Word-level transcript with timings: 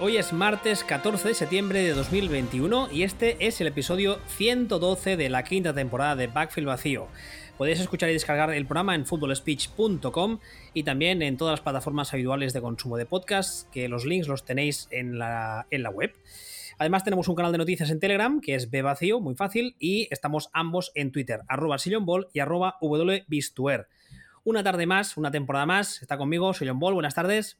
Hoy 0.00 0.16
es 0.16 0.32
martes 0.32 0.84
14 0.84 1.26
de 1.26 1.34
septiembre 1.34 1.82
de 1.82 1.92
2021 1.92 2.88
y 2.92 3.02
este 3.02 3.48
es 3.48 3.60
el 3.60 3.66
episodio 3.66 4.20
112 4.28 5.16
de 5.16 5.28
la 5.28 5.42
quinta 5.42 5.74
temporada 5.74 6.14
de 6.14 6.28
Backfield 6.28 6.68
Vacío. 6.68 7.08
Podéis 7.56 7.80
escuchar 7.80 8.08
y 8.08 8.12
descargar 8.12 8.54
el 8.54 8.64
programa 8.64 8.94
en 8.94 9.06
footballspeech.com 9.06 10.38
y 10.72 10.84
también 10.84 11.20
en 11.20 11.36
todas 11.36 11.54
las 11.54 11.62
plataformas 11.62 12.14
habituales 12.14 12.52
de 12.52 12.60
consumo 12.60 12.96
de 12.96 13.06
podcast, 13.06 13.68
que 13.72 13.88
los 13.88 14.06
links 14.06 14.28
los 14.28 14.44
tenéis 14.44 14.86
en 14.92 15.18
la, 15.18 15.66
web. 15.92 16.14
Además 16.78 17.02
tenemos 17.02 17.26
un 17.26 17.34
canal 17.34 17.50
de 17.50 17.58
noticias 17.58 17.90
en 17.90 17.98
Telegram, 17.98 18.40
que 18.40 18.54
es 18.54 18.70
Vacío, 18.70 19.18
muy 19.18 19.34
fácil, 19.34 19.74
y 19.80 20.06
estamos 20.12 20.48
ambos 20.52 20.92
en 20.94 21.10
Twitter, 21.10 21.40
arroba 21.48 21.76
sillonball 21.76 22.28
y 22.32 22.38
arroba 22.38 22.76
wbistuer. 22.80 23.88
Una 24.44 24.62
tarde 24.62 24.86
más, 24.86 25.16
una 25.16 25.32
temporada 25.32 25.66
más, 25.66 26.00
está 26.02 26.16
conmigo, 26.16 26.54
soy 26.54 26.70
Ball, 26.70 26.94
buenas 26.94 27.16
tardes. 27.16 27.58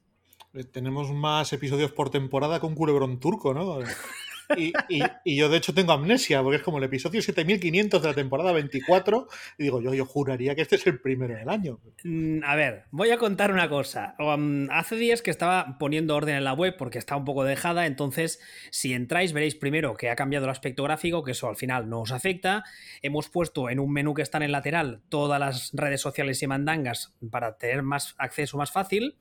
Eh, 0.53 0.63
tenemos 0.63 1.11
más 1.11 1.53
episodios 1.53 1.91
por 1.91 2.09
temporada 2.09 2.59
con 2.59 2.73
Culebrón 2.73 3.19
Turco, 3.19 3.53
¿no? 3.53 3.79
Y, 4.57 5.35
yo, 5.37 5.49
de 5.49 5.57
hecho, 5.57 5.73
tengo 5.73 5.91
amnesia, 5.91 6.41
porque 6.41 6.57
es 6.57 6.63
como 6.63 6.79
el 6.79 6.83
episodio 6.83 7.21
7500 7.21 8.01
de 8.01 8.07
la 8.07 8.13
temporada 8.13 8.51
24. 8.51 9.27
Y 9.57 9.63
digo, 9.63 9.81
yo, 9.81 9.93
yo 9.93 10.05
juraría 10.05 10.55
que 10.55 10.61
este 10.61 10.75
es 10.75 10.87
el 10.87 10.99
primero 10.99 11.35
del 11.35 11.49
año. 11.49 11.79
Mm, 12.03 12.43
a 12.43 12.55
ver, 12.55 12.85
voy 12.91 13.11
a 13.11 13.17
contar 13.17 13.51
una 13.51 13.69
cosa. 13.69 14.15
Um, 14.19 14.69
hace 14.71 14.95
días 14.95 15.21
que 15.21 15.31
estaba 15.31 15.77
poniendo 15.79 16.15
orden 16.15 16.35
en 16.35 16.43
la 16.43 16.53
web 16.53 16.75
porque 16.77 16.97
está 16.97 17.15
un 17.15 17.25
poco 17.25 17.43
dejada. 17.43 17.85
Entonces, 17.85 18.39
si 18.71 18.93
entráis, 18.93 19.33
veréis 19.33 19.55
primero 19.55 19.95
que 19.95 20.09
ha 20.09 20.15
cambiado 20.15 20.45
el 20.45 20.51
aspecto 20.51 20.83
gráfico, 20.83 21.23
que 21.23 21.31
eso 21.31 21.47
al 21.47 21.55
final 21.55 21.89
no 21.89 22.01
os 22.01 22.11
afecta. 22.11 22.63
Hemos 23.01 23.29
puesto 23.29 23.69
en 23.69 23.79
un 23.79 23.91
menú 23.91 24.13
que 24.13 24.21
está 24.21 24.37
en 24.37 24.43
el 24.43 24.51
lateral 24.51 25.01
todas 25.09 25.39
las 25.39 25.71
redes 25.73 26.01
sociales 26.01 26.41
y 26.41 26.47
mandangas 26.47 27.13
para 27.29 27.57
tener 27.57 27.83
más 27.83 28.15
acceso 28.17 28.57
más 28.57 28.71
fácil. 28.71 29.17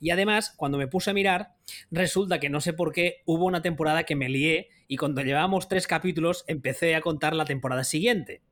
Y 0.00 0.10
además, 0.10 0.52
cuando 0.56 0.78
me 0.78 0.88
puse 0.88 1.10
a 1.10 1.14
mirar, 1.14 1.54
resulta 1.90 2.40
que 2.40 2.50
no 2.50 2.60
sé 2.60 2.72
por 2.72 2.92
qué 2.92 3.22
hubo 3.24 3.44
una 3.44 3.62
temporada 3.62 4.04
que 4.04 4.16
me 4.16 4.28
lié 4.28 4.68
y 4.88 4.96
cuando 4.96 5.22
llevábamos 5.22 5.68
tres 5.68 5.86
capítulos 5.86 6.44
empecé 6.46 6.94
a 6.94 7.00
contar 7.00 7.34
la 7.34 7.44
temporada 7.44 7.84
siguiente. 7.84 8.42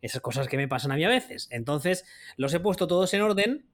Esas 0.00 0.20
cosas 0.20 0.48
que 0.48 0.56
me 0.56 0.68
pasan 0.68 0.92
a 0.92 0.96
mí 0.96 1.04
a 1.04 1.08
veces. 1.08 1.48
Entonces, 1.50 2.04
los 2.36 2.52
he 2.54 2.60
puesto 2.60 2.86
todos 2.86 3.14
en 3.14 3.22
orden 3.22 3.66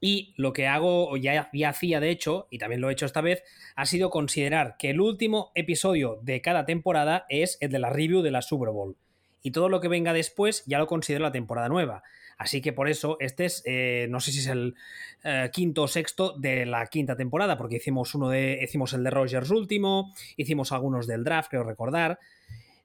y 0.00 0.34
lo 0.36 0.52
que 0.52 0.66
hago, 0.66 1.08
o 1.08 1.16
ya, 1.16 1.50
hacía 1.66 2.00
de 2.00 2.10
hecho, 2.10 2.46
y 2.50 2.58
también 2.58 2.80
lo 2.80 2.90
he 2.90 2.92
hecho 2.92 3.06
esta 3.06 3.20
vez, 3.20 3.42
ha 3.74 3.86
sido 3.86 4.10
considerar 4.10 4.76
que 4.78 4.90
el 4.90 5.00
último 5.00 5.50
episodio 5.54 6.18
de 6.22 6.42
cada 6.42 6.66
temporada 6.66 7.24
es 7.28 7.56
el 7.60 7.70
de 7.70 7.78
la 7.78 7.90
review 7.90 8.20
de 8.20 8.30
la 8.30 8.42
Super 8.42 8.70
Bowl. 8.70 8.96
Y 9.42 9.52
todo 9.52 9.68
lo 9.68 9.80
que 9.80 9.88
venga 9.88 10.12
después 10.12 10.62
ya 10.66 10.78
lo 10.78 10.86
considero 10.86 11.22
la 11.22 11.32
temporada 11.32 11.68
nueva. 11.68 12.02
Así 12.38 12.60
que 12.60 12.72
por 12.72 12.88
eso 12.88 13.16
este 13.20 13.44
es, 13.46 13.62
eh, 13.64 14.06
no 14.10 14.20
sé 14.20 14.32
si 14.32 14.40
es 14.40 14.46
el 14.46 14.74
eh, 15.22 15.50
quinto 15.52 15.82
o 15.82 15.88
sexto 15.88 16.34
de 16.38 16.66
la 16.66 16.86
quinta 16.86 17.16
temporada, 17.16 17.56
porque 17.56 17.76
hicimos 17.76 18.14
uno 18.14 18.28
de, 18.28 18.60
hicimos 18.62 18.92
el 18.92 19.04
de 19.04 19.10
Rogers 19.10 19.50
último, 19.50 20.12
hicimos 20.36 20.72
algunos 20.72 21.06
del 21.06 21.24
draft, 21.24 21.50
creo 21.50 21.64
recordar. 21.64 22.18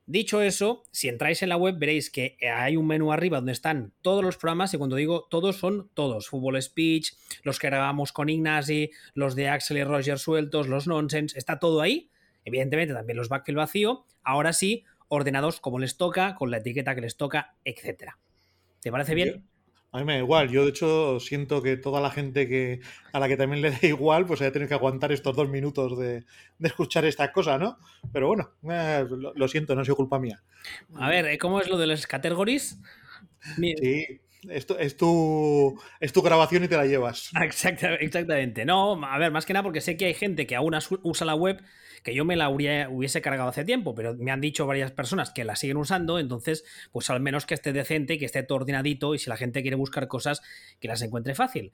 Dicho 0.05 0.41
eso, 0.41 0.81
si 0.89 1.07
entráis 1.07 1.43
en 1.43 1.49
la 1.49 1.55
web 1.57 1.75
veréis 1.77 2.09
que 2.09 2.35
hay 2.51 2.75
un 2.75 2.87
menú 2.87 3.11
arriba 3.11 3.37
donde 3.37 3.51
están 3.51 3.93
todos 4.01 4.23
los 4.23 4.37
programas 4.37 4.73
y 4.73 4.77
cuando 4.79 4.95
digo 4.95 5.27
todos 5.29 5.57
son 5.57 5.91
todos. 5.93 6.29
Fútbol 6.29 6.59
Speech, 6.59 7.13
los 7.43 7.59
que 7.59 7.67
grabamos 7.67 8.11
con 8.11 8.27
Ignasi, 8.27 8.89
los 9.13 9.35
de 9.35 9.49
Axel 9.49 9.77
y 9.77 9.83
Roger 9.83 10.17
sueltos, 10.17 10.67
los 10.67 10.87
Nonsense, 10.87 11.37
está 11.37 11.59
todo 11.59 11.81
ahí. 11.81 12.09
Evidentemente 12.43 12.95
también 12.95 13.17
los 13.17 13.29
Backfield 13.29 13.57
vacío. 13.57 14.05
Ahora 14.23 14.51
sí, 14.53 14.83
ordenados 15.09 15.59
como 15.59 15.77
les 15.77 15.95
toca, 15.95 16.33
con 16.33 16.49
la 16.49 16.57
etiqueta 16.57 16.95
que 16.95 17.01
les 17.01 17.15
toca, 17.15 17.53
etcétera. 17.63 18.17
¿Te 18.81 18.91
parece 18.91 19.15
bien? 19.15 19.43
a 19.91 19.97
mí 19.97 20.03
me 20.03 20.13
da 20.13 20.19
igual. 20.19 20.49
Yo, 20.49 20.63
de 20.63 20.69
hecho, 20.69 21.19
siento 21.19 21.61
que 21.61 21.77
toda 21.77 21.99
la 21.99 22.11
gente 22.11 22.47
que 22.47 22.79
a 23.11 23.19
la 23.19 23.27
que 23.27 23.37
también 23.37 23.61
le 23.61 23.71
da 23.71 23.79
igual, 23.81 24.25
pues 24.25 24.41
haya 24.41 24.51
tenido 24.51 24.69
que 24.69 24.75
aguantar 24.75 25.11
estos 25.11 25.35
dos 25.35 25.49
minutos 25.49 25.97
de, 25.97 26.25
escuchar 26.59 27.05
esta 27.05 27.31
cosa, 27.31 27.57
¿no? 27.57 27.77
Pero 28.13 28.27
bueno, 28.27 28.51
eh, 28.69 29.05
lo, 29.09 29.47
siento, 29.47 29.75
no 29.75 29.81
ha 29.81 29.85
sido 29.85 29.95
culpa 29.95 30.19
mía. 30.19 30.41
A 30.95 31.09
ver, 31.09 31.37
¿cómo 31.39 31.59
es 31.59 31.69
lo 31.69 31.77
de 31.77 31.87
las 31.87 32.05
categories? 32.05 32.79
Sí, 33.57 34.21
esto 34.47 34.77
es 34.77 34.95
tu, 34.95 35.81
es 35.99 36.13
tu 36.13 36.21
grabación 36.21 36.63
y 36.63 36.67
te 36.67 36.77
la 36.77 36.85
llevas. 36.85 37.31
exactamente. 37.41 38.65
No, 38.65 39.03
a 39.03 39.17
ver, 39.17 39.31
más 39.31 39.45
que 39.45 39.53
nada 39.53 39.63
porque 39.63 39.81
sé 39.81 39.97
que 39.97 40.05
hay 40.05 40.13
gente 40.13 40.45
que 40.45 40.55
aún 40.55 40.77
usa 41.01 41.25
la 41.25 41.35
web 41.35 41.61
que 42.03 42.13
yo 42.13 42.25
me 42.25 42.35
la 42.35 42.49
hubiese 42.49 43.21
cargado 43.21 43.49
hace 43.49 43.65
tiempo, 43.65 43.95
pero 43.95 44.15
me 44.15 44.31
han 44.31 44.41
dicho 44.41 44.65
varias 44.65 44.91
personas 44.91 45.31
que 45.31 45.43
la 45.43 45.55
siguen 45.55 45.77
usando, 45.77 46.19
entonces, 46.19 46.65
pues 46.91 47.09
al 47.09 47.19
menos 47.19 47.45
que 47.45 47.53
esté 47.53 47.73
decente, 47.73 48.17
que 48.17 48.25
esté 48.25 48.45
ordenadito 48.49 49.15
y 49.15 49.19
si 49.19 49.29
la 49.29 49.37
gente 49.37 49.61
quiere 49.61 49.75
buscar 49.75 50.07
cosas, 50.07 50.41
que 50.79 50.87
las 50.87 51.01
encuentre 51.01 51.35
fácil. 51.35 51.71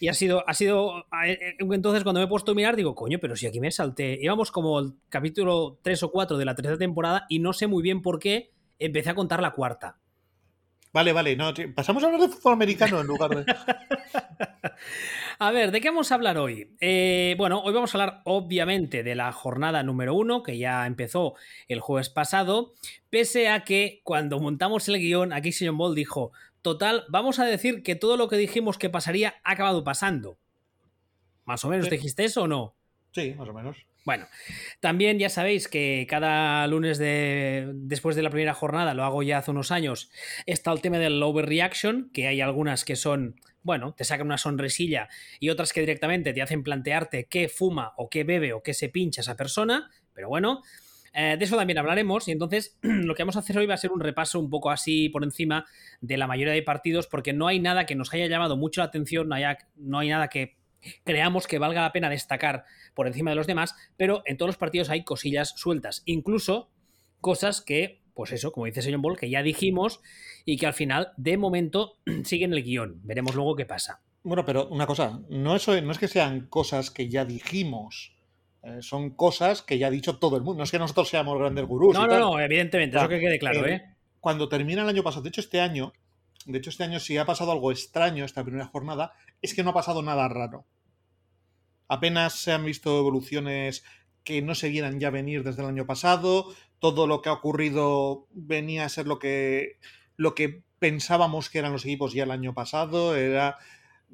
Y 0.00 0.08
ha 0.08 0.14
sido, 0.14 0.48
ha 0.48 0.54
sido, 0.54 1.06
eh, 1.26 1.38
eh, 1.40 1.56
entonces 1.58 2.02
cuando 2.02 2.20
me 2.20 2.26
he 2.26 2.28
puesto 2.28 2.52
a 2.52 2.54
mirar, 2.54 2.76
digo, 2.76 2.94
coño, 2.94 3.18
pero 3.20 3.36
si 3.36 3.46
aquí 3.46 3.60
me 3.60 3.70
salté, 3.70 4.18
íbamos 4.20 4.50
como 4.50 4.78
el 4.78 4.94
capítulo 5.08 5.78
3 5.82 6.02
o 6.04 6.10
4 6.10 6.38
de 6.38 6.44
la 6.44 6.54
tercera 6.54 6.78
temporada 6.78 7.26
y 7.28 7.38
no 7.38 7.52
sé 7.52 7.66
muy 7.66 7.82
bien 7.82 8.02
por 8.02 8.18
qué 8.18 8.52
empecé 8.78 9.10
a 9.10 9.14
contar 9.14 9.40
la 9.40 9.52
cuarta. 9.52 9.98
Vale, 10.94 11.12
vale, 11.12 11.34
no, 11.34 11.52
pasamos 11.74 12.04
a 12.04 12.06
hablar 12.06 12.20
de 12.20 12.28
fútbol 12.28 12.52
americano 12.52 13.00
en 13.00 13.08
lugar 13.08 13.30
de. 13.30 13.44
a 15.40 15.50
ver, 15.50 15.72
¿de 15.72 15.80
qué 15.80 15.88
vamos 15.88 16.12
a 16.12 16.14
hablar 16.14 16.38
hoy? 16.38 16.76
Eh, 16.78 17.34
bueno, 17.36 17.60
hoy 17.64 17.74
vamos 17.74 17.92
a 17.92 17.98
hablar 17.98 18.22
obviamente 18.24 19.02
de 19.02 19.16
la 19.16 19.32
jornada 19.32 19.82
número 19.82 20.14
uno, 20.14 20.44
que 20.44 20.56
ya 20.56 20.86
empezó 20.86 21.34
el 21.66 21.80
jueves 21.80 22.10
pasado, 22.10 22.74
pese 23.10 23.48
a 23.48 23.64
que 23.64 24.02
cuando 24.04 24.38
montamos 24.38 24.88
el 24.88 25.00
guion, 25.00 25.32
aquí 25.32 25.50
Señor 25.50 25.74
Ball 25.74 25.96
dijo, 25.96 26.30
total, 26.62 27.06
vamos 27.08 27.40
a 27.40 27.44
decir 27.44 27.82
que 27.82 27.96
todo 27.96 28.16
lo 28.16 28.28
que 28.28 28.36
dijimos 28.36 28.78
que 28.78 28.88
pasaría 28.88 29.34
ha 29.42 29.50
acabado 29.50 29.82
pasando. 29.82 30.38
¿Más 31.44 31.64
o 31.64 31.70
menos 31.70 31.90
dijiste 31.90 32.22
eso 32.22 32.42
o 32.42 32.46
no? 32.46 32.76
Sí, 33.10 33.34
más 33.36 33.48
o 33.48 33.52
menos. 33.52 33.84
Bueno, 34.04 34.28
también 34.80 35.18
ya 35.18 35.30
sabéis 35.30 35.66
que 35.66 36.06
cada 36.08 36.66
lunes 36.66 36.98
de, 36.98 37.70
después 37.74 38.14
de 38.14 38.22
la 38.22 38.28
primera 38.28 38.52
jornada, 38.52 38.92
lo 38.92 39.02
hago 39.02 39.22
ya 39.22 39.38
hace 39.38 39.50
unos 39.50 39.70
años, 39.70 40.10
está 40.44 40.72
el 40.72 40.82
tema 40.82 40.98
del 40.98 41.22
overreaction, 41.22 42.10
que 42.12 42.26
hay 42.26 42.42
algunas 42.42 42.84
que 42.84 42.96
son, 42.96 43.40
bueno, 43.62 43.94
te 43.94 44.04
sacan 44.04 44.26
una 44.26 44.36
sonrisilla 44.36 45.08
y 45.40 45.48
otras 45.48 45.72
que 45.72 45.80
directamente 45.80 46.34
te 46.34 46.42
hacen 46.42 46.62
plantearte 46.62 47.24
qué 47.24 47.48
fuma 47.48 47.94
o 47.96 48.10
qué 48.10 48.24
bebe 48.24 48.52
o 48.52 48.62
qué 48.62 48.74
se 48.74 48.90
pincha 48.90 49.22
esa 49.22 49.36
persona, 49.36 49.90
pero 50.12 50.28
bueno, 50.28 50.60
eh, 51.14 51.36
de 51.38 51.44
eso 51.44 51.56
también 51.56 51.78
hablaremos 51.78 52.28
y 52.28 52.32
entonces 52.32 52.76
lo 52.82 53.14
que 53.14 53.22
vamos 53.22 53.36
a 53.36 53.38
hacer 53.38 53.56
hoy 53.56 53.64
va 53.64 53.72
a 53.72 53.78
ser 53.78 53.90
un 53.90 54.00
repaso 54.00 54.38
un 54.38 54.50
poco 54.50 54.70
así 54.70 55.08
por 55.08 55.24
encima 55.24 55.64
de 56.02 56.18
la 56.18 56.26
mayoría 56.26 56.52
de 56.52 56.62
partidos 56.62 57.06
porque 57.06 57.32
no 57.32 57.46
hay 57.46 57.58
nada 57.58 57.86
que 57.86 57.94
nos 57.94 58.12
haya 58.12 58.26
llamado 58.26 58.58
mucho 58.58 58.82
la 58.82 58.86
atención, 58.86 59.30
no, 59.30 59.36
no 59.76 59.98
hay 59.98 60.08
nada 60.10 60.28
que 60.28 60.56
creamos 61.04 61.46
que 61.46 61.58
valga 61.58 61.82
la 61.82 61.92
pena 61.92 62.10
destacar 62.10 62.64
por 62.94 63.06
encima 63.06 63.30
de 63.30 63.36
los 63.36 63.46
demás, 63.46 63.74
pero 63.96 64.22
en 64.26 64.36
todos 64.36 64.48
los 64.48 64.56
partidos 64.56 64.90
hay 64.90 65.04
cosillas 65.04 65.54
sueltas, 65.56 66.02
incluso 66.06 66.70
cosas 67.20 67.60
que, 67.62 68.02
pues 68.14 68.32
eso, 68.32 68.52
como 68.52 68.66
dice 68.66 68.82
Señor 68.82 69.00
Ball, 69.00 69.18
que 69.18 69.30
ya 69.30 69.42
dijimos 69.42 70.00
y 70.44 70.58
que 70.58 70.66
al 70.66 70.74
final, 70.74 71.12
de 71.16 71.36
momento, 71.36 71.98
siguen 72.24 72.52
el 72.52 72.62
guion. 72.62 73.00
Veremos 73.02 73.34
luego 73.34 73.56
qué 73.56 73.64
pasa. 73.64 74.02
Bueno, 74.22 74.44
pero 74.44 74.68
una 74.68 74.86
cosa, 74.86 75.20
no, 75.28 75.56
eso, 75.56 75.78
no 75.80 75.92
es 75.92 75.98
que 75.98 76.08
sean 76.08 76.46
cosas 76.46 76.90
que 76.90 77.08
ya 77.08 77.24
dijimos. 77.24 78.14
Eh, 78.62 78.78
son 78.80 79.10
cosas 79.10 79.62
que 79.62 79.78
ya 79.78 79.88
ha 79.88 79.90
dicho 79.90 80.18
todo 80.18 80.36
el 80.36 80.42
mundo. 80.42 80.58
No 80.58 80.64
es 80.64 80.70
que 80.70 80.78
nosotros 80.78 81.08
seamos 81.08 81.38
grandes 81.38 81.66
gurús. 81.66 81.94
No, 81.94 82.06
no, 82.06 82.18
no, 82.18 82.40
evidentemente, 82.40 82.96
eso 82.96 83.08
que 83.08 83.20
quede 83.20 83.38
claro. 83.38 83.66
¿eh? 83.66 83.96
Cuando 84.20 84.48
termina 84.48 84.82
el 84.82 84.88
año 84.88 85.02
pasado, 85.02 85.22
de 85.22 85.28
hecho, 85.28 85.42
este 85.42 85.60
año, 85.60 85.92
de 86.44 86.58
hecho, 86.58 86.70
este 86.70 86.84
año, 86.84 87.00
si 87.00 87.16
ha 87.16 87.24
pasado 87.24 87.52
algo 87.52 87.72
extraño 87.72 88.24
esta 88.24 88.44
primera 88.44 88.66
jornada, 88.66 89.12
es 89.40 89.54
que 89.54 89.62
no 89.62 89.70
ha 89.70 89.74
pasado 89.74 90.02
nada 90.02 90.28
raro. 90.28 90.66
Apenas 91.88 92.34
se 92.34 92.52
han 92.52 92.64
visto 92.64 92.98
evoluciones 92.98 93.84
que 94.24 94.42
no 94.42 94.54
se 94.54 94.68
vieran 94.68 95.00
ya 95.00 95.10
venir 95.10 95.42
desde 95.42 95.62
el 95.62 95.68
año 95.68 95.86
pasado. 95.86 96.54
Todo 96.78 97.06
lo 97.06 97.22
que 97.22 97.28
ha 97.30 97.34
ocurrido 97.34 98.26
venía 98.32 98.84
a 98.84 98.88
ser 98.88 99.06
lo 99.06 99.18
que, 99.18 99.78
lo 100.16 100.34
que 100.34 100.62
pensábamos 100.78 101.48
que 101.48 101.58
eran 101.58 101.72
los 101.72 101.84
equipos 101.84 102.12
ya 102.12 102.24
el 102.24 102.30
año 102.30 102.52
pasado. 102.52 103.16
Era, 103.16 103.56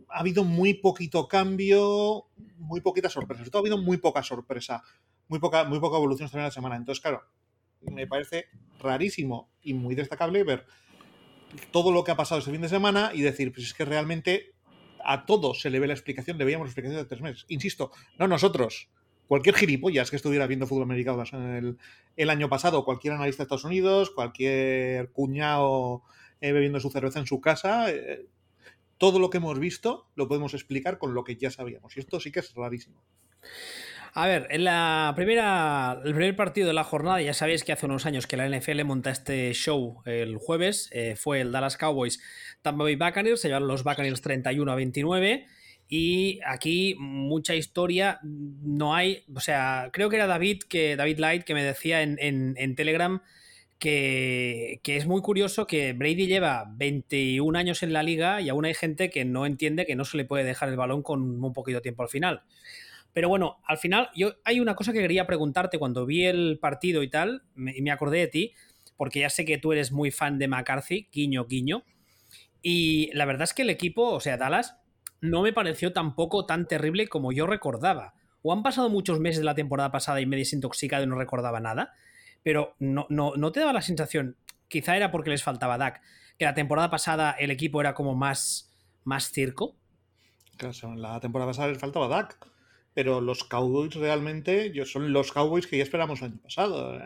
ha 0.09 0.21
habido 0.21 0.45
muy 0.45 0.75
poquito 0.75 1.27
cambio, 1.27 2.27
muy 2.59 2.81
poquita 2.81 3.09
sorpresa. 3.09 3.41
Sobre 3.41 3.51
todo 3.51 3.61
ha 3.61 3.65
habido 3.65 3.79
muy 3.79 3.97
poca 3.97 4.23
sorpresa, 4.23 4.83
muy 5.27 5.41
poca, 5.41 5.65
muy 5.65 5.81
poca 5.81 5.97
evolución 5.97 6.27
esta 6.27 6.37
primera 6.37 6.53
semana. 6.53 6.77
Entonces, 6.77 7.01
claro, 7.01 7.23
me 7.81 8.07
parece 8.07 8.47
rarísimo 8.79 9.51
y 9.63 9.75
muy 9.75 9.95
destacable 9.95 10.45
ver 10.45 10.67
todo 11.71 11.93
lo 11.93 12.05
que 12.05 12.11
ha 12.11 12.17
pasado 12.17 12.39
este 12.39 12.51
fin 12.51 12.61
de 12.61 12.69
semana 12.69 13.11
y 13.15 13.23
decir, 13.23 13.53
pues 13.53 13.67
es 13.67 13.75
que 13.75 13.85
realmente 13.85 14.53
a 15.05 15.27
todos 15.27 15.61
se 15.61 15.71
le 15.71 15.81
ve 15.81 15.87
la 15.87 15.95
explicación, 15.95 16.39
le 16.39 16.45
veíamos 16.45 16.67
la 16.67 16.71
explicación 16.71 17.03
de 17.03 17.09
tres 17.09 17.21
meses. 17.21 17.45
Insisto, 17.49 17.91
no 18.19 18.29
nosotros. 18.29 18.89
Cualquier 19.27 19.55
gilipollas 19.55 20.11
que 20.11 20.17
estuviera 20.17 20.47
viendo 20.47 20.67
fútbol 20.67 20.85
americano 20.85 21.25
el, 21.57 21.79
el 22.17 22.31
año 22.31 22.49
pasado, 22.49 22.85
cualquier 22.85 23.15
analista 23.15 23.43
de 23.43 23.45
Estados 23.45 23.65
Unidos, 23.65 24.11
cualquier 24.11 25.13
cuñado 25.13 26.03
eh, 26.41 26.53
bebiendo 26.53 26.81
su 26.81 26.91
cerveza 26.91 27.21
en 27.21 27.27
su 27.27 27.41
casa, 27.41 27.91
eh, 27.91 28.27
todo 28.99 29.19
lo 29.19 29.31
que 29.31 29.39
hemos 29.39 29.59
visto 29.59 30.09
lo 30.15 30.27
podemos 30.27 30.53
explicar 30.55 30.99
con 30.99 31.15
lo 31.15 31.23
que 31.25 31.37
ya 31.37 31.51
sabíamos. 31.51 31.97
Y 31.97 32.01
esto 32.01 32.19
sí 32.19 32.33
que 32.33 32.41
es 32.41 32.55
rarísimo. 32.55 33.03
A 34.13 34.27
ver, 34.27 34.49
en 34.51 34.65
la 34.65 35.13
primera, 35.15 36.01
el 36.05 36.15
primer 36.15 36.35
partido 36.35 36.67
de 36.67 36.75
la 36.75 36.83
jornada, 36.83 37.23
ya 37.23 37.33
sabéis 37.33 37.63
que 37.63 37.73
hace 37.73 37.87
unos 37.87 38.07
años 38.07 38.27
que 38.27 38.37
la 38.37 38.49
NFL 38.49 38.83
monta 38.85 39.11
este 39.11 39.53
show 39.53 40.03
el 40.05 40.37
jueves, 40.37 40.89
eh, 40.93 41.15
fue 41.17 41.41
el 41.41 41.53
Dallas 41.53 41.77
Cowboys 41.77 42.21
Tampa 42.63 42.83
Bay 42.83 42.97
Buccaneers, 42.97 43.41
se 43.41 43.49
llevaron 43.49 43.69
los 43.69 43.85
Buccaneers 43.85 44.21
31 44.21 44.71
a 44.71 44.75
29 44.75 45.47
Y 45.89 46.41
aquí 46.45 46.97
mucha 46.99 47.55
historia 47.55 48.19
no 48.23 48.95
hay. 48.95 49.25
O 49.35 49.41
sea, 49.41 49.91
creo 49.93 50.11
que 50.11 50.17
era 50.17 50.27
David, 50.27 50.63
que, 50.69 50.97
David 50.97 51.19
Light, 51.19 51.45
que 51.45 51.55
me 51.55 51.63
decía 51.63 52.03
en, 52.03 52.19
en, 52.21 52.75
Telegram 52.75 53.23
que, 53.79 54.81
que, 54.83 54.97
es 54.97 55.07
muy 55.07 55.23
curioso 55.23 55.67
que 55.67 55.93
Brady 55.93 56.27
lleva 56.27 56.67
21 56.77 57.59
años 57.59 57.83
en 57.83 57.93
la 57.93 58.03
liga 58.03 58.41
y 58.41 58.49
aún 58.49 58.65
hay 58.65 58.75
gente 58.75 59.11
que 59.11 59.25
no 59.25 59.47
entiende 59.47 59.87
que 59.87 59.97
no 59.97 60.05
se 60.05 60.17
le 60.17 60.25
puede 60.25 60.45
dejar 60.45 60.69
el 60.69 60.77
balón 60.77 61.03
con 61.03 61.43
un 61.43 61.53
poquito 61.53 61.79
de 61.79 61.83
tiempo 61.83 62.03
al 62.03 62.09
final. 62.09 62.43
Pero 63.13 63.29
bueno, 63.29 63.59
al 63.65 63.79
final, 63.79 64.09
yo 64.15 64.35
hay 64.45 64.61
una 64.61 64.75
cosa 64.75 64.93
que 64.93 65.01
quería 65.01 65.27
preguntarte 65.27 65.79
cuando 65.79 66.07
vi 66.07 66.25
el 66.25 66.59
partido 66.61 67.03
y 67.03 67.11
tal, 67.11 67.43
y 67.57 67.83
me 67.83 67.91
acordé 67.91 68.19
de 68.19 68.29
ti, 68.29 68.55
porque 68.97 69.21
ya 69.21 69.31
sé 69.31 69.45
que 69.45 69.59
tú 69.59 69.73
eres 69.73 69.93
muy 69.93 70.11
fan 70.11 70.39
de 70.39 70.49
McCarthy, 70.49 71.09
guiño, 71.13 71.47
guiño. 71.47 71.85
Y 72.63 73.11
la 73.15 73.25
verdad 73.25 73.45
es 73.45 73.55
que 73.55 73.63
el 73.63 73.71
equipo, 73.71 74.11
o 74.11 74.21
sea, 74.21 74.37
Dallas, 74.37 74.77
no 75.21 75.43
me 75.43 75.53
pareció 75.53 75.93
tampoco 75.93 76.47
tan 76.47 76.67
terrible 76.67 77.09
como 77.09 77.33
yo 77.33 77.47
recordaba. 77.47 78.15
O 78.43 78.53
han 78.53 78.63
pasado 78.63 78.89
muchos 78.89 79.21
meses 79.21 79.39
de 79.39 79.45
la 79.45 79.55
temporada 79.55 79.91
pasada 79.91 80.21
y 80.21 80.27
me 80.27 80.37
desintoxicado 80.37 81.05
y 81.05 81.07
no 81.07 81.17
recordaba 81.17 81.61
nada, 81.61 81.95
pero 82.43 82.75
no, 82.79 83.07
no, 83.11 83.35
no 83.37 83.53
te 83.53 83.61
daba 83.61 83.73
la 83.73 83.83
sensación, 83.83 84.37
quizá 84.69 84.97
era 84.97 85.11
porque 85.11 85.31
les 85.31 85.43
faltaba 85.43 85.77
Dak, 85.77 86.01
que 86.39 86.47
la 86.47 86.55
temporada 86.55 86.91
pasada 86.91 87.33
el 87.33 87.51
equipo 87.51 87.81
era 87.81 87.93
como 87.93 88.15
más, 88.15 88.73
más 89.05 89.31
circo. 89.31 89.77
Claro, 90.57 90.95
la 90.97 91.21
temporada 91.21 91.51
pasada 91.51 91.69
les 91.69 91.79
faltaba 91.79 92.09
Dak, 92.09 92.39
pero 92.95 93.21
los 93.21 93.45
Cowboys 93.45 93.95
realmente 93.95 94.73
son 94.85 95.13
los 95.13 95.33
Cowboys 95.33 95.67
que 95.67 95.79
ya 95.79 95.83
esperamos 95.83 96.21
el 96.21 96.33
año 96.33 96.41
pasado. 96.43 97.01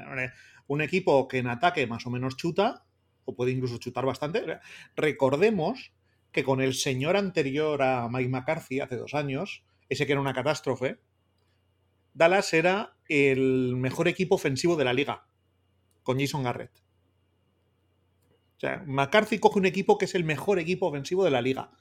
Un 0.67 0.81
equipo 0.81 1.29
que 1.29 1.39
en 1.39 1.49
ataque 1.49 1.87
más 1.87 2.07
o 2.07 2.11
menos 2.11 2.37
chuta, 2.37 2.85
o 3.25 3.35
puede 3.35 3.53
incluso 3.53 3.79
chutar 3.79 4.07
bastante. 4.07 4.61
Recordemos 4.97 5.93
que 6.33 6.45
con 6.45 6.61
el 6.61 6.75
señor 6.75 7.17
anterior 7.17 7.83
a 7.83 8.09
Mike 8.09 8.29
McCarthy 8.29 8.81
hace 8.81 8.97
dos 8.97 9.15
años, 9.15 9.65
ese 9.89 10.07
que 10.07 10.13
era 10.13 10.21
una 10.21 10.35
catástrofe, 10.35 10.99
Dallas 12.13 12.53
era 12.55 12.97
el 13.09 13.77
mejor 13.77 14.09
equipo 14.09 14.37
ofensivo 14.37 14.77
de 14.77 14.85
la 14.85 14.93
liga, 14.93 15.27
con 16.03 16.19
Jason 16.19 16.43
Garrett. 16.43 16.73
O 18.57 18.61
sea, 18.61 18.83
McCarthy 18.87 19.39
coge 19.39 19.59
un 19.59 19.67
equipo 19.67 19.99
que 19.99 20.07
es 20.07 20.15
el 20.15 20.25
mejor 20.25 20.59
equipo 20.59 20.87
ofensivo 20.87 21.25
de 21.25 21.31
la 21.31 21.43
liga. 21.43 21.73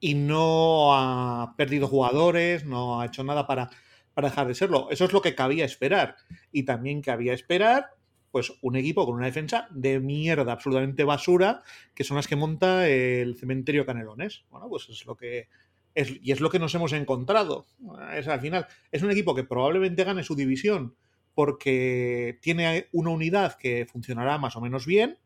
Y 0.00 0.14
no 0.14 0.96
ha 0.96 1.54
perdido 1.56 1.86
jugadores, 1.86 2.64
no 2.64 3.00
ha 3.00 3.06
hecho 3.06 3.22
nada 3.22 3.46
para, 3.46 3.70
para 4.14 4.30
dejar 4.30 4.48
de 4.48 4.54
serlo. 4.54 4.88
Eso 4.90 5.04
es 5.04 5.12
lo 5.12 5.20
que 5.20 5.34
cabía 5.34 5.64
esperar. 5.64 6.16
Y 6.50 6.64
también 6.64 7.02
cabía 7.02 7.34
esperar 7.34 7.90
pues 8.30 8.52
un 8.62 8.76
equipo 8.76 9.04
con 9.04 9.16
una 9.16 9.26
defensa 9.26 9.66
de 9.70 9.98
mierda, 10.00 10.52
absolutamente 10.52 11.04
basura, 11.04 11.62
que 11.94 12.04
son 12.04 12.16
las 12.16 12.28
que 12.28 12.36
monta 12.36 12.88
el 12.88 13.36
cementerio 13.36 13.84
Canelones. 13.84 14.44
Bueno, 14.50 14.68
pues 14.68 14.88
es 14.88 15.04
lo 15.06 15.16
que. 15.16 15.48
Es, 15.94 16.12
y 16.22 16.30
es 16.30 16.40
lo 16.40 16.50
que 16.50 16.60
nos 16.60 16.74
hemos 16.74 16.92
encontrado. 16.92 17.66
Es, 18.14 18.28
al 18.28 18.40
final, 18.40 18.66
es 18.92 19.02
un 19.02 19.10
equipo 19.10 19.34
que 19.34 19.42
probablemente 19.42 20.04
gane 20.04 20.22
su 20.22 20.36
división 20.36 20.94
porque 21.34 22.38
tiene 22.42 22.88
una 22.92 23.10
unidad 23.10 23.56
que 23.56 23.86
funcionará 23.86 24.38
más 24.38 24.56
o 24.56 24.60
menos 24.60 24.86
bien, 24.86 25.18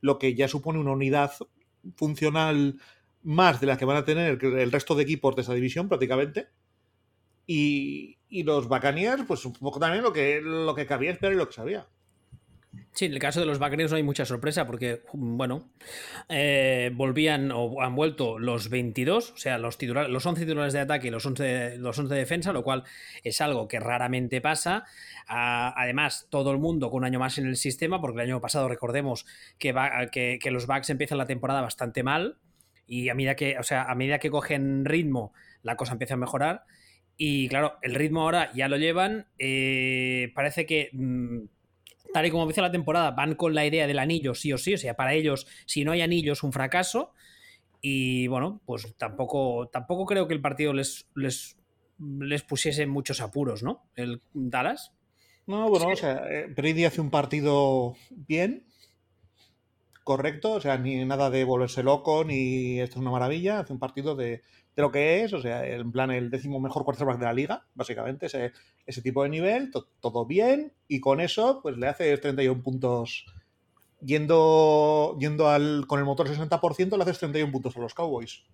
lo 0.00 0.18
que 0.18 0.34
ya 0.34 0.48
supone 0.48 0.78
una 0.78 0.92
unidad 0.92 1.32
funcional 1.94 2.80
más 3.22 3.60
de 3.60 3.66
la 3.66 3.76
que 3.76 3.84
van 3.84 3.96
a 3.96 4.04
tener 4.04 4.38
el 4.42 4.72
resto 4.72 4.94
de 4.94 5.02
equipos 5.02 5.36
de 5.36 5.42
esa 5.42 5.54
división 5.54 5.88
prácticamente. 5.88 6.48
Y, 7.46 8.18
y 8.28 8.44
los 8.44 8.68
Bacaniers, 8.68 9.24
pues 9.26 9.44
un 9.44 9.52
poco 9.54 9.80
también 9.80 10.04
lo 10.04 10.12
que, 10.12 10.40
lo 10.40 10.74
que 10.74 10.86
cabía 10.86 11.10
esperar 11.10 11.34
y 11.34 11.36
lo 11.36 11.48
que 11.48 11.54
sabía. 11.54 11.86
Sí, 12.92 13.06
en 13.06 13.12
el 13.12 13.18
caso 13.18 13.40
de 13.40 13.46
los 13.46 13.58
Buccaneers 13.58 13.90
no 13.90 13.96
hay 13.96 14.02
mucha 14.02 14.24
sorpresa 14.24 14.66
porque, 14.66 15.02
bueno, 15.12 15.70
eh, 16.28 16.90
volvían 16.92 17.50
o 17.52 17.82
han 17.82 17.94
vuelto 17.94 18.38
los 18.38 18.68
22, 18.68 19.32
o 19.32 19.36
sea, 19.36 19.58
los, 19.58 19.78
titulares, 19.78 20.10
los 20.10 20.24
11 20.26 20.42
titulares 20.42 20.72
de 20.72 20.80
ataque 20.80 21.08
y 21.08 21.10
los 21.10 21.24
11, 21.24 21.78
los 21.78 21.98
11 21.98 22.14
de 22.14 22.20
defensa, 22.20 22.52
lo 22.52 22.62
cual 22.62 22.84
es 23.24 23.40
algo 23.40 23.66
que 23.68 23.80
raramente 23.80 24.40
pasa. 24.40 24.84
Además, 25.26 26.26
todo 26.30 26.52
el 26.52 26.58
mundo 26.58 26.90
con 26.90 26.98
un 26.98 27.04
año 27.04 27.18
más 27.18 27.38
en 27.38 27.46
el 27.46 27.56
sistema, 27.56 28.00
porque 28.00 28.20
el 28.20 28.28
año 28.28 28.40
pasado 28.40 28.68
recordemos 28.68 29.24
que, 29.58 30.38
que, 30.40 30.50
los 30.50 30.66
Bucks 30.66 30.90
empiezan 30.90 31.18
la 31.18 31.26
temporada 31.26 31.62
bastante 31.62 32.02
mal 32.02 32.36
y 32.90 33.08
a 33.08 33.14
medida 33.14 33.36
que, 33.36 33.56
o 33.56 33.62
sea, 33.62 33.84
a 33.84 33.94
medida 33.94 34.18
que 34.18 34.30
cogen 34.30 34.84
ritmo, 34.84 35.32
la 35.62 35.76
cosa 35.76 35.92
empieza 35.92 36.14
a 36.14 36.16
mejorar. 36.16 36.64
Y 37.16 37.48
claro, 37.48 37.78
el 37.82 37.94
ritmo 37.94 38.22
ahora 38.22 38.50
ya 38.52 38.66
lo 38.66 38.78
llevan. 38.78 39.28
Eh, 39.38 40.32
parece 40.34 40.66
que... 40.66 40.90
Mm, 40.92 41.44
tal 42.12 42.26
y 42.26 42.32
como 42.32 42.42
empieza 42.42 42.62
la 42.62 42.72
temporada, 42.72 43.12
van 43.12 43.36
con 43.36 43.54
la 43.54 43.64
idea 43.64 43.86
del 43.86 44.00
anillo 44.00 44.34
sí 44.34 44.52
o 44.52 44.58
sí, 44.58 44.74
o 44.74 44.78
sea, 44.78 44.96
para 44.96 45.14
ellos, 45.14 45.46
si 45.66 45.84
no 45.84 45.92
hay 45.92 46.02
anillo 46.02 46.32
es 46.32 46.42
un 46.42 46.52
fracaso. 46.52 47.12
Y 47.80 48.26
bueno, 48.26 48.60
pues 48.66 48.92
tampoco, 48.98 49.68
tampoco 49.68 50.04
creo 50.04 50.26
que 50.26 50.34
el 50.34 50.40
partido 50.40 50.72
les, 50.72 51.06
les, 51.14 51.56
les 52.00 52.42
pusiese 52.42 52.88
muchos 52.88 53.20
apuros, 53.20 53.62
¿no? 53.62 53.84
El 53.94 54.20
Dallas. 54.34 54.92
No, 55.46 55.68
bueno, 55.68 55.90
o 55.90 55.96
sea, 55.96 56.24
eh, 56.28 56.46
Brady 56.48 56.86
hace 56.86 57.00
un 57.00 57.10
partido 57.10 57.94
bien, 58.10 58.64
correcto, 60.04 60.52
o 60.52 60.60
sea, 60.60 60.78
ni 60.78 61.04
nada 61.04 61.30
de 61.30 61.44
volverse 61.44 61.82
loco, 61.82 62.24
ni 62.24 62.80
esto 62.80 62.96
es 62.96 63.00
una 63.00 63.10
maravilla, 63.10 63.60
hace 63.60 63.72
un 63.72 63.78
partido 63.78 64.14
de, 64.16 64.42
de 64.76 64.82
lo 64.82 64.90
que 64.90 65.24
es, 65.24 65.32
o 65.32 65.40
sea, 65.40 65.66
en 65.66 65.90
plan 65.92 66.10
el 66.10 66.30
décimo 66.30 66.60
mejor 66.60 66.84
quarterback 66.84 67.18
de 67.18 67.24
la 67.24 67.32
liga, 67.32 67.66
básicamente, 67.74 68.26
ese, 68.26 68.52
ese 68.86 69.02
tipo 69.02 69.22
de 69.22 69.28
nivel, 69.28 69.70
todo 70.00 70.26
bien, 70.26 70.72
y 70.88 71.00
con 71.00 71.20
eso, 71.20 71.60
pues 71.62 71.76
le 71.76 71.88
hace 71.88 72.16
31 72.16 72.62
puntos. 72.62 73.26
Yendo, 74.02 75.18
yendo 75.20 75.48
al, 75.48 75.86
con 75.86 75.98
el 75.98 76.06
motor 76.06 76.26
60%, 76.26 76.96
le 76.96 77.02
haces 77.02 77.18
31 77.18 77.52
puntos 77.52 77.76
a 77.76 77.80
los 77.80 77.92
Cowboys. 77.92 78.44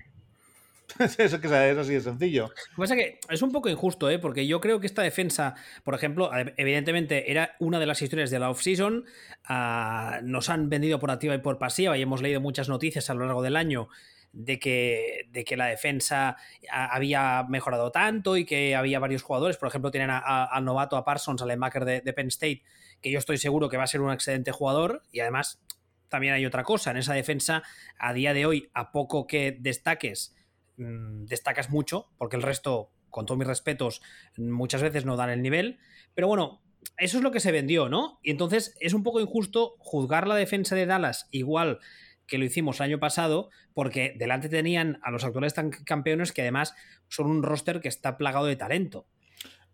es, 0.99 1.19
es 1.19 1.35
así 1.35 1.93
de 1.93 2.01
sencillo. 2.01 2.49
Lo 2.49 2.49
que 2.49 2.77
pasa 2.77 2.95
es 2.95 3.01
que 3.01 3.21
es 3.29 3.43
un 3.43 3.53
poco 3.53 3.69
injusto, 3.69 4.09
¿eh? 4.11 4.19
porque 4.19 4.47
yo 4.47 4.61
creo 4.61 4.81
que 4.81 4.87
esta 4.87 5.03
defensa, 5.03 5.55
por 5.85 5.95
ejemplo, 5.95 6.31
evidentemente 6.57 7.31
era 7.31 7.57
una 7.59 7.79
de 7.79 7.87
las 7.87 8.01
historias 8.03 8.31
de 8.31 8.39
la 8.39 8.51
off-season. 8.51 9.05
Ah, 9.45 10.21
nos 10.23 10.49
han 10.49 10.69
vendido 10.69 10.99
por 10.99 11.11
activa 11.11 11.35
y 11.35 11.39
por 11.39 11.59
pasiva 11.59 11.97
y 11.99 12.03
hemos 12.03 12.23
leído 12.23 12.41
muchas 12.41 12.69
noticias 12.69 13.11
a 13.11 13.15
lo 13.15 13.27
largo 13.27 13.43
del 13.43 13.57
año 13.57 13.89
de 14.37 14.59
que, 14.59 15.29
de 15.31 15.45
que 15.45 15.57
la 15.57 15.67
defensa 15.67 16.37
había 16.71 17.45
mejorado 17.49 17.91
tanto 17.91 18.37
y 18.37 18.45
que 18.45 18.77
había 18.77 18.99
varios 18.99 19.23
jugadores. 19.23 19.57
Por 19.57 19.69
ejemplo, 19.69 19.91
tienen 19.91 20.11
al 20.11 20.65
novato, 20.65 20.97
a 20.97 21.05
Parsons, 21.05 21.41
al 21.41 21.49
linebacker 21.49 21.85
de, 21.87 22.13
Penn 22.13 22.29
State, 22.29 22.63
que 23.01 23.11
yo 23.11 23.19
estoy 23.19 23.39
seguro 23.39 23.71
que 23.71 23.79
va 23.79 23.85
a 23.85 23.89
ser 23.89 24.03
un 24.03 24.13
excelente 24.13 24.53
jugador. 24.53 25.03
Y 25.11 25.21
además, 25.21 25.63
también 26.09 26.35
hay 26.35 26.45
otra 26.45 26.65
cosa. 26.65 26.91
En 26.91 26.99
esa 26.99 27.15
defensa, 27.15 27.63
a 27.99 28.13
día 28.13 28.35
de 28.35 28.45
hoy, 28.45 28.71
a 28.75 28.93
poco 28.93 29.27
que 29.27 29.57
destaques, 29.59 30.36
mm, 30.77 31.25
destacas 31.27 31.71
mucho, 31.71 32.09
porque 32.19 32.37
el 32.37 32.43
resto, 32.43 32.91
con 33.11 33.27
todos 33.27 33.39
mis 33.39 33.49
respetos, 33.49 34.03
muchas 34.37 34.83
veces 34.83 35.05
no 35.05 35.17
dan 35.17 35.31
el 35.31 35.43
nivel. 35.43 35.79
Pero 36.15 36.29
bueno, 36.29 36.63
eso 36.99 37.19
es 37.19 37.23
lo 37.23 37.31
que 37.31 37.41
se 37.41 37.53
vendió, 37.53 37.89
¿no? 37.89 38.19
Y 38.23 38.31
entonces 38.31 38.77
es 38.81 38.95
un 38.95 39.03
poco 39.03 39.21
injusto 39.21 39.77
juzgar 39.79 40.27
la 40.27 40.35
defensa 40.37 40.75
de 40.75 40.87
Dallas 40.87 41.29
igual 41.31 41.81
que 42.27 42.39
lo 42.39 42.45
hicimos 42.45 42.81
el 42.81 42.87
año 42.87 42.99
pasado, 42.99 43.51
porque 43.73 44.15
delante 44.19 44.49
tenían 44.49 44.99
a 45.03 45.11
los 45.11 45.25
actuales 45.25 45.55
campeones 45.85 46.33
que 46.33 46.43
además 46.43 46.75
son 47.09 47.27
un 47.27 47.43
roster 47.43 47.81
que 47.81 47.89
está 47.89 48.19
plagado 48.19 48.47
de 48.47 48.57
talento. 48.57 49.07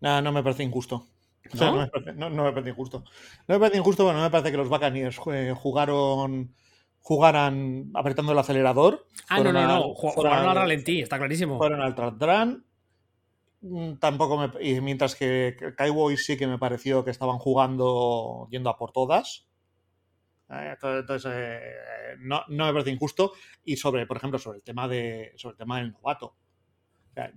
No, 0.01 0.21
no 0.21 0.31
me 0.31 0.43
parece 0.43 0.63
injusto. 0.63 1.07
¿No? 1.53 1.75
me 1.75 1.87
parece, 1.87 2.69
injusto. 2.69 3.03
No 3.47 3.55
me 3.55 3.59
parece 3.59 3.77
injusto, 3.77 4.03
bueno, 4.03 4.19
no 4.19 4.25
me 4.25 4.31
parece 4.31 4.51
que 4.51 4.57
los 4.57 4.69
Buccaneers 4.69 5.17
jugaron 5.17 6.53
jugaran 7.03 7.91
apretando 7.93 8.31
el 8.31 8.39
acelerador. 8.39 9.07
Ah, 9.29 9.41
no, 9.41 9.51
no, 9.51 9.67
no, 9.67 9.93
jugaron 9.93 10.49
al 10.49 10.55
ralentí, 10.55 11.01
está 11.01 11.17
clarísimo. 11.17 11.57
Fueron 11.57 11.81
al 11.81 11.95
Tran. 12.17 12.65
Mm, 13.61 13.95
tampoco 13.95 14.37
me. 14.37 14.51
Y 14.65 14.79
mientras 14.81 15.15
que 15.15 15.55
Cowboys 15.77 16.25
sí 16.25 16.37
que 16.37 16.47
me 16.47 16.57
pareció 16.57 17.03
que 17.03 17.11
estaban 17.11 17.37
jugando 17.37 18.47
yendo 18.49 18.69
a 18.69 18.77
por 18.77 18.91
todas. 18.91 19.47
Eh, 20.49 20.75
entonces, 20.81 21.31
eh, 21.35 21.61
no, 22.19 22.45
me 22.47 22.71
parece 22.71 22.91
injusto. 22.91 23.33
Y 23.65 23.75
sobre, 23.75 24.07
por 24.07 24.17
ejemplo, 24.17 24.39
sobre 24.39 24.59
el 24.59 24.63
tema 24.63 24.87
de. 24.87 25.33
sobre 25.35 25.53
el 25.53 25.57
tema 25.57 25.79
del 25.79 25.91
novato. 25.91 26.37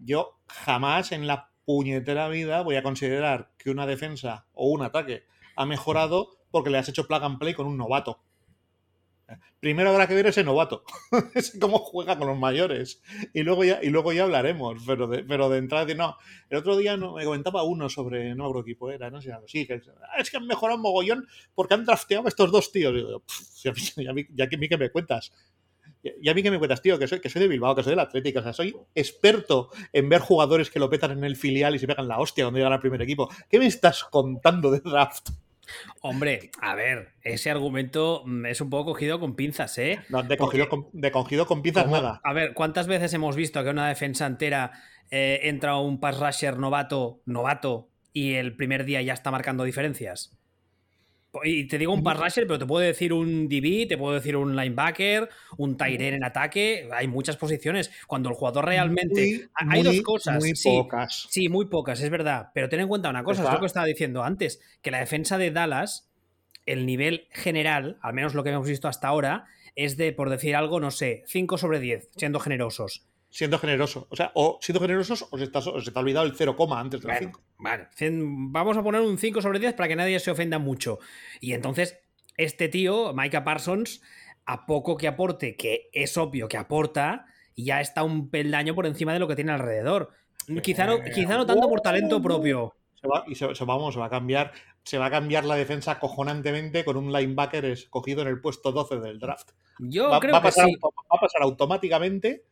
yo 0.00 0.38
jamás 0.46 1.10
en 1.10 1.26
la 1.26 1.50
puñetera 1.64 2.28
vida 2.28 2.62
voy 2.62 2.76
a 2.76 2.84
considerar 2.84 3.50
que 3.58 3.70
una 3.70 3.86
defensa 3.86 4.46
o 4.52 4.68
un 4.68 4.82
ataque 4.82 5.24
ha 5.56 5.66
mejorado 5.66 6.38
porque 6.52 6.70
le 6.70 6.78
has 6.78 6.88
hecho 6.88 7.08
plug 7.08 7.24
and 7.24 7.38
play 7.40 7.54
con 7.54 7.66
un 7.66 7.76
novato. 7.76 8.20
Primero 9.58 9.90
habrá 9.90 10.06
que 10.06 10.14
ver 10.14 10.26
ese 10.26 10.44
novato, 10.44 10.84
cómo 11.60 11.78
juega 11.78 12.16
con 12.16 12.28
los 12.28 12.38
mayores. 12.38 13.02
Y 13.34 13.42
luego 13.42 13.64
ya, 13.64 13.80
y 13.82 13.88
luego 13.88 14.12
ya 14.12 14.24
hablaremos, 14.24 14.82
pero 14.86 15.08
de, 15.08 15.24
pero 15.24 15.48
de 15.48 15.58
entrada, 15.58 15.92
no. 15.94 16.16
El 16.48 16.58
otro 16.58 16.76
día 16.76 16.96
me 16.96 17.24
comentaba 17.24 17.64
uno 17.64 17.88
sobre, 17.88 18.34
no 18.34 18.46
otro 18.46 18.60
equipo 18.60 18.90
era, 18.90 19.10
no 19.10 19.20
sé, 19.20 19.32
sí, 19.46 19.66
que, 19.66 19.74
ah, 19.74 20.20
es 20.20 20.30
que 20.30 20.36
han 20.36 20.46
mejorado 20.46 20.76
un 20.76 20.82
mogollón 20.82 21.26
porque 21.54 21.74
han 21.74 21.84
drafteado 21.84 22.26
a 22.26 22.28
estos 22.28 22.52
dos 22.52 22.70
tíos. 22.70 22.94
Ya, 23.64 23.72
ya, 24.34 24.48
que 24.48 24.56
a 24.56 24.58
mí 24.58 24.68
que 24.68 24.76
me 24.76 24.90
cuentas. 24.90 25.32
Y 26.02 26.28
a 26.28 26.34
mí 26.34 26.42
que 26.42 26.50
me 26.52 26.58
cuentas, 26.58 26.82
tío, 26.82 26.98
que 26.98 27.08
soy, 27.08 27.20
que 27.20 27.28
soy 27.28 27.42
de 27.42 27.48
Bilbao, 27.48 27.74
que 27.74 27.82
soy 27.82 27.90
de 27.90 27.96
la 27.96 28.02
Atlética, 28.02 28.38
o 28.38 28.42
sea, 28.44 28.52
soy 28.52 28.76
experto 28.94 29.70
en 29.92 30.08
ver 30.08 30.20
jugadores 30.20 30.70
que 30.70 30.78
lo 30.78 30.88
petan 30.88 31.10
en 31.10 31.24
el 31.24 31.34
filial 31.34 31.74
y 31.74 31.80
se 31.80 31.88
pegan 31.88 32.06
la 32.06 32.20
hostia 32.20 32.44
cuando 32.44 32.58
llegan 32.58 32.72
al 32.72 32.80
primer 32.80 33.02
equipo. 33.02 33.28
¿Qué 33.50 33.58
me 33.58 33.66
estás 33.66 34.04
contando 34.04 34.70
de 34.70 34.80
draft? 34.80 35.30
Hombre, 36.00 36.50
a 36.60 36.74
ver, 36.74 37.14
ese 37.22 37.50
argumento 37.50 38.22
mm, 38.24 38.46
es 38.46 38.60
un 38.60 38.70
poco 38.70 38.92
cogido 38.92 39.20
con 39.20 39.34
pinzas, 39.34 39.76
¿eh? 39.78 40.00
No, 40.08 40.22
de, 40.22 40.36
cogido, 40.36 40.68
con, 40.68 40.88
de 40.92 41.10
cogido 41.10 41.46
con 41.46 41.62
pinzas 41.62 41.88
nada. 41.88 42.20
A 42.24 42.32
ver, 42.32 42.54
¿cuántas 42.54 42.86
veces 42.86 43.12
hemos 43.14 43.36
visto 43.36 43.62
que 43.64 43.70
una 43.70 43.88
defensa 43.88 44.26
entera 44.26 44.72
eh, 45.10 45.40
entra 45.44 45.76
un 45.76 46.00
pass 46.00 46.18
rusher 46.18 46.58
novato, 46.58 47.20
novato, 47.26 47.88
y 48.12 48.34
el 48.34 48.56
primer 48.56 48.84
día 48.84 49.02
ya 49.02 49.12
está 49.12 49.30
marcando 49.30 49.64
diferencias? 49.64 50.36
Y 51.44 51.66
te 51.66 51.78
digo 51.78 51.92
un 51.92 52.02
pass 52.02 52.18
rusher, 52.18 52.46
pero 52.46 52.58
te 52.58 52.66
puedo 52.66 52.84
decir 52.84 53.12
un 53.12 53.48
DB, 53.48 53.88
te 53.88 53.96
puedo 53.96 54.14
decir 54.14 54.36
un 54.36 54.56
linebacker, 54.56 55.28
un 55.58 55.76
tight 55.76 56.00
en 56.00 56.24
ataque. 56.24 56.88
Hay 56.92 57.08
muchas 57.08 57.36
posiciones. 57.36 57.90
Cuando 58.06 58.28
el 58.28 58.34
jugador 58.34 58.64
realmente. 58.64 59.48
hay 59.54 59.82
dos 59.82 60.00
cosas. 60.02 60.38
Muy 60.38 60.54
sí, 60.54 60.68
pocas. 60.68 61.26
Sí, 61.30 61.48
muy 61.48 61.66
pocas, 61.66 62.00
es 62.00 62.10
verdad. 62.10 62.50
Pero 62.54 62.68
ten 62.68 62.80
en 62.80 62.88
cuenta 62.88 63.10
una 63.10 63.24
cosa, 63.24 63.44
es 63.44 63.52
lo 63.52 63.60
que 63.60 63.66
estaba 63.66 63.86
diciendo 63.86 64.22
antes: 64.22 64.60
que 64.82 64.90
la 64.90 64.98
defensa 64.98 65.38
de 65.38 65.50
Dallas, 65.50 66.10
el 66.66 66.86
nivel 66.86 67.28
general, 67.30 67.98
al 68.02 68.14
menos 68.14 68.34
lo 68.34 68.42
que 68.42 68.50
hemos 68.50 68.68
visto 68.68 68.88
hasta 68.88 69.08
ahora, 69.08 69.46
es 69.74 69.96
de, 69.96 70.12
por 70.12 70.30
decir 70.30 70.56
algo, 70.56 70.80
no 70.80 70.90
sé, 70.90 71.22
5 71.26 71.58
sobre 71.58 71.80
10, 71.80 72.10
siendo 72.16 72.40
generosos 72.40 73.06
siendo 73.30 73.58
generoso. 73.58 74.06
O 74.10 74.16
sea, 74.16 74.32
o 74.34 74.58
siendo 74.60 74.80
generosos 74.80 75.26
os, 75.30 75.40
está, 75.40 75.58
os 75.58 75.86
está 75.86 76.00
olvidado 76.00 76.26
el 76.26 76.34
0, 76.34 76.56
antes 76.72 77.02
de 77.02 77.08
la 77.08 77.18
5. 77.18 77.40
Vale, 77.58 77.88
vamos 78.20 78.76
a 78.76 78.82
poner 78.82 79.00
un 79.00 79.18
5 79.18 79.42
sobre 79.42 79.58
10 79.58 79.74
para 79.74 79.88
que 79.88 79.96
nadie 79.96 80.18
se 80.20 80.30
ofenda 80.30 80.58
mucho. 80.58 80.98
Y 81.40 81.52
entonces, 81.52 81.98
este 82.36 82.68
tío, 82.68 83.12
Micah 83.14 83.44
Parsons, 83.44 84.02
a 84.44 84.66
poco 84.66 84.96
que 84.96 85.08
aporte, 85.08 85.56
que 85.56 85.90
es 85.92 86.16
obvio 86.16 86.48
que 86.48 86.56
aporta, 86.56 87.26
ya 87.56 87.80
está 87.80 88.02
un 88.02 88.30
peldaño 88.30 88.74
por 88.74 88.86
encima 88.86 89.12
de 89.12 89.18
lo 89.18 89.28
que 89.28 89.36
tiene 89.36 89.52
alrededor. 89.52 90.10
Quizá 90.62 90.86
no, 90.86 91.02
quizá 91.02 91.36
no 91.36 91.46
tanto 91.46 91.68
por 91.68 91.80
talento 91.80 92.22
propio. 92.22 92.74
Se 93.00 93.08
va, 93.08 93.24
y 93.26 93.34
se, 93.34 93.46
vamos, 93.64 93.94
se 93.94 94.00
va 94.00 94.06
a 94.06 94.10
cambiar. 94.10 94.52
Se 94.82 94.98
va 94.98 95.06
a 95.06 95.10
cambiar 95.10 95.44
la 95.44 95.56
defensa 95.56 95.98
cojonantemente 95.98 96.84
con 96.84 96.96
un 96.96 97.12
linebacker 97.12 97.64
escogido 97.64 98.22
en 98.22 98.28
el 98.28 98.40
puesto 98.40 98.70
12 98.70 99.00
del 99.00 99.18
draft. 99.18 99.50
Yo 99.80 100.10
va, 100.10 100.20
creo 100.20 100.40
pasar, 100.40 100.66
que 100.66 100.72
sí. 100.72 100.78
va 100.80 101.16
a 101.16 101.20
pasar 101.20 101.42
automáticamente 101.42 102.44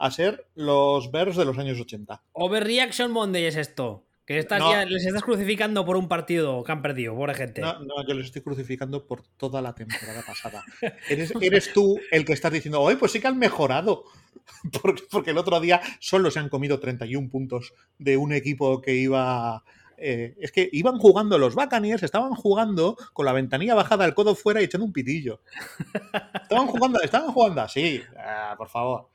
a 0.00 0.10
ser 0.10 0.46
los 0.54 1.10
Bears 1.12 1.36
de 1.36 1.44
los 1.44 1.58
años 1.58 1.78
80. 1.78 2.22
Overreaction 2.32 3.12
Monday 3.12 3.44
es 3.44 3.56
esto. 3.56 4.06
Que 4.24 4.38
estás 4.38 4.62
les 4.88 5.04
estás 5.04 5.22
crucificando 5.22 5.84
por 5.84 5.96
un 5.96 6.08
partido 6.08 6.62
que 6.62 6.72
han 6.72 6.82
perdido, 6.82 7.16
pobre 7.16 7.34
gente. 7.34 7.60
No, 7.60 7.80
no, 7.80 8.06
yo 8.06 8.14
les 8.14 8.26
estoy 8.26 8.42
crucificando 8.42 9.04
por 9.06 9.26
toda 9.36 9.60
la 9.60 9.74
temporada 9.74 10.22
pasada. 10.24 10.64
eres, 11.08 11.32
eres, 11.40 11.72
tú 11.72 11.98
el 12.12 12.24
que 12.24 12.32
estás 12.32 12.52
diciendo, 12.52 12.80
oye, 12.80 12.96
pues 12.96 13.12
sí 13.12 13.20
que 13.20 13.26
han 13.26 13.38
mejorado. 13.38 14.04
Porque, 14.82 15.02
porque, 15.10 15.30
el 15.30 15.38
otro 15.38 15.60
día 15.60 15.80
solo 16.00 16.30
se 16.30 16.38
han 16.38 16.48
comido 16.48 16.80
31 16.80 17.30
puntos 17.30 17.72
de 17.98 18.16
un 18.16 18.32
equipo 18.32 18.80
que 18.80 18.94
iba. 18.94 19.62
Eh, 19.96 20.34
es 20.40 20.50
que 20.50 20.68
iban 20.72 20.98
jugando 20.98 21.38
los 21.38 21.54
Buccaneers, 21.54 22.02
estaban 22.02 22.34
jugando 22.34 22.96
con 23.12 23.26
la 23.26 23.32
ventanilla 23.32 23.74
bajada, 23.74 24.04
el 24.06 24.14
codo 24.14 24.34
fuera 24.34 24.60
y 24.60 24.64
echando 24.64 24.84
un 24.86 24.92
pitillo. 24.92 25.40
Estaban 26.42 26.66
jugando, 26.66 27.00
estaban 27.00 27.32
jugando 27.32 27.60
así. 27.62 28.02
Ah, 28.18 28.54
por 28.58 28.68
favor 28.68 29.08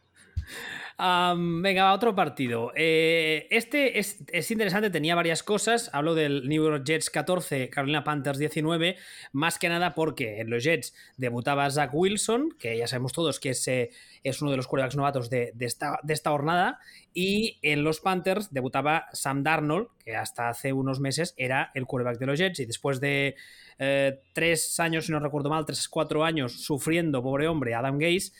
venga, 0.97 1.93
otro 1.93 2.15
partido. 2.15 2.71
Eh, 2.75 3.47
este 3.51 3.99
es, 3.99 4.51
interesante, 4.51 4.89
tenía 4.89 5.15
varias 5.15 5.43
cosas. 5.43 5.89
Hablo 5.93 6.15
del 6.15 6.47
New 6.47 6.63
York 6.63 6.83
Jets 6.85 7.09
14, 7.09 7.69
Carolina 7.69 8.03
Panthers 8.03 8.37
19, 8.39 8.95
más 9.33 9.59
que 9.59 9.69
nada 9.69 9.93
porque 9.93 10.39
en 10.39 10.49
los 10.49 10.63
Jets 10.63 10.93
debutaba 11.17 11.69
Zach 11.69 11.91
Wilson, 11.93 12.55
que 12.57 12.77
ya 12.77 12.87
sabemos 12.87 13.13
todos 13.13 13.39
que 13.39 13.49
es, 13.49 13.67
es 13.67 14.41
uno 14.41 14.51
de 14.51 14.57
los 14.57 14.67
quarterbacks 14.67 14.95
novatos 14.95 15.29
de, 15.29 15.53
esta, 15.59 15.99
de, 16.03 16.13
esta, 16.13 16.31
jornada, 16.31 16.79
y 17.13 17.59
en 17.61 17.83
los 17.83 17.99
Panthers 17.99 18.53
debutaba 18.53 19.07
Sam 19.13 19.43
Darnold, 19.43 19.87
que 20.03 20.15
hasta 20.15 20.49
hace 20.49 20.73
unos 20.73 20.99
meses 20.99 21.33
era 21.37 21.71
el 21.75 21.85
quarterback 21.85 22.19
de 22.19 22.25
los 22.25 22.39
Jets, 22.39 22.59
y 22.59 22.65
después 22.65 22.99
de 22.99 23.35
eh, 23.77 24.21
tres 24.33 24.79
años, 24.79 25.05
si 25.05 25.11
no 25.11 25.19
recuerdo 25.19 25.49
mal, 25.49 25.65
tres, 25.65 25.87
cuatro 25.89 26.23
años 26.23 26.63
sufriendo, 26.63 27.21
pobre 27.21 27.47
hombre, 27.47 27.75
Adam 27.75 27.97
Gase, 27.97 28.31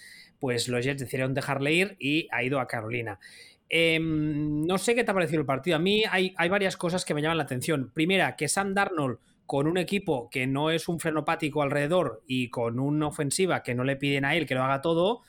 pues 0.46 0.68
los 0.68 0.86
Jets 0.86 1.02
decidieron 1.02 1.34
dejarle 1.34 1.74
ir 1.74 1.98
y 2.00 2.28
ha 2.32 2.44
ido 2.44 2.60
a 2.60 2.68
Carolina. 2.68 3.20
Em, 3.68 4.64
no 4.68 4.78
sé 4.78 4.94
qué 4.94 5.04
te 5.04 5.10
ha 5.10 5.14
parecido 5.16 5.40
el 5.40 5.48
partido. 5.48 5.76
A 5.76 5.80
mí 5.80 6.04
hay, 6.08 6.36
varias 6.50 6.78
cosas 6.78 7.04
que 7.04 7.16
me 7.16 7.24
llaman 7.24 7.40
la 7.40 7.46
atención. 7.46 7.90
Primera, 7.92 8.36
que 8.36 8.48
Sam 8.48 8.76
Darnold, 8.76 9.18
con 9.48 9.66
un 9.66 9.80
equipo 9.80 10.30
que 10.30 10.46
no 10.46 10.70
es 10.70 10.88
un 10.88 11.00
frenopático 11.00 11.64
alrededor 11.64 12.22
y 12.28 12.52
con 12.52 12.80
una 12.80 13.08
ofensiva 13.08 13.64
que 13.64 13.74
no 13.74 13.84
le 13.84 13.96
piden 13.96 14.24
a 14.24 14.36
él 14.36 14.46
que 14.46 14.54
lo 14.54 14.64
haga 14.64 14.84
todo, 14.84 15.24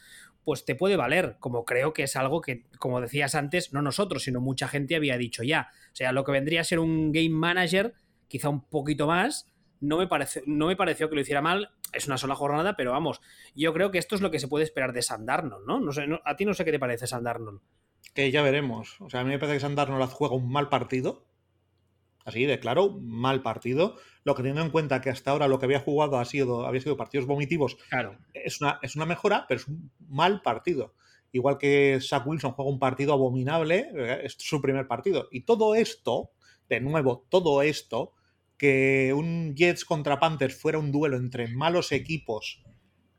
pues 0.45 0.67
te 0.67 0.75
puede 0.75 0.97
valer, 0.97 1.37
como 1.41 1.65
creo 1.65 1.95
que 1.95 2.03
es 2.03 2.15
algo 2.15 2.43
que, 2.43 2.65
como 2.79 3.01
decías 3.01 3.35
antes, 3.35 3.73
no 3.73 3.81
nosotros, 3.81 4.23
sino 4.23 4.43
mucha 4.43 4.69
gente 4.69 4.97
había 4.97 5.17
dicho 5.17 5.45
ya. 5.45 5.71
O 5.95 5.97
sea, 5.97 6.13
lo 6.13 6.25
que 6.25 6.33
vendría 6.33 6.61
a 6.61 6.65
ser 6.65 6.79
un 6.79 7.11
game 7.11 7.31
manager, 7.31 7.95
quizá 8.29 8.51
un 8.51 8.61
poquito 8.61 9.07
más, 9.07 9.51
no 9.81 9.97
me, 9.97 10.09
parece, 10.09 10.43
no 10.47 10.67
me 10.67 10.77
pareció 10.77 11.09
que 11.09 11.15
lo 11.15 11.23
hiciera 11.23 11.41
mal. 11.41 11.71
Es 11.93 12.07
una 12.07 12.19
sola 12.19 12.35
jornada, 12.35 12.77
pero 12.77 12.93
vamos, 12.93 13.21
yo 13.55 13.73
creo 13.73 13.91
que 13.91 13.99
esto 13.99 14.15
es 14.15 14.21
lo 14.21 14.31
que 14.31 14.39
se 14.39 14.49
puede 14.49 14.65
esperar 14.65 14.93
de 14.93 15.03
Sandarnold, 15.03 15.67
¿no? 15.67 15.81
no, 15.81 15.93
sé, 15.93 16.07
a 16.25 16.37
ti 16.37 16.45
no 16.45 16.55
sé 16.55 16.65
qué 16.65 16.73
te 16.73 16.79
parece 16.79 17.07
Sandarnold. 17.07 17.61
Que 18.15 18.31
ya 18.31 18.43
veremos. 18.43 19.01
O 19.01 19.11
sea, 19.11 19.21
a 19.21 19.25
mí 19.25 19.31
me 19.31 19.39
parece 19.39 19.57
que 19.57 19.61
Sandarnold 19.61 20.11
juega 20.11 20.35
un 20.35 20.51
mal 20.51 20.69
partido. 20.69 21.27
Así 22.25 22.45
de 22.45 22.59
claro, 22.59 22.99
mal 23.01 23.41
partido. 23.43 23.97
Lo 24.25 24.35
que 24.35 24.43
teniendo 24.43 24.63
en 24.63 24.71
cuenta 24.71 25.01
que 25.01 25.11
hasta 25.11 25.31
ahora 25.31 25.47
lo 25.47 25.61
que 25.61 25.67
había 25.67 25.81
jugado 25.81 26.19
ha 26.19 26.25
sido, 26.25 26.67
había 26.67 26.81
sido 26.81 26.97
partidos 26.97 27.27
vomitivos, 27.27 27.77
claro. 27.89 28.19
es, 28.35 28.61
una, 28.61 28.81
es 28.83 28.97
una 28.97 29.07
mejora, 29.07 29.47
pero 29.49 29.61
es 29.61 29.69
un 29.69 29.93
mal 30.09 30.43
partido. 30.43 30.95
Igual 31.31 31.59
que 31.59 31.99
Zach 32.01 32.27
Wilson 32.27 32.53
juega 32.53 32.71
un 32.71 32.79
partido 32.81 33.13
abominable, 33.13 33.91
es 34.25 34.37
su 34.39 34.61
primer 34.61 34.89
partido. 34.89 35.29
Y 35.31 35.43
todo 35.43 35.75
esto, 35.75 36.31
de 36.69 36.81
nuevo, 36.81 37.27
todo 37.29 37.63
esto 37.63 38.15
que 38.59 39.13
un 39.15 39.55
Jets 39.55 39.85
contra 39.85 40.19
Panthers 40.19 40.61
fuera 40.61 40.79
un 40.79 40.93
duelo 40.93 41.17
entre 41.17 41.49
malos 41.49 41.93
equipos, 41.93 42.63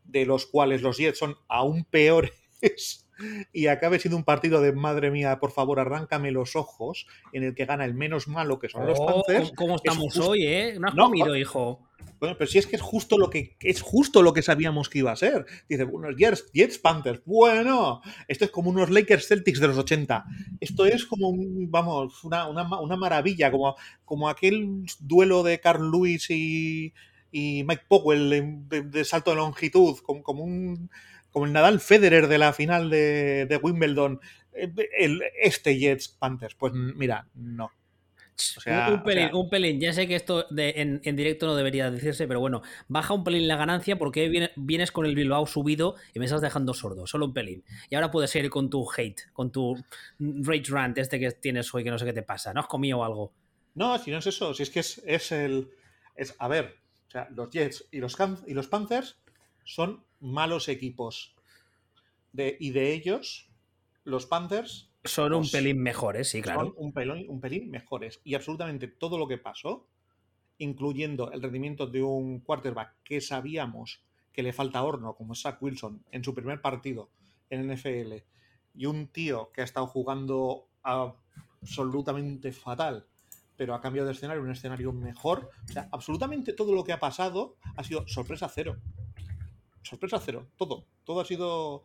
de 0.03 0.25
los 0.25 0.45
cuales 0.45 0.81
los 0.81 0.97
Jets 0.97 1.19
son 1.19 1.35
aún 1.47 1.85
peores, 1.85 2.31
y 3.53 3.67
acabe 3.67 3.99
siendo 3.99 4.17
un 4.17 4.23
partido 4.23 4.61
de 4.61 4.71
madre 4.71 5.11
mía, 5.11 5.39
por 5.39 5.51
favor, 5.51 5.79
arráncame 5.79 6.31
los 6.31 6.55
ojos, 6.55 7.07
en 7.33 7.43
el 7.43 7.55
que 7.55 7.65
gana 7.65 7.85
el 7.85 7.93
menos 7.93 8.27
malo, 8.27 8.59
que 8.59 8.69
son 8.69 8.85
los 8.85 8.99
oh, 8.99 9.23
Panthers. 9.23 9.51
¿Cómo 9.55 9.75
estamos 9.75 10.17
hoy, 10.17 10.45
eh? 10.45 10.77
No 10.79 10.87
has 10.87 10.95
comido, 10.95 11.35
hijo. 11.35 11.87
Bueno, 12.19 12.35
pero 12.37 12.49
si 12.49 12.57
es 12.57 12.67
que 12.67 12.75
es 12.75 12.81
justo 12.81 13.17
lo 13.17 13.29
que 13.29 13.55
es 13.59 13.81
justo 13.81 14.21
lo 14.21 14.33
que 14.33 14.41
sabíamos 14.41 14.89
que 14.89 14.99
iba 14.99 15.11
a 15.11 15.15
ser. 15.15 15.45
Dice, 15.69 15.83
bueno, 15.83 16.15
Jets, 16.15 16.51
Jets 16.53 16.79
Panthers. 16.79 17.21
Bueno, 17.25 18.01
esto 18.27 18.45
es 18.45 18.51
como 18.51 18.69
unos 18.69 18.89
Lakers 18.89 19.27
Celtics 19.27 19.59
de 19.59 19.67
los 19.67 19.77
80. 19.77 20.25
Esto 20.59 20.85
es 20.85 21.05
como 21.05 21.29
un, 21.29 21.69
vamos, 21.69 22.23
una, 22.23 22.97
maravilla, 22.97 23.51
como, 23.51 23.75
como 24.05 24.29
aquel 24.29 24.85
duelo 24.99 25.43
de 25.43 25.59
Carl 25.59 25.91
Lewis 25.91 26.29
y, 26.29 26.93
Mike 27.31 27.83
Powell 27.87 28.65
de, 28.67 29.05
salto 29.05 29.31
de 29.31 29.37
longitud, 29.37 29.97
como, 29.99 30.23
como 30.23 30.43
un 30.43 30.89
como 31.29 31.45
el 31.45 31.53
Nadal 31.53 31.79
Federer 31.79 32.27
de 32.27 32.39
la 32.39 32.51
final 32.51 32.89
de, 32.89 33.45
de 33.45 33.57
Wimbledon. 33.57 34.19
Eh, 34.53 34.73
el, 34.97 35.21
este 35.39 35.77
Jets 35.77 36.07
Panthers, 36.07 36.55
pues 36.55 36.73
mira, 36.73 37.27
no 37.35 37.71
un, 39.33 39.49
pelín, 39.49 39.79
Ya 39.79 39.93
sé 39.93 40.07
que 40.07 40.15
esto 40.15 40.45
en, 40.55 41.01
directo 41.15 41.47
no 41.47 41.55
debería 41.55 41.89
decirse, 41.89 42.27
pero 42.27 42.39
bueno, 42.39 42.61
baja 42.87 43.13
un 43.13 43.23
pelín 43.23 43.47
la 43.47 43.55
ganancia 43.55 43.97
porque 43.97 44.51
vienes 44.55 44.91
con 44.91 45.05
el 45.05 45.15
Bilbao 45.15 45.47
subido 45.47 45.95
y 46.13 46.19
me 46.19 46.25
estás 46.25 46.41
dejando 46.41 46.73
sordo, 46.73 47.07
solo 47.07 47.25
un 47.25 47.33
pelín. 47.33 47.63
Y 47.89 47.95
ahora 47.95 48.11
puedes 48.11 48.35
ir 48.35 48.49
con 48.49 48.69
tu 48.69 48.87
hate, 48.95 49.21
con 49.33 49.51
tu 49.51 49.75
rage 50.19 50.65
rant 50.69 50.97
este 50.97 51.19
que 51.19 51.31
tienes 51.31 51.73
hoy, 51.73 51.83
que 51.83 51.91
no 51.91 51.97
sé 51.97 52.05
qué 52.05 52.13
te 52.13 52.23
pasa. 52.23 52.53
¿No 52.53 52.59
has 52.59 52.67
comido 52.67 53.03
algo? 53.03 53.33
No, 53.73 53.97
si 53.97 54.11
no 54.11 54.19
es 54.19 54.27
eso, 54.27 54.53
si 54.53 54.63
es 54.63 54.69
que 54.69 54.79
es, 54.79 55.31
el. 55.31 55.69
Es, 56.15 56.35
a 56.39 56.47
ver, 56.47 56.77
o 57.07 57.11
sea, 57.11 57.27
los 57.31 57.49
Jets 57.49 57.87
y 57.91 57.99
los, 57.99 58.15
y 58.45 58.53
los 58.53 58.67
Panthers 58.67 59.17
son 59.63 60.03
malos 60.19 60.67
equipos. 60.67 61.35
De, 62.33 62.55
y 62.59 62.71
de 62.71 62.93
ellos, 62.93 63.49
los 64.03 64.25
Panthers 64.25 64.86
son 65.07 65.33
un 65.33 65.49
pelín 65.49 65.81
mejores, 65.81 66.29
sí, 66.29 66.41
claro. 66.41 66.61
Son 66.61 66.73
un 66.77 66.93
pelín, 66.93 67.29
un 67.29 67.39
pelín 67.39 67.69
mejores. 67.69 68.21
Y 68.23 68.35
absolutamente 68.35 68.87
todo 68.87 69.17
lo 69.17 69.27
que 69.27 69.37
pasó, 69.37 69.87
incluyendo 70.57 71.31
el 71.31 71.41
rendimiento 71.41 71.87
de 71.87 72.01
un 72.03 72.39
quarterback 72.39 72.95
que 73.03 73.21
sabíamos 73.21 74.01
que 74.31 74.43
le 74.43 74.53
falta 74.53 74.83
horno, 74.83 75.15
como 75.15 75.33
Zach 75.33 75.61
Wilson, 75.61 76.03
en 76.11 76.23
su 76.23 76.35
primer 76.35 76.61
partido 76.61 77.09
en 77.49 77.73
NFL, 77.73 78.13
y 78.75 78.85
un 78.85 79.07
tío 79.07 79.51
que 79.51 79.61
ha 79.61 79.63
estado 79.63 79.87
jugando 79.87 80.67
absolutamente 80.83 82.51
fatal, 82.51 83.07
pero 83.55 83.73
ha 83.73 83.81
cambiado 83.81 84.07
de 84.07 84.13
escenario, 84.13 84.43
un 84.43 84.51
escenario 84.51 84.93
mejor. 84.93 85.49
O 85.67 85.71
sea, 85.71 85.89
absolutamente 85.91 86.53
todo 86.53 86.75
lo 86.75 86.83
que 86.83 86.93
ha 86.93 86.99
pasado 86.99 87.55
ha 87.75 87.83
sido 87.83 88.07
sorpresa 88.07 88.47
cero. 88.47 88.77
Sorpresa 89.81 90.19
cero, 90.23 90.47
todo. 90.57 90.85
Todo 91.03 91.21
ha 91.21 91.25
sido. 91.25 91.83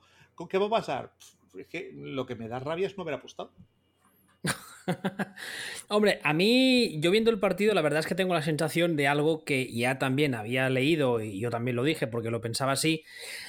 ¿Qué 0.50 0.58
va 0.58 0.66
a 0.66 0.70
pasar? 0.70 1.14
Es 1.58 1.66
que 1.68 1.92
lo 1.94 2.26
que 2.26 2.34
me 2.34 2.48
da 2.48 2.58
rabia 2.58 2.86
es 2.86 2.96
no 2.96 3.02
haber 3.02 3.14
apostado. 3.14 3.52
Hombre, 5.88 6.20
a 6.24 6.32
mí, 6.32 6.98
yo 7.00 7.10
viendo 7.10 7.30
el 7.30 7.38
partido, 7.38 7.74
la 7.74 7.82
verdad 7.82 8.00
es 8.00 8.06
que 8.06 8.14
tengo 8.14 8.34
la 8.34 8.42
sensación 8.42 8.96
de 8.96 9.06
algo 9.06 9.44
que 9.44 9.72
ya 9.72 9.98
también 9.98 10.34
había 10.34 10.68
leído 10.68 11.20
y 11.20 11.38
yo 11.38 11.50
también 11.50 11.76
lo 11.76 11.84
dije 11.84 12.06
porque 12.06 12.30
lo 12.30 12.40
pensaba 12.40 12.72
así, 12.72 13.04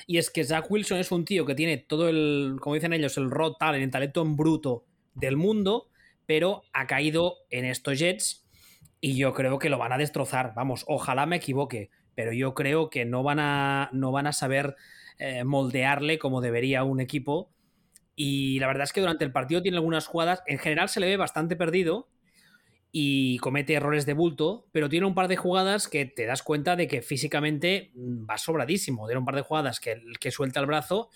y 0.05 0.17
es 0.17 0.29
que 0.29 0.43
Zach 0.43 0.69
Wilson 0.69 0.99
es 0.99 1.11
un 1.11 1.25
tío 1.25 1.45
que 1.45 1.55
tiene 1.55 1.77
todo 1.77 2.09
el, 2.09 2.57
como 2.59 2.75
dicen 2.75 2.93
ellos, 2.93 3.17
el 3.17 3.31
raw 3.31 3.55
talent, 3.57 3.83
el 3.83 3.91
talento 3.91 4.21
en 4.21 4.35
bruto 4.35 4.85
del 5.15 5.37
mundo, 5.37 5.89
pero 6.25 6.63
ha 6.73 6.87
caído 6.87 7.37
en 7.49 7.65
estos 7.65 7.99
Jets 7.99 8.45
Y 9.01 9.17
yo 9.17 9.33
creo 9.33 9.59
que 9.59 9.69
lo 9.69 9.77
van 9.77 9.91
a 9.91 9.97
destrozar. 9.97 10.53
Vamos, 10.55 10.85
ojalá 10.87 11.25
me 11.25 11.37
equivoque, 11.37 11.89
pero 12.15 12.31
yo 12.31 12.53
creo 12.53 12.89
que 12.89 13.05
no 13.05 13.23
van 13.23 13.39
a, 13.39 13.89
no 13.91 14.11
van 14.11 14.27
a 14.27 14.33
saber 14.33 14.75
eh, 15.19 15.43
moldearle 15.43 16.19
como 16.19 16.41
debería 16.41 16.83
un 16.83 17.01
equipo. 17.01 17.51
Y 18.15 18.59
la 18.59 18.67
verdad 18.67 18.83
es 18.83 18.93
que 18.93 19.01
durante 19.01 19.25
el 19.25 19.31
partido 19.31 19.61
tiene 19.61 19.77
algunas 19.77 20.07
jugadas. 20.07 20.43
En 20.47 20.59
general 20.59 20.89
se 20.89 20.99
le 20.99 21.07
ve 21.07 21.17
bastante 21.17 21.55
perdido 21.55 22.09
y 22.91 23.37
comete 23.39 23.73
errores 23.73 24.05
de 24.05 24.13
bulto, 24.13 24.67
pero 24.71 24.87
tiene 24.87 25.07
un 25.07 25.15
par 25.15 25.27
de 25.27 25.35
jugadas 25.35 25.87
que 25.87 26.05
te 26.05 26.25
das 26.25 26.43
cuenta 26.43 26.75
de 26.75 26.87
que 26.87 27.01
físicamente 27.01 27.91
mm, 27.95 28.29
va 28.29 28.37
sobradísimo. 28.37 29.07
Tiene 29.07 29.19
un 29.19 29.25
par 29.25 29.35
de 29.35 29.41
jugadas 29.41 29.79
que, 29.79 30.01
que 30.19 30.31
suelta 30.31 30.59
el 30.59 30.67
brazo 30.67 31.09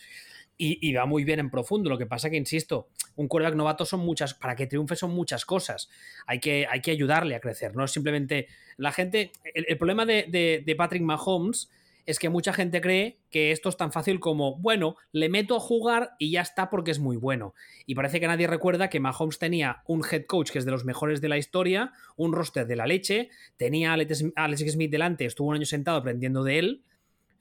y, 0.57 0.93
va 0.93 1.05
muy 1.05 1.23
bien 1.23 1.39
en 1.39 1.49
profundo. 1.49 1.89
Lo 1.89 1.97
que 1.97 2.05
pasa 2.05 2.29
que, 2.29 2.37
insisto, 2.37 2.89
un 3.15 3.27
quarterback 3.27 3.55
novato 3.55 3.85
son 3.85 3.99
muchas, 3.99 4.33
para 4.33 4.55
que 4.55 4.67
triunfe 4.67 4.95
son 4.95 5.11
muchas 5.11 5.45
cosas. 5.45 5.89
Hay 6.25 6.39
que, 6.39 6.65
hay 6.67 6.81
que 6.81 6.91
ayudarle 6.91 7.35
a 7.35 7.39
crecer, 7.39 7.75
no 7.75 7.83
es 7.83 7.91
simplemente 7.91 8.47
la 8.77 8.91
gente. 8.91 9.31
El, 9.53 9.77
problema 9.77 10.05
de, 10.05 10.63
de, 10.65 10.75
Patrick 10.75 11.03
Mahomes 11.03 11.69
es 12.07 12.19
que 12.19 12.29
mucha 12.29 12.53
gente 12.53 12.79
cree 12.79 13.19
que 13.29 13.51
esto 13.51 13.67
es 13.67 13.75
tan 13.75 13.91
fácil 13.91 14.21
como, 14.21 14.55
bueno, 14.55 14.95
le 15.11 15.27
meto 15.27 15.57
a 15.57 15.59
jugar 15.59 16.11
y 16.17 16.31
ya 16.31 16.41
está 16.41 16.69
porque 16.69 16.91
es 16.91 16.99
muy 16.99 17.17
bueno. 17.17 17.53
Y 17.85 17.95
parece 17.95 18.21
que 18.21 18.27
nadie 18.27 18.47
recuerda 18.47 18.89
que 18.89 19.01
Mahomes 19.01 19.39
tenía 19.39 19.83
un 19.85 20.01
head 20.09 20.25
coach 20.25 20.51
que 20.51 20.59
es 20.59 20.63
de 20.65 20.71
los 20.71 20.85
mejores 20.85 21.19
de 21.19 21.27
la 21.27 21.37
historia, 21.37 21.91
un 22.15 22.31
roster 22.31 22.65
de 22.65 22.77
la 22.77 22.87
leche, 22.87 23.29
tenía 23.57 23.91
a 23.91 23.93
Alex 23.93 24.71
Smith 24.71 24.89
delante, 24.89 25.25
estuvo 25.25 25.49
un 25.49 25.55
año 25.55 25.65
sentado 25.65 25.97
aprendiendo 25.97 26.45
de 26.45 26.59
él. 26.59 26.83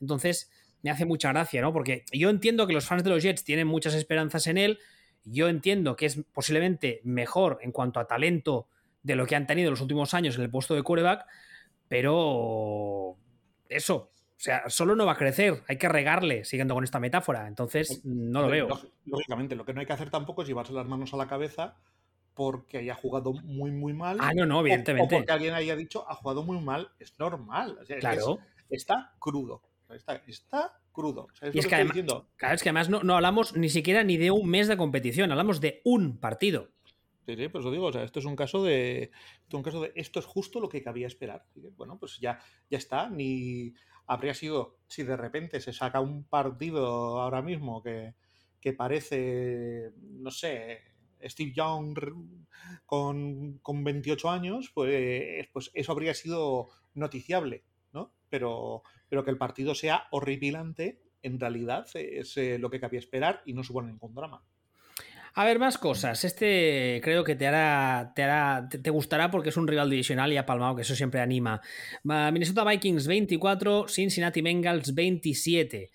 Entonces, 0.01 0.51
me 0.83 0.91
hace 0.91 1.05
mucha 1.07 1.29
gracia, 1.29 1.63
¿no? 1.63 1.73
Porque 1.73 2.05
yo 2.13 2.29
entiendo 2.29 2.67
que 2.67 2.73
los 2.73 2.87
fans 2.87 3.05
de 3.05 3.11
los 3.11 3.23
Jets 3.23 3.45
tienen 3.45 3.69
muchas 3.69 3.95
esperanzas 3.95 4.49
en 4.49 4.59
él, 4.59 4.81
yo 5.25 5.49
entiendo 5.49 5.95
que 5.95 6.07
es 6.07 6.21
posiblemente 6.35 7.01
mejor 7.05 7.61
en 7.63 7.71
cuanto 7.71 8.01
a 8.01 8.09
talento 8.09 8.67
de 9.05 9.15
lo 9.15 9.27
que 9.27 9.37
han 9.37 9.47
tenido 9.47 9.69
en 9.69 9.75
los 9.75 9.81
últimos 9.81 10.13
años 10.13 10.35
en 10.37 10.43
el 10.43 10.51
puesto 10.51 10.75
de 10.75 10.83
quarterback, 10.83 11.25
pero 11.87 13.17
eso, 13.69 14.11
o 14.37 14.39
sea, 14.39 14.69
solo 14.69 14.95
no 14.95 15.07
va 15.07 15.13
a 15.13 15.17
crecer, 15.17 15.63
hay 15.67 15.79
que 15.79 15.89
regarle, 15.89 16.45
siguiendo 16.45 16.75
con 16.75 16.85
esta 16.85 17.01
metáfora, 17.01 17.49
entonces 17.49 18.03
no 18.05 18.43
lo 18.43 18.49
veo. 18.49 18.69
Lógicamente, 19.07 19.57
lo 19.57 19.65
que 19.65 19.73
no 19.73 19.81
hay 19.81 19.87
que 19.87 19.95
hacer 19.95 20.11
tampoco 20.11 20.43
es 20.43 20.49
llevarse 20.49 20.75
las 20.75 20.87
manos 20.87 21.15
a 21.15 21.17
la 21.17 21.27
cabeza 21.27 21.77
porque 22.35 22.77
haya 22.77 22.95
jugado 22.95 23.33
muy, 23.33 23.71
muy 23.71 23.95
mal. 23.95 24.19
Ah, 24.21 24.33
no, 24.35 24.45
no, 24.45 24.61
evidentemente. 24.61 25.15
O, 25.15 25.19
porque 25.19 25.33
alguien 25.33 25.55
haya 25.55 25.75
dicho 25.75 26.05
ha 26.07 26.15
jugado 26.15 26.43
muy 26.43 26.61
mal, 26.61 26.91
es 26.99 27.19
normal. 27.19 27.79
claro. 27.99 28.39
está 28.69 29.15
crudo. 29.19 29.63
Está, 29.89 30.21
crudo. 30.93 31.29
y 31.55 31.59
es 31.59 31.67
que, 31.67 31.77
además, 31.77 31.97
es 31.97 32.63
que 32.63 32.69
además 32.69 32.91
no, 32.91 33.15
hablamos 33.15 33.57
ni 33.57 33.69
siquiera 33.69 34.03
ni 34.03 34.17
de 34.17 34.33
un 34.33 34.49
mes 34.51 34.69
de 34.69 34.77
competición, 34.77 35.31
hablamos 35.31 35.61
de 35.61 35.81
un 35.85 36.19
partido. 36.19 36.73
Sí, 37.25 37.37
sí, 37.37 37.49
pues 37.49 37.65
lo 37.65 37.71
digo, 37.71 37.87
o 37.87 37.93
sea, 37.93 38.03
esto 38.03 38.19
es 38.19 38.25
un 38.27 38.37
caso 38.37 38.63
de. 38.63 39.11
Un 39.53 39.63
caso 39.63 39.81
de. 39.81 39.93
Esto 39.95 40.21
es 40.21 40.27
justo 40.27 40.61
lo 40.61 40.69
que 40.69 40.83
cabía 40.83 41.07
esperar. 41.07 41.47
Bueno, 41.77 41.99
pues 41.99 42.19
ya, 42.21 42.39
ya 42.69 42.79
está. 42.79 43.09
Ni 43.09 43.75
habría 44.07 44.35
sido. 44.35 44.79
Si 44.87 45.03
de 45.03 45.17
repente 45.17 45.61
se 45.61 45.73
saca 45.73 46.01
un 46.01 46.25
partido 46.25 47.21
ahora 47.21 47.43
mismo 47.43 47.83
que, 47.83 48.15
que 48.61 48.73
parece. 48.73 49.93
No 50.01 50.31
sé. 50.31 50.81
Steve 51.25 51.53
Young 51.53 51.99
con, 52.85 53.59
con 53.59 53.85
28 53.85 54.31
años, 54.31 54.71
pues, 54.75 55.49
pues 55.53 55.71
eso 55.75 55.93
habría 55.93 56.15
sido 56.15 56.69
noticiable, 56.95 57.65
¿no? 57.93 58.13
Pero, 58.29 58.83
pero 59.09 59.25
que 59.25 59.31
el 59.31 59.39
partido 59.39 59.75
sea 59.75 60.07
horripilante, 60.11 61.03
en 61.23 61.41
realidad 61.41 61.87
es 61.95 62.37
eh, 62.37 62.59
lo 62.59 62.71
que 62.71 62.81
cabía 62.81 63.01
esperar 63.01 63.43
y 63.47 63.55
no 63.55 63.65
supone 63.65 63.89
ningún 63.89 64.15
drama. 64.15 64.45
A 65.39 65.45
ver, 65.45 65.59
más 65.59 65.77
cosas. 65.77 66.25
Este 66.25 66.99
creo 67.05 67.23
que 67.23 67.35
te 67.37 67.47
hará, 67.47 68.13
te 68.17 68.23
hará, 68.23 68.71
te, 68.71 68.89
gustará 68.89 69.31
porque 69.31 69.51
es 69.51 69.59
un 69.59 69.69
rival 69.69 69.91
divisional 69.91 70.33
y 70.33 70.39
ha 70.39 70.47
palmado, 70.47 70.75
que 70.75 70.81
eso 70.81 70.95
siempre 70.95 71.21
anima. 71.21 71.61
Minnesota 72.05 72.65
Vikings 72.65 73.07
24, 73.07 73.87
Cincinnati 73.87 74.41
Bengals 74.41 74.95
27. 74.95 75.91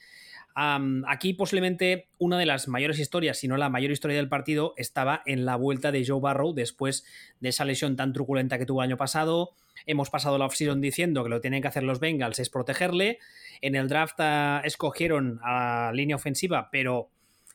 aquí 1.07 1.33
posiblemente 1.33 2.09
una 2.19 2.37
de 2.37 2.45
las 2.45 2.67
mayores 2.67 2.99
historias, 2.99 3.39
si 3.39 3.47
no 3.47 3.57
la 3.57 3.69
mayor 3.69 3.89
historia 3.89 4.17
del 4.17 4.29
partido, 4.29 4.75
estaba 4.77 5.23
en 5.25 5.43
la 5.43 5.55
vuelta 5.55 5.91
de 5.91 6.05
Joe 6.05 6.21
Barrow 6.21 6.53
después 6.53 7.03
de 7.39 7.49
esa 7.49 7.65
lesión 7.65 7.95
tan 7.95 8.13
truculenta 8.13 8.59
que 8.59 8.67
tuvo 8.67 8.83
el 8.83 8.89
año 8.89 8.97
pasado. 8.97 9.55
Hemos 9.87 10.11
pasado 10.11 10.37
la 10.37 10.45
offseason 10.45 10.81
diciendo 10.81 11.23
que 11.23 11.31
lo 11.31 11.41
tienen 11.41 11.63
que 11.63 11.67
hacer 11.67 11.81
los 11.81 11.99
Bengals 11.99 12.37
es 12.37 12.51
protegerle. 12.51 13.17
En 13.61 13.73
el 13.73 13.87
draft 13.87 14.19
ah, 14.19 14.61
escogieron 14.63 15.39
a 15.43 15.91
línea 15.95 16.15
ofensiva, 16.15 16.69
pero 16.71 17.09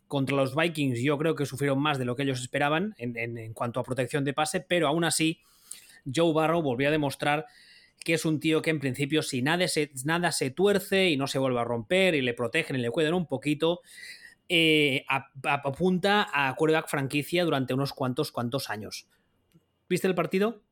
contra 0.08 0.36
los 0.36 0.54
Vikings 0.54 1.00
yo 1.00 1.18
creo 1.18 1.34
que 1.34 1.46
sufrieron 1.46 1.80
más 1.80 1.98
de 1.98 2.04
lo 2.04 2.16
que 2.16 2.22
ellos 2.22 2.40
esperaban 2.40 2.94
en, 2.98 3.52
cuanto 3.54 3.80
a 3.80 3.84
protección 3.84 4.24
de 4.24 4.32
pase, 4.32 4.60
pero 4.60 4.88
aún 4.88 5.04
así 5.04 5.40
Joe 6.12 6.32
Barrow 6.32 6.62
volvió 6.62 6.88
a 6.88 6.92
demostrar 6.92 7.46
que 8.04 8.14
es 8.14 8.24
un 8.24 8.38
tío 8.38 8.62
que 8.62 8.70
en 8.70 8.78
principio 8.78 9.22
si 9.22 9.42
nada 9.42 9.66
se, 9.66 9.90
nada 10.04 10.30
se 10.30 10.50
tuerce 10.50 11.10
y 11.10 11.16
no 11.16 11.26
se 11.26 11.38
vuelve 11.38 11.60
a 11.60 11.64
romper 11.64 12.14
y 12.14 12.22
le 12.22 12.34
protegen 12.34 12.76
y 12.76 12.78
le 12.78 12.90
cuidan 12.90 13.14
un 13.14 13.26
poquito, 13.26 13.80
eh, 14.48 15.04
apunta 15.42 16.28
a 16.32 16.54
quarterback 16.54 16.88
franquicia 16.88 17.44
durante 17.44 17.74
unos 17.74 17.92
cuantos, 17.92 18.30
cuantos 18.30 18.70
años. 18.70 19.08
¿Viste 19.88 20.06
el 20.06 20.14
partido? 20.14 20.62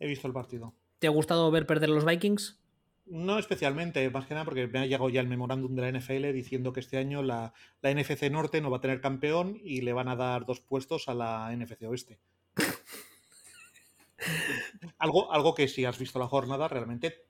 He 0.00 0.08
visto 0.08 0.26
el 0.26 0.32
partido. 0.32 0.74
¿Te 0.98 1.06
ha 1.06 1.10
gustado 1.10 1.50
ver 1.52 1.66
perder 1.66 1.90
los 1.90 2.04
Vikings? 2.04 2.61
No 3.06 3.38
especialmente, 3.38 4.08
más 4.10 4.26
que 4.26 4.34
nada 4.34 4.44
porque 4.44 4.68
me 4.68 4.78
ha 4.78 4.86
llegado 4.86 5.08
ya 5.08 5.20
el 5.20 5.26
memorándum 5.26 5.74
de 5.74 5.82
la 5.82 5.98
NFL 5.98 6.32
diciendo 6.32 6.72
que 6.72 6.80
este 6.80 6.98
año 6.98 7.22
la, 7.22 7.52
NFC 7.82 8.30
Norte 8.30 8.60
no 8.60 8.70
va 8.70 8.76
a 8.76 8.80
tener 8.80 9.00
campeón 9.00 9.58
y 9.62 9.80
le 9.80 9.92
van 9.92 10.08
a 10.08 10.16
dar 10.16 10.46
dos 10.46 10.60
puestos 10.60 11.08
a 11.08 11.14
la 11.14 11.54
NFC 11.54 11.82
Oeste. 11.82 12.20
algo, 14.98 15.32
algo 15.32 15.54
que 15.54 15.66
si 15.66 15.84
has 15.84 15.98
visto 15.98 16.18
la 16.18 16.28
jornada 16.28 16.68
realmente 16.68 17.24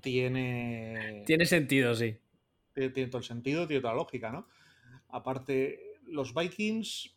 tiene... 0.00 1.24
Tiene 1.26 1.46
sentido, 1.46 1.94
sí. 1.94 2.16
Tiene, 2.72 2.90
tiene 2.90 3.10
todo 3.10 3.18
el 3.18 3.24
sentido, 3.24 3.66
tiene 3.66 3.80
toda 3.80 3.94
la 3.94 3.98
lógica, 3.98 4.30
¿no? 4.30 4.46
Aparte, 5.08 5.98
los 6.06 6.34
Vikings... 6.34 7.16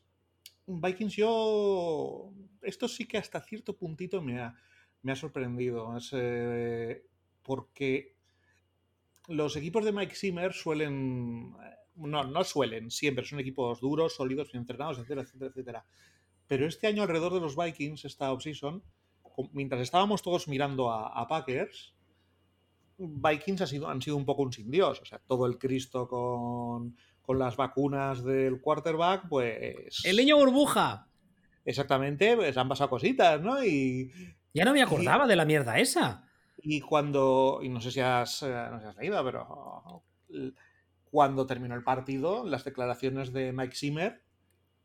Vikings 0.66 1.16
yo... 1.16 2.34
Esto 2.64 2.88
sí 2.88 3.06
que 3.06 3.20
hasta 3.20 3.40
cierto 3.42 3.78
puntito 3.78 4.22
me 4.22 4.42
ha 4.42 4.56
me 5.02 5.12
ha 5.12 5.16
sorprendido. 5.16 5.96
Eh, 6.14 7.06
porque 7.44 8.16
los 9.28 9.56
equipos 9.56 9.86
de 9.86 9.92
Mike 9.92 10.16
Zimmer 10.16 10.54
suelen. 10.54 11.56
Eh, 11.64 11.76
no, 11.96 12.24
no 12.24 12.44
suelen, 12.44 12.92
siempre 12.92 13.26
son 13.26 13.40
equipos 13.40 13.82
duros, 13.82 14.16
sólidos, 14.16 14.52
bien 14.52 14.62
entrenados, 14.62 14.98
etcétera, 14.98 15.22
etcétera, 15.22 15.50
etcétera. 15.50 15.86
Pero 16.48 16.66
este 16.66 16.88
año 16.88 17.04
alrededor 17.04 17.34
de 17.34 17.42
los 17.42 17.56
Vikings, 17.56 18.06
esta 18.06 18.32
offseason, 18.32 18.82
mientras 19.52 19.82
estábamos 19.82 20.22
todos 20.22 20.48
mirando 20.48 20.92
a, 20.92 21.28
Packers, 21.28 21.94
Vikings 22.98 23.62
ha 23.62 23.68
sido, 23.68 23.90
han 23.90 24.02
sido 24.02 24.16
un 24.16 24.26
poco 24.26 24.44
un 24.44 24.54
sin 24.54 24.72
Dios. 24.72 25.00
O 25.02 25.06
sea, 25.06 25.20
todo 25.20 25.46
el 25.46 25.58
Cristo 25.58 26.08
con, 26.08 26.96
con 27.22 27.38
las 27.38 27.56
vacunas 27.56 28.24
del 28.24 28.62
quarterback, 28.62 29.28
pues. 29.30 30.04
¡El 30.06 30.18
niño 30.18 30.38
burbuja! 30.38 31.08
Exactamente, 31.66 32.36
pues 32.36 32.58
han 32.58 32.68
pasado 32.68 32.90
cositas, 32.90 33.40
¿no? 33.42 33.64
Y, 33.64 34.12
ya 34.54 34.66
no 34.66 34.74
me 34.74 34.82
acordaba 34.82 35.28
de 35.28 35.36
la 35.36 35.46
mierda 35.46 35.78
esa. 35.78 36.29
Y 36.62 36.82
cuando, 36.82 37.60
y 37.62 37.70
no 37.70 37.82
sé 37.82 37.92
si 37.92 38.00
has, 38.00 38.44
eh, 38.44 38.48
no 38.48 38.90
has 38.90 38.98
leído, 38.98 39.24
pero 39.24 40.04
cuando 41.10 41.46
terminó 41.46 41.76
el 41.76 41.84
partido, 41.84 42.46
las 42.46 42.64
declaraciones 42.64 43.34
de 43.34 43.52
Mike 43.54 43.76
Zimmer 43.76 44.22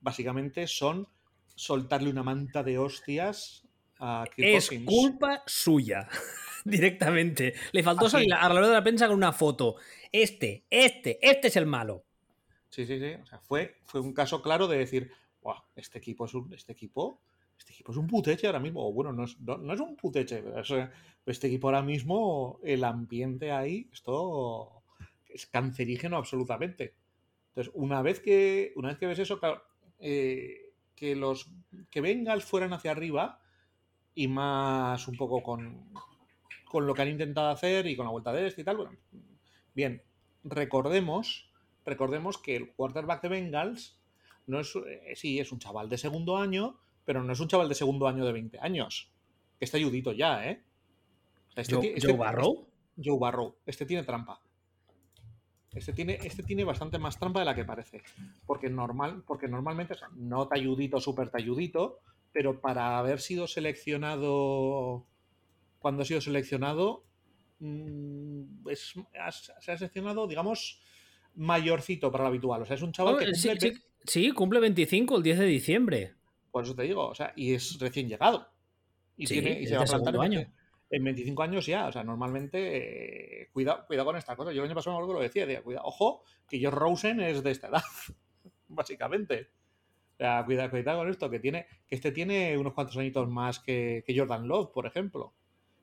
básicamente 0.01 0.67
son 0.67 1.09
soltarle 1.55 2.11
una 2.11 2.23
manta 2.23 2.63
de 2.63 2.79
hostias 2.79 3.67
a 3.99 4.25
Kirk 4.35 4.49
Es 4.49 4.71
culpa 4.85 5.43
suya, 5.47 6.09
directamente. 6.65 7.55
Le 7.73 7.83
faltó 7.83 8.09
salir 8.09 8.33
a 8.33 8.49
la 8.49 8.55
hora 8.55 8.69
de 8.69 8.75
la 8.75 8.83
prensa 8.83 9.07
con 9.07 9.17
una 9.17 9.33
foto. 9.33 9.77
Este, 10.11 10.65
este, 10.71 11.19
este 11.23 11.49
es 11.49 11.57
el 11.57 11.67
malo. 11.67 12.05
Sí, 12.71 12.87
sí, 12.87 12.99
sí. 12.99 13.15
O 13.23 13.27
sea, 13.27 13.39
fue, 13.39 13.77
fue 13.85 14.01
un 14.01 14.13
caso 14.13 14.43
claro 14.43 14.67
de 14.67 14.79
decir, 14.79 15.11
wow, 15.43 15.57
este 15.77 15.99
equipo 15.99 16.27
es 16.27 16.35
un, 16.35 16.53
este 16.53 16.73
equipo 16.73 17.21
este 17.64 17.72
equipo 17.72 17.92
es 17.92 17.98
un 17.98 18.07
puteche 18.07 18.46
ahora 18.46 18.61
mismo. 18.61 18.87
O 18.87 18.92
bueno, 18.92 19.12
no 19.12 19.24
es, 19.24 19.40
no, 19.40 19.72
es 19.72 19.81
un 19.81 19.96
puteche. 19.96 20.44
este 21.24 21.46
equipo 21.46 21.68
ahora 21.68 21.83
mismo, 21.83 22.61
el 22.62 22.85
ambiente 22.85 23.53
ahí, 23.53 23.88
esto 23.90 24.83
es 25.27 25.46
cancerígeno 25.46 26.18
absolutamente. 26.18 26.94
Entonces, 27.48 27.72
una 27.74 28.03
vez 28.03 28.20
que, 28.20 28.72
una 28.77 28.88
vez 28.88 28.98
que 28.98 29.07
ves 29.07 29.18
eso, 29.18 29.40
eh, 29.98 30.74
que 30.94 31.16
los 31.16 31.50
que 31.90 32.03
Bengals 32.03 32.44
fueran 32.44 32.74
hacia 32.74 32.90
arriba 32.90 33.40
y 34.14 34.29
más 34.29 35.09
un 35.09 35.16
poco 35.16 35.42
con, 35.42 35.90
con 36.66 36.87
lo 36.87 36.92
que 36.92 37.03
han 37.03 37.09
intentado 37.09 37.48
hacer 37.48 37.87
y 37.87 37.96
con 37.96 38.05
la 38.05 38.12
vuelta 38.12 38.33
de 38.33 38.46
este 38.46 38.61
y 38.61 38.64
tal, 38.64 38.77
bueno, 38.77 38.92
bien, 39.74 40.03
recordemos, 40.42 41.50
recordemos 41.87 42.37
que 42.37 42.57
el 42.57 42.72
quarterback 42.74 43.22
de 43.22 43.29
Bengals 43.29 43.98
no 44.46 44.61
es, 44.61 44.77
eh, 44.77 45.14
sí, 45.16 45.40
es 45.40 45.50
un 45.50 45.59
chaval 45.59 45.88
de 45.88 45.96
segundo 45.96 46.37
año, 46.37 46.79
pero 47.05 47.23
no 47.23 47.33
es 47.33 47.40
un 47.40 47.49
chaval 47.49 47.69
de 47.69 47.75
segundo 47.75 48.09
año 48.09 48.25
de 48.25 48.33
20 48.33 48.59
años. 48.61 49.11
Que 49.59 49.64
está 49.64 49.77
ayudito 49.77 50.12
ya, 50.12 50.49
¿eh? 50.49 50.62
Este, 51.55 51.75
Joe, 51.75 51.95
este, 51.95 52.12
Barrow. 52.12 52.67
Este, 52.97 53.11
Joe 53.11 53.19
Barrow. 53.19 53.57
Este 53.67 53.87
tiene 53.87 54.03
trampa. 54.03 54.40
Este 55.73 55.93
tiene, 55.93 56.19
este 56.23 56.43
tiene 56.43 56.64
bastante 56.64 56.99
más 56.99 57.19
trampa 57.19 57.40
de 57.40 57.47
la 57.47 57.55
que 57.55 57.64
parece. 57.64 58.03
Porque, 58.47 58.71
normal, 58.71 59.23
porque 59.27 59.49
normalmente, 59.49 59.95
o 59.95 59.97
sea, 59.97 60.09
no 60.14 60.47
talludito, 60.47 61.01
súper 61.01 61.31
talludito, 61.31 62.01
pero 62.33 62.61
para 62.61 62.99
haber 62.99 63.21
sido 63.21 63.47
seleccionado 63.47 65.07
cuando 65.79 66.03
ha 66.03 66.07
sido 66.07 66.21
seleccionado, 66.21 67.05
mm, 67.59 68.69
es, 68.71 68.95
se 69.61 69.73
ha 69.73 69.77
seleccionado, 69.77 70.27
digamos, 70.27 70.81
mayorcito 71.35 72.11
para 72.11 72.25
lo 72.25 72.29
habitual. 72.29 72.62
O 72.62 72.64
sea, 72.64 72.77
es 72.77 72.83
un 72.83 72.93
chaval 72.93 73.19
que 73.19 73.27
cumple... 73.27 73.83
Sí, 74.07 74.31
cumple 74.33 74.61
25 74.61 75.17
el 75.17 75.23
10 75.23 75.38
de 75.38 75.47
diciembre. 75.47 76.14
Por 76.55 76.62
eso 76.62 76.77
te 76.77 76.85
digo, 76.85 77.09
o 77.09 77.14
sea, 77.17 77.33
y 77.35 77.53
es 77.53 77.81
recién 77.81 78.09
llegado. 78.09 78.47
Y, 79.17 79.27
tiene, 79.27 79.61
y 79.61 79.67
se 79.67 79.77
va 79.77 79.83
a 79.83 79.87
plantar 79.87 80.17
año. 80.21 80.47
en 80.88 81.03
25 81.03 81.43
años 81.43 81.67
ya. 81.67 81.88
O 81.88 81.93
sea, 81.93 82.05
normalmente, 82.05 83.40
eh, 83.43 83.49
cuidado, 83.53 83.85
cuidado 83.88 84.07
con 84.07 84.17
estas 84.17 84.37
cosas. 84.37 84.55
Yo 84.55 84.62
el 84.62 84.69
año 84.69 84.77
pasado 84.77 84.95
me 84.95 85.03
acuerdo 85.03 85.14
que 85.14 85.19
lo 85.19 85.29
decía, 85.29 85.47
decía 85.47 85.64
cuidado, 85.64 85.85
ojo, 85.87 86.23
que 86.49 86.61
George 86.61 86.79
Rosen 86.79 87.19
es 87.19 87.43
de 87.43 87.51
esta 87.51 87.67
edad, 87.67 87.83
básicamente. 88.69 89.49
O 90.12 90.17
sea, 90.17 90.45
cuidado, 90.45 90.71
cuidado 90.71 90.99
con 91.01 91.11
esto, 91.11 91.29
que 91.29 91.40
tiene, 91.40 91.67
que 91.88 91.97
este 91.97 92.12
tiene 92.12 92.57
unos 92.57 92.73
cuantos 92.73 92.97
añitos 92.99 93.29
más 93.29 93.59
que, 93.59 94.05
que 94.07 94.17
Jordan 94.17 94.47
Love, 94.47 94.71
por 94.73 94.87
ejemplo. 94.87 95.35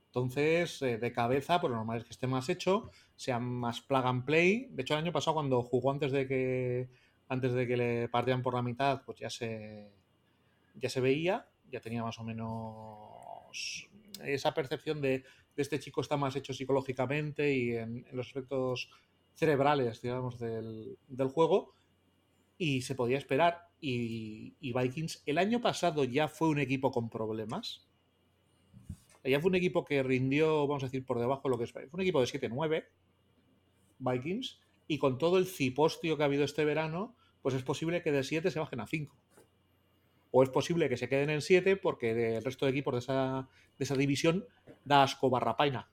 Entonces, 0.05 0.81
eh, 0.84 0.97
de 0.99 1.12
cabeza, 1.12 1.60
pues 1.60 1.71
lo 1.71 1.75
normal 1.75 1.97
es 1.97 2.05
que 2.05 2.12
esté 2.12 2.27
más 2.27 2.47
hecho, 2.47 2.91
sea 3.17 3.39
más 3.39 3.81
plug 3.81 4.05
and 4.05 4.23
play. 4.23 4.69
De 4.71 4.84
hecho, 4.84 4.93
el 4.93 5.01
año 5.01 5.12
pasado, 5.12 5.34
cuando 5.34 5.63
jugó 5.63 5.91
antes 5.91 6.13
de 6.13 6.29
que 6.29 6.89
antes 7.27 7.51
de 7.51 7.67
que 7.67 7.75
le 7.75 8.07
partieran 8.07 8.41
por 8.41 8.53
la 8.53 8.62
mitad, 8.62 9.01
pues 9.05 9.19
ya 9.19 9.29
se, 9.29 10.00
ya 10.75 10.89
se 10.89 11.01
veía, 11.01 11.47
ya 11.69 11.81
tenía 11.81 12.03
más 12.03 12.19
o 12.19 12.23
menos 12.23 13.89
esa 14.23 14.53
percepción 14.53 15.01
de, 15.01 15.23
este 15.55 15.79
chico 15.79 16.01
está 16.01 16.17
más 16.17 16.36
hecho 16.36 16.53
psicológicamente 16.53 17.53
y 17.53 17.75
en, 17.75 18.05
los 18.12 18.27
aspectos 18.27 18.89
cerebrales, 19.36 20.01
digamos, 20.01 20.39
del, 20.39 20.97
juego, 21.34 21.73
y 22.57 22.81
se 22.81 22.95
podía 22.95 23.17
esperar. 23.17 23.69
Y, 23.79 24.55
y, 24.60 24.73
Vikings 24.73 25.23
el 25.25 25.38
año 25.38 25.62
pasado 25.62 26.03
ya 26.03 26.27
fue 26.27 26.49
un 26.49 26.60
equipo 26.60 26.91
con 26.91 27.10
problemas. 27.10 27.88
Ya 29.23 29.39
fue 29.39 29.49
un 29.49 29.55
equipo 29.55 29.86
que 29.86 30.01
rindió, 30.01 30.67
vamos 30.67 30.84
a 30.84 30.88
decir, 30.88 31.05
por 31.05 31.19
debajo 31.19 31.43
de 31.43 31.49
lo 31.49 31.57
que 31.57 31.65
es. 31.65 31.71
Fue 31.71 31.88
un 31.91 32.01
equipo 32.01 32.21
de 32.21 32.27
7-9, 32.27 32.86
Vikings, 33.99 34.60
y 34.88 34.97
con 34.97 35.17
todo 35.17 35.38
el 35.38 35.45
cipostio 35.45 36.17
que 36.17 36.23
ha 36.23 36.25
habido 36.25 36.43
este 36.43 36.65
verano, 36.65 37.15
pues 37.41 37.55
es 37.55 37.63
posible 37.63 38.01
que 38.01 38.12
de 38.12 38.23
7 38.23 38.49
se 38.49 38.60
bajen 38.60 38.79
a 38.79 38.88
5. 38.88 39.15
O 40.31 40.43
es 40.43 40.49
posible 40.49 40.89
que 40.89 40.97
se 40.97 41.09
queden 41.09 41.29
en 41.29 41.41
7 41.41 41.75
porque 41.77 42.35
el 42.37 42.43
resto 42.43 42.65
de 42.65 42.71
equipos 42.71 42.93
de 42.93 42.99
esa, 42.99 43.49
de 43.77 43.83
esa 43.83 43.95
división 43.95 44.45
da 44.85 45.03
asco 45.03 45.29
barra 45.29 45.57
paina. 45.57 45.89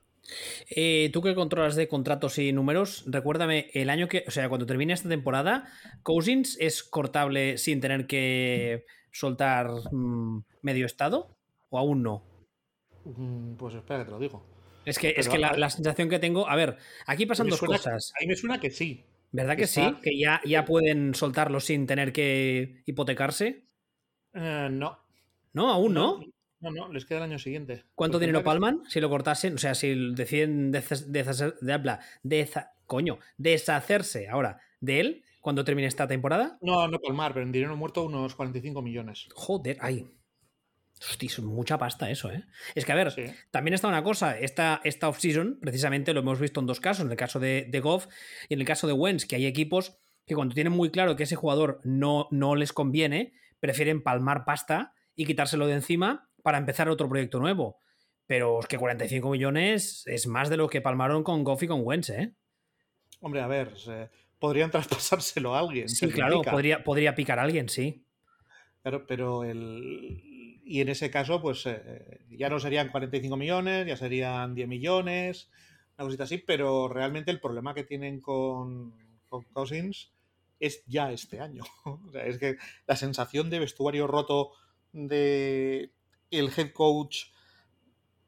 Eh, 0.69 1.09
tú 1.13 1.21
que 1.21 1.35
controlas 1.35 1.75
de 1.75 1.87
contratos 1.87 2.37
y 2.37 2.51
números, 2.51 3.03
recuérdame, 3.07 3.69
el 3.73 3.89
año 3.89 4.07
que, 4.07 4.23
o 4.27 4.31
sea, 4.31 4.49
cuando 4.49 4.65
termine 4.65 4.93
esta 4.93 5.09
temporada, 5.09 5.65
¿Cousins 6.03 6.57
es 6.59 6.83
cortable 6.83 7.57
sin 7.57 7.81
tener 7.81 8.07
que 8.07 8.85
soltar 9.11 9.69
mm, 9.91 10.43
medio 10.61 10.85
estado? 10.85 11.35
¿O 11.69 11.77
aún 11.77 12.03
no? 12.03 12.23
Mm, 13.05 13.55
pues 13.55 13.75
espera 13.75 13.99
que 13.99 14.05
te 14.05 14.11
lo 14.11 14.19
digo. 14.19 14.45
Es 14.85 14.97
que, 14.97 15.13
es 15.17 15.29
que 15.29 15.37
la, 15.37 15.69
sensación 15.69 16.09
que 16.09 16.19
tengo, 16.19 16.47
a 16.47 16.55
ver, 16.55 16.77
aquí 17.05 17.25
pasan 17.25 17.47
dos 17.47 17.59
cosas. 17.59 18.13
A 18.15 18.21
mí 18.21 18.27
me 18.27 18.35
suena 18.35 18.59
que 18.59 18.71
sí. 18.71 19.03
¿Verdad 19.31 19.55
que 19.55 19.67
sí? 19.67 19.81
¿Que 20.01 20.17
ya, 20.17 20.41
ya 20.45 20.65
pueden 20.65 21.13
soltarlo 21.13 21.59
sin 21.59 21.85
tener 21.85 22.11
que 22.11 22.81
hipotecarse? 22.85 23.68
Eh, 24.33 24.69
no. 24.71 24.97
¿No? 25.53 25.69
¿Aún 25.69 25.93
no? 25.93 26.19
No, 26.61 26.71
no, 26.71 26.91
les 26.91 27.05
queda 27.05 27.19
el 27.19 27.23
año 27.25 27.39
siguiente. 27.39 27.85
¿Cuánto 27.95 28.17
pues 28.17 28.27
dinero 28.27 28.43
palman 28.43 28.83
si 28.87 28.99
lo 28.99 29.09
cortasen? 29.09 29.55
O 29.55 29.57
sea, 29.57 29.75
si 29.75 30.13
deciden 30.13 30.71
deshacerse, 30.71 31.55
de, 32.21 32.49
coño, 32.85 33.19
deshacerse 33.37 34.27
ahora 34.27 34.59
de 34.81 34.99
él 34.99 35.23
cuando 35.39 35.63
termine 35.63 35.87
esta 35.87 36.07
temporada. 36.07 36.57
No, 36.61 36.87
no 36.87 36.99
palmar, 36.99 37.33
pero 37.33 37.45
en 37.45 37.53
dinero 37.53 37.77
muerto 37.77 38.03
unos 38.03 38.35
45 38.35 38.81
millones. 38.81 39.27
Joder, 39.33 39.77
ay, 39.79 40.05
Hostia, 40.99 41.27
es 41.27 41.39
mucha 41.39 41.77
pasta 41.77 42.09
eso, 42.09 42.29
¿eh? 42.29 42.43
Es 42.75 42.83
que, 42.83 42.91
a 42.91 42.95
ver, 42.95 43.13
también 43.51 43.73
está 43.73 43.87
una 43.87 44.03
cosa, 44.03 44.37
esta, 44.37 44.81
esta 44.83 45.07
off-season, 45.07 45.57
precisamente 45.61 46.13
lo 46.13 46.19
hemos 46.19 46.41
visto 46.41 46.59
en 46.59 46.65
dos 46.65 46.81
casos, 46.81 47.05
en 47.05 47.11
el 47.11 47.17
caso 47.17 47.39
de, 47.39 47.67
de 47.69 47.79
Goff 47.79 48.07
y 48.49 48.55
en 48.55 48.59
el 48.59 48.65
caso 48.65 48.85
de 48.85 48.93
Wentz, 48.93 49.25
que 49.25 49.37
hay 49.37 49.45
equipos 49.45 49.97
que 50.25 50.35
cuando 50.35 50.53
tienen 50.53 50.73
muy 50.73 50.89
claro 50.89 51.15
que 51.15 51.23
ese 51.23 51.37
jugador 51.37 51.79
no, 51.85 52.27
no 52.31 52.55
les 52.55 52.73
conviene, 52.73 53.33
prefieren 53.59 54.03
palmar 54.03 54.45
pasta 54.45 54.93
y 55.15 55.25
quitárselo 55.25 55.67
de 55.67 55.73
encima 55.73 56.29
para 56.43 56.57
empezar 56.57 56.89
otro 56.89 57.09
proyecto 57.09 57.39
nuevo. 57.39 57.79
Pero 58.25 58.59
es 58.59 58.67
que 58.67 58.77
45 58.77 59.29
millones 59.29 60.03
es 60.05 60.27
más 60.27 60.49
de 60.49 60.57
lo 60.57 60.69
que 60.69 60.81
palmaron 60.81 61.23
con 61.23 61.43
Goff 61.43 61.63
y 61.63 61.67
con 61.67 61.81
Wentz, 61.83 62.09
¿eh? 62.11 62.35
Hombre, 63.21 63.41
a 63.41 63.47
ver, 63.47 63.73
podrían 64.37 64.71
traspasárselo 64.71 65.55
a 65.55 65.59
alguien. 65.59 65.89
Sí, 65.89 66.09
claro, 66.09 66.41
podría, 66.41 66.83
podría 66.83 67.15
picar 67.15 67.39
a 67.39 67.43
alguien, 67.43 67.69
sí. 67.69 68.05
Claro, 68.81 69.05
pero 69.05 69.43
el, 69.43 70.21
y 70.69 70.81
en 70.81 70.89
ese 70.89 71.09
caso, 71.09 71.41
pues 71.41 71.65
eh, 71.65 72.21
ya 72.29 72.47
no 72.47 72.59
serían 72.59 72.89
45 72.89 73.35
millones, 73.35 73.87
ya 73.87 73.97
serían 73.97 74.53
10 74.53 74.67
millones, 74.67 75.49
una 75.97 76.05
cosita 76.05 76.25
así, 76.25 76.37
pero 76.37 76.87
realmente 76.87 77.31
el 77.31 77.39
problema 77.39 77.73
que 77.73 77.83
tienen 77.83 78.21
con, 78.21 78.93
Cousins 79.51 80.13
es 80.59 80.83
ya 80.85 81.11
este 81.11 81.39
año. 81.39 81.63
o 81.85 82.11
sea, 82.11 82.25
es 82.25 82.37
que 82.37 82.57
la 82.87 82.95
sensación 82.95 83.49
de 83.49 83.59
vestuario 83.59 84.07
roto 84.07 84.51
de 84.91 85.91
el 86.31 86.51
head 86.55 86.71
coach 86.71 87.25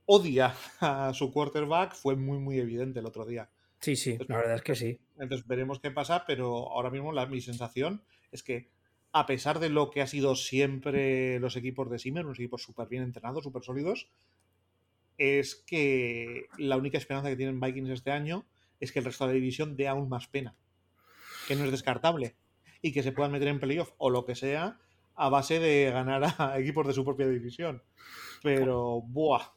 odia 0.05 0.55
a 0.79 1.13
su 1.13 1.31
quarterback 1.31 1.95
fue 1.95 2.15
muy, 2.15 2.39
muy 2.39 2.59
evidente 2.59 2.99
el 2.99 3.05
otro 3.05 3.25
día. 3.25 3.49
Sí, 3.79 3.95
sí, 3.95 4.17
la 4.27 4.37
verdad 4.37 4.55
es 4.55 4.61
que 4.61 4.75
sí. 4.75 4.99
Entonces 5.17 5.47
veremos 5.47 5.79
qué 5.79 5.89
pasa, 5.89 6.23
pero 6.27 6.69
ahora 6.71 6.91
mismo 6.91 7.11
la, 7.11 7.25
mi 7.25 7.41
sensación 7.41 8.03
es 8.31 8.43
que 8.43 8.69
a 9.11 9.25
pesar 9.25 9.59
de 9.59 9.69
lo 9.69 9.89
que 9.89 10.01
ha 10.01 10.07
sido 10.07 10.35
siempre 10.35 11.39
los 11.39 11.55
equipos 11.55 11.89
de 11.89 11.99
Simmer, 11.99 12.25
unos 12.25 12.39
equipos 12.39 12.61
súper 12.61 12.87
bien 12.87 13.03
entrenados, 13.03 13.43
súper 13.43 13.63
sólidos, 13.63 14.09
es 15.17 15.55
que 15.55 16.45
la 16.57 16.77
única 16.77 16.97
esperanza 16.97 17.29
que 17.29 17.35
tienen 17.35 17.59
Vikings 17.59 17.89
este 17.89 18.11
año 18.11 18.45
es 18.79 18.91
que 18.91 18.99
el 18.99 19.05
resto 19.05 19.25
de 19.25 19.33
la 19.33 19.35
división 19.35 19.75
dé 19.75 19.87
aún 19.87 20.09
más 20.09 20.27
pena, 20.27 20.55
que 21.47 21.55
no 21.55 21.65
es 21.65 21.71
descartable 21.71 22.35
y 22.81 22.91
que 22.91 23.03
se 23.03 23.11
puedan 23.11 23.31
meter 23.31 23.47
en 23.47 23.59
playoff 23.59 23.91
o 23.97 24.09
lo 24.09 24.25
que 24.25 24.35
sea 24.35 24.77
a 25.15 25.29
base 25.29 25.59
de 25.59 25.91
ganar 25.91 26.23
a 26.37 26.57
equipos 26.59 26.87
de 26.87 26.93
su 26.93 27.05
propia 27.05 27.27
división. 27.27 27.83
Pero, 28.41 29.01
¡buah! 29.01 29.51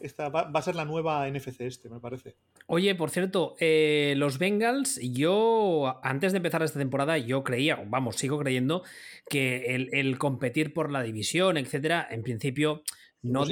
Esta 0.00 0.28
va, 0.28 0.50
a 0.52 0.62
ser 0.62 0.76
la 0.76 0.84
nueva 0.84 1.28
NFC 1.28 1.62
este, 1.62 1.88
me 1.88 1.98
parece. 1.98 2.36
Oye, 2.66 2.94
por 2.94 3.10
cierto, 3.10 3.56
eh, 3.58 4.14
los 4.16 4.38
Bengals, 4.38 5.00
yo 5.02 6.00
antes 6.04 6.32
de 6.32 6.36
empezar 6.36 6.62
esta 6.62 6.78
temporada, 6.78 7.18
yo 7.18 7.42
creía, 7.42 7.82
vamos, 7.86 8.16
sigo 8.16 8.38
creyendo 8.38 8.84
que 9.28 9.74
el, 9.74 10.18
competir 10.18 10.72
por 10.72 10.92
la 10.92 11.02
división, 11.02 11.56
etcétera, 11.56 12.06
en 12.10 12.22
principio 12.22 12.82
no 13.22 13.44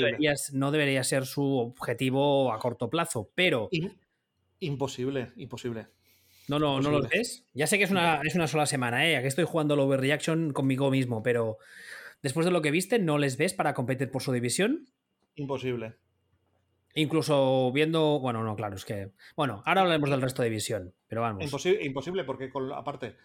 no 0.53 0.71
debería, 0.71 1.03
ser 1.03 1.27
su 1.27 1.59
objetivo 1.59 2.53
a 2.53 2.59
corto 2.61 2.89
plazo, 2.89 3.29
pero. 3.35 3.69
imposible, 4.61 5.33
imposible. 5.37 5.89
No, 6.49 6.59
no, 6.59 6.81
no 6.81 6.91
lo 6.91 7.03
ves. 7.03 7.45
Ya 7.55 7.67
sé 7.67 7.79
que 7.79 7.85
es 7.85 7.91
una, 7.91 8.21
es 8.23 8.35
una 8.35 8.47
sola 8.47 8.67
semana, 8.67 9.07
¿eh? 9.09 9.17
Aquí 9.17 9.27
estoy 9.27 9.45
jugando 9.45 9.75
el 9.75 9.81
overreaction 9.81 10.53
conmigo 10.53 10.91
mismo, 10.91 11.23
pero 11.23 11.59
después 12.23 12.47
de 12.47 12.53
lo 12.53 12.63
que 12.63 12.71
viste, 12.71 12.99
¿no 12.99 13.19
les 13.19 13.37
ves 13.37 13.55
para 13.55 13.75
competir 13.75 14.11
por 14.11 14.23
su 14.23 14.33
división? 14.33 14.89
Imposible. 15.35 15.97
Incluso 16.95 17.73
viendo, 17.73 18.21
bueno, 18.21 18.43
no, 18.43 18.57
claro, 18.57 18.77
es 18.77 18.85
que, 18.85 19.11
bueno, 19.37 19.63
ahora 19.67 19.83
hablaremos 19.83 20.09
del 20.09 20.23
resto 20.23 20.43
de 20.43 20.49
división, 20.49 20.95
pero 21.09 21.21
vamos. 21.21 21.45
Imposible, 21.45 21.85
imposible 21.85 22.25
porque 22.25 22.49
con, 22.49 22.73
aparte, 22.73 23.17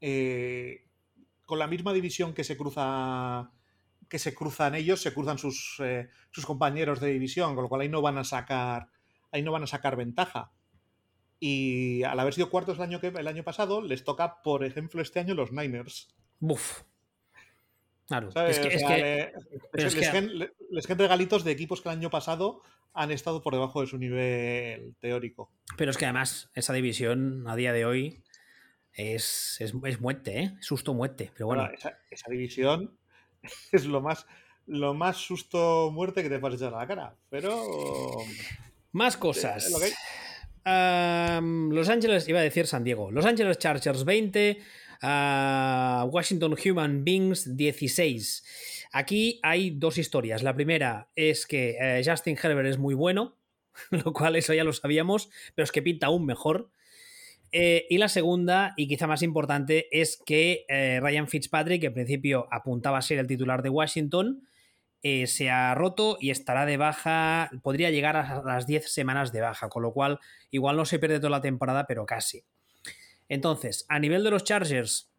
eh, 0.00 0.86
con 1.44 1.58
la 1.58 1.66
misma 1.66 1.92
división 1.92 2.32
que 2.32 2.44
se 2.44 2.56
cruza 2.56 3.50
que 4.10 4.18
se 4.18 4.34
cruzan 4.34 4.74
ellos, 4.74 5.00
se 5.00 5.14
cruzan 5.14 5.38
sus, 5.38 5.76
eh, 5.78 6.10
sus 6.32 6.44
compañeros 6.44 6.98
de 7.00 7.10
división, 7.12 7.54
con 7.54 7.62
lo 7.62 7.68
cual 7.68 7.82
ahí 7.82 7.88
no 7.88 8.02
van 8.02 8.18
a 8.18 8.24
sacar, 8.24 8.88
ahí 9.30 9.40
no 9.40 9.52
van 9.52 9.62
a 9.62 9.68
sacar 9.68 9.96
ventaja. 9.96 10.50
Y 11.40 12.02
al 12.02 12.20
haber 12.20 12.34
sido 12.34 12.50
cuartos 12.50 12.76
el 12.76 12.82
año, 12.82 13.00
que, 13.00 13.08
el 13.08 13.26
año 13.26 13.42
pasado, 13.42 13.80
les 13.80 14.04
toca, 14.04 14.42
por 14.42 14.62
ejemplo, 14.62 15.00
este 15.00 15.20
año 15.20 15.34
los 15.34 15.52
Niners. 15.52 16.14
Buf. 16.38 16.82
Claro. 18.06 18.28
Es 18.28 18.58
que, 18.58 18.68
es 18.68 18.84
que, 18.84 20.20
les, 20.22 20.52
les, 20.70 20.88
regalitos 20.98 21.44
de 21.44 21.52
equipos 21.52 21.80
que 21.80 21.88
el 21.88 21.96
año 21.96 22.10
pasado 22.10 22.60
han 22.92 23.10
estado 23.10 23.40
por 23.40 23.54
debajo 23.54 23.80
de 23.80 23.86
su 23.86 23.98
nivel 23.98 24.94
teórico. 25.00 25.50
Pero 25.76 25.90
es 25.90 25.96
que 25.96 26.06
además 26.06 26.50
esa 26.54 26.72
división 26.72 27.44
a 27.48 27.56
día 27.56 27.72
de 27.72 27.84
hoy 27.84 28.22
es, 28.92 29.56
es, 29.60 30.00
muerte, 30.00 30.40
¿eh? 30.40 30.56
Susto 30.60 30.94
muerte. 30.94 31.30
Pero 31.32 31.46
bueno. 31.46 31.68
esa, 32.10 32.30
división 32.30 32.98
es 33.72 33.86
lo 33.86 34.00
más, 34.00 34.26
lo 34.66 34.94
más 34.94 35.16
susto 35.16 35.90
muerte 35.92 36.22
que 36.22 36.28
te 36.28 36.38
puedes 36.38 36.60
echar 36.60 36.74
a 36.74 36.78
la 36.78 36.86
cara. 36.86 37.16
Pero. 37.28 37.64
Más 38.92 39.16
cosas. 39.16 39.70
Los 40.64 41.88
Ángeles, 41.88 42.28
iba 42.28 42.40
a 42.40 42.42
decir 42.42 42.66
San 42.66 42.84
Diego. 42.84 43.10
Los 43.10 43.26
Ángeles 43.26 43.58
Chargers 43.58 44.04
20. 44.04 44.58
Washington 45.02 46.56
Human 46.64 47.04
Beings 47.04 47.56
16. 47.56 48.88
Aquí 48.92 49.38
hay 49.42 49.70
dos 49.70 49.98
historias. 49.98 50.42
La 50.42 50.54
primera 50.54 51.10
es 51.14 51.46
que 51.46 51.76
eh, 51.80 52.02
Justin 52.04 52.36
Herbert 52.42 52.68
es 52.68 52.78
muy 52.78 52.94
bueno, 52.94 53.36
lo 53.90 54.12
cual 54.12 54.36
eso 54.36 54.52
ya 54.52 54.64
lo 54.64 54.72
sabíamos, 54.72 55.30
pero 55.54 55.64
es 55.64 55.72
que 55.72 55.82
pinta 55.82 56.08
aún 56.08 56.26
mejor. 56.26 56.70
Eh, 57.52 57.86
y 57.88 57.98
la 57.98 58.08
segunda, 58.08 58.74
y 58.76 58.86
quizá 58.86 59.06
más 59.06 59.22
importante, 59.22 59.88
es 59.90 60.20
que 60.24 60.64
eh, 60.68 61.00
Ryan 61.00 61.28
Fitzpatrick, 61.28 61.80
que 61.80 61.86
en 61.88 61.94
principio 61.94 62.46
apuntaba 62.50 62.98
a 62.98 63.02
ser 63.02 63.18
el 63.18 63.26
titular 63.26 63.62
de 63.62 63.70
Washington, 63.70 64.46
eh, 65.02 65.26
se 65.26 65.50
ha 65.50 65.74
roto 65.74 66.18
y 66.20 66.30
estará 66.30 66.66
de 66.66 66.76
baja, 66.76 67.50
podría 67.62 67.90
llegar 67.90 68.16
a 68.16 68.42
las 68.42 68.66
10 68.66 68.92
semanas 68.92 69.32
de 69.32 69.40
baja, 69.40 69.68
con 69.68 69.82
lo 69.82 69.92
cual 69.92 70.18
igual 70.50 70.76
no 70.76 70.84
se 70.84 70.98
pierde 70.98 71.18
toda 71.18 71.30
la 71.30 71.40
temporada, 71.40 71.86
pero 71.86 72.04
casi. 72.06 72.44
Entonces, 73.28 73.86
a 73.88 73.98
nivel 73.98 74.24
de 74.24 74.30
los 74.30 74.44
Chargers, 74.44 75.10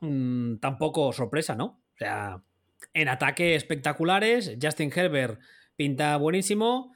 mmm, 0.00 0.56
tampoco 0.56 1.12
sorpresa, 1.12 1.54
¿no? 1.56 1.82
O 1.94 1.98
sea, 1.98 2.42
en 2.94 3.08
ataque 3.08 3.54
espectaculares, 3.54 4.56
Justin 4.62 4.92
Herbert 4.94 5.40
pinta 5.76 6.16
buenísimo 6.16 6.94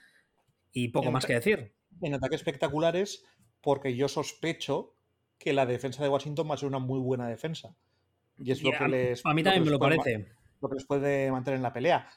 y 0.73 0.89
poco 0.89 1.09
En 1.09 1.13
más 1.13 1.27
que 1.27 1.35
decir. 1.35 1.75
En 2.01 2.15
ataques 2.15 2.41
espectaculares, 2.41 3.25
porque 3.61 3.95
yo 3.95 4.09
sospecho 4.09 4.95
que 5.39 5.53
la 5.53 5.67
defensa 5.67 6.03
de 6.03 6.09
Washington 6.09 6.49
va 6.51 6.55
a 6.55 6.59
ser 6.59 6.69
una 6.69 6.79
muy 6.79 7.01
buena 7.01 7.29
defensa. 7.29 7.75
Y 8.39 8.53
es 8.53 8.61
Y 8.61 8.65
lo 8.65 8.75
a, 8.75 8.79
que 8.79 8.89
les. 8.89 9.27
a 9.27 9.35
mí 9.35 9.43
también 9.43 9.65
me 9.65 9.71
lo 9.71 9.79
parece. 9.79 10.29
lo 10.61 10.69
que 10.69 10.77
les 10.77 10.85
puede 10.87 11.31
mantener 11.31 11.57
en 11.57 11.63
la 11.63 11.73
pelea. 11.73 12.09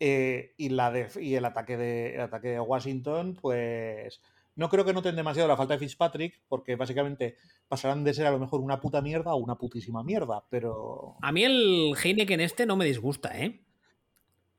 Eh, 0.00 0.54
y, 0.56 0.68
la 0.68 0.90
def- 0.92 1.16
y 1.20 1.34
el 1.34 1.44
ataque 1.44 1.76
de 1.76 2.14
el 2.14 2.20
ataque 2.20 2.48
de 2.48 2.60
Washington, 2.60 3.36
pues. 3.40 4.20
No 4.54 4.68
creo 4.68 4.84
que 4.84 4.92
noten 4.92 5.14
demasiado 5.14 5.46
la 5.48 5.56
falta 5.56 5.74
de 5.74 5.78
Fitzpatrick, 5.78 6.42
porque 6.48 6.74
básicamente 6.74 7.36
pasarán 7.68 8.02
de 8.02 8.12
ser 8.12 8.26
a 8.26 8.32
lo 8.32 8.40
mejor 8.40 8.60
una 8.60 8.80
puta 8.80 9.00
mierda 9.00 9.30
a 9.30 9.36
una 9.36 9.54
putísima 9.56 10.02
mierda, 10.02 10.44
pero. 10.50 11.16
A 11.22 11.30
mí 11.32 11.44
el 11.44 11.94
Heineken 12.02 12.40
este 12.40 12.66
no 12.66 12.76
me 12.76 12.84
disgusta, 12.84 13.38
¿eh? 13.40 13.60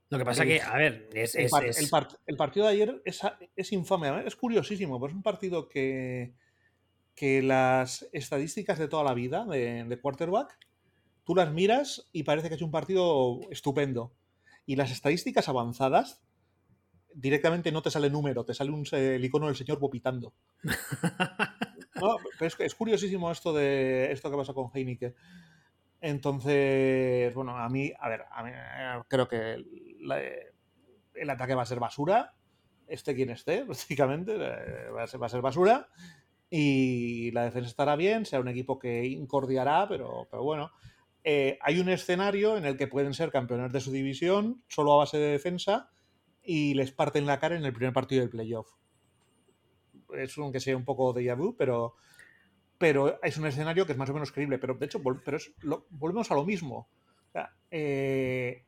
Lo 0.10 0.18
que 0.18 0.26
pasa 0.26 0.44
El- 0.44 0.50
que, 0.50 0.62
a 0.62 0.78
ver, 0.78 1.10
es... 1.14 1.36
El, 1.36 1.46
es- 1.46 1.52
par- 1.52 1.66
es- 1.66 1.80
el 1.80 1.90
par- 1.90 2.08
el 2.26 2.38
partido 2.38 2.66
de 2.66 2.72
ayer 2.74 3.02
es, 3.06 3.22
es 3.56 3.72
infame, 3.74 4.26
es 4.26 4.36
curiosísimo, 4.36 5.00
pero 5.00 5.10
es 5.12 5.16
un 5.16 5.22
partido 5.22 5.68
que, 5.70 6.34
que 7.14 7.42
las 7.44 8.08
estadísticas 8.14 8.80
de 8.80 8.88
toda 8.88 9.04
la 9.04 9.14
vida 9.14 9.46
de, 9.46 9.84
de 9.84 10.00
quarterback, 10.02 10.58
tú 11.26 11.36
las 11.36 11.52
miras 11.52 12.10
y 12.14 12.24
parece 12.24 12.48
que 12.50 12.56
es 12.56 12.62
un 12.62 12.72
partido 12.72 13.40
estupendo. 13.52 14.14
Y 14.70 14.76
las 14.76 14.92
estadísticas 14.92 15.50
avanzadas, 15.50 16.22
directamente 17.16 17.72
no 17.72 17.82
te 17.82 17.90
sale 17.90 18.12
número, 18.12 18.46
te 18.46 18.54
sale 18.54 18.70
un, 18.70 18.86
el 18.92 19.26
icono 19.26 19.48
del 19.48 19.56
señor 19.56 19.80
vopitando. 19.80 20.36
No, 21.96 22.16
pero 22.38 22.48
es, 22.48 22.56
es 22.60 22.76
curiosísimo 22.76 23.30
esto 23.30 23.52
de 23.52 24.12
esto 24.14 24.30
que 24.32 24.38
pasa 24.38 24.54
con 24.54 24.70
Heineken. 24.74 25.14
Entonces, 26.00 27.34
bueno, 27.34 27.58
a 27.58 27.68
mí, 27.68 27.92
a 28.00 28.08
ver, 28.08 28.24
a 28.32 28.44
mí, 28.44 28.52
eh, 28.54 29.02
creo 29.10 29.28
que 29.28 29.58
la- 30.00 30.22
el 31.14 31.30
ataque 31.30 31.56
va 31.56 31.64
a 31.64 31.66
ser 31.66 31.80
basura, 31.80 32.36
esté 32.88 33.16
quien 33.16 33.32
esté, 33.32 33.66
prácticamente, 33.66 34.36
eh, 34.36 34.90
va 34.92 35.04
a 35.04 35.08
ser, 35.08 35.22
va 35.22 35.26
a 35.26 35.30
ser 35.30 35.42
basura. 35.42 35.90
Y 36.50 37.32
la 37.32 37.44
defensa 37.46 37.70
estará 37.70 37.96
bien, 37.98 38.26
será 38.26 38.42
un 38.42 38.48
equipo 38.48 38.80
que 38.80 39.06
incordiará, 39.06 39.86
pero, 39.90 40.28
pero 40.32 40.44
bueno. 40.44 40.72
Eh, 41.24 41.58
hay 41.62 41.80
un 41.80 41.90
escenario 41.90 42.58
en 42.58 42.66
el 42.66 42.78
que 42.78 42.88
pueden 42.88 43.14
ser 43.14 43.32
campeones 43.32 43.72
de 43.72 43.82
su 43.82 43.92
división, 43.92 44.64
solo 44.68 44.94
a 44.94 44.98
base 44.98 45.18
de 45.18 45.32
defensa, 45.32 45.90
y 46.42 46.74
les 46.74 46.92
parten 46.92 47.26
la 47.26 47.40
cara 47.40 47.56
en 47.56 47.66
el 47.66 47.74
primer 47.74 47.94
partido 47.94 48.22
del 48.22 48.30
playoff. 48.30 48.70
Es 50.18 50.38
un 50.38 50.52
que 50.52 50.60
sea 50.60 50.76
un 50.76 50.86
poco 50.86 51.14
de 51.14 51.34
vu, 51.36 51.56
pero, 51.56 51.96
pero 52.78 53.22
es 53.22 53.38
un 53.38 53.46
escenario 53.46 53.86
que 53.86 53.92
es 53.92 53.98
más 53.98 54.10
o 54.10 54.14
menos 54.14 54.32
creíble. 54.32 54.58
Pero 54.58 54.76
de 54.76 54.86
hecho, 54.86 55.02
pero 55.24 55.38
volvemos 55.90 56.32
a 56.32 56.36
lo 56.36 56.46
mismo. 56.46 56.90
Eh, 57.70 58.64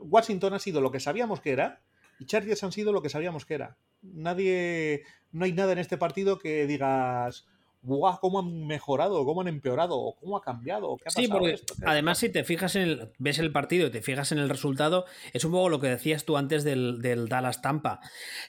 Washington 0.00 0.54
ha 0.54 0.58
sido 0.58 0.80
lo 0.80 0.90
que 0.90 1.00
sabíamos 1.00 1.40
que 1.40 1.52
era 1.52 1.82
y 2.18 2.26
Chargers 2.26 2.62
han 2.64 2.72
sido 2.72 2.92
lo 2.92 3.02
que 3.02 3.08
sabíamos 3.08 3.44
que 3.44 3.54
era. 3.54 3.76
Nadie, 4.02 5.02
no 5.32 5.44
hay 5.44 5.52
nada 5.52 5.72
en 5.72 5.78
este 5.78 5.98
partido 5.98 6.38
que 6.38 6.66
digas, 6.66 7.46
¡buah! 7.84 8.18
¿Cómo 8.20 8.40
han 8.40 8.66
mejorado? 8.66 9.24
¿Cómo 9.24 9.42
han 9.42 9.48
empeorado? 9.48 9.96
¿O 9.98 10.16
¿Cómo 10.16 10.36
ha 10.36 10.42
cambiado? 10.42 10.88
¿O 10.90 10.96
¿Qué 10.96 11.04
ha 11.06 11.10
Sí, 11.10 11.28
porque 11.28 11.56
además 11.86 12.18
si 12.18 12.28
te 12.30 12.42
fijas 12.42 12.74
en 12.76 12.82
el, 12.82 13.12
ves 13.18 13.38
el 13.38 13.52
partido 13.52 13.86
y 13.86 13.90
te 13.90 14.02
fijas 14.02 14.32
en 14.32 14.38
el 14.38 14.48
resultado, 14.48 15.04
es 15.32 15.44
un 15.44 15.52
poco 15.52 15.68
lo 15.68 15.80
que 15.80 15.86
decías 15.88 16.24
tú 16.24 16.36
antes 16.36 16.64
del, 16.64 17.00
del 17.00 17.28
Dallas 17.28 17.62
Tampa, 17.62 18.00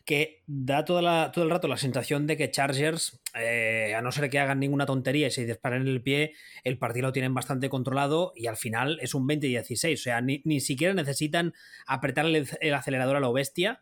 que 0.05 0.41
da 0.47 0.85
toda 0.85 1.01
la- 1.01 1.31
todo 1.31 1.43
el 1.43 1.51
rato 1.51 1.67
la 1.67 1.77
sensación 1.77 2.25
de 2.27 2.37
que 2.37 2.49
Chargers, 2.49 3.19
eh, 3.37 3.93
a 3.95 4.01
no 4.01 4.11
ser 4.11 4.29
que 4.29 4.39
hagan 4.39 4.59
ninguna 4.59 4.85
tontería 4.85 5.27
y 5.27 5.31
se 5.31 5.45
disparen 5.45 5.87
el 5.87 6.01
pie, 6.01 6.33
el 6.63 6.77
partido 6.77 7.07
lo 7.07 7.13
tienen 7.13 7.33
bastante 7.33 7.69
controlado 7.69 8.31
y 8.35 8.47
al 8.47 8.57
final 8.57 8.97
es 9.01 9.13
un 9.13 9.27
20-16, 9.27 9.93
o 9.93 9.97
sea, 9.97 10.21
ni, 10.21 10.41
ni 10.45 10.59
siquiera 10.61 10.93
necesitan 10.93 11.53
apretar 11.85 12.25
el, 12.25 12.47
el 12.61 12.73
acelerador 12.73 13.17
a 13.17 13.19
lo 13.19 13.33
bestia. 13.33 13.81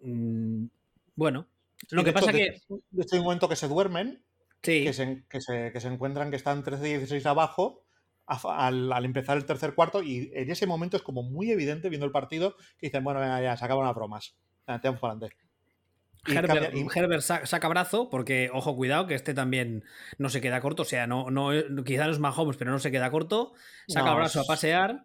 Mm, 0.00 0.66
bueno, 1.16 1.46
lo 1.90 2.04
que 2.04 2.12
pasa 2.12 2.32
de- 2.32 2.38
que... 2.38 2.60
Un 2.68 3.22
momento 3.24 3.48
que 3.48 3.56
se 3.56 3.68
duermen 3.68 4.20
Sí, 4.64 4.82
que 4.82 4.92
se, 4.92 5.24
que 5.28 5.40
se- 5.40 5.70
que 5.72 5.80
se 5.80 5.88
encuentran 5.88 6.30
que 6.30 6.36
están 6.36 6.64
13-16 6.64 7.24
abajo 7.26 7.84
a 8.26 8.66
al, 8.66 8.90
al 8.92 9.04
empezar 9.04 9.36
el 9.36 9.44
tercer 9.44 9.74
cuarto 9.74 10.02
y 10.02 10.30
en 10.34 10.50
ese 10.50 10.66
momento 10.66 10.96
es 10.96 11.02
como 11.02 11.22
muy 11.22 11.50
evidente 11.50 11.88
viendo 11.90 12.06
el 12.06 12.12
partido 12.12 12.56
que 12.78 12.86
dicen, 12.88 13.04
bueno, 13.04 13.20
ya, 13.20 13.40
ya, 13.40 13.56
se 13.56 13.64
acaban 13.64 13.84
las 13.84 13.94
bromas. 13.94 14.34
Ya, 14.66 14.80
Te 14.80 14.88
vamos 14.88 15.00
para 15.00 15.12
adelante. 15.12 15.36
Y 16.26 16.32
Herbert, 16.32 16.62
cambia- 16.64 16.80
y- 16.80 16.98
Herbert 16.98 17.20
sa- 17.22 17.44
saca 17.44 17.68
brazo 17.68 18.08
porque, 18.08 18.48
ojo, 18.50 18.74
cuidado, 18.74 19.06
que 19.06 19.14
este 19.14 19.34
también 19.34 19.84
no 20.16 20.30
se 20.30 20.40
queda 20.40 20.62
corto. 20.62 20.82
O 20.82 20.86
sea, 20.86 21.06
no, 21.06 21.30
no, 21.30 21.50
quizá 21.84 22.06
no 22.06 22.12
es 22.12 22.18
Mahomes, 22.18 22.56
pero 22.56 22.70
no 22.70 22.78
se 22.78 22.90
queda 22.90 23.10
corto. 23.10 23.52
Saca 23.88 24.06
No, 24.10 24.16
brazo 24.16 24.40
a 24.40 24.44
pasear. 24.46 25.04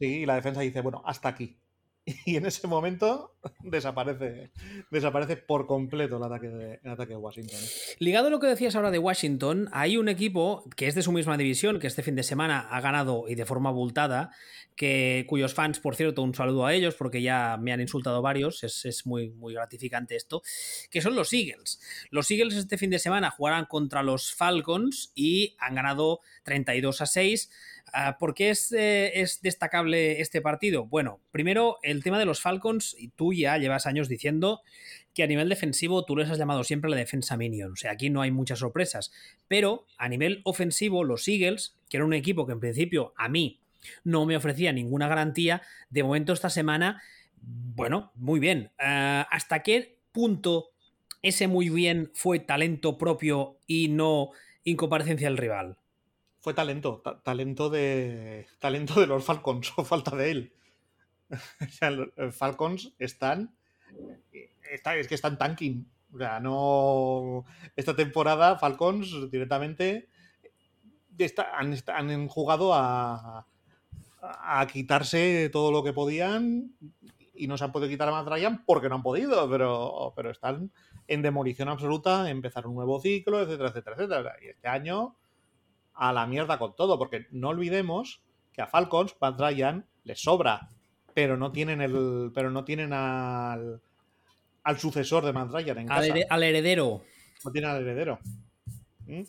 Sí, 0.00 0.22
y 0.22 0.26
la 0.26 0.34
defensa 0.34 0.60
dice, 0.62 0.80
bueno, 0.80 1.02
hasta 1.06 1.28
aquí. 1.28 1.60
Y 2.24 2.36
en 2.36 2.46
ese 2.46 2.66
momento 2.66 3.34
desaparece, 3.60 4.50
desaparece 4.90 5.36
por 5.36 5.66
completo 5.66 6.16
el 6.16 6.22
ataque 6.22 6.48
de, 6.48 6.80
el 6.82 6.90
ataque 6.90 7.12
de 7.12 7.16
Washington. 7.16 7.58
Ligado 7.98 8.28
a 8.28 8.30
lo 8.30 8.40
que 8.40 8.46
decías 8.46 8.76
ahora 8.76 8.90
de 8.90 8.98
Washington, 8.98 9.68
hay 9.72 9.96
un 9.96 10.08
equipo 10.08 10.64
que 10.76 10.86
es 10.86 10.94
de 10.94 11.02
su 11.02 11.12
misma 11.12 11.36
división, 11.36 11.78
que 11.80 11.86
este 11.86 12.02
fin 12.02 12.14
de 12.14 12.22
semana 12.22 12.60
ha 12.70 12.80
ganado 12.80 13.24
y 13.28 13.34
de 13.34 13.44
forma 13.44 13.70
abultada, 13.70 14.30
que, 14.76 15.24
cuyos 15.28 15.54
fans, 15.54 15.80
por 15.80 15.96
cierto, 15.96 16.22
un 16.22 16.34
saludo 16.34 16.66
a 16.66 16.74
ellos 16.74 16.94
porque 16.94 17.22
ya 17.22 17.56
me 17.60 17.72
han 17.72 17.80
insultado 17.80 18.22
varios, 18.22 18.62
es, 18.62 18.84
es 18.84 19.06
muy, 19.06 19.30
muy 19.30 19.54
gratificante 19.54 20.16
esto, 20.16 20.42
que 20.90 21.00
son 21.00 21.16
los 21.16 21.32
Eagles. 21.32 21.80
Los 22.10 22.30
Eagles 22.30 22.54
este 22.54 22.78
fin 22.78 22.90
de 22.90 22.98
semana 22.98 23.30
jugarán 23.30 23.66
contra 23.66 24.02
los 24.02 24.32
Falcons 24.32 25.12
y 25.14 25.56
han 25.58 25.74
ganado 25.74 26.20
32 26.44 27.00
a 27.00 27.06
6. 27.06 27.50
Ah, 27.92 28.18
¿Por 28.18 28.34
qué 28.34 28.50
es, 28.50 28.72
eh, 28.72 29.20
es 29.20 29.40
destacable 29.42 30.20
este 30.20 30.40
partido? 30.40 30.84
Bueno, 30.84 31.20
primero 31.30 31.78
el 31.82 32.02
tema 32.02 32.18
de 32.18 32.24
los 32.24 32.40
Falcons, 32.40 32.96
y 32.98 33.08
tú 33.08 33.32
ya 33.32 33.56
llevas 33.58 33.86
años 33.86 34.08
diciendo 34.08 34.60
que 35.14 35.22
a 35.22 35.26
nivel 35.26 35.48
defensivo 35.48 36.04
tú 36.04 36.16
les 36.16 36.28
has 36.28 36.38
llamado 36.38 36.62
siempre 36.64 36.90
la 36.90 36.96
defensa 36.96 37.36
minion, 37.36 37.72
o 37.72 37.76
sea, 37.76 37.92
aquí 37.92 38.10
no 38.10 38.20
hay 38.22 38.30
muchas 38.30 38.58
sorpresas, 38.58 39.12
pero 39.48 39.86
a 39.96 40.08
nivel 40.08 40.42
ofensivo 40.44 41.04
los 41.04 41.26
Eagles, 41.26 41.76
que 41.88 41.96
era 41.96 42.04
un 42.04 42.12
equipo 42.12 42.46
que 42.46 42.52
en 42.52 42.60
principio 42.60 43.14
a 43.16 43.28
mí 43.28 43.60
no 44.04 44.26
me 44.26 44.36
ofrecía 44.36 44.72
ninguna 44.72 45.08
garantía, 45.08 45.62
de 45.88 46.02
momento 46.02 46.32
esta 46.32 46.50
semana, 46.50 47.02
bueno, 47.40 48.12
muy 48.14 48.40
bien. 48.40 48.72
Ah, 48.78 49.26
¿Hasta 49.30 49.62
qué 49.62 49.98
punto 50.12 50.70
ese 51.22 51.48
muy 51.48 51.68
bien 51.70 52.10
fue 52.14 52.40
talento 52.40 52.98
propio 52.98 53.58
y 53.66 53.88
no 53.88 54.30
incomparecencia 54.64 55.28
del 55.28 55.38
rival? 55.38 55.78
Fue 56.46 56.54
talento, 56.54 57.00
ta- 57.02 57.20
talento 57.24 57.70
de 57.70 58.46
talento 58.60 59.00
de 59.00 59.08
los 59.08 59.24
Falcons, 59.24 59.72
o 59.76 59.84
falta 59.84 60.14
de 60.14 60.30
él. 60.30 60.52
O 61.28 61.68
sea, 61.68 61.90
los 61.90 62.08
Falcons 62.36 62.92
están, 63.00 63.52
está- 64.70 64.94
es 64.94 65.08
que 65.08 65.16
están 65.16 65.38
tanking. 65.38 65.90
O 66.14 66.18
sea, 66.18 66.38
no. 66.38 67.44
Esta 67.74 67.96
temporada, 67.96 68.60
Falcons 68.60 69.28
directamente 69.28 70.08
han, 71.52 71.72
está- 71.72 71.96
han 71.98 72.28
jugado 72.28 72.72
a, 72.74 73.44
a 74.20 74.66
quitarse 74.68 75.50
todo 75.52 75.72
lo 75.72 75.82
que 75.82 75.92
podían 75.92 76.76
y 77.34 77.48
no 77.48 77.58
se 77.58 77.64
han 77.64 77.72
podido 77.72 77.90
quitar 77.90 78.06
a 78.08 78.12
Matt 78.12 78.28
Ryan 78.28 78.64
porque 78.64 78.88
no 78.88 78.94
han 78.94 79.02
podido, 79.02 79.50
pero, 79.50 80.12
pero 80.14 80.30
están 80.30 80.70
en 81.08 81.22
demolición 81.22 81.68
absoluta, 81.70 82.30
empezar 82.30 82.68
un 82.68 82.76
nuevo 82.76 83.00
ciclo, 83.00 83.42
etcétera, 83.42 83.70
etcétera, 83.70 83.96
etcétera. 83.96 84.36
Y 84.40 84.46
este 84.46 84.68
año 84.68 85.16
a 85.96 86.12
la 86.12 86.26
mierda 86.26 86.58
con 86.58 86.76
todo, 86.76 86.98
porque 86.98 87.26
no 87.30 87.48
olvidemos 87.48 88.22
que 88.52 88.62
a 88.62 88.66
Falcons, 88.66 89.16
Matt 89.20 89.40
Ryan 89.40 89.86
les 90.04 90.20
sobra, 90.20 90.68
pero 91.14 91.36
no 91.36 91.52
tienen 91.52 91.80
el, 91.80 92.30
pero 92.34 92.50
no 92.50 92.64
tienen 92.64 92.92
al, 92.92 93.80
al 94.62 94.78
sucesor 94.78 95.24
de 95.24 95.32
Matt 95.32 95.52
Ryan 95.52 95.78
en 95.78 95.92
Al, 95.92 96.08
casa, 96.08 96.24
al 96.28 96.42
heredero. 96.42 97.02
no 97.44 97.52
tienen 97.52 97.70
al 97.70 97.82
heredero. 97.82 98.18
¿Mm? 99.06 99.22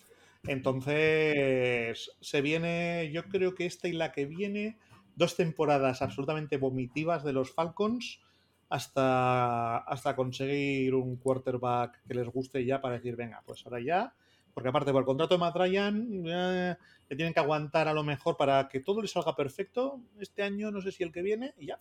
Entonces 0.46 2.10
se 2.20 2.40
viene, 2.40 3.10
yo 3.12 3.24
creo 3.24 3.54
que 3.54 3.66
esta 3.66 3.88
y 3.88 3.92
la 3.92 4.12
que 4.12 4.26
viene, 4.26 4.78
dos 5.16 5.36
temporadas 5.36 6.00
absolutamente 6.00 6.56
vomitivas 6.56 7.24
de 7.24 7.32
los 7.32 7.52
Falcons 7.52 8.20
hasta, 8.68 9.78
hasta 9.78 10.14
conseguir 10.14 10.94
un 10.94 11.16
quarterback 11.16 12.02
que 12.06 12.14
les 12.14 12.28
guste 12.28 12.64
ya 12.64 12.80
para 12.80 12.94
decir, 12.94 13.16
venga, 13.16 13.42
pues 13.44 13.64
ahora 13.66 13.80
ya, 13.80 14.14
porque 14.58 14.70
aparte 14.70 14.90
por 14.90 15.02
el 15.02 15.06
contrato 15.06 15.34
de 15.34 15.38
Matt 15.38 15.54
eh, 15.56 16.76
le 17.08 17.14
tienen 17.16 17.32
que 17.32 17.38
aguantar 17.38 17.86
a 17.86 17.94
lo 17.94 18.02
mejor 18.02 18.36
para 18.36 18.68
que 18.68 18.80
todo 18.80 19.00
le 19.00 19.06
salga 19.06 19.36
perfecto 19.36 20.00
este 20.18 20.42
año, 20.42 20.72
no 20.72 20.80
sé 20.80 20.90
si 20.90 21.04
el 21.04 21.12
que 21.12 21.22
viene, 21.22 21.54
y 21.58 21.66
ya. 21.66 21.78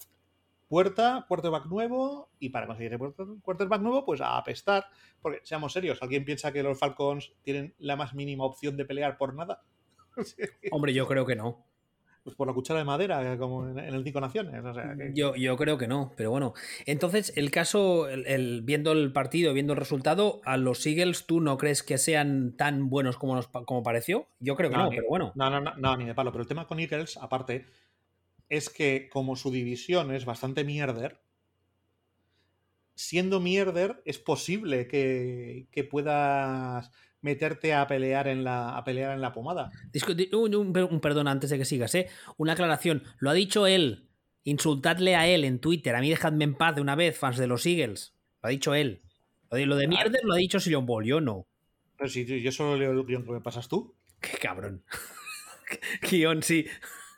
Puerta, 0.67 1.25
quarterback 1.27 1.65
nuevo, 1.65 2.29
y 2.37 2.49
para 2.49 2.67
conseguir 2.67 2.93
el 2.93 2.99
quarter- 2.99 3.41
quarterback 3.41 3.81
nuevo, 3.81 4.05
pues 4.05 4.21
a 4.21 4.37
apestar. 4.37 4.85
Porque, 5.23 5.39
seamos 5.41 5.73
serios, 5.73 5.97
¿alguien 6.03 6.23
piensa 6.23 6.53
que 6.53 6.61
los 6.61 6.77
Falcons 6.77 7.33
tienen 7.41 7.73
la 7.79 7.95
más 7.95 8.13
mínima 8.13 8.43
opción 8.43 8.77
de 8.77 8.85
pelear 8.85 9.17
por 9.17 9.33
nada? 9.33 9.63
Hombre, 10.71 10.93
yo 10.93 11.07
creo 11.07 11.25
que 11.25 11.35
no. 11.35 11.65
Pues 12.27 12.35
por 12.35 12.45
la 12.45 12.53
cuchara 12.53 12.79
de 12.79 12.83
madera, 12.83 13.37
como 13.37 13.69
en, 13.69 13.79
el 13.79 14.03
Cinco 14.03 14.19
Naciones. 14.19 14.61
yo, 15.13 15.33
yo 15.37 15.55
creo 15.55 15.77
que 15.77 15.87
no, 15.87 16.11
pero 16.17 16.29
bueno. 16.29 16.53
Entonces, 16.85 17.31
el 17.37 17.51
caso, 17.51 18.09
el, 18.09 18.63
viendo 18.63 18.91
el 18.91 19.13
partido, 19.13 19.53
viendo 19.53 19.71
el 19.71 19.79
resultado, 19.79 20.41
a 20.43 20.57
los 20.57 20.85
Eagles, 20.85 21.25
¿tú 21.25 21.39
no 21.39 21.57
crees 21.57 21.83
que 21.83 21.97
sean 21.97 22.57
tan 22.57 22.89
buenos 22.89 23.15
como, 23.15 23.35
nos, 23.35 23.47
como 23.47 23.81
pareció? 23.81 24.27
Yo 24.41 24.57
creo 24.57 24.69
que 24.69 24.75
no, 24.75 24.89
pero 24.89 25.07
bueno. 25.07 25.31
No, 25.35 25.49
no, 25.49 25.61
no, 25.61 25.73
no, 25.77 25.95
ni 25.95 26.03
de 26.03 26.13
palo. 26.13 26.33
Pero 26.33 26.41
el 26.41 26.49
tema 26.49 26.67
con 26.67 26.81
Eagles, 26.81 27.15
aparte, 27.15 27.65
es 28.49 28.69
que 28.69 29.07
como 29.09 29.37
su 29.37 29.49
división 29.49 30.13
es 30.13 30.25
bastante 30.25 30.65
mierder, 30.65 31.21
siendo 32.93 33.39
mierder, 33.39 34.01
es 34.03 34.19
posible 34.19 34.89
que, 34.89 35.69
que 35.71 35.85
puedas 35.85 36.91
meterte 37.21 37.73
a 37.73 37.87
pelear 37.87 38.27
en 38.27 38.43
la, 38.43 38.77
a 38.77 38.83
pelear 38.83 39.13
en 39.13 39.21
la 39.21 39.33
pomada. 39.33 39.71
Un, 40.31 41.01
perdón 41.01 41.27
antes 41.27 41.49
de 41.49 41.57
que 41.57 41.65
sigas, 41.65 41.93
¿eh? 41.95 42.07
Una 42.37 42.53
aclaración. 42.53 43.03
Lo 43.19 43.29
ha 43.29 43.33
dicho 43.33 43.67
él. 43.67 44.09
Insultadle 44.43 45.15
a 45.15 45.27
él 45.27 45.43
en 45.43 45.59
Twitter. 45.59 45.95
A 45.95 46.01
mí 46.01 46.09
dejadme 46.09 46.45
en 46.45 46.55
paz 46.55 46.75
de 46.75 46.81
una 46.81 46.95
vez, 46.95 47.17
fans 47.17 47.37
de 47.37 47.47
los 47.47 47.65
Eagles. 47.65 48.13
Lo 48.41 48.47
ha 48.47 48.51
dicho 48.51 48.73
él. 48.73 49.01
Lo 49.49 49.75
de, 49.75 49.87
mierda 49.87 50.19
lo 50.23 50.33
ha 50.33 50.37
dicho 50.37 50.59
Sillon 50.59 50.85
Ball, 50.85 51.05
yo 51.05 51.21
no. 51.21 51.47
Pero 51.97 52.09
si 52.09 52.25
yo 52.41 52.51
solo 52.51 52.77
leo 52.77 52.91
el 52.91 53.05
guion 53.05 53.25
que 53.25 53.31
me 53.31 53.41
pasas 53.41 53.67
tú. 53.67 53.95
Qué 54.19 54.37
cabrón. 54.37 54.83
guion, 56.09 56.43
sí. 56.43 56.67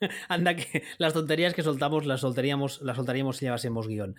Anda 0.27 0.55
que 0.55 0.83
las 0.97 1.13
tonterías 1.13 1.53
que 1.53 1.63
soltamos 1.63 2.05
las 2.05 2.21
soltaríamos, 2.21 2.81
las 2.81 2.95
soltaríamos 2.95 3.37
si 3.37 3.45
llevásemos 3.45 3.87
guion. 3.87 4.15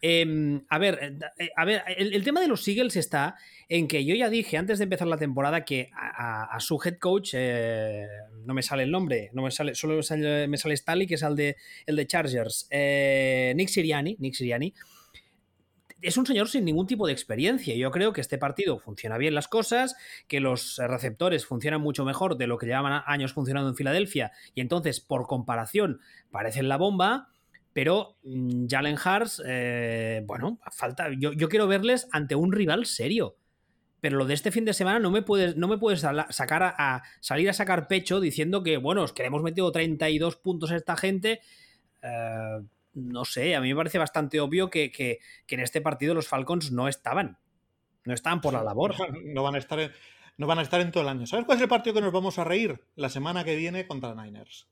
Em, 0.00 0.62
a 0.68 0.78
ver, 0.78 1.18
eh, 1.38 1.50
a 1.56 1.64
ver 1.64 1.82
el, 1.96 2.24
tema 2.24 2.40
de 2.40 2.48
los 2.48 2.66
Eagles 2.66 2.96
está 2.96 3.36
en 3.68 3.88
que 3.88 4.04
yo 4.04 4.14
ya 4.14 4.30
dije 4.30 4.56
antes 4.56 4.78
de 4.78 4.84
empezar 4.84 5.08
la 5.08 5.16
temporada 5.16 5.64
que 5.64 5.90
a, 5.94 6.58
su 6.60 6.78
head 6.84 6.98
coach, 6.98 7.30
eh, 7.34 8.06
no 8.44 8.54
me 8.54 8.62
sale 8.62 8.82
el 8.82 8.90
nombre, 8.90 9.30
no 9.32 9.42
me 9.42 9.50
sale, 9.50 9.74
solo 9.74 9.96
me 9.96 10.02
sale, 10.02 10.48
me 10.48 10.56
Stanley, 10.56 11.06
que 11.06 11.14
es 11.14 11.22
el 11.22 11.36
de, 11.36 11.56
el 11.86 11.96
de 11.96 12.06
Chargers, 12.06 12.66
eh, 12.70 13.52
Nick 13.56 13.68
Siriani, 13.68 14.16
Nick 14.18 14.34
Siriani, 14.34 14.74
es 16.02 16.16
un 16.16 16.26
señor 16.26 16.48
sin 16.48 16.64
ningún 16.64 16.86
tipo 16.86 17.06
de 17.06 17.12
experiencia. 17.12 17.74
Yo 17.74 17.90
creo 17.90 18.12
que 18.12 18.20
este 18.20 18.38
partido 18.38 18.78
funciona 18.78 19.18
bien 19.18 19.34
las 19.34 19.48
cosas, 19.48 19.96
que 20.28 20.40
los 20.40 20.78
receptores 20.78 21.46
funcionan 21.46 21.80
mucho 21.80 22.04
mejor 22.04 22.36
de 22.36 22.46
lo 22.46 22.58
que 22.58 22.66
llevaban 22.66 23.02
años 23.06 23.32
funcionando 23.32 23.70
en 23.70 23.76
Filadelfia 23.76 24.32
y 24.54 24.60
entonces, 24.60 25.00
por 25.00 25.26
comparación, 25.26 26.00
parecen 26.30 26.68
la 26.68 26.76
bomba. 26.76 27.28
Pero 27.72 28.16
mm, 28.24 28.66
Jalen 28.68 28.96
Hars, 29.02 29.42
eh, 29.46 30.22
bueno, 30.26 30.58
falta. 30.72 31.08
Yo, 31.16 31.48
quiero 31.48 31.66
verles 31.68 32.08
ante 32.12 32.34
un 32.34 32.52
rival 32.52 32.86
serio. 32.86 33.36
Pero 34.00 34.16
lo 34.16 34.24
de 34.24 34.34
este 34.34 34.50
fin 34.50 34.64
de 34.64 34.72
semana 34.72 34.98
no 34.98 35.10
me 35.10 35.20
puedes, 35.20 35.56
no 35.56 35.68
me 35.68 35.76
puedes 35.76 36.00
sacar 36.00 36.62
a, 36.62 37.02
salir 37.20 37.50
a 37.50 37.52
sacar 37.52 37.86
pecho 37.86 38.18
diciendo 38.18 38.62
que, 38.62 38.78
bueno, 38.78 39.04
es 39.04 39.12
que 39.12 39.22
le 39.22 39.30
metido 39.30 39.70
32 39.70 40.36
puntos 40.36 40.70
a 40.70 40.76
esta 40.76 40.96
gente. 40.96 41.40
Eh, 42.02 42.60
no 42.94 43.24
sé, 43.24 43.54
a 43.54 43.60
mí 43.60 43.68
me 43.68 43.76
parece 43.76 43.98
bastante 43.98 44.40
obvio 44.40 44.70
que, 44.70 45.20
en 45.48 45.60
este 45.60 45.80
partido 45.80 46.14
los 46.14 46.28
Falcons 46.28 46.72
no 46.72 46.88
estaban. 46.88 47.38
No 48.04 48.14
estaban 48.14 48.40
por 48.40 48.52
la 48.54 48.62
labor. 48.62 48.94
No 49.34 49.42
van 49.42 49.54
a 49.54 49.58
estar 49.58 49.78
en, 49.78 49.92
no 50.36 50.46
van 50.46 50.58
a 50.58 50.62
estar 50.62 50.80
en 50.80 50.90
todo 50.90 51.02
el 51.02 51.08
año. 51.08 51.26
¿Sabes 51.26 51.44
cuál 51.44 51.56
es 51.56 51.62
el 51.62 51.68
partido 51.68 51.94
que 51.94 52.00
nos 52.00 52.12
vamos 52.12 52.38
a 52.38 52.44
reír? 52.44 52.82
La 52.96 53.08
semana 53.08 53.44
que 53.44 53.56
viene 53.56 53.86
contra 53.86 54.14
Niners. 54.14 54.68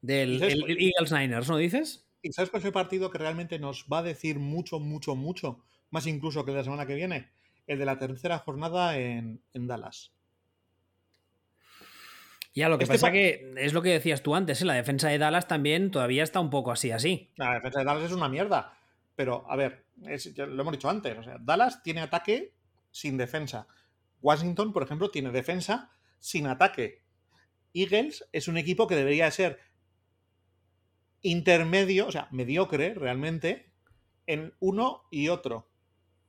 Del 0.00 0.42
Eagles 0.42 1.12
Niners, 1.12 1.48
¿no 1.48 1.56
dices? 1.56 2.06
¿Y 2.22 2.32
sabes 2.32 2.50
cuál 2.50 2.60
es 2.60 2.66
el 2.66 2.72
partido 2.72 3.10
que 3.10 3.18
realmente 3.18 3.58
nos 3.58 3.86
va 3.92 3.98
a 3.98 4.02
decir 4.02 4.38
mucho, 4.38 4.78
mucho, 4.78 5.16
mucho? 5.16 5.64
Más 5.90 6.06
incluso 6.06 6.44
que 6.44 6.52
la 6.52 6.64
semana 6.64 6.86
que 6.86 6.94
viene. 6.94 7.30
El 7.66 7.78
de 7.78 7.84
la 7.84 7.98
tercera 7.98 8.38
jornada 8.38 8.98
en 8.98 9.40
Dallas. 9.52 10.15
Ya, 12.56 12.70
lo 12.70 12.78
que 12.78 12.84
este 12.84 12.94
pasa 12.94 13.12
que 13.12 13.52
es 13.58 13.74
lo 13.74 13.82
que 13.82 13.90
decías 13.90 14.22
tú 14.22 14.34
antes, 14.34 14.62
¿eh? 14.62 14.64
la 14.64 14.72
defensa 14.72 15.08
de 15.08 15.18
Dallas 15.18 15.46
también 15.46 15.90
todavía 15.90 16.22
está 16.22 16.40
un 16.40 16.48
poco 16.48 16.72
así, 16.72 16.90
así. 16.90 17.30
La 17.36 17.52
defensa 17.52 17.80
de 17.80 17.84
Dallas 17.84 18.04
es 18.04 18.12
una 18.12 18.30
mierda. 18.30 18.78
Pero, 19.14 19.44
a 19.50 19.56
ver, 19.56 19.84
lo 19.98 20.62
hemos 20.62 20.72
dicho 20.72 20.88
antes, 20.88 21.18
o 21.18 21.22
sea, 21.22 21.36
Dallas 21.38 21.82
tiene 21.82 22.00
ataque 22.00 22.54
sin 22.90 23.18
defensa. 23.18 23.68
Washington, 24.22 24.72
por 24.72 24.82
ejemplo, 24.82 25.10
tiene 25.10 25.30
defensa 25.32 25.92
sin 26.18 26.46
ataque. 26.46 27.04
Eagles 27.74 28.26
es 28.32 28.48
un 28.48 28.56
equipo 28.56 28.86
que 28.86 28.96
debería 28.96 29.30
ser 29.30 29.60
intermedio, 31.20 32.06
o 32.06 32.12
sea, 32.12 32.26
mediocre 32.30 32.94
realmente, 32.94 33.70
en 34.26 34.54
uno 34.60 35.02
y 35.10 35.28
otro. 35.28 35.70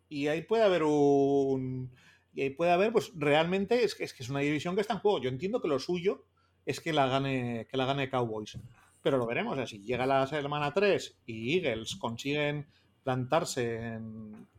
Y 0.09 0.27
ahí 0.27 0.41
puede 0.41 0.63
haber 0.63 0.83
un 0.83 1.95
y 2.37 2.43
ahí 2.43 2.49
puede 2.51 2.69
haber, 2.69 2.91
pues 2.91 3.11
realmente 3.15 3.83
es 3.83 3.95
que, 3.95 4.03
es 4.03 4.13
que 4.13 4.23
una 4.29 4.41
división 4.41 4.75
que 4.75 4.81
está 4.81 4.93
en 4.93 4.99
juego. 4.99 5.19
Yo 5.19 5.27
entiendo 5.27 5.59
que 5.59 5.67
lo 5.67 5.79
suyo 5.79 6.23
es 6.67 6.79
que 6.79 6.93
la 6.93 7.07
gane, 7.07 7.65
que 7.67 7.77
la 7.77 7.87
gane 7.87 8.11
Cowboys. 8.11 8.59
Pero 9.01 9.17
lo 9.17 9.25
veremos. 9.25 9.67
si 9.67 9.79
llega 9.79 10.05
la 10.05 10.27
semana 10.27 10.71
3 10.71 11.17
y 11.25 11.57
Eagles 11.57 11.95
consiguen 11.95 12.67
plantarse 13.01 13.95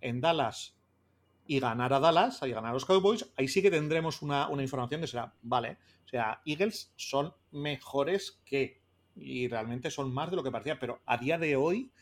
en, 0.01 0.21
Dallas 0.21 0.75
y 1.47 1.61
ganar 1.61 1.93
a 1.93 2.01
Dallas, 2.01 2.41
y 2.43 2.51
ganar 2.51 2.71
a 2.71 2.75
los 2.75 2.85
Cowboys, 2.85 3.31
ahí 3.37 3.47
sí 3.47 3.63
que 3.63 3.71
tendremos 3.71 4.23
una, 4.23 4.49
información 4.59 5.01
de 5.01 5.07
será, 5.07 5.33
vale, 5.43 5.79
o 6.05 6.09
sea, 6.09 6.43
Eagles 6.45 6.93
son 6.97 7.33
mejores 7.53 8.41
que, 8.45 8.81
y 9.15 9.47
realmente 9.47 9.93
son 9.93 10.13
más 10.13 10.31
de 10.31 10.37
lo 10.37 10.43
que 10.43 10.51
parecía, 10.51 10.81
pero 10.81 11.01
a 11.07 11.17
día 11.17 11.39
de 11.39 11.55
hoy, 11.55 11.93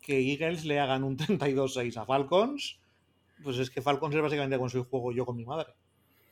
que 0.00 0.18
Eagles 0.18 0.64
le 0.64 0.80
hagan 0.80 1.04
un 1.04 1.18
32-6 1.18 1.94
a 1.98 2.06
Falcons, 2.06 2.80
pues 3.42 3.58
es 3.58 3.70
que 3.70 3.82
Falcons 3.82 4.14
es 4.14 4.22
básicamente 4.22 4.58
con 4.58 4.70
su 4.70 4.84
juego 4.84 5.12
yo 5.12 5.26
con 5.26 5.36
mi 5.36 5.44
madre. 5.44 5.72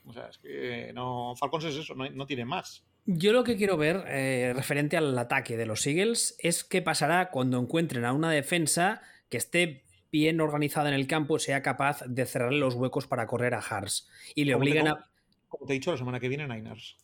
O 0.07 0.13
sea, 0.13 0.29
es 0.29 0.39
que 0.39 0.93
no. 0.95 1.35
Falcons 1.37 1.65
es 1.65 1.77
eso, 1.77 1.95
no, 1.95 2.27
tiene 2.27 2.45
más. 2.45 2.85
Yo 3.05 3.33
lo 3.33 3.45
que 3.45 3.57
quiero 3.57 3.77
ver, 3.77 4.05
eh, 4.09 4.53
referente 4.55 4.97
al 4.97 5.17
ataque 5.19 5.57
de 5.57 5.67
los 5.67 5.87
Eagles, 5.87 6.37
es 6.41 6.65
qué 6.65 6.83
pasará 6.83 7.31
cuando 7.31 7.59
encuentren 7.59 8.05
a 8.05 8.13
una 8.13 8.31
defensa 8.31 9.03
que 9.29 9.37
esté 9.37 9.85
bien 10.11 10.41
organizada 10.41 10.89
en 10.89 10.95
el 10.95 11.07
campo, 11.07 11.39
sea 11.39 11.63
capaz 11.63 12.03
de 12.07 12.25
cerrarle 12.27 12.59
los 12.59 12.75
huecos 12.75 13.07
para 13.07 13.27
correr 13.27 13.55
a 13.55 13.59
Hars. 13.59 14.09
Y 14.35 14.45
le 14.45 14.55
obligan 14.55 14.89
a. 14.89 15.11
Como 15.49 15.67
te 15.67 15.73
he 15.73 15.75
dicho, 15.75 15.91
la 15.91 15.99
semana 15.99 16.21
que 16.21 16.29
viene 16.29 16.47
Niners. 16.47 16.97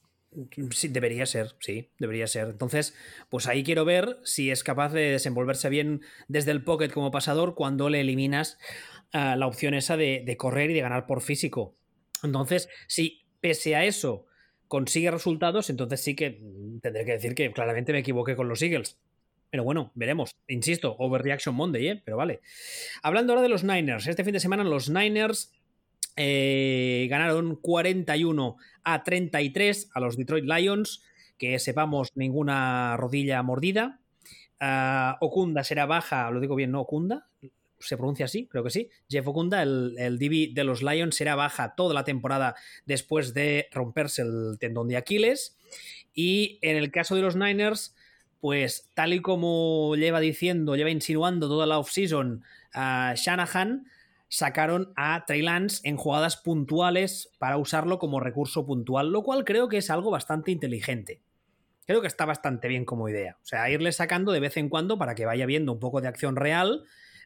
Sí, 0.71 0.89
debería 0.89 1.27
ser, 1.27 1.55
sí, 1.61 1.91
debería 1.99 2.27
ser. 2.27 2.49
Entonces, 2.49 2.95
pues 3.29 3.47
ahí 3.47 3.63
quiero 3.63 3.85
ver 3.85 4.19
si 4.25 4.51
es 4.51 4.65
capaz 4.65 4.93
de 4.93 5.11
desenvolverse 5.11 5.69
bien 5.69 6.03
desde 6.29 6.51
el 6.51 6.65
pocket 6.65 6.91
como 6.91 7.11
pasador 7.11 7.55
cuando 7.55 7.89
le 7.89 8.01
eliminas 8.01 8.59
la 9.13 9.47
opción 9.47 9.75
esa 9.75 9.97
de, 9.97 10.35
correr 10.37 10.71
y 10.71 10.75
de 10.75 10.81
ganar 10.81 11.07
por 11.07 11.21
físico. 11.21 11.77
Entonces, 12.23 12.69
si 12.89 13.25
pese 13.41 13.77
a 13.77 13.85
eso 13.85 14.27
consigue 14.67 15.11
resultados, 15.11 15.71
entonces 15.71 16.01
sí 16.01 16.17
que 16.17 16.41
tendré 16.83 17.05
que 17.05 17.13
decir 17.13 17.35
que 17.35 17.53
claramente 17.53 17.93
me 17.93 18.01
equivoqué 18.01 18.35
con 18.35 18.49
los 18.49 18.61
Eagles. 18.61 18.99
Pero 19.51 19.63
bueno, 19.63 19.93
veremos. 19.95 20.35
Insisto, 20.49 20.97
Overreaction 20.99 21.55
Monday, 21.55 21.89
¿eh? 21.89 22.03
Pero 22.05 22.17
vale. 22.17 22.41
Hablando 23.03 23.33
ahora 23.33 23.43
de 23.43 23.49
los 23.49 23.63
Niners. 23.63 24.09
Este 24.09 24.25
fin 24.25 24.33
de 24.33 24.41
semana 24.41 24.65
los 24.65 24.91
Niners 24.91 25.53
eh, 26.17 27.07
ganaron 27.11 27.57
41 27.57 28.57
a 28.85 29.03
33 29.03 29.91
a 29.95 30.01
los 30.01 30.17
Detroit 30.17 30.45
Lions. 30.45 31.03
Que 31.39 31.59
sepamos, 31.59 32.11
ninguna 32.15 32.97
rodilla 32.97 33.43
mordida. 33.43 34.01
Uh, 34.61 35.17
Okunda 35.21 35.65
será 35.65 35.85
baja, 35.85 36.31
lo 36.31 36.41
digo 36.41 36.55
bien, 36.55 36.71
¿no? 36.71 36.83
Okunda, 36.83 37.27
se 37.81 37.97
pronuncia 37.97 38.27
así, 38.27 38.47
creo 38.47 38.63
que 38.63 38.71
sí. 38.71 38.89
Jeff 39.09 39.27
Okunda, 39.27 39.63
el, 39.63 39.97
el 39.99 40.19
DB 40.19 40.55
de 40.55 40.65
los 40.65 40.83
Lions, 40.83 41.17
será 41.17 41.35
baja 41.35 41.75
toda 41.75 41.93
la 41.93 42.05
temporada 42.05 42.55
después 42.87 43.35
de 43.35 43.67
romperse 43.73 44.23
el 44.23 44.57
tendón 44.61 44.89
de 44.89 44.97
Aquiles. 44.97 45.59
Y 46.15 46.59
en 46.63 46.77
el 46.77 46.91
caso 46.93 47.17
de 47.17 47.23
los 47.23 47.37
Niners, 47.37 47.95
pues 48.41 48.91
tal 48.95 49.13
y 49.13 49.21
como 49.21 49.97
lleva 49.97 50.21
diciendo, 50.21 50.77
lleva 50.77 50.91
insinuando 50.91 51.49
toda 51.49 51.67
la 51.67 51.79
offseason 51.79 52.45
a 52.75 53.15
Shanahan, 53.17 53.87
sacaron 54.29 54.93
a 54.97 55.25
Trey 55.27 55.43
Lance 55.43 55.81
en 55.89 55.97
jugadas 55.97 56.37
puntuales 56.37 57.31
para 57.39 57.57
usarlo 57.57 57.99
como 57.99 58.21
recurso 58.21 58.67
puntual, 58.67 59.11
lo 59.11 59.23
cual 59.23 59.45
creo 59.45 59.69
que 59.69 59.79
es 59.79 59.91
algo 59.91 60.11
bastante 60.11 60.51
inteligente. 60.51 61.21
Creo 61.87 62.01
que 62.01 62.07
está 62.07 62.25
bastante 62.25 62.69
bien 62.69 62.85
como 62.85 63.09
idea. 63.09 63.37
O 63.43 63.47
sea, 63.47 63.69
irle 63.71 63.93
sacando 63.93 64.33
de 64.33 64.41
vez 64.41 64.57
en 64.57 64.69
cuando 64.69 64.99
para 64.99 65.15
que 65.15 65.27
vaya 65.27 65.47
viendo 65.47 65.73
un 65.73 65.81
poco 65.81 66.01
de 66.01 66.09
acción 66.09 66.37
real 66.37 66.85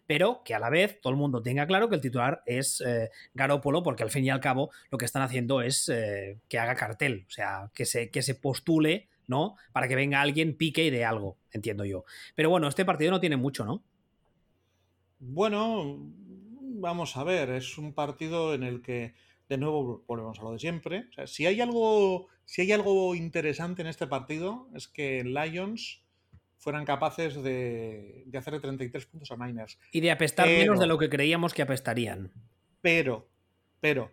pero 0.08 0.42
que 0.42 0.54
a 0.54 0.58
la 0.58 0.70
vez 0.70 1.00
todo 1.02 1.12
el 1.12 1.18
mundo 1.18 1.42
tenga 1.42 1.66
claro 1.66 1.90
que 1.90 1.94
el 1.94 2.00
titular 2.00 2.42
es 2.46 2.80
eh, 2.80 3.10
Garópolo, 3.34 3.82
porque 3.82 4.02
al 4.02 4.10
fin 4.10 4.24
y 4.24 4.30
al 4.30 4.40
cabo 4.40 4.70
lo 4.90 4.96
que 4.96 5.04
están 5.04 5.20
haciendo 5.20 5.60
es 5.60 5.90
eh, 5.90 6.38
que 6.48 6.58
haga 6.58 6.74
cartel, 6.74 7.26
o 7.28 7.30
sea, 7.30 7.70
que 7.74 7.84
se, 7.84 8.10
que 8.10 8.22
se 8.22 8.34
postule, 8.34 9.10
¿no? 9.26 9.56
Para 9.70 9.86
que 9.86 9.94
venga 9.94 10.22
alguien, 10.22 10.56
pique 10.56 10.82
y 10.82 10.90
de 10.90 11.04
algo, 11.04 11.36
entiendo 11.52 11.84
yo. 11.84 12.06
Pero 12.34 12.48
bueno, 12.48 12.68
este 12.68 12.86
partido 12.86 13.10
no 13.10 13.20
tiene 13.20 13.36
mucho, 13.36 13.66
¿no? 13.66 13.84
Bueno, 15.20 15.98
vamos 16.80 17.16
a 17.16 17.24
ver, 17.24 17.50
es 17.50 17.78
un 17.78 17.92
partido 17.92 18.54
en 18.54 18.62
el 18.62 18.82
que, 18.82 19.14
de 19.48 19.58
nuevo, 19.58 20.04
volvemos 20.06 20.38
a 20.38 20.42
lo 20.42 20.52
de 20.52 20.58
siempre. 20.58 21.06
O 21.10 21.12
sea, 21.12 21.26
si 21.26 21.46
hay 21.46 21.60
algo, 21.60 22.28
si 22.44 22.62
hay 22.62 22.72
algo 22.72 23.14
interesante 23.14 23.82
en 23.82 23.88
este 23.88 24.06
partido, 24.06 24.68
es 24.74 24.88
que 24.88 25.24
Lions 25.24 26.02
fueran 26.58 26.84
capaces 26.84 27.40
de, 27.42 28.24
de 28.26 28.38
hacerle 28.38 28.60
33 28.60 29.06
puntos 29.06 29.30
a 29.30 29.36
Niners. 29.36 29.78
Y 29.92 30.00
de 30.00 30.10
apestar 30.10 30.48
menos 30.48 30.80
de 30.80 30.86
lo 30.86 30.98
que 30.98 31.08
creíamos 31.08 31.54
que 31.54 31.62
apestarían. 31.62 32.32
Pero, 32.80 33.28
pero, 33.80 34.10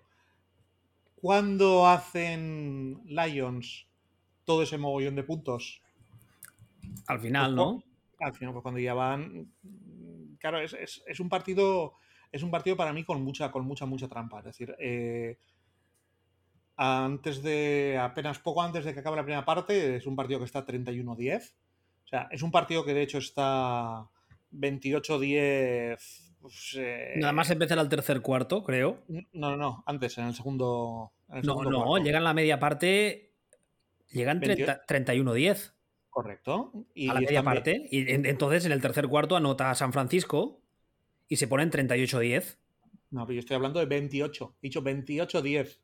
cuando 1.16 1.88
hacen 1.88 3.01
Lions 3.05 3.88
todo 4.43 4.61
ese 4.63 4.78
mogollón 4.78 5.16
de 5.16 5.24
puntos. 5.24 5.82
Al 7.07 7.20
final, 7.20 7.55
Pues, 7.55 7.55
¿no? 7.55 7.84
Al 8.20 8.34
final, 8.34 8.53
pues 8.53 8.61
cuando 8.63 8.80
ya 8.80 8.93
van. 8.93 9.51
Claro, 10.39 10.59
es, 10.61 10.74
es- 10.74 11.03
es 11.07 11.20
un 11.20 11.30
partido. 11.30 11.95
Es 12.36 12.44
un 12.44 12.52
partido 12.52 12.76
para 12.76 12.92
mí 12.92 13.04
con 13.06 13.24
mucha, 13.24 13.50
con 13.50 13.66
mucha, 13.66 13.86
mucha 13.86 14.10
trampa. 14.10 14.40
Es 14.40 14.46
decir, 14.46 14.76
eh, 14.78 15.38
antes 16.76 17.42
de. 17.42 17.98
apenas 18.02 18.40
poco 18.40 18.62
antes 18.62 18.84
de 18.84 18.94
que 18.94 19.00
acabe 19.00 19.16
la 19.16 19.24
primera 19.24 19.46
parte, 19.46 19.96
es 19.96 20.06
un 20.06 20.16
partido 20.18 20.40
que 20.40 20.46
está 20.46 20.66
31-10. 20.66 21.54
O 22.04 22.08
sea, 22.08 22.28
es 22.32 22.42
un 22.42 22.52
partido 22.52 22.84
que 22.84 22.94
de 22.94 23.02
hecho 23.04 23.18
está 23.20 24.06
28-10. 24.52 25.98
pues, 26.42 26.76
eh, 26.78 27.14
Nada 27.18 27.32
más 27.34 27.50
empezar 27.50 27.80
al 27.80 27.88
tercer 27.90 28.22
cuarto, 28.22 28.64
creo. 28.64 29.00
No, 29.08 29.22
no, 29.52 29.58
no, 29.58 29.84
antes, 29.88 30.18
en 30.18 30.26
el 30.26 30.34
segundo. 30.36 31.14
en 31.30 31.38
el 31.38 31.46
No, 31.46 31.54
segundo 31.54 31.86
no, 31.86 31.98
llegan 32.04 32.24
la 32.24 32.34
media 32.34 32.60
parte. 32.60 33.34
Llegan 34.12 34.40
30 34.40 34.86
31-10 34.86 35.74
Correcto. 36.10 36.72
Y 36.94 37.10
a 37.10 37.14
la 37.16 37.22
media 37.22 37.44
parte. 37.44 37.88
Y 37.92 38.12
en- 38.12 38.26
entonces 38.26 38.66
en 38.66 38.72
el 38.74 38.82
tercer 38.82 39.08
cuarto 39.08 39.36
anota 39.36 39.72
a 39.72 39.76
San 39.76 39.92
Francisco 39.94 40.62
y 41.28 41.36
se 41.38 41.48
ponen 41.48 41.72
38-10. 41.72 42.58
No, 43.12 43.26
pero 43.26 43.36
yo 43.36 43.40
estoy 43.40 43.56
hablando 43.56 43.80
de 43.80 43.86
28. 43.86 44.58
He 44.62 44.68
dicho 44.68 44.82
28-10. 44.84 45.80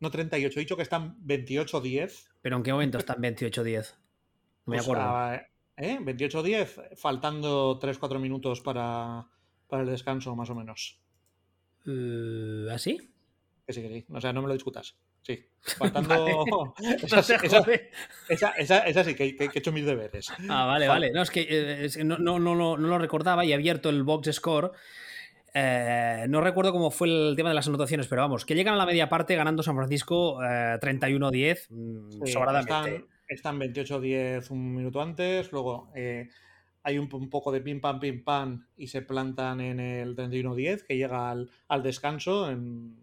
No 0.00 0.10
38. 0.10 0.58
He 0.58 0.62
dicho 0.62 0.76
que 0.76 0.82
están 0.82 1.18
28-10. 1.24 2.28
Pero 2.42 2.56
¿en 2.56 2.62
qué 2.62 2.72
momento 2.72 2.98
están 2.98 3.16
28-10? 3.22 3.94
No 4.66 4.70
me 4.72 4.76
Pues, 4.76 4.82
acuerdo. 4.82 5.02
ah, 5.04 5.42
¿eh? 5.76 5.98
28-10, 6.00 6.96
faltando 6.96 7.78
3-4 7.78 8.18
minutos 8.20 8.60
para, 8.60 9.26
para 9.68 9.82
el 9.82 9.88
descanso, 9.90 10.34
más 10.36 10.50
o 10.50 10.54
menos. 10.54 11.00
Eh, 11.86 12.66
¿Así? 12.72 12.98
Que 13.66 13.72
sí, 13.72 13.82
que 13.82 13.88
sí. 13.88 14.06
O 14.10 14.20
sea, 14.20 14.32
no 14.32 14.42
me 14.42 14.48
lo 14.48 14.54
discutas. 14.54 14.96
Sí. 15.26 15.44
Faltando. 15.78 16.74
Vale. 16.80 17.00
esa, 18.28 18.50
No 18.50 18.54
esa- 18.58 18.78
esa- 18.86 19.04
sí, 19.04 19.14
que, 19.14 19.24
he 19.38 19.58
hecho 19.58 19.72
mis 19.72 19.84
deberes. 19.86 20.26
Ah, 20.48 20.66
vale, 20.66 20.86
vale. 20.86 21.10
No, 21.12 21.22
es 21.22 21.30
que, 21.30 21.40
eh, 21.40 21.84
es 21.86 21.96
que 21.96 22.04
no, 22.04 22.18
no, 22.18 22.38
no, 22.38 22.54
lo- 22.54 22.76
no 22.76 22.86
lo 22.88 22.98
recordaba 22.98 23.44
y 23.44 23.50
he 23.50 23.54
abierto 23.54 23.88
el 23.90 24.02
box 24.04 24.30
score. 24.32 24.72
Eh, 25.56 26.26
no 26.28 26.40
recuerdo 26.40 26.72
cómo 26.72 26.90
fue 26.90 27.08
el 27.08 27.34
tema 27.36 27.48
de 27.50 27.54
las 27.54 27.68
anotaciones, 27.68 28.08
pero 28.08 28.22
vamos, 28.22 28.44
que 28.44 28.54
llegan 28.54 28.74
a 28.74 28.76
la 28.76 28.86
media 28.86 29.08
parte 29.08 29.36
ganando 29.36 29.62
San 29.62 29.76
Francisco 29.76 30.42
eh, 30.42 30.78
31-10 30.80 31.66
mm, 31.70 32.10
Sí, 32.26 32.32
sobradamente. 32.32 33.06
Están, 33.28 33.58
están 33.60 33.60
28-10 33.60 34.50
un 34.50 34.74
minuto 34.74 35.00
antes, 35.00 35.52
luego 35.52 35.90
eh, 35.94 36.28
hay 36.82 36.98
un, 36.98 37.08
un 37.14 37.30
poco 37.30 37.52
de 37.52 37.60
pim 37.60 37.80
pam 37.80 38.00
pim 38.00 38.24
pam 38.24 38.66
y 38.76 38.88
se 38.88 39.02
plantan 39.02 39.60
en 39.60 39.78
el 39.78 40.16
31-10 40.16 40.82
que 40.86 40.96
llega 40.96 41.30
al, 41.30 41.48
al 41.68 41.82
descanso 41.84 42.50
en- 42.50 42.96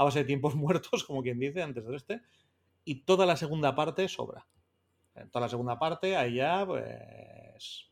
a 0.00 0.04
base 0.04 0.20
de 0.20 0.24
tiempos 0.24 0.54
muertos, 0.56 1.04
como 1.04 1.22
quien 1.22 1.38
dice, 1.38 1.62
antes 1.62 1.86
de 1.86 1.94
este. 1.94 2.22
Y 2.84 3.02
toda 3.02 3.26
la 3.26 3.36
segunda 3.36 3.74
parte 3.74 4.08
sobra. 4.08 4.46
En 5.14 5.28
toda 5.28 5.44
la 5.44 5.50
segunda 5.50 5.78
parte, 5.78 6.16
ahí 6.16 6.36
ya, 6.36 6.64
pues. 6.64 7.90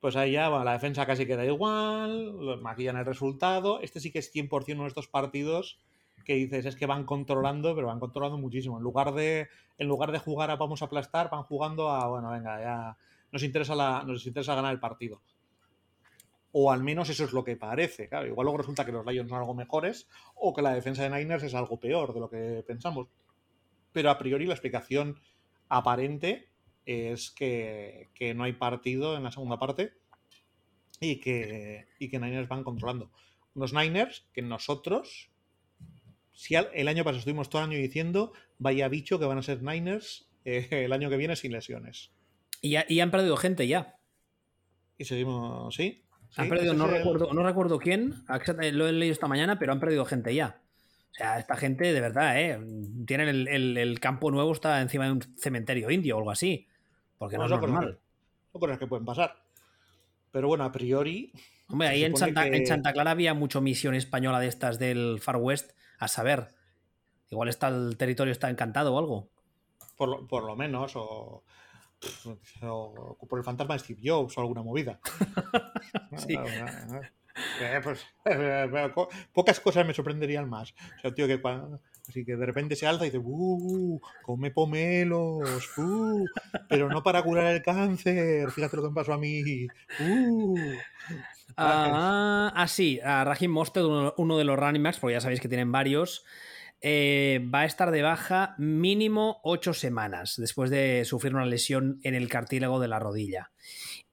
Pues 0.00 0.16
ahí 0.16 0.32
ya, 0.32 0.48
bueno, 0.48 0.64
la 0.64 0.72
defensa 0.72 1.04
casi 1.04 1.26
queda 1.26 1.44
igual, 1.44 2.58
maquillan 2.62 2.96
el 2.96 3.04
resultado. 3.04 3.80
Este 3.80 4.00
sí 4.00 4.10
que 4.10 4.18
es 4.18 4.34
100% 4.34 4.72
uno 4.72 4.82
de 4.84 4.88
estos 4.88 5.08
partidos 5.08 5.78
que 6.24 6.34
dices 6.34 6.64
es 6.64 6.76
que 6.76 6.86
van 6.86 7.04
controlando, 7.04 7.74
pero 7.74 7.88
van 7.88 8.00
controlando 8.00 8.38
muchísimo. 8.38 8.78
En 8.78 8.82
lugar 8.82 9.12
de, 9.12 9.48
en 9.76 9.88
lugar 9.88 10.10
de 10.10 10.20
jugar 10.20 10.50
a 10.50 10.56
vamos 10.56 10.80
a 10.80 10.86
aplastar, 10.86 11.28
van 11.30 11.42
jugando 11.42 11.90
a, 11.90 12.08
bueno, 12.08 12.30
venga, 12.30 12.60
ya 12.60 12.96
nos 13.30 13.42
interesa, 13.42 14.02
nos 14.04 14.26
interesa 14.26 14.54
ganar 14.54 14.72
el 14.72 14.80
partido. 14.80 15.20
O 16.52 16.70
al 16.70 16.82
menos 16.82 17.08
eso 17.08 17.24
es 17.24 17.32
lo 17.32 17.44
que 17.44 17.56
parece. 17.56 18.08
Claro, 18.08 18.26
igual 18.26 18.44
luego 18.44 18.58
resulta 18.58 18.84
que 18.84 18.92
los 18.92 19.06
Lions 19.06 19.30
son 19.30 19.38
algo 19.38 19.54
mejores 19.54 20.08
o 20.34 20.52
que 20.54 20.62
la 20.62 20.74
defensa 20.74 21.02
de 21.02 21.10
Niners 21.10 21.42
es 21.44 21.54
algo 21.54 21.80
peor 21.80 22.12
de 22.12 22.20
lo 22.20 22.28
que 22.28 22.62
pensamos. 22.66 23.08
Pero 23.92 24.10
a 24.10 24.18
priori 24.18 24.46
la 24.46 24.54
explicación 24.54 25.18
aparente 25.68 26.50
es 26.84 27.30
que, 27.30 28.10
que 28.14 28.34
no 28.34 28.44
hay 28.44 28.52
partido 28.52 29.16
en 29.16 29.22
la 29.22 29.32
segunda 29.32 29.58
parte 29.58 29.94
y 31.00 31.20
que, 31.20 31.86
y 31.98 32.08
que 32.08 32.18
Niners 32.18 32.48
van 32.48 32.64
controlando. 32.64 33.10
Unos 33.54 33.72
Niners 33.72 34.26
que 34.32 34.42
nosotros, 34.42 35.30
si 36.32 36.54
el 36.54 36.88
año 36.88 37.04
pasado 37.04 37.18
estuvimos 37.18 37.50
todo 37.50 37.62
el 37.62 37.70
año 37.70 37.78
diciendo, 37.78 38.32
vaya 38.58 38.88
bicho 38.88 39.18
que 39.18 39.26
van 39.26 39.38
a 39.38 39.42
ser 39.42 39.62
Niners 39.62 40.30
eh, 40.44 40.68
el 40.70 40.92
año 40.92 41.10
que 41.10 41.16
viene 41.16 41.36
sin 41.36 41.52
lesiones. 41.52 42.12
Y, 42.60 42.76
y 42.88 43.00
han 43.00 43.10
perdido 43.10 43.36
gente 43.36 43.66
ya. 43.66 43.98
Y 44.96 45.04
seguimos, 45.04 45.74
¿sí? 45.74 46.01
Han 46.36 46.48
perdido, 46.48 46.74
no 46.74 46.86
es 46.86 46.92
el- 46.92 46.98
recuerdo, 46.98 47.32
no 47.32 47.42
recuerdo 47.42 47.78
quién, 47.78 48.24
lo 48.72 48.88
he 48.88 48.92
leído 48.92 49.12
esta 49.12 49.28
mañana, 49.28 49.58
pero 49.58 49.72
han 49.72 49.80
perdido 49.80 50.04
gente 50.04 50.34
ya. 50.34 50.60
O 51.10 51.14
sea, 51.14 51.38
esta 51.38 51.56
gente 51.56 51.92
de 51.92 52.00
verdad, 52.00 52.40
¿eh? 52.40 52.58
Tienen 53.06 53.28
el, 53.28 53.48
el- 53.48 53.76
el 53.76 54.00
campo 54.00 54.30
nuevo, 54.30 54.52
está 54.52 54.80
encima 54.80 55.04
de 55.06 55.12
un 55.12 55.22
cementerio 55.36 55.90
indio 55.90 56.16
o 56.16 56.18
algo 56.18 56.30
así. 56.30 56.66
Porque 57.18 57.36
no, 57.36 57.42
Bueno, 57.42 57.56
es 57.56 57.60
son 57.60 57.60
cosas 57.60 57.74
normal. 57.84 57.98
son 58.52 58.60
cosas 58.60 58.78
que 58.78 58.86
pueden 58.86 59.04
pasar. 59.04 59.36
Pero 60.30 60.48
bueno, 60.48 60.64
a 60.64 60.72
priori, 60.72 61.32
Hombre, 61.68 61.88
ahí 61.88 62.04
en 62.04 62.16
Santa, 62.16 62.46
en 62.46 62.66
Santa 62.66 62.92
Clara 62.94 63.10
había 63.10 63.34
mucho 63.34 63.60
misión 63.60 63.94
española 63.94 64.40
de 64.40 64.46
estas 64.48 64.78
del 64.78 65.20
Far 65.20 65.36
West, 65.36 65.72
a 65.98 66.08
saber. 66.08 66.48
Igual 67.30 67.48
está 67.50 67.68
el 67.68 67.96
territorio 67.98 68.32
está 68.32 68.48
encantado 68.50 68.94
o 68.94 68.98
algo. 68.98 69.28
por 69.96 70.08
lo, 70.08 70.26
por 70.26 70.44
lo 70.44 70.56
menos, 70.56 70.92
o, 70.96 71.44
o 72.62 73.16
por 73.28 73.38
el 73.38 73.44
fantasma 73.44 73.74
de 73.74 73.80
Steve 73.80 74.00
Jobs 74.04 74.36
o 74.36 74.40
alguna 74.40 74.62
movida. 74.62 75.00
Sí. 76.18 76.36
Eh, 77.60 77.80
pues, 77.82 78.04
eh, 78.26 78.90
po- 78.94 79.08
pocas 79.32 79.58
cosas 79.60 79.86
me 79.86 79.94
sorprenderían 79.94 80.48
más. 80.50 80.74
O 80.98 81.00
sea, 81.00 81.14
tío 81.14 81.26
que 81.26 81.40
cuando, 81.40 81.80
así 82.06 82.24
que 82.26 82.36
de 82.36 82.44
repente 82.44 82.76
se 82.76 82.86
alza 82.86 83.04
y 83.06 83.10
dice, 83.10 83.22
¡uh! 83.24 83.98
Come 84.22 84.50
pomelos, 84.50 85.78
¡uh! 85.78 86.26
Pero 86.68 86.90
no 86.90 87.02
para 87.02 87.22
curar 87.22 87.54
el 87.54 87.62
cáncer. 87.62 88.50
Fíjate 88.50 88.76
lo 88.76 88.82
que 88.82 88.88
me 88.90 88.94
pasó 88.94 89.14
a 89.14 89.18
mí. 89.18 89.66
¡uh! 90.00 90.58
Ah, 91.56 92.52
ah, 92.54 92.68
sí, 92.68 93.00
a 93.02 93.24
Mostert, 93.48 93.86
uno, 93.86 94.14
uno 94.16 94.38
de 94.38 94.44
los 94.44 94.58
running 94.58 94.82
backs, 94.82 94.98
porque 94.98 95.14
ya 95.14 95.20
sabéis 95.20 95.40
que 95.40 95.48
tienen 95.48 95.72
varios, 95.72 96.24
eh, 96.82 97.40
va 97.54 97.60
a 97.60 97.64
estar 97.64 97.90
de 97.90 98.02
baja 98.02 98.54
mínimo 98.58 99.40
ocho 99.44 99.72
semanas 99.72 100.34
después 100.36 100.68
de 100.70 101.04
sufrir 101.04 101.34
una 101.34 101.46
lesión 101.46 102.00
en 102.02 102.14
el 102.14 102.28
cartílago 102.28 102.80
de 102.80 102.88
la 102.88 102.98
rodilla. 102.98 103.50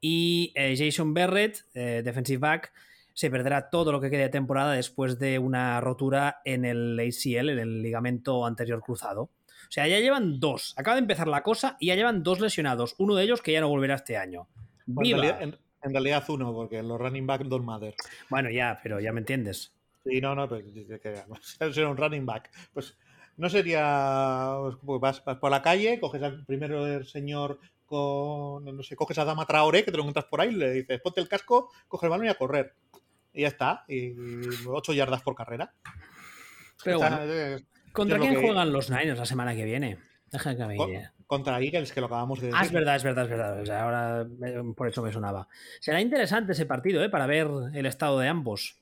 Y 0.02 0.54
eh, 0.56 0.76
Jason 0.78 1.14
Barrett, 1.14 1.66
eh, 1.74 2.02
defensive 2.04 2.38
back, 2.40 2.72
se 3.14 3.30
perderá 3.30 3.70
todo 3.70 3.92
lo 3.92 4.00
que 4.00 4.10
quede 4.10 4.22
de 4.24 4.30
temporada 4.30 4.72
después 4.74 5.20
de 5.20 5.40
una 5.40 5.82
rotura 5.82 6.42
en 6.46 6.64
el 6.64 6.98
ACL, 7.00 7.50
en 7.50 7.60
el 7.60 7.82
ligamento 7.82 8.46
anterior 8.46 8.82
cruzado. 8.82 9.24
O 9.24 9.72
sea, 9.72 9.88
ya 9.88 10.00
llevan 10.00 10.40
dos. 10.40 10.74
Acaba 10.78 10.96
de 10.96 11.02
empezar 11.02 11.28
la 11.28 11.44
cosa 11.44 11.76
y 11.80 11.88
ya 11.88 11.96
llevan 11.96 12.24
dos 12.24 12.40
lesionados. 12.40 12.96
Uno 12.98 13.16
de 13.16 13.24
ellos 13.24 13.42
que 13.42 13.52
ya 13.52 13.62
no 13.62 13.68
volverá 13.68 13.96
este 13.96 14.16
año. 14.18 14.48
En, 14.88 14.96
¡Viva! 14.96 15.20
realidad, 15.20 15.42
en- 15.44 15.58
en 15.82 15.92
realidad 15.94 16.24
uno, 16.30 16.54
porque 16.54 16.82
los 16.84 17.00
running 17.00 17.26
back 17.28 17.42
don't 17.44 17.66
matter. 17.66 17.94
Bueno, 18.30 18.50
ya, 18.50 18.80
pero 18.84 19.00
ya 19.00 19.12
me 19.14 19.20
entiendes. 19.22 19.74
Sí, 20.06 20.22
no, 20.22 20.34
no, 20.36 20.48
pero 20.48 20.64
ser 21.74 21.86
un 21.86 21.98
running 21.98 22.26
back. 22.26 22.50
Pues 22.74 22.98
no 23.38 23.50
sería. 23.50 24.56
pues, 24.84 25.00
vas, 25.02 25.24
vas 25.24 25.38
por 25.38 25.52
la 25.52 25.62
calle, 25.62 26.00
coges 26.00 26.22
al 26.24 26.46
primero 26.46 26.86
el 26.88 27.06
señor 27.06 27.60
con. 27.86 28.64
No 28.66 28.84
sé, 28.84 28.96
coges 28.96 29.18
a 29.20 29.26
Dama 29.26 29.46
Traoré, 29.46 29.84
que 29.84 29.92
te 29.92 29.98
lo 29.98 30.04
encuentras 30.04 30.26
por 30.26 30.42
ahí, 30.42 30.52
le 30.54 30.72
dices, 30.72 31.02
ponte 31.02 31.22
el 31.22 31.28
casco, 31.28 31.70
coge 31.88 32.06
el 32.06 32.10
balón 32.12 32.26
y 32.28 32.30
a 32.30 32.36
correr. 32.36 32.74
Y 33.34 33.42
ya 33.42 33.48
está. 33.50 33.84
Y 33.88 34.14
8 34.68 34.94
yardas 34.94 35.22
por 35.22 35.36
carrera. 35.36 35.74
Pero 36.84 36.98
Está- 36.98 37.18
bueno, 37.18 37.34
eh, 37.34 37.64
¿contra 37.92 38.18
lo 38.18 38.24
quién 38.24 38.36
que- 38.36 38.42
juegan 38.42 38.72
los 38.72 38.90
Niners 38.90 39.20
la 39.20 39.26
semana 39.26 39.54
que 39.56 39.66
viene? 39.66 40.00
Deja 40.32 40.56
que 40.56 40.66
me 40.66 40.76
Con- 40.78 40.92
contra 41.28 41.60
Eagles, 41.60 41.92
que 41.92 42.00
lo 42.02 42.06
acabamos 42.08 42.40
de 42.40 42.48
decir. 42.48 42.60
Ah, 42.62 42.66
es 42.66 42.72
verdad, 42.72 42.96
es 42.96 43.04
verdad, 43.04 43.24
es 43.26 43.30
verdad. 43.30 43.62
O 43.62 43.66
sea, 43.66 43.84
ahora 43.84 44.28
eh, 44.48 44.64
por 44.76 44.88
eso 44.88 45.02
me 45.02 45.12
sonaba. 45.12 45.48
Será 45.80 46.00
interesante 46.02 46.54
ese 46.54 46.66
partido, 46.66 47.04
¿eh? 47.04 47.10
Para 47.10 47.26
ver 47.28 47.48
el 47.74 47.86
estado 47.86 48.20
de 48.20 48.28
ambos. 48.28 48.78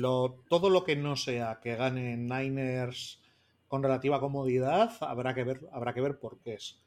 Lo- 0.00 0.38
todo 0.48 0.70
lo 0.70 0.84
que 0.84 0.96
no 0.96 1.16
sea 1.16 1.60
que 1.62 1.76
gane 1.76 2.16
Niners 2.16 3.20
con 3.68 3.82
relativa 3.82 4.20
comodidad, 4.20 4.92
habrá 5.00 5.34
que 5.34 5.44
ver, 5.44 5.60
habrá 5.72 5.94
que 5.94 6.00
ver 6.00 6.18
por 6.18 6.38
qué 6.40 6.54
es. 6.54 6.78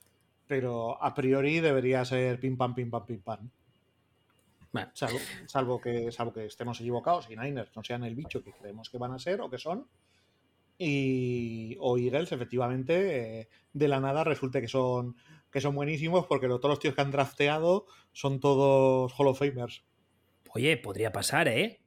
Pero 0.48 1.02
a 1.02 1.14
priori 1.14 1.60
debería 1.60 2.06
ser 2.06 2.40
pim 2.40 2.56
pam, 2.58 2.76
pim 2.76 2.90
pam, 2.92 3.06
pim 3.06 3.22
pam. 3.22 3.50
Bueno, 4.72 4.92
Salvo, 4.94 5.20
salvo 5.48 5.80
que, 5.80 6.12
salvo 6.12 6.34
que 6.34 6.46
estemos 6.46 6.80
equivocados 6.82 7.30
y 7.30 7.36
Niners 7.38 7.72
no 7.76 7.84
sean 7.84 8.04
el 8.04 8.14
bicho 8.16 8.44
que 8.44 8.52
creemos 8.52 8.90
que 8.90 8.98
van 8.98 9.14
a 9.14 9.20
ser 9.20 9.40
o 9.42 9.50
que 9.50 9.58
son. 9.58 9.88
Y, 10.78 11.78
o 11.80 11.98
Eagles, 11.98 12.32
efectivamente, 12.34 13.40
eh, 13.42 13.50
de 13.72 13.88
la 13.88 14.02
nada 14.02 14.26
resulte 14.26 14.60
que 14.60 14.68
son, 14.68 15.16
que 15.50 15.62
son 15.62 15.74
buenísimos 15.74 16.26
porque 16.28 16.48
lo- 16.48 16.60
todos 16.60 16.72
los 16.74 16.80
tíos 16.80 16.94
que 16.96 17.02
han 17.02 17.12
drafteado 17.12 17.86
son 18.12 18.40
todos 18.42 19.14
Hall 19.18 19.28
of 19.28 19.40
Famers. 19.40 19.84
oye, 20.50 20.76
podría 20.78 21.12
pasar, 21.12 21.48
¿eh? 21.48 21.80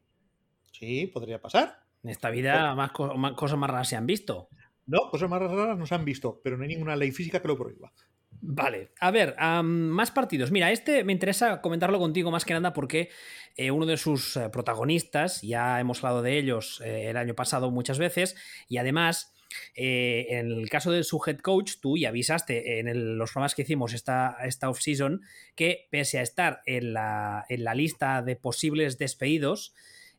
Sí, 0.79 1.07
podría 1.09 1.41
pasar. 1.41 1.81
En 2.03 2.11
esta 2.11 2.31
vida 2.31 2.75
más, 2.75 2.93
co- 2.93 3.15
más 3.17 3.33
cosas 3.33 3.59
más 3.59 3.71
raras 3.71 3.89
se 3.89 3.97
han 3.97 4.07
visto. 4.07 4.49
No, 4.87 5.11
cosas 5.11 5.29
más 5.29 5.41
raras 5.41 5.77
no 5.77 5.87
se 5.87 5.95
han 5.95 6.05
visto, 6.05 6.41
pero 6.43 6.57
no 6.57 6.63
hay 6.63 6.69
ninguna 6.69 6.97
ley 6.97 7.11
física 7.11 7.43
que 7.43 7.49
lo 7.49 7.57
prohíba. 7.59 7.93
Vale, 8.41 8.93
a 9.01 9.11
ver, 9.11 9.35
más 9.65 10.11
partidos. 10.13 10.53
Mira, 10.53 10.71
este 10.71 11.03
me 11.03 11.13
interesa 11.13 11.61
comentarlo 11.61 11.99
contigo 11.99 12.31
más 12.31 12.45
que 12.45 12.55
nada 12.55 12.73
porque 12.73 13.11
eh, 13.57 13.73
uno 13.73 13.85
de 13.85 13.97
sus 13.97 14.37
eh, 14.37 14.49
protagonistas, 14.51 15.43
ya 15.43 15.81
hemos 15.81 15.99
hablado 16.05 16.23
de 16.23 16.39
ellos 16.39 16.81
eh, 16.85 17.11
el 17.11 17.17
año 17.17 17.35
pasado 17.35 17.71
muchas 17.73 17.99
veces, 17.99 18.37
y 18.69 18.77
además 18.77 19.35
eh, 19.75 20.27
en 20.31 20.53
el 20.53 20.69
caso 20.71 20.93
de 20.93 21.03
su 21.03 21.21
head 21.27 21.39
coach, 21.39 21.73
tú 21.83 21.97
ya 21.99 22.11
avisaste 22.11 22.79
en 22.79 23.19
los 23.19 23.31
programas 23.33 23.57
que 23.57 23.63
hicimos 23.63 23.93
esta, 23.93 24.37
esta 24.45 24.71
off-season 24.71 25.23
que 25.57 25.89
pese 25.91 26.19
a 26.21 26.23
estar 26.23 26.61
en 26.65 26.93
la, 26.93 27.45
en 27.49 27.65
la 27.65 27.75
lista 27.75 28.23
de 28.23 28.37
posibles 28.37 28.99
despedidos, 28.99 29.75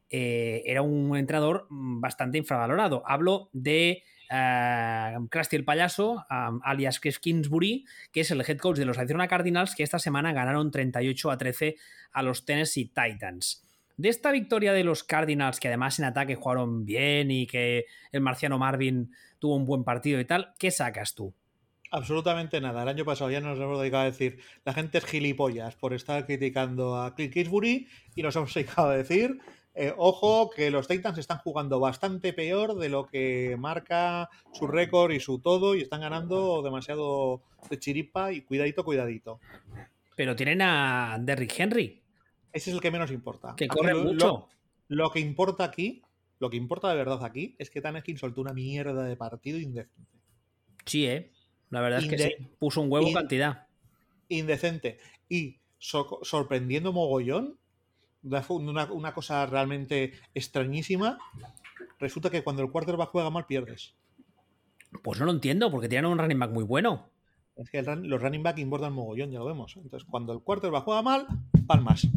eh, 0.09 0.63
era 0.65 0.81
un 0.81 1.15
entrenador 1.15 1.67
bastante 1.69 2.37
infravalorado. 2.37 3.03
Hablo 3.05 3.49
de 3.53 4.03
uh, 4.31 5.27
el 5.51 5.65
Payaso, 5.65 6.25
alias 6.63 6.99
Chris 6.99 7.19
Kingsbury, 7.19 7.85
que 8.11 8.21
es 8.21 8.31
el 8.31 8.41
head 8.41 8.57
coach 8.57 8.77
de 8.77 8.85
los 8.85 8.97
Arizona 8.97 9.27
Cardinals, 9.27 9.75
que 9.75 9.83
esta 9.83 9.99
semana 9.99 10.33
ganaron 10.33 10.71
38 10.71 11.31
a 11.31 11.37
13 11.37 11.75
a 12.11 12.23
los 12.23 12.45
Tennessee 12.45 12.85
Titans. 12.93 13.65
De 13.97 14.09
esta 14.09 14.31
victoria 14.31 14.71
de 14.71 14.85
los 14.85 15.03
Cardinals, 15.03 15.59
que 15.59 15.67
además 15.67 15.99
en 15.99 16.05
ataque 16.05 16.35
jugaron 16.35 16.85
bien 16.85 17.31
y 17.31 17.45
que 17.45 17.85
el 18.11 18.21
marciano 18.21 18.57
Marvin 18.57 19.11
tuvo 19.39 19.55
un 19.55 19.65
buen 19.65 19.83
partido 19.83 20.19
y 20.19 20.25
tal, 20.25 20.53
¿qué 20.57 20.71
sacas 20.71 21.15
tú? 21.15 21.33
Absolutamente 21.91 22.61
nada. 22.61 22.83
El 22.83 22.89
año 22.89 23.03
pasado 23.03 23.31
ya 23.31 23.41
nos 23.41 23.59
hemos 23.59 23.79
dedicado 23.79 24.03
a 24.03 24.05
decir 24.05 24.39
la 24.63 24.73
gente 24.73 24.99
es 24.99 25.05
gilipollas 25.05 25.75
por 25.75 25.93
estar 25.93 26.25
criticando 26.25 27.01
a 27.01 27.15
Clint 27.15 27.33
Kingsbury 27.33 27.87
y 28.15 28.21
nos 28.21 28.35
hemos 28.35 28.53
dedicado 28.53 28.89
a 28.89 28.95
decir 28.95 29.39
eh, 29.75 29.93
ojo 29.97 30.49
que 30.49 30.71
los 30.71 30.87
Titans 30.87 31.17
están 31.17 31.37
jugando 31.37 31.79
bastante 31.79 32.33
peor 32.33 32.75
de 32.75 32.89
lo 32.89 33.05
que 33.05 33.55
marca 33.57 34.29
su 34.51 34.67
récord 34.67 35.11
y 35.11 35.19
su 35.19 35.39
todo 35.39 35.75
y 35.75 35.81
están 35.81 36.01
ganando 36.01 36.61
demasiado 36.61 37.41
de 37.69 37.79
chiripa 37.79 38.31
y 38.31 38.41
cuidadito, 38.41 38.83
cuidadito. 38.83 39.39
Pero 40.15 40.35
tienen 40.35 40.61
a 40.61 41.17
Derrick 41.21 41.57
Henry. 41.57 42.01
Ese 42.51 42.71
es 42.71 42.75
el 42.75 42.81
que 42.81 42.91
menos 42.91 43.11
importa. 43.11 43.53
Que 43.55 43.67
corre 43.67 43.93
mucho. 43.93 44.47
Lo, 44.87 45.11
que 45.11 45.19
importa 45.19 45.63
aquí, 45.63 46.01
lo 46.39 46.49
que 46.49 46.57
importa 46.57 46.89
de 46.89 46.97
verdad 46.97 47.23
aquí, 47.23 47.55
es 47.59 47.69
que 47.69 47.79
Tannehill 47.79 48.17
soltó 48.17 48.41
una 48.41 48.53
mierda 48.53 49.03
de 49.03 49.15
partido 49.15 49.59
indecente. 49.59 50.09
Sí, 50.85 51.05
eh. 51.05 51.31
La 51.69 51.81
verdad 51.81 51.99
es 52.03 52.09
que 52.09 52.17
sí. 52.17 52.35
Puso 52.57 52.81
un 52.81 52.91
huevo 52.91 53.13
cantidad. 53.13 53.67
Indecente. 54.27 54.97
Y 55.29 55.59
sorprendiendo 55.77 56.91
mogollón, 56.91 57.57
una, 58.21 58.91
una 58.91 59.13
cosa 59.13 59.45
realmente 59.45 60.13
extrañísima, 60.33 61.17
resulta 61.99 62.29
que 62.29 62.43
cuando 62.43 62.61
el 62.61 62.71
quarterback 62.71 63.09
juega 63.09 63.29
mal 63.29 63.45
pierdes. 63.45 63.95
Pues 65.03 65.19
no 65.19 65.25
lo 65.25 65.31
entiendo, 65.31 65.69
porque 65.71 65.89
tienen 65.89 66.11
un 66.11 66.17
running 66.17 66.39
back 66.39 66.51
muy 66.51 66.63
bueno. 66.63 67.09
Es 67.55 67.69
que 67.69 67.81
los 67.81 68.21
running 68.21 68.41
back 68.41 68.57
importan 68.59 68.93
mogollón, 68.93 69.31
ya 69.31 69.39
lo 69.39 69.45
vemos. 69.45 69.75
Entonces, 69.75 70.07
cuando 70.09 70.33
el 70.33 70.39
quarterback 70.41 70.83
juega 70.83 71.01
mal, 71.01 71.27
palmas. 71.67 72.07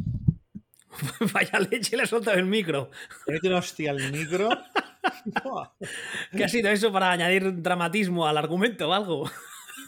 Vaya 1.35 1.59
leche, 1.59 1.97
le 1.97 2.07
soltado 2.07 2.39
el 2.39 2.47
micro. 2.47 2.91
Le 3.27 3.55
hostia 3.55 3.91
al 3.91 4.13
micro. 4.13 4.49
¿Qué 6.37 6.45
ha 6.45 6.49
sido 6.49 6.71
eso 6.71 6.93
para 6.93 7.11
añadir 7.11 7.61
dramatismo 7.61 8.27
al 8.27 8.39
argumento 8.39 8.89
o 8.89 8.93
algo? 8.93 9.31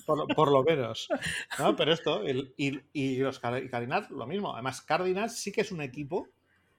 Por, 0.05 0.53
lo 0.53 0.63
menos. 0.63 1.09
Pero 1.77 1.93
esto, 1.93 2.23
y, 2.57 2.81
y, 2.93 3.17
los 3.19 3.39
Cardinals, 3.39 4.11
lo 4.11 4.27
mismo. 4.27 4.53
Además, 4.53 4.83
Cardinals 4.83 5.37
sí 5.39 5.53
que 5.53 5.63
es 5.63 5.73
un 5.73 5.81
equipo 5.81 6.29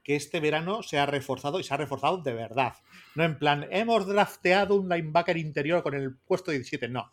que 0.06 0.14
este 0.14 0.38
verano 0.38 0.84
se 0.84 1.00
ha 1.00 1.06
reforzado 1.06 1.58
y 1.58 1.64
se 1.64 1.74
ha 1.74 1.78
reforzado 1.78 2.18
de 2.18 2.32
verdad. 2.32 2.74
No 3.16 3.24
en 3.24 3.40
plan, 3.40 3.66
hemos 3.72 4.06
drafteado 4.06 4.76
un 4.76 4.88
linebacker 4.88 5.36
interior 5.36 5.82
con 5.82 5.94
el 5.94 6.14
puesto 6.14 6.52
17. 6.52 6.86
No. 6.86 7.10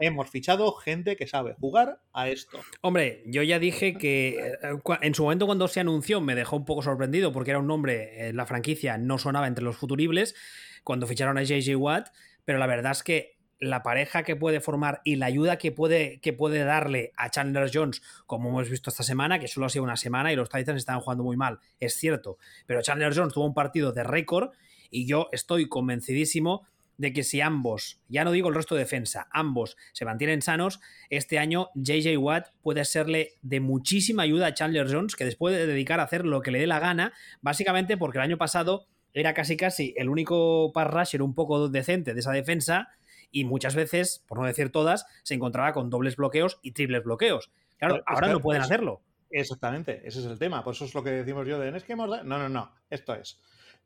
hemos, 0.00 0.28
fichado, 0.30 0.72
gente 0.72 1.14
que 1.14 1.28
sabe 1.28 1.54
jugar 1.60 2.00
a 2.12 2.28
esto. 2.28 2.58
Hombre, 2.80 3.22
yo 3.26 3.44
ya 3.44 3.60
dije 3.60 3.94
que 3.94 4.30
eh, 4.30 4.78
en 5.00 5.14
su 5.14 5.22
momento 5.22 5.46
cuando 5.46 5.68
se 5.68 5.78
anunció 5.78 6.20
me 6.20 6.34
dejó 6.34 6.56
un 6.56 6.64
poco 6.64 6.82
sorprendido 6.82 7.30
porque 7.30 7.50
era 7.52 7.60
un 7.60 7.68
nombre, 7.68 8.30
en 8.30 8.36
la 8.36 8.46
franquicia 8.46 8.98
no 8.98 9.18
sonaba 9.18 9.46
entre 9.46 9.62
los 9.62 9.76
futuribles 9.76 10.34
cuando 10.82 11.06
ficharon 11.06 11.38
a 11.38 11.44
JJ 11.44 11.76
Watt, 11.76 12.08
pero 12.44 12.58
la 12.58 12.66
verdad 12.66 12.90
es 12.90 13.04
que 13.04 13.33
la 13.60 13.82
pareja 13.82 14.22
que 14.22 14.36
puede 14.36 14.60
formar 14.60 15.00
y 15.04 15.16
la 15.16 15.26
ayuda 15.26 15.58
que 15.58 15.72
puede, 15.72 16.20
que 16.20 16.32
puede 16.32 16.64
darle 16.64 17.12
a 17.16 17.30
Chandler 17.30 17.70
Jones, 17.72 18.02
como 18.26 18.50
hemos 18.50 18.68
visto 18.68 18.90
esta 18.90 19.02
semana, 19.02 19.38
que 19.38 19.48
solo 19.48 19.66
ha 19.66 19.70
sido 19.70 19.84
una 19.84 19.96
semana 19.96 20.32
y 20.32 20.36
los 20.36 20.48
Titans 20.48 20.78
estaban 20.78 21.00
jugando 21.00 21.24
muy 21.24 21.36
mal, 21.36 21.60
es 21.80 21.94
cierto, 21.94 22.38
pero 22.66 22.82
Chandler 22.82 23.14
Jones 23.14 23.34
tuvo 23.34 23.46
un 23.46 23.54
partido 23.54 23.92
de 23.92 24.04
récord 24.04 24.50
y 24.90 25.06
yo 25.06 25.28
estoy 25.32 25.68
convencidísimo 25.68 26.66
de 26.96 27.12
que 27.12 27.24
si 27.24 27.40
ambos, 27.40 28.00
ya 28.08 28.24
no 28.24 28.32
digo 28.32 28.48
el 28.48 28.54
resto 28.54 28.74
de 28.74 28.82
defensa, 28.82 29.26
ambos 29.32 29.76
se 29.92 30.04
mantienen 30.04 30.42
sanos, 30.42 30.80
este 31.10 31.38
año 31.38 31.70
JJ 31.74 32.16
Watt 32.18 32.48
puede 32.62 32.84
serle 32.84 33.32
de 33.42 33.60
muchísima 33.60 34.22
ayuda 34.22 34.46
a 34.46 34.54
Chandler 34.54 34.90
Jones, 34.90 35.16
que 35.16 35.24
después 35.24 35.56
de 35.56 35.66
dedicar 35.66 36.00
a 36.00 36.04
hacer 36.04 36.24
lo 36.24 36.40
que 36.40 36.50
le 36.50 36.60
dé 36.60 36.66
la 36.66 36.78
gana, 36.78 37.12
básicamente 37.40 37.96
porque 37.96 38.18
el 38.18 38.24
año 38.24 38.38
pasado 38.38 38.86
era 39.12 39.34
casi 39.34 39.56
casi 39.56 39.94
el 39.96 40.08
único 40.08 40.72
pass 40.72 40.90
rusher 40.90 41.22
un 41.22 41.34
poco 41.34 41.68
decente 41.68 42.14
de 42.14 42.20
esa 42.20 42.32
defensa 42.32 42.88
y 43.34 43.44
muchas 43.44 43.74
veces, 43.74 44.24
por 44.28 44.38
no 44.38 44.46
decir 44.46 44.70
todas, 44.70 45.06
se 45.24 45.34
encontraba 45.34 45.72
con 45.72 45.90
dobles 45.90 46.14
bloqueos 46.14 46.60
y 46.62 46.70
triples 46.70 47.02
bloqueos. 47.02 47.50
Claro, 47.78 48.00
ahora 48.06 48.28
no 48.28 48.38
pueden 48.38 48.62
hacerlo. 48.62 49.02
Exactamente, 49.28 50.02
ese 50.04 50.20
es 50.20 50.26
el 50.26 50.38
tema. 50.38 50.62
Por 50.62 50.74
eso 50.74 50.84
es 50.84 50.94
lo 50.94 51.02
que 51.02 51.10
decimos 51.10 51.44
yo 51.44 51.58
de 51.58 51.76
es 51.76 51.82
que 51.82 51.94
hemos... 51.94 52.08
No, 52.08 52.38
no, 52.38 52.48
no. 52.48 52.72
Esto 52.88 53.12
es. 53.12 53.40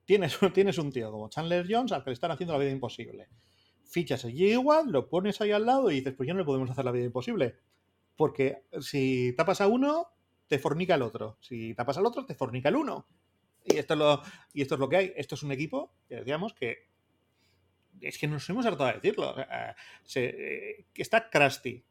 Tienes, 0.05 0.39
tienes 0.53 0.77
un 0.77 0.93
tío 0.93 1.11
como 1.11 1.31
Chandler 1.31 1.67
Jones 1.67 1.93
al 1.93 2.05
que 2.05 2.11
le 2.11 2.15
están 2.15 2.31
haciendo 2.31 2.53
la 2.53 2.59
vida 2.59 2.71
imposible. 2.71 3.29
Fichas 3.85 4.27
allí 4.27 4.53
igual, 4.53 4.93
lo 4.93 5.09
pones 5.09 5.41
ahí 5.41 5.53
al 5.53 5.65
lado 5.65 5.91
y 5.91 5.95
dices, 5.95 6.13
pues 6.15 6.27
ya 6.27 6.35
no 6.35 6.41
le 6.41 6.45
podemos 6.45 6.69
hacer 6.69 6.85
la 6.85 6.93
vida 6.93 7.07
imposible. 7.07 7.57
Porque 8.17 8.65
si 8.81 9.33
tapas 9.35 9.63
a 9.63 9.67
uno, 9.67 10.09
te 10.47 10.59
fornica 10.59 10.97
el 10.97 11.03
otro. 11.03 11.39
Si 11.41 11.73
tapas 11.75 11.97
al 11.97 12.05
otro, 12.05 12.27
te 12.27 12.35
fornica 12.35 12.69
el 12.69 12.77
uno. 12.77 13.07
Y 13.65 13.79
esto 13.79 13.95
es 13.95 13.99
lo, 13.99 14.23
y 14.53 14.61
esto 14.61 14.75
es 14.75 14.81
lo 14.81 14.91
que 14.91 14.97
hay. 14.99 15.13
Esto 15.17 15.37
es 15.37 15.43
un 15.43 15.53
equipo, 15.53 15.95
que 16.07 16.17
decíamos, 16.17 16.53
que 16.53 16.88
es 18.01 18.19
que 18.19 18.29
nos 18.29 18.49
hemos 18.49 18.67
hartado 18.67 18.89
de 18.89 18.95
decirlo. 18.95 19.35
Eh, 20.15 20.85
está 20.95 21.29
Krusty. 21.29 21.83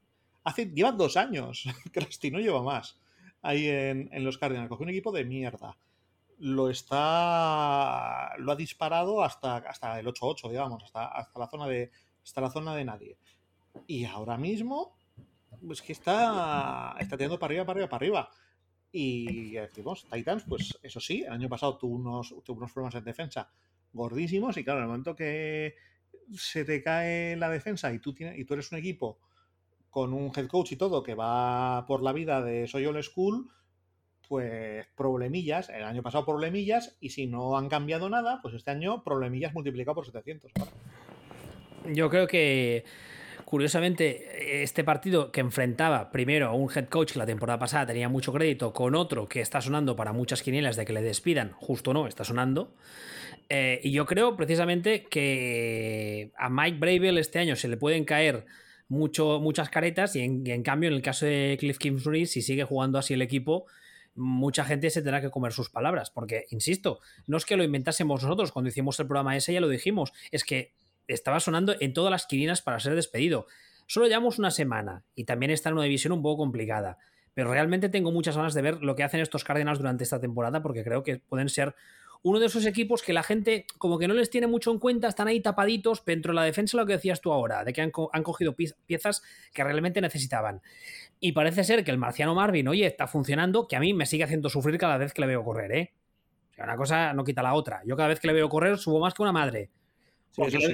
Hace, 0.44 0.66
lleva 0.68 0.92
dos 0.92 1.18
años. 1.18 1.66
Krusty 1.94 2.32
no 2.32 2.40
lleva 2.40 2.62
más. 2.62 3.00
Ahí 3.42 3.68
en, 3.68 4.24
los 4.24 4.38
Cardinals. 4.38 4.70
Cogió 4.70 4.84
un 4.84 4.90
equipo 4.90 5.12
de 5.12 5.26
mierda. 5.26 5.78
Lo 6.40 6.70
está. 6.70 8.36
Lo 8.38 8.52
ha 8.52 8.56
disparado 8.56 9.24
hasta, 9.24 9.58
hasta 9.58 10.00
el 10.00 10.08
8-8, 10.08 10.50
digamos, 10.50 10.84
hasta, 10.84 11.08
hasta, 11.08 11.40
la 11.40 11.48
zona 11.48 11.68
de, 11.68 11.92
hasta 12.24 12.42
la 12.42 12.52
zona 12.52 12.76
de 12.76 12.86
nadie. 12.86 13.18
Y 13.86 14.06
ahora 14.06 14.38
mismo, 14.38 14.96
pues 15.66 15.82
que 15.82 15.94
está, 15.94 16.96
está 17.00 17.18
tirando 17.18 17.40
para 17.40 17.52
arriba, 17.52 17.66
para 17.66 17.78
arriba, 17.78 17.90
para 17.90 18.06
arriba. 18.06 18.30
Y 18.92 19.52
decimos, 19.52 20.08
Titans, 20.10 20.44
pues 20.48 20.80
eso 20.82 21.00
sí, 21.00 21.24
el 21.24 21.34
año 21.34 21.50
pasado 21.50 21.78
tuvo 21.78 21.96
unos, 21.96 22.34
tuvo 22.44 22.58
unos 22.58 22.72
problemas 22.72 22.96
en 22.96 23.04
defensa 23.04 23.52
gordísimos 23.94 24.58
y 24.58 24.64
claro, 24.64 24.80
en 24.80 24.84
el 24.84 24.90
momento 24.90 25.16
que, 25.16 25.76
se 26.36 26.66
te 26.66 26.82
cae 26.82 27.36
la 27.36 27.50
defensa 27.50 27.92
y 27.94 28.00
tú, 28.00 28.14
tienes, 28.14 28.38
y 28.38 28.46
tú 28.46 28.54
eres 28.54 28.72
un 28.72 28.78
equipo 28.78 29.20
con 29.90 30.14
un 30.14 30.32
head 30.36 30.48
coach 30.48 30.74
y 30.74 30.76
todo 30.76 31.04
que 31.04 31.16
va 31.16 31.86
por 31.88 32.04
la 32.04 32.14
vida 32.14 32.42
de 32.42 32.68
soy 32.68 32.86
old 32.86 33.02
school, 33.02 33.50
pues 34.28 34.86
problemillas. 34.96 35.70
El 35.70 35.84
año 35.84 36.04
pasado 36.04 36.26
problemillas 36.26 36.98
y 37.00 37.10
si 37.10 37.28
no 37.28 37.58
han 37.58 37.70
cambiado 37.70 38.10
nada, 38.10 38.40
pues 38.42 38.54
este 38.54 38.72
año 38.72 39.04
problemillas 39.04 39.54
multiplicado 39.54 39.96
por 39.96 40.06
700. 40.06 40.52
Yo 41.94 42.10
creo 42.10 42.28
que 42.28 42.84
curiosamente 43.46 44.62
este 44.62 44.84
partido 44.84 45.32
que 45.32 45.40
enfrentaba 45.40 46.12
primero 46.12 46.48
a 46.48 46.54
un 46.54 46.70
head 46.70 46.90
coach 46.90 47.14
que 47.14 47.20
la 47.20 47.26
temporada 47.26 47.58
pasada 47.58 47.88
tenía 47.88 48.10
mucho 48.10 48.34
crédito 48.34 48.74
con 48.74 48.94
otro 48.94 49.26
que 49.28 49.40
está 49.40 49.62
sonando 49.62 49.96
para 49.96 50.12
muchas 50.12 50.44
quinielas 50.44 50.76
de 50.76 50.86
que 50.86 50.92
le 50.92 51.02
despidan, 51.02 51.54
justo 51.54 51.94
no, 51.94 52.08
está 52.08 52.26
sonando. 52.26 52.74
Eh, 53.50 53.80
y 53.84 53.92
yo 53.92 54.06
creo 54.06 54.36
precisamente 54.36 55.04
que 55.04 56.32
a 56.38 56.50
Mike 56.50 56.80
Bravel 56.80 57.18
este 57.18 57.40
año 57.40 57.56
se 57.56 57.68
le 57.68 57.78
pueden 57.78 58.04
caer 58.04 58.46
mucho, 58.90 59.40
muchas 59.40 59.70
caretas 59.70 60.16
y 60.16 60.22
en, 60.22 60.64
cambio 60.64 60.90
en 60.90 60.96
el 60.96 61.02
caso 61.02 61.26
de 61.26 61.58
Cliff 61.60 61.78
Kingsbury, 61.78 62.26
si 62.26 62.42
sigue 62.42 62.64
jugando 62.64 62.98
así 62.98 63.14
el 63.14 63.22
equipo, 63.22 63.66
mucha 64.16 64.64
gente 64.66 64.90
se 64.90 65.02
tendrá 65.02 65.22
que 65.22 65.30
comer 65.30 65.54
sus 65.54 65.70
palabras. 65.70 66.10
Porque, 66.10 66.46
insisto, 66.50 67.00
no 67.28 67.38
es 67.38 67.46
que 67.46 67.58
lo 67.58 67.64
inventásemos 67.64 68.24
nosotros, 68.24 68.52
cuando 68.52 68.70
hicimos 68.70 69.00
el 69.00 69.08
programa 69.08 69.36
ese 69.36 69.54
ya 69.54 69.62
lo 69.62 69.70
dijimos, 69.70 70.12
es 70.32 70.44
que 70.44 70.74
estaba 71.08 71.40
sonando 71.40 71.76
en 71.80 71.94
todas 71.94 72.12
las 72.12 72.26
quirinas 72.26 72.62
para 72.62 72.80
ser 72.80 72.96
despedido. 72.96 73.48
Solo 73.86 74.08
llevamos 74.08 74.40
una 74.40 74.52
semana 74.52 75.06
y 75.16 75.24
también 75.24 75.52
está 75.52 75.70
en 75.70 75.76
una 75.76 75.84
división 75.84 76.12
un 76.12 76.22
poco 76.22 76.44
complicada. 76.44 76.98
Pero 77.34 77.52
realmente 77.52 77.88
tengo 77.88 78.12
muchas 78.12 78.36
ganas 78.36 78.54
de 78.54 78.62
ver 78.62 78.82
lo 78.82 78.96
que 78.96 79.04
hacen 79.04 79.22
estos 79.22 79.44
Cardinals 79.44 79.80
durante 79.80 80.04
esta 80.04 80.20
temporada 80.20 80.62
porque 80.62 80.84
creo 80.84 81.04
que 81.04 81.20
pueden 81.20 81.50
ser 81.50 81.76
uno 82.24 82.40
de 82.40 82.48
esos 82.48 82.66
equipos 82.66 83.02
que 83.02 83.14
la 83.14 83.24
gente 83.24 83.66
como 83.78 83.98
que 83.98 84.08
no 84.08 84.14
les 84.14 84.30
tiene 84.30 84.48
mucho 84.48 84.72
en 84.72 84.80
cuenta, 84.80 85.08
están 85.08 85.28
ahí 85.28 85.40
tapaditos, 85.40 86.02
pero 86.02 86.16
dentro 86.16 86.32
de 86.32 86.36
la 86.36 86.44
defensa 86.44 86.78
lo 86.78 86.86
que 86.86 86.94
decías 86.94 87.22
tú 87.22 87.32
ahora, 87.32 87.64
de 87.64 87.74
que 87.74 87.82
han, 87.82 87.92
cogido 87.92 88.56
piezas 88.56 89.24
que 89.54 89.64
realmente 89.64 90.02
necesitaban. 90.02 90.62
Y 91.20 91.32
parece 91.32 91.64
ser 91.64 91.84
que 91.84 91.92
el 91.92 91.98
marciano 91.98 92.36
Marvin, 92.36 92.68
oye, 92.68 92.86
está 92.86 93.08
funcionando, 93.08 93.68
que 93.68 93.76
a 93.76 93.80
mí 93.80 93.94
me 93.94 94.06
sigue 94.06 94.24
haciendo 94.24 94.50
sufrir 94.50 94.78
cada 94.78 94.98
vez 94.98 95.14
que 95.14 95.22
le 95.22 95.28
veo 95.28 95.44
correr, 95.44 95.72
¿eh? 95.72 95.94
O 96.52 96.54
sea, 96.54 96.66
una 96.66 96.78
cosa 96.78 97.14
no 97.14 97.24
quita 97.24 97.44
la 97.44 97.54
otra. 97.54 97.82
Yo 97.86 97.96
cada 97.96 98.10
vez 98.10 98.20
que 98.20 98.28
le 98.28 98.34
veo 98.34 98.50
correr 98.50 98.78
subo 98.78 99.00
más 99.00 99.14
que 99.14 99.22
una 99.22 99.32
madre. 99.32 99.70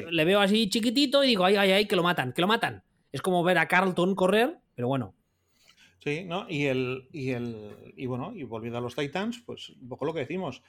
le, 0.10 0.26
veo 0.26 0.40
así 0.40 0.70
chiquitito 0.70 1.24
y 1.24 1.28
digo, 1.28 1.46
ay, 1.46 1.56
ay, 1.56 1.72
ay, 1.72 1.86
que 1.88 1.96
lo 1.96 2.04
matan, 2.04 2.34
que 2.34 2.42
lo 2.42 2.48
matan. 2.48 2.84
Es 3.12 3.22
como 3.22 3.44
ver 3.44 3.58
a 3.58 3.68
Carlton 3.68 4.16
correr, 4.16 4.58
pero 4.76 4.88
bueno. 4.88 5.14
Sí, 6.00 6.26
¿no? 6.26 6.46
Y 6.50 6.66
el, 6.66 7.08
y 7.14 7.32
el. 7.32 7.94
Y 7.96 8.08
bueno, 8.08 8.34
y 8.36 8.44
volviendo 8.44 8.80
a 8.80 8.82
los 8.82 8.96
Titans, 8.96 9.42
pues 9.46 9.70
un 9.70 9.88
poco 9.88 10.06
lo 10.06 10.14
que 10.14 10.22
decimos 10.22 10.62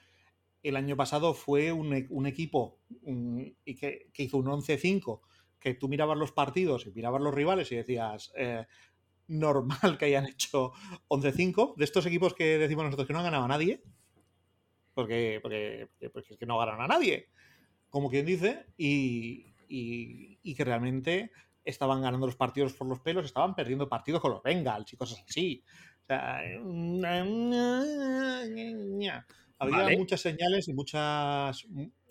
el 0.69 0.75
año 0.75 0.95
pasado 0.95 1.33
fue 1.33 1.71
un, 1.71 1.93
e, 1.93 2.07
equipo 2.27 2.79
que, 3.63 4.07
hizo 4.17 4.37
un 4.37 4.45
11-5, 4.45 5.21
que 5.59 5.73
tú 5.75 5.87
mirabas 5.87 6.17
los 6.17 6.31
partidos 6.31 6.87
y 6.87 6.91
mirabas 6.91 7.21
los 7.21 7.33
rivales 7.33 7.71
y 7.71 7.75
decías, 7.75 8.31
eh, 8.35 8.65
normal 9.27 9.97
que 9.99 10.05
hayan 10.05 10.25
hecho 10.25 10.71
11-5, 11.07 11.75
de 11.75 11.85
estos 11.85 12.05
equipos 12.05 12.33
que 12.33 12.57
decimos 12.57 12.85
nosotros 12.85 13.07
que 13.07 13.13
no 13.13 13.19
han 13.19 13.25
ganado 13.25 13.45
a 13.45 13.49
nadie, 13.49 13.83
porque, 14.93 15.39
porque, 15.41 15.89
es 15.99 16.37
que 16.37 16.45
no 16.45 16.57
ganan 16.57 16.81
a 16.81 16.87
nadie, 16.87 17.29
como 17.89 18.09
quien 18.09 18.25
dice, 18.25 18.65
y, 18.77 19.53
y, 19.67 20.55
que 20.55 20.63
realmente 20.63 21.31
estaban 21.63 22.01
ganando 22.01 22.27
los 22.27 22.35
partidos 22.35 22.73
por 22.73 22.87
los 22.87 22.99
pelos, 22.99 23.25
estaban 23.25 23.55
perdiendo 23.55 23.89
partidos 23.89 24.21
con 24.21 24.31
los 24.31 24.43
Bengals 24.43 24.93
y 24.93 24.97
cosas 24.97 25.23
así. 25.27 25.63
O 26.03 26.05
sea, 26.05 26.39
había 29.59 29.97
muchas 29.97 30.21
señales 30.21 30.67
y 30.67 30.73
muchas 30.73 31.65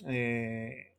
eh, 0.07 0.93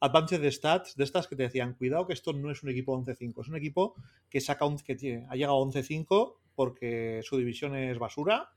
advances 0.00 0.40
de 0.40 0.50
stats 0.50 0.96
de 0.96 1.04
estas 1.04 1.26
que 1.26 1.36
te 1.36 1.44
decían, 1.44 1.74
cuidado 1.74 2.06
que 2.06 2.12
esto 2.12 2.32
no 2.32 2.50
es 2.50 2.62
un 2.62 2.70
equipo 2.70 2.96
11-5, 2.96 3.40
es 3.40 3.48
un 3.48 3.56
equipo 3.56 3.94
que 4.28 4.40
saca 4.40 4.64
un, 4.64 4.78
que 4.78 4.96
tiene, 4.96 5.26
ha 5.28 5.36
llegado 5.36 5.62
a 5.62 5.66
11-5 5.66 6.36
porque 6.54 7.20
su 7.22 7.36
división 7.36 7.76
es 7.76 7.98
basura 7.98 8.50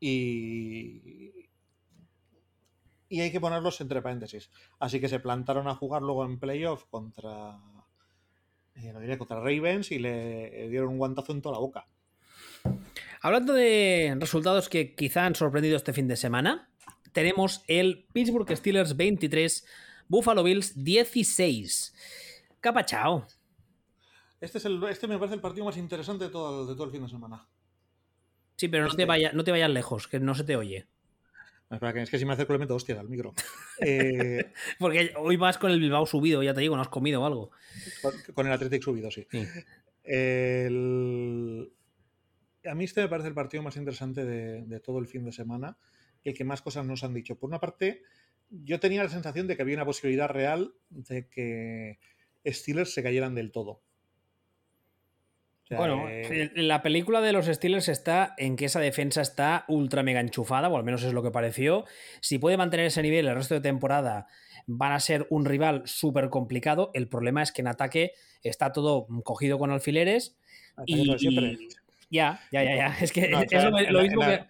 y, 0.00 1.48
y 3.08 3.20
hay 3.20 3.32
que 3.32 3.40
ponerlos 3.40 3.80
entre 3.80 4.02
paréntesis. 4.02 4.50
Así 4.78 5.00
que 5.00 5.08
se 5.08 5.20
plantaron 5.20 5.68
a 5.68 5.74
jugar 5.74 6.02
luego 6.02 6.24
en 6.24 6.38
playoff 6.38 6.84
contra, 6.86 7.58
eh, 8.74 9.16
contra 9.16 9.38
Ravens 9.38 9.92
y 9.92 9.98
le 9.98 10.68
dieron 10.68 10.90
un 10.90 10.98
guantazo 10.98 11.32
en 11.32 11.40
toda 11.40 11.54
la 11.54 11.60
boca. 11.60 11.86
Hablando 13.24 13.54
de 13.54 14.14
resultados 14.20 14.68
que 14.68 14.94
quizá 14.94 15.24
han 15.24 15.34
sorprendido 15.34 15.78
este 15.78 15.94
fin 15.94 16.06
de 16.06 16.14
semana, 16.14 16.68
tenemos 17.12 17.64
el 17.68 18.06
Pittsburgh 18.12 18.54
Steelers 18.54 18.98
23, 18.98 19.66
Buffalo 20.08 20.42
Bills 20.42 20.84
16. 20.84 21.94
Capachao. 22.60 23.26
Este, 24.42 24.58
es 24.58 24.66
el, 24.66 24.84
este 24.84 25.06
me 25.08 25.16
parece 25.16 25.36
el 25.36 25.40
partido 25.40 25.64
más 25.64 25.78
interesante 25.78 26.24
de 26.24 26.30
todo, 26.30 26.66
de 26.66 26.74
todo 26.74 26.84
el 26.84 26.90
fin 26.90 27.02
de 27.02 27.08
semana. 27.08 27.48
Sí, 28.56 28.68
pero 28.68 28.84
no 28.84 28.94
te, 28.94 29.06
vaya, 29.06 29.32
no 29.32 29.42
te 29.42 29.52
vayas 29.52 29.70
lejos, 29.70 30.06
que 30.06 30.20
no 30.20 30.34
se 30.34 30.44
te 30.44 30.56
oye. 30.56 30.86
Es 31.70 32.10
que 32.10 32.18
si 32.18 32.26
me 32.26 32.34
acerco 32.34 32.52
le 32.52 32.58
meto 32.58 32.74
hostia 32.74 33.00
al 33.00 33.08
micro. 33.08 33.32
Eh, 33.80 34.52
Porque 34.78 35.14
hoy 35.16 35.36
vas 35.36 35.56
con 35.56 35.70
el 35.70 35.80
Bilbao 35.80 36.04
subido, 36.04 36.42
ya 36.42 36.52
te 36.52 36.60
digo, 36.60 36.76
no 36.76 36.82
has 36.82 36.88
comido 36.88 37.24
algo. 37.24 37.52
Con, 38.34 38.46
el 38.46 38.52
Athletic 38.52 38.82
subido, 38.82 39.10
sí. 39.10 39.26
El... 40.04 41.72
A 42.64 42.74
mí 42.74 42.84
este 42.84 43.02
me 43.02 43.08
parece 43.08 43.28
el 43.28 43.34
partido 43.34 43.62
más 43.62 43.76
interesante 43.76 44.24
de, 44.24 44.80
todo 44.80 44.98
el 44.98 45.06
fin 45.06 45.24
de 45.24 45.32
semana 45.32 45.76
el 46.24 46.34
que 46.34 46.44
más 46.44 46.62
cosas 46.62 46.86
nos 46.86 47.04
han 47.04 47.12
dicho. 47.12 47.38
Por 47.38 47.48
una 47.48 47.60
parte, 47.60 48.02
yo 48.48 48.80
tenía 48.80 49.02
la 49.02 49.10
sensación 49.10 49.46
de 49.46 49.56
que 49.56 49.62
había 49.62 49.76
una 49.76 49.84
posibilidad 49.84 50.28
real 50.28 50.72
de 50.88 51.28
que 51.28 51.98
Steelers 52.46 52.94
se 52.94 53.02
cayeran 53.02 53.34
del 53.34 53.52
todo 53.52 53.82
bueno, 55.70 56.08
eh, 56.08 56.50
la 56.56 56.82
película 56.82 57.20
de 57.20 57.32
los 57.32 57.46
Steelers 57.46 57.88
está 57.88 58.34
en 58.36 58.56
que 58.56 58.66
esa 58.66 58.80
defensa 58.80 59.22
está 59.22 59.64
ultra 59.68 60.02
mega 60.02 60.20
enchufada, 60.20 60.68
o 60.68 60.76
al 60.76 60.84
menos 60.84 61.02
es 61.02 61.12
lo 61.12 61.22
que 61.22 61.30
pareció. 61.30 61.84
Si 62.20 62.38
puede 62.38 62.56
mantener 62.56 62.86
ese 62.86 63.02
nivel 63.02 63.26
el 63.26 63.34
resto 63.34 63.54
de 63.54 63.60
temporada, 63.60 64.26
van 64.66 64.92
a 64.92 65.00
ser 65.00 65.26
un 65.30 65.44
rival 65.44 65.82
súper 65.86 66.28
complicado. 66.28 66.90
El 66.94 67.08
problema 67.08 67.42
es 67.42 67.50
que 67.50 67.62
en 67.62 67.68
ataque 67.68 68.12
está 68.42 68.72
todo 68.72 69.06
cogido 69.24 69.58
con 69.58 69.70
alfileres. 69.70 70.36
Y, 70.86 71.68
ya, 72.10 72.40
ya, 72.52 72.62
ya, 72.64 72.76
ya. 72.76 72.96
Es 73.00 73.12
que 73.12 73.22
es 73.22 73.30
lo, 73.90 74.02
mismo 74.02 74.20
que. 74.22 74.44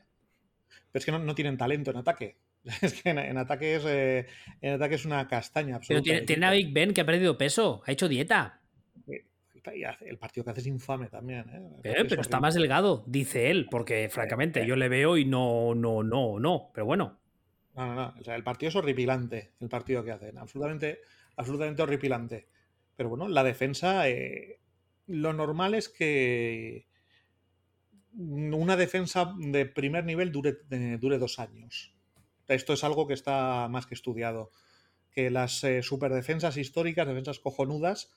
Pero 0.93 1.01
es 1.01 1.05
que 1.05 1.13
no, 1.13 1.35
tienen 1.35 1.57
talento 1.57 1.91
en 1.91 1.99
ataque. 1.99 2.37
Es 2.81 3.03
que 3.03 3.11
en, 3.11 3.37
ataque, 3.37 3.75
es, 3.77 3.85
eh, 3.85 4.27
en 4.63 4.73
ataque 4.73 4.95
es 4.95 5.05
una 5.05 5.29
castaña. 5.29 5.81
Pero 5.87 6.01
tiene, 6.01 6.23
tiene 6.23 6.47
a 6.47 6.51
Big 6.51 6.73
Ben 6.73 6.95
que 6.95 7.03
ha 7.03 7.05
perdido 7.05 7.37
peso, 7.37 7.83
ha 7.87 7.93
hecho 7.93 8.09
dieta 8.09 8.63
el 9.73 10.19
partido 10.19 10.45
que 10.45 10.51
hace 10.51 10.61
es 10.61 10.67
infame 10.67 11.09
también. 11.09 11.81
¿eh? 11.83 12.05
pero 12.09 12.21
está 12.21 12.41
más 12.41 12.55
delgado, 12.55 13.05
dice 13.07 13.51
él, 13.51 13.67
porque 13.71 14.09
francamente 14.11 14.63
eh, 14.63 14.67
yo 14.67 14.77
le 14.77 14.89
veo 14.89 15.17
y 15.17 15.25
no, 15.25 15.75
no, 15.75 16.03
no, 16.03 16.39
no, 16.39 16.71
pero 16.73 16.87
bueno. 16.87 17.19
No, 17.75 17.87
no, 17.87 17.95
no. 17.95 18.15
O 18.19 18.23
sea, 18.23 18.37
el 18.37 18.45
partido 18.45 18.69
es 18.69 18.77
horripilante, 18.77 19.53
el 19.61 19.69
partido 19.69 20.05
que 20.05 20.13
hacen. 20.13 20.39
Absolutamente, 20.39 21.01
absolutamente 21.37 21.83
horripilante. 21.83 22.49
Pero 22.97 23.09
bueno, 23.09 23.29
la 23.29 23.43
defensa, 23.43 24.09
eh, 24.09 24.61
lo 25.07 25.33
normal 25.33 25.75
es 25.75 25.89
que 25.89 26.87
una 28.17 28.77
defensa 28.77 29.35
de 29.39 29.67
primer 29.67 30.05
nivel 30.05 30.33
dure, 30.33 30.59
dure 30.99 31.19
dos 31.19 31.39
años. 31.39 31.95
Esto 32.49 32.73
es 32.73 32.85
algo 32.85 33.07
que 33.07 33.15
está 33.15 33.69
más 33.69 33.87
que 33.87 33.95
estudiado. 33.95 34.51
Que 35.11 35.31
las 35.31 35.65
superdefensas 35.83 36.57
históricas, 36.57 37.07
defensas 37.07 37.39
cojonudas, 37.39 38.11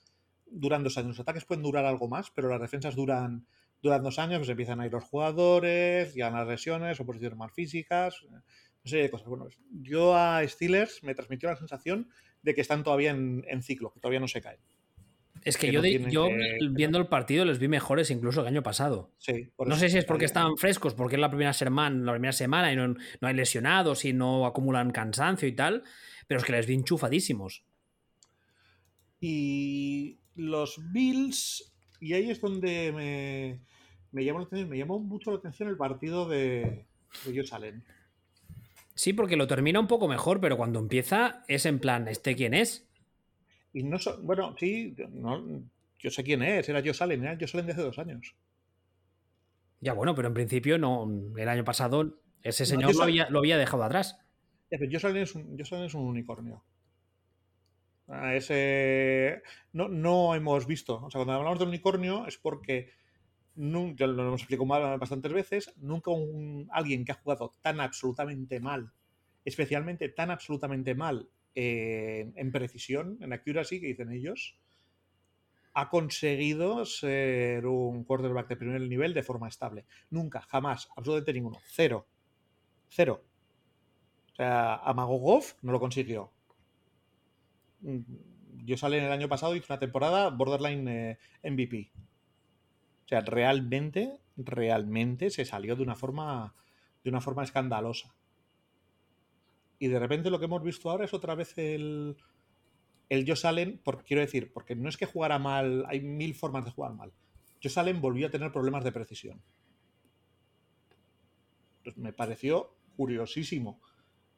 duran 0.46 0.84
dos 0.84 0.98
años. 0.98 1.10
Los 1.10 1.20
ataques 1.20 1.46
pueden 1.46 1.64
durar 1.64 1.86
algo 1.86 2.08
más, 2.08 2.32
pero 2.32 2.50
las 2.50 2.62
defensas 2.62 2.96
duran, 2.96 3.48
duran 3.82 4.04
dos 4.04 4.20
años, 4.20 4.40
pues 4.40 4.50
empiezan 4.50 4.80
a 4.80 4.86
ir 4.86 4.92
los 4.92 5.04
jugadores, 5.04 6.14
ya 6.14 6.30
las 6.30 6.48
lesiones, 6.48 7.00
oposiciones 7.00 7.38
más 7.38 7.52
físicas, 7.54 8.22
una 8.24 8.44
serie 8.84 9.04
de 9.04 9.12
cosas. 9.12 9.28
Bueno, 9.28 9.48
yo 9.72 10.16
a 10.16 10.48
Steelers 10.48 11.04
me 11.04 11.16
transmitió 11.16 11.50
la 11.50 11.58
sensación 11.58 12.10
de 12.42 12.56
que 12.56 12.62
están 12.62 12.84
todavía 12.84 13.12
en, 13.12 13.64
ciclo, 13.64 13.92
que 13.92 14.00
todavía 14.00 14.20
no 14.20 14.28
se 14.28 14.42
caen. 14.42 14.60
Es 15.44 15.58
que, 15.58 15.72
yo, 15.72 15.82
yo 15.84 16.28
viendo 16.72 16.98
el 16.98 17.08
partido 17.08 17.46
les 17.46 17.60
vi 17.60 17.68
mejores 17.68 18.12
incluso 18.12 18.42
el 18.42 18.48
año 18.48 18.64
pasado. 18.64 19.12
Sí, 19.18 19.50
no 19.58 19.76
sé 19.76 19.90
si 19.90 19.98
es 19.98 20.06
porque 20.06 20.26
están 20.26 20.58
frescos, 20.58 20.94
porque 20.94 21.16
es 21.16 21.22
la 21.22 21.30
primera 21.30 21.54
semana, 21.54 22.06
la 22.06 22.12
primera 22.14 22.34
semana 22.34 22.72
y 22.72 22.76
no, 22.76 22.88
no 22.88 23.28
hay 23.28 23.34
lesionados 23.34 24.06
y 24.06 24.14
no 24.14 24.46
acumulan 24.46 24.92
cansancio 24.92 25.48
y 25.48 25.54
tal, 25.54 25.84
pero 26.28 26.40
es 26.40 26.46
que 26.46 26.52
les 26.52 26.68
vi 26.68 26.74
enchufadísimos. 26.74 27.64
Y 29.20 30.20
los 30.36 30.80
Bills, 30.92 31.74
y 32.00 32.14
ahí 32.14 32.30
es 32.30 32.40
donde 32.42 32.92
me, 32.92 33.60
me 34.12 34.26
llamó 34.26 34.40
la 34.40 34.46
atención, 34.46 34.70
me 34.70 34.78
llamó 34.78 35.00
mucho 35.00 35.32
la 35.32 35.38
atención 35.38 35.70
el 35.70 35.78
partido 35.78 36.28
de, 36.28 36.86
de 37.26 37.36
Josh 37.36 37.54
Allen. 37.54 37.84
Sí, 38.94 39.14
porque 39.14 39.36
lo 39.36 39.48
termina 39.48 39.80
un 39.80 39.88
poco 39.88 40.08
mejor, 40.08 40.42
pero 40.42 40.58
cuando 40.58 40.80
empieza 40.80 41.44
es 41.48 41.66
en 41.68 41.80
plan, 41.80 42.08
¿este 42.08 42.36
quién 42.36 42.54
es? 42.54 42.87
Y 43.78 43.84
no 43.84 43.98
bueno, 44.22 44.56
sí, 44.58 44.96
yo 46.00 46.10
sé 46.10 46.24
quién 46.24 46.42
es, 46.42 46.68
era 46.70 46.82
Josh 46.82 47.04
Allen, 47.04 47.24
era 47.24 47.38
Josh 47.40 47.54
Allen 47.54 47.68
de 47.68 47.72
hace 47.74 47.82
dos 47.82 48.00
años. 48.00 48.36
Ya 49.80 49.94
bueno, 49.94 50.16
pero 50.16 50.30
en 50.30 50.34
principio 50.34 50.78
no, 50.78 51.08
el 51.38 51.50
año 51.50 51.64
pasado 51.64 52.20
ese 52.42 52.66
señor 52.66 52.96
lo, 52.96 53.04
había, 53.04 53.30
lo, 53.30 53.40
había, 53.40 53.58
dejado 53.58 53.84
atrás. 53.84 54.20
Ya, 54.72 54.78
pero 54.80 55.08
Allen 55.08 55.24
es 55.24 55.36
un, 55.36 55.60
es 55.60 55.94
un 55.94 56.02
unicornio 56.08 56.64
ese 58.34 59.44
no, 59.74 59.90
no 59.90 60.34
hemos 60.36 60.66
visto. 60.66 61.04
O 61.04 61.12
sea, 61.12 61.20
cuando 61.20 61.34
hablamos 61.34 61.60
de 61.60 61.66
unicornio 61.66 62.26
es 62.26 62.38
porque 62.38 62.90
ya 63.56 64.08
lo 64.08 64.28
hemos 64.28 64.42
explicado 64.42 64.98
bastantes 65.00 65.34
veces, 65.34 65.74
nunca 65.78 66.12
un, 66.12 66.68
alguien 66.72 67.04
que 67.04 67.12
ha 67.12 67.16
jugado 67.16 67.52
tan 67.62 67.80
absolutamente 67.80 68.60
mal, 68.60 68.92
especialmente 69.44 70.10
tan 70.10 70.30
absolutamente 70.30 70.94
mal 70.94 71.28
en 71.60 72.52
precisión, 72.52 73.18
en 73.22 73.34
accuracy, 73.34 73.82
que 73.82 73.88
dicen 73.88 74.12
ellos, 74.12 74.60
ha 75.74 75.90
conseguido 75.90 76.86
ser 76.86 77.68
un 77.68 78.04
quarterback 78.04 78.48
de 78.48 78.58
primer 78.58 78.82
nivel 78.82 79.14
de 79.14 79.22
forma 79.22 79.48
estable. 79.48 79.86
Nunca, 80.10 80.42
jamás, 80.42 80.90
absolutamente 80.96 81.34
ninguno. 81.34 81.58
Cero. 81.66 82.08
Cero. 82.90 83.24
O 84.34 84.36
sea, 84.36 84.76
Amagogov 84.78 85.44
no 85.62 85.72
lo 85.72 85.80
consiguió. 85.80 86.32
Yo 87.80 88.76
salí 88.76 88.98
en 88.98 89.06
el 89.06 89.12
año 89.12 89.30
pasado, 89.30 89.56
hice 89.56 89.72
una 89.72 89.80
temporada 89.80 90.30
borderline 90.30 90.88
eh, 90.88 91.20
MVP. 91.44 91.92
O 93.06 93.08
sea, 93.08 93.22
realmente, 93.22 94.20
realmente 94.36 95.30
se 95.30 95.46
salió 95.46 95.76
de 95.76 95.84
una 95.84 95.96
forma, 95.96 96.56
de 97.04 97.10
una 97.10 97.22
forma 97.22 97.44
escandalosa. 97.44 98.17
Y 99.80 99.88
de 99.88 100.00
repente 100.00 100.30
lo 100.30 100.40
que 100.40 100.46
hemos 100.46 100.64
visto 100.64 100.90
ahora 100.90 101.06
es 101.06 101.14
otra 101.14 101.36
vez 101.36 101.58
el, 101.58 102.18
el 103.10 103.28
Josh 103.28 103.46
Allen, 103.46 103.82
quiero 104.06 104.22
decir, 104.22 104.52
porque 104.52 104.76
no 104.76 104.90
es 104.90 104.98
que 104.98 105.06
jugara 105.06 105.40
mal, 105.40 105.86
hay 105.88 106.02
mil 106.02 106.34
formas 106.34 106.66
de 106.66 106.72
jugar 106.72 106.94
mal. 106.94 107.14
Josh 107.62 107.80
Allen 107.80 108.02
volvió 108.02 108.28
a 108.28 108.32
tener 108.32 108.52
problemas 108.52 108.84
de 108.84 108.92
precisión. 108.92 109.42
me 111.96 112.14
pareció 112.14 112.76
curiosísimo 112.96 113.80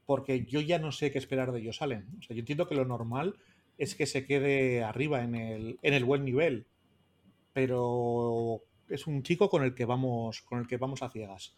porque 0.05 0.43
yo 0.45 0.59
ya 0.59 0.79
no 0.79 0.91
sé 0.91 1.11
qué 1.11 1.19
esperar 1.19 1.51
de 1.51 1.59
ellos 1.59 1.83
Allen. 1.83 2.07
O 2.17 2.21
sea, 2.23 2.35
yo 2.35 2.39
entiendo 2.39 2.67
que 2.67 2.73
lo 2.73 2.83
normal 2.83 3.37
es 3.77 3.93
que 3.93 4.07
se 4.07 4.25
quede 4.25 4.83
arriba 4.83 5.23
en 5.23 5.35
el, 5.35 5.79
en 5.83 5.93
el 5.93 6.03
buen 6.03 6.25
nivel, 6.25 6.65
pero 7.53 8.63
es 8.89 9.05
un 9.05 9.21
chico 9.21 9.51
con 9.51 9.63
el 9.63 9.75
que 9.75 9.85
vamos, 9.85 10.41
con 10.41 10.57
el 10.57 10.67
que 10.67 10.77
vamos 10.77 11.03
a 11.03 11.11
ciegas. 11.11 11.55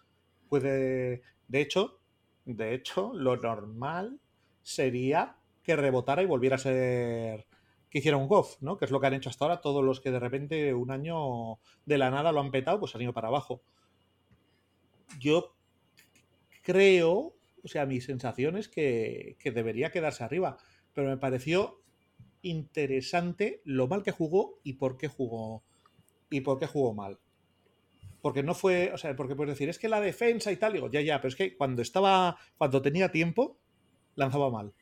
Puede, 0.49 1.21
de 1.47 1.61
hecho, 1.61 2.01
de 2.45 2.73
hecho, 2.73 3.11
lo 3.13 3.37
normal 3.37 4.19
sería 4.63 5.37
que 5.63 5.75
rebotara 5.75 6.23
y 6.23 6.25
volviera 6.25 6.55
a 6.55 6.59
ser 6.59 7.45
que 7.89 7.99
hiciera 7.99 8.17
un 8.17 8.27
Goff, 8.27 8.61
¿no? 8.61 8.77
Que 8.77 8.85
es 8.85 8.91
lo 8.91 8.99
que 8.99 9.07
han 9.07 9.13
hecho 9.13 9.29
hasta 9.29 9.45
ahora 9.45 9.61
todos 9.61 9.83
los 9.83 9.99
que 9.99 10.11
de 10.11 10.19
repente 10.19 10.73
un 10.73 10.91
año 10.91 11.59
de 11.85 11.97
la 11.97 12.09
nada 12.09 12.31
lo 12.31 12.39
han 12.39 12.51
petado, 12.51 12.79
pues 12.79 12.95
han 12.95 13.01
ido 13.01 13.13
para 13.13 13.27
abajo. 13.27 13.61
Yo 15.19 15.55
creo 16.63 17.35
o 17.63 17.67
sea, 17.67 17.85
mi 17.85 18.01
sensación 18.01 18.57
es 18.57 18.67
que, 18.67 19.37
que 19.39 19.51
debería 19.51 19.91
quedarse 19.91 20.23
arriba. 20.23 20.57
Pero 20.93 21.09
me 21.09 21.17
pareció 21.17 21.81
interesante 22.41 23.61
lo 23.65 23.87
mal 23.87 24.03
que 24.03 24.11
jugó 24.11 24.59
y 24.63 24.73
por 24.73 24.97
qué 24.97 25.07
jugó 25.07 25.63
y 26.29 26.41
por 26.41 26.59
qué 26.59 26.67
jugó 26.67 26.93
mal. 26.93 27.19
Porque 28.22 28.43
no 28.43 28.53
fue, 28.53 28.91
o 28.93 28.97
sea, 28.97 29.15
porque 29.15 29.36
puedes 29.36 29.55
decir, 29.55 29.69
es 29.69 29.80
que 29.80 29.89
la 29.89 29.99
defensa 29.99 30.51
y 30.51 30.57
tal, 30.57 30.74
digo, 30.74 30.89
ya, 30.91 31.01
ya, 31.01 31.19
pero 31.19 31.30
es 31.30 31.36
que 31.36 31.57
cuando 31.57 31.82
estaba, 31.82 32.38
cuando 32.57 32.82
tenía 32.82 33.11
tiempo, 33.11 33.57
lanzaba 34.15 34.49
mal. 34.49 34.74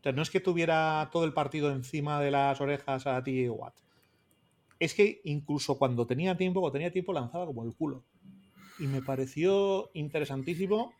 O 0.00 0.02
sea, 0.02 0.12
no 0.12 0.22
es 0.22 0.30
que 0.30 0.40
tuviera 0.40 1.10
todo 1.12 1.24
el 1.24 1.34
partido 1.34 1.70
encima 1.70 2.20
de 2.20 2.30
las 2.30 2.60
orejas 2.60 3.06
a 3.06 3.22
ti 3.22 3.46
Watt. 3.48 3.74
Es 4.78 4.94
que 4.94 5.20
incluso 5.24 5.78
cuando 5.78 6.06
tenía 6.06 6.38
tiempo, 6.38 6.60
cuando 6.60 6.72
tenía 6.72 6.90
tiempo, 6.90 7.12
lanzaba 7.12 7.44
como 7.44 7.64
el 7.64 7.74
culo. 7.74 8.02
Y 8.78 8.86
me 8.86 9.02
pareció 9.02 9.90
interesantísimo. 9.92 10.94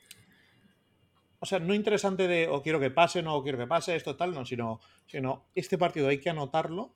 O 1.38 1.46
sea, 1.46 1.58
no 1.58 1.74
interesante 1.74 2.28
de 2.28 2.48
o 2.48 2.60
quiero 2.60 2.78
que 2.78 2.90
pase, 2.90 3.22
no 3.22 3.34
o 3.34 3.42
quiero 3.42 3.56
que 3.56 3.66
pase, 3.66 3.96
esto 3.96 4.16
tal, 4.16 4.34
no, 4.34 4.44
sino, 4.44 4.80
sino 5.06 5.46
este 5.54 5.78
partido 5.78 6.08
hay 6.08 6.20
que 6.20 6.28
anotarlo 6.28 6.94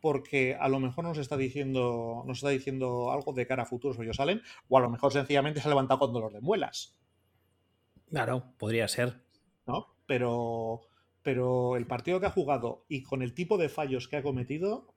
porque 0.00 0.56
a 0.58 0.68
lo 0.68 0.80
mejor 0.80 1.04
nos 1.04 1.18
está 1.18 1.36
diciendo, 1.36 2.24
nos 2.26 2.38
está 2.38 2.50
diciendo 2.50 3.10
algo 3.10 3.32
de 3.32 3.46
cara 3.46 3.64
a 3.64 3.66
futuros 3.66 3.98
ellos 3.98 4.16
salen, 4.16 4.42
o 4.68 4.78
a 4.78 4.80
lo 4.80 4.90
mejor 4.90 5.12
sencillamente 5.12 5.60
se 5.60 5.68
ha 5.68 5.70
levantado 5.70 6.00
con 6.00 6.12
dolor 6.12 6.32
de 6.32 6.40
muelas. 6.40 6.96
Claro, 8.08 8.52
podría 8.58 8.88
ser. 8.88 9.22
¿No? 9.66 9.94
Pero, 10.06 10.82
pero 11.22 11.76
el 11.76 11.86
partido 11.86 12.20
que 12.20 12.26
ha 12.26 12.30
jugado 12.30 12.84
y 12.88 13.02
con 13.02 13.22
el 13.22 13.34
tipo 13.34 13.58
de 13.58 13.68
fallos 13.68 14.08
que 14.08 14.16
ha 14.16 14.22
cometido, 14.22 14.94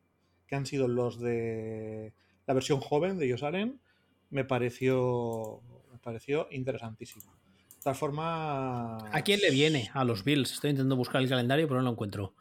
que 0.48 0.56
han 0.56 0.66
sido 0.66 0.88
los 0.88 1.20
de 1.20 2.14
la 2.46 2.54
versión 2.54 2.80
joven 2.80 3.18
de 3.18 3.26
ellos 3.26 3.42
salen, 3.42 3.82
me 4.30 4.46
pareció, 4.46 5.62
me 5.92 6.00
pareció 6.00 6.48
interesantísimo. 6.52 7.36
De 7.80 7.84
tal 7.84 7.96
forma. 7.96 8.98
¿A 9.12 9.22
quién 9.22 9.40
le 9.40 9.52
viene? 9.52 9.90
A 9.94 10.04
los 10.04 10.24
Bills. 10.24 10.52
Estoy 10.52 10.72
intentando 10.72 10.96
buscar 10.96 11.22
el 11.22 11.30
calendario, 11.30 11.68
pero 11.68 11.80
no 11.80 11.86
lo 11.86 11.92
encuentro. 11.92 12.36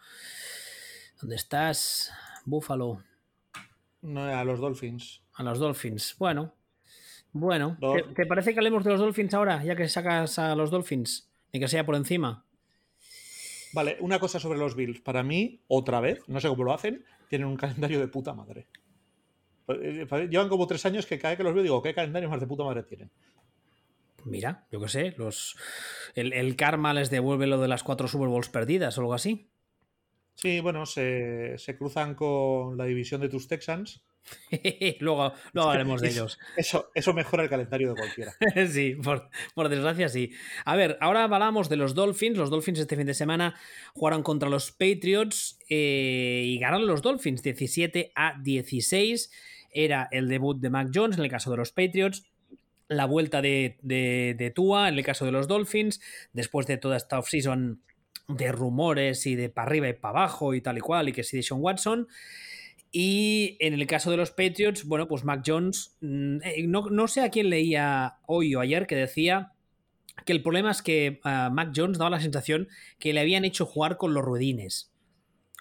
¿Dónde 1.20 1.36
estás? 1.36 2.12
Buffalo. 2.50 3.02
No, 4.02 4.22
a 4.24 4.44
los 4.44 4.60
Dolphins. 4.60 5.22
A 5.34 5.42
los 5.42 5.58
Dolphins. 5.58 6.16
Bueno. 6.18 6.54
Bueno. 7.32 7.76
¿Te, 7.80 8.14
¿Te, 8.14 8.26
parece 8.26 8.52
que 8.52 8.60
hablemos 8.60 8.84
de 8.84 8.90
los 8.90 9.00
Dolphins 9.00 9.34
ahora, 9.34 9.62
ya 9.64 9.76
que 9.76 9.88
sacas 9.88 10.38
a 10.38 10.54
los 10.54 10.70
Dolphins? 10.70 11.28
Ni 11.52 11.60
que 11.60 11.68
sea 11.68 11.84
por 11.84 11.96
encima. 11.96 12.44
Vale, 13.72 13.96
una 14.00 14.18
cosa 14.18 14.40
sobre 14.40 14.58
los 14.58 14.74
Bills. 14.74 15.00
Para 15.00 15.22
mí, 15.22 15.60
otra 15.68 16.00
vez, 16.00 16.22
no 16.28 16.40
sé 16.40 16.48
cómo 16.48 16.64
lo 16.64 16.72
hacen, 16.72 17.04
tienen 17.28 17.48
un 17.48 17.56
calendario 17.56 18.00
de 18.00 18.08
puta 18.08 18.32
madre. 18.32 18.66
Llevan 20.30 20.48
como 20.48 20.66
tres 20.66 20.86
años 20.86 21.04
que 21.04 21.18
cada 21.18 21.32
vez 21.32 21.38
que 21.38 21.44
los 21.44 21.52
veo 21.52 21.62
digo, 21.62 21.82
¿qué 21.82 21.92
calendario 21.92 22.30
más 22.30 22.40
de 22.40 22.46
puta 22.46 22.64
madre 22.64 22.82
tienen? 22.84 23.10
Mira, 24.24 24.66
yo 24.72 24.80
qué 24.80 24.88
sé, 24.88 25.14
los, 25.16 25.56
el, 26.14 26.32
el, 26.32 26.56
karma 26.56 26.92
les 26.92 27.10
devuelve 27.10 27.46
lo 27.46 27.60
de 27.60 27.68
las 27.68 27.82
cuatro 27.82 28.08
Super 28.08 28.28
Bowls 28.28 28.48
perdidas 28.48 28.96
o 28.98 29.02
algo 29.02 29.14
así. 29.14 29.50
Sí, 30.40 30.60
bueno, 30.60 30.86
se, 30.86 31.58
se 31.58 31.76
cruzan 31.76 32.14
con 32.14 32.76
la 32.76 32.84
división 32.84 33.20
de 33.20 33.28
tus 33.28 33.48
Texans. 33.48 34.04
luego, 35.00 35.32
luego 35.52 35.70
hablaremos 35.70 36.00
de 36.00 36.10
ellos. 36.10 36.38
Eso, 36.56 36.90
eso 36.94 37.12
mejora 37.12 37.42
el 37.42 37.48
calendario 37.48 37.88
de 37.88 37.96
cualquiera. 37.96 38.34
sí, 38.68 38.94
por, 39.02 39.30
por, 39.54 39.68
desgracia 39.68 40.08
sí. 40.08 40.30
A 40.64 40.76
ver, 40.76 40.96
ahora 41.00 41.24
hablamos 41.24 41.68
de 41.68 41.76
los 41.76 41.94
Dolphins. 41.94 42.38
Los 42.38 42.50
Dolphins 42.50 42.78
este 42.78 42.96
fin 42.96 43.06
de 43.06 43.14
semana 43.14 43.56
jugaron 43.94 44.22
contra 44.22 44.48
los 44.48 44.70
Patriots 44.70 45.58
eh, 45.68 46.44
y 46.44 46.58
ganaron 46.60 46.86
los 46.86 47.02
Dolphins 47.02 47.42
17 47.42 48.12
a 48.14 48.38
16. 48.40 49.32
Era 49.72 50.08
el 50.12 50.28
debut 50.28 50.60
de 50.60 50.70
Mac 50.70 50.90
Jones 50.94 51.18
en 51.18 51.24
el 51.24 51.30
caso 51.30 51.50
de 51.50 51.56
los 51.56 51.72
Patriots 51.72 52.24
la 52.90 53.04
vuelta 53.04 53.42
de, 53.42 53.76
de, 53.82 54.34
de, 54.38 54.50
Tua 54.50 54.88
en 54.88 54.94
el 54.94 55.04
caso 55.04 55.26
de 55.26 55.32
los 55.32 55.46
Dolphins, 55.46 56.00
después 56.32 56.66
de 56.66 56.78
toda 56.78 56.96
esta 56.96 57.18
offseason 57.18 57.82
de 58.28 58.52
rumores 58.52 59.26
y 59.26 59.34
de 59.34 59.48
para 59.48 59.68
arriba 59.68 59.88
y 59.88 59.94
para 59.94 60.20
abajo 60.20 60.54
y 60.54 60.60
tal 60.60 60.78
y 60.78 60.80
cual, 60.80 61.08
y 61.08 61.12
que 61.12 61.24
si 61.24 61.42
Sean 61.42 61.60
Watson. 61.60 62.08
Y 62.90 63.56
en 63.60 63.74
el 63.74 63.86
caso 63.86 64.10
de 64.10 64.16
los 64.16 64.30
Patriots, 64.30 64.84
bueno, 64.84 65.08
pues 65.08 65.24
Mac 65.24 65.42
Jones, 65.44 65.96
no, 66.00 66.88
no 66.90 67.08
sé 67.08 67.22
a 67.22 67.30
quién 67.30 67.50
leía 67.50 68.18
hoy 68.26 68.54
o 68.54 68.60
ayer 68.60 68.86
que 68.86 68.96
decía 68.96 69.52
que 70.24 70.32
el 70.32 70.42
problema 70.42 70.70
es 70.70 70.82
que 70.82 71.20
uh, 71.24 71.52
Mac 71.52 71.72
Jones 71.74 71.98
daba 71.98 72.10
la 72.10 72.20
sensación 72.20 72.68
que 72.98 73.12
le 73.12 73.20
habían 73.20 73.44
hecho 73.44 73.66
jugar 73.66 73.98
con 73.98 74.14
los 74.14 74.24
ruedines, 74.24 74.92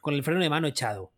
con 0.01 0.13
el 0.13 0.24
freno 0.24 0.41
de 0.41 0.49
mano 0.49 0.68
echado. 0.68 1.11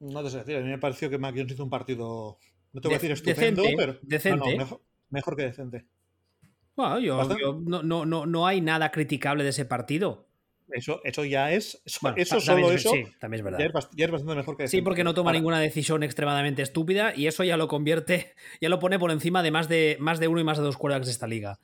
No 0.00 0.22
te 0.22 0.30
sé 0.30 0.38
decir, 0.38 0.56
a 0.56 0.60
mí 0.60 0.68
me 0.68 0.78
pareció 0.78 1.10
que 1.10 1.18
Mac 1.18 1.34
Jones 1.36 1.52
hizo 1.52 1.64
un 1.64 1.70
partido 1.70 2.38
no 2.72 2.80
te 2.80 2.88
voy 2.88 2.94
a 2.94 2.98
decir 2.98 3.12
estupendo, 3.12 3.62
decente, 3.62 3.76
pero. 3.76 3.98
Decente. 4.02 4.38
No, 4.38 4.50
no, 4.50 4.56
mejor, 4.56 4.80
mejor, 5.10 5.36
que 5.36 5.42
decente. 5.42 5.86
Bueno, 6.78 7.00
yo, 7.00 7.36
yo 7.36 7.60
no, 7.60 7.82
no, 7.82 8.06
no, 8.06 8.24
no, 8.24 8.46
hay 8.46 8.60
nada 8.60 8.92
criticable 8.92 9.42
de 9.42 9.50
ese 9.50 9.64
partido. 9.64 10.28
Eso, 10.70 11.00
eso 11.02 11.24
ya 11.24 11.50
es. 11.50 11.82
Eso, 11.84 11.98
bueno, 12.02 12.16
eso 12.18 12.38
también, 12.38 12.66
solo 12.66 12.72
eso. 12.72 12.90
Sí, 12.90 13.04
también 13.18 13.40
es 13.40 13.44
verdad. 13.44 13.58
Ya 13.58 13.64
es, 13.66 13.88
ya 13.96 14.04
es, 14.04 14.10
bastante 14.12 14.36
mejor 14.36 14.56
que. 14.56 14.68
Sí, 14.68 14.80
porque 14.80 15.02
no 15.02 15.12
toma 15.12 15.30
Ahora, 15.30 15.40
ninguna 15.40 15.58
decisión 15.58 16.04
extremadamente 16.04 16.62
estúpida 16.62 17.12
y 17.16 17.26
eso 17.26 17.42
ya 17.42 17.56
lo 17.56 17.66
convierte, 17.66 18.32
ya 18.60 18.68
lo 18.68 18.78
pone 18.78 18.96
por 19.00 19.10
encima 19.10 19.42
de 19.42 19.50
más 19.50 19.68
de, 19.68 19.96
más 19.98 20.20
de 20.20 20.28
uno 20.28 20.40
y 20.40 20.44
más 20.44 20.58
de 20.58 20.62
dos 20.62 20.76
quarterbacks 20.76 21.06
de 21.06 21.12
esta 21.12 21.26
liga. 21.26 21.58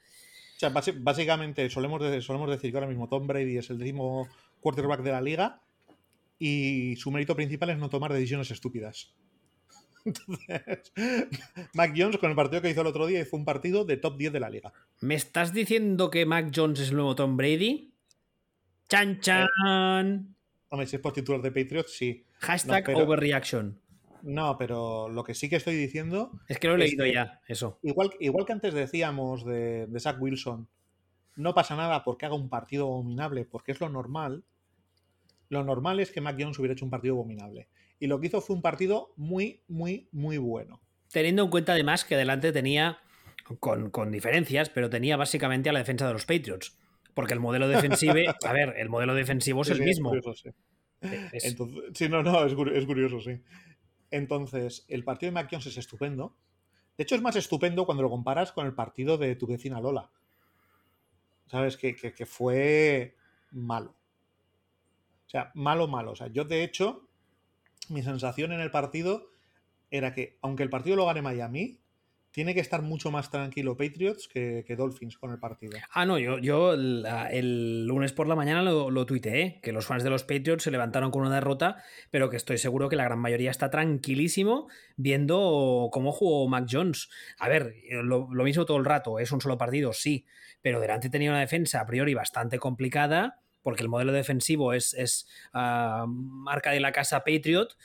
O 0.56 0.58
sea, 0.58 0.70
básicamente 0.70 1.70
solemos, 1.70 2.02
solemos 2.24 2.50
decir 2.50 2.72
que 2.72 2.76
ahora 2.76 2.88
mismo 2.88 3.08
Tom 3.08 3.28
Brady 3.28 3.58
es 3.58 3.70
el 3.70 3.78
décimo 3.78 4.26
quarterback 4.58 5.02
de 5.02 5.12
la 5.12 5.20
liga 5.20 5.60
y 6.40 6.96
su 6.96 7.12
mérito 7.12 7.36
principal 7.36 7.70
es 7.70 7.78
no 7.78 7.88
tomar 7.88 8.12
decisiones 8.12 8.50
estúpidas. 8.50 9.14
Entonces, 10.04 10.92
Mac 11.74 11.94
Jones 11.96 12.18
con 12.18 12.30
el 12.30 12.36
partido 12.36 12.60
que 12.60 12.70
hizo 12.70 12.82
el 12.82 12.86
otro 12.86 13.06
día 13.06 13.24
fue 13.24 13.38
un 13.38 13.44
partido 13.44 13.84
de 13.84 13.96
top 13.96 14.18
10 14.18 14.32
de 14.32 14.40
la 14.40 14.50
liga. 14.50 14.72
¿Me 15.00 15.14
estás 15.14 15.52
diciendo 15.52 16.10
que 16.10 16.26
Mac 16.26 16.52
Jones 16.54 16.80
es 16.80 16.90
el 16.90 16.96
nuevo 16.96 17.14
Tom 17.14 17.36
Brady? 17.36 17.92
¡Chan, 18.88 19.20
chan! 19.20 19.46
Eh, 19.46 20.34
hombre, 20.68 20.86
si 20.86 20.96
es 20.96 21.02
por 21.02 21.12
titular 21.12 21.40
de 21.40 21.50
Patriots, 21.50 21.96
sí. 21.96 22.24
Hashtag 22.40 22.82
no, 22.82 22.86
pero, 22.86 23.04
overreaction. 23.04 23.80
No, 24.22 24.58
pero 24.58 25.08
lo 25.08 25.24
que 25.24 25.34
sí 25.34 25.48
que 25.48 25.56
estoy 25.56 25.74
diciendo. 25.74 26.32
Es 26.48 26.58
que 26.58 26.68
lo 26.68 26.74
he 26.74 26.78
leído 26.78 27.06
ya, 27.06 27.40
eso. 27.48 27.78
Igual, 27.82 28.10
igual 28.20 28.44
que 28.44 28.52
antes 28.52 28.74
decíamos 28.74 29.44
de, 29.44 29.86
de 29.86 30.00
Zach 30.00 30.20
Wilson, 30.20 30.68
no 31.36 31.54
pasa 31.54 31.76
nada 31.76 32.04
porque 32.04 32.26
haga 32.26 32.34
un 32.34 32.48
partido 32.50 32.84
abominable, 32.84 33.46
porque 33.46 33.72
es 33.72 33.80
lo 33.80 33.88
normal. 33.88 34.44
Lo 35.48 35.64
normal 35.64 36.00
es 36.00 36.10
que 36.10 36.20
Mac 36.20 36.36
Jones 36.38 36.58
hubiera 36.58 36.74
hecho 36.74 36.84
un 36.84 36.90
partido 36.90 37.14
abominable 37.14 37.68
y 38.00 38.06
lo 38.06 38.20
que 38.20 38.26
hizo 38.28 38.40
fue 38.40 38.56
un 38.56 38.62
partido 38.62 39.12
muy, 39.16 39.62
muy, 39.68 40.08
muy 40.12 40.38
bueno. 40.38 40.80
Teniendo 41.10 41.44
en 41.44 41.50
cuenta 41.50 41.72
además 41.72 42.04
que 42.04 42.14
adelante 42.16 42.52
tenía, 42.52 42.98
con, 43.60 43.90
con, 43.90 44.10
diferencias, 44.10 44.68
pero 44.68 44.90
tenía 44.90 45.16
básicamente 45.16 45.70
a 45.70 45.72
la 45.72 45.78
defensa 45.78 46.06
de 46.06 46.12
los 46.12 46.26
Patriots. 46.26 46.76
Porque 47.14 47.34
el 47.34 47.40
modelo 47.40 47.68
defensivo, 47.68 48.14
a 48.44 48.52
ver, 48.52 48.74
el 48.76 48.88
modelo 48.88 49.14
defensivo 49.14 49.62
es 49.62 49.68
sí, 49.68 49.72
el 49.74 49.78
sí, 49.78 49.84
mismo. 49.84 50.14
Es 50.14 50.22
curioso, 50.22 50.42
sí. 50.42 50.50
Es... 51.32 51.44
Entonces, 51.44 51.84
sí, 51.94 52.08
no, 52.08 52.22
no, 52.22 52.44
es, 52.44 52.52
es, 52.52 52.86
curioso, 52.86 53.20
sí. 53.20 53.40
Entonces, 54.10 54.84
el 54.88 55.04
partido 55.04 55.30
de 55.30 55.34
Mac 55.34 55.48
Jones 55.50 55.66
es 55.66 55.76
estupendo. 55.76 56.36
De 56.96 57.02
hecho, 57.02 57.14
es 57.14 57.22
más 57.22 57.36
estupendo 57.36 57.86
cuando 57.86 58.02
lo 58.02 58.10
comparas 58.10 58.52
con 58.52 58.66
el 58.66 58.74
partido 58.74 59.18
de 59.18 59.36
tu 59.36 59.46
vecina 59.46 59.80
Lola. 59.80 60.10
¿Sabes? 61.46 61.76
Que, 61.76 61.94
que, 61.94 62.12
que 62.12 62.26
fue 62.26 63.16
malo. 63.50 63.94
O 65.26 65.30
sea, 65.30 65.50
malo, 65.54 65.88
malo. 65.88 66.12
O 66.12 66.16
sea, 66.16 66.28
yo 66.28 66.44
de 66.44 66.64
hecho, 66.64 67.08
mi 67.90 68.02
sensación 68.02 68.52
en 68.52 68.60
el 68.60 68.70
partido 68.70 69.30
era 69.90 70.12
que, 70.12 70.38
aunque 70.42 70.62
el 70.62 70.70
partido 70.70 70.96
lo 70.96 71.06
gane 71.06 71.22
Miami, 71.22 71.80
tiene 72.34 72.52
que 72.52 72.60
estar 72.60 72.82
mucho 72.82 73.12
más 73.12 73.30
tranquilo 73.30 73.76
Patriots 73.76 74.26
que, 74.26 74.64
Dolphins 74.76 75.16
con 75.18 75.30
el 75.30 75.38
partido. 75.38 75.78
Ah, 75.92 76.04
no, 76.04 76.18
yo, 76.18 76.38
yo 76.38 76.72
el, 76.74 77.86
lunes 77.86 78.12
por 78.12 78.26
la 78.26 78.34
mañana 78.34 78.60
lo, 78.60 78.90
lo 78.90 79.06
tuiteé, 79.06 79.60
que 79.62 79.70
los 79.70 79.86
fans 79.86 80.02
de 80.02 80.10
los 80.10 80.24
Patriots 80.24 80.64
se 80.64 80.72
levantaron 80.72 81.12
con 81.12 81.22
una 81.22 81.32
derrota, 81.32 81.76
pero 82.10 82.30
que 82.30 82.36
estoy 82.36 82.58
seguro 82.58 82.88
que 82.88 82.96
la 82.96 83.04
gran 83.04 83.20
mayoría 83.20 83.52
está 83.52 83.70
tranquilísimo 83.70 84.66
viendo 84.96 85.90
cómo 85.92 86.10
jugó 86.10 86.48
Mac 86.48 86.66
Jones. 86.68 87.08
A 87.38 87.48
ver, 87.48 87.76
lo, 87.88 88.28
lo 88.32 88.42
mismo 88.42 88.64
todo 88.64 88.78
el 88.78 88.84
rato, 88.84 89.20
es 89.20 89.30
un 89.30 89.40
solo 89.40 89.56
partido, 89.56 89.92
sí, 89.92 90.26
pero 90.60 90.80
delante 90.80 91.10
tenía 91.10 91.30
una 91.30 91.38
defensa 91.38 91.80
a 91.80 91.86
priori 91.86 92.14
bastante 92.14 92.58
complicada 92.58 93.43
porque 93.64 93.82
el 93.82 93.88
modelo 93.88 94.12
defensivo 94.12 94.72
es, 94.72 95.26
uh, 95.54 96.06
marca 96.06 96.70
de 96.70 96.78
la 96.78 96.92
casa 96.92 97.24
Patriot 97.24 97.76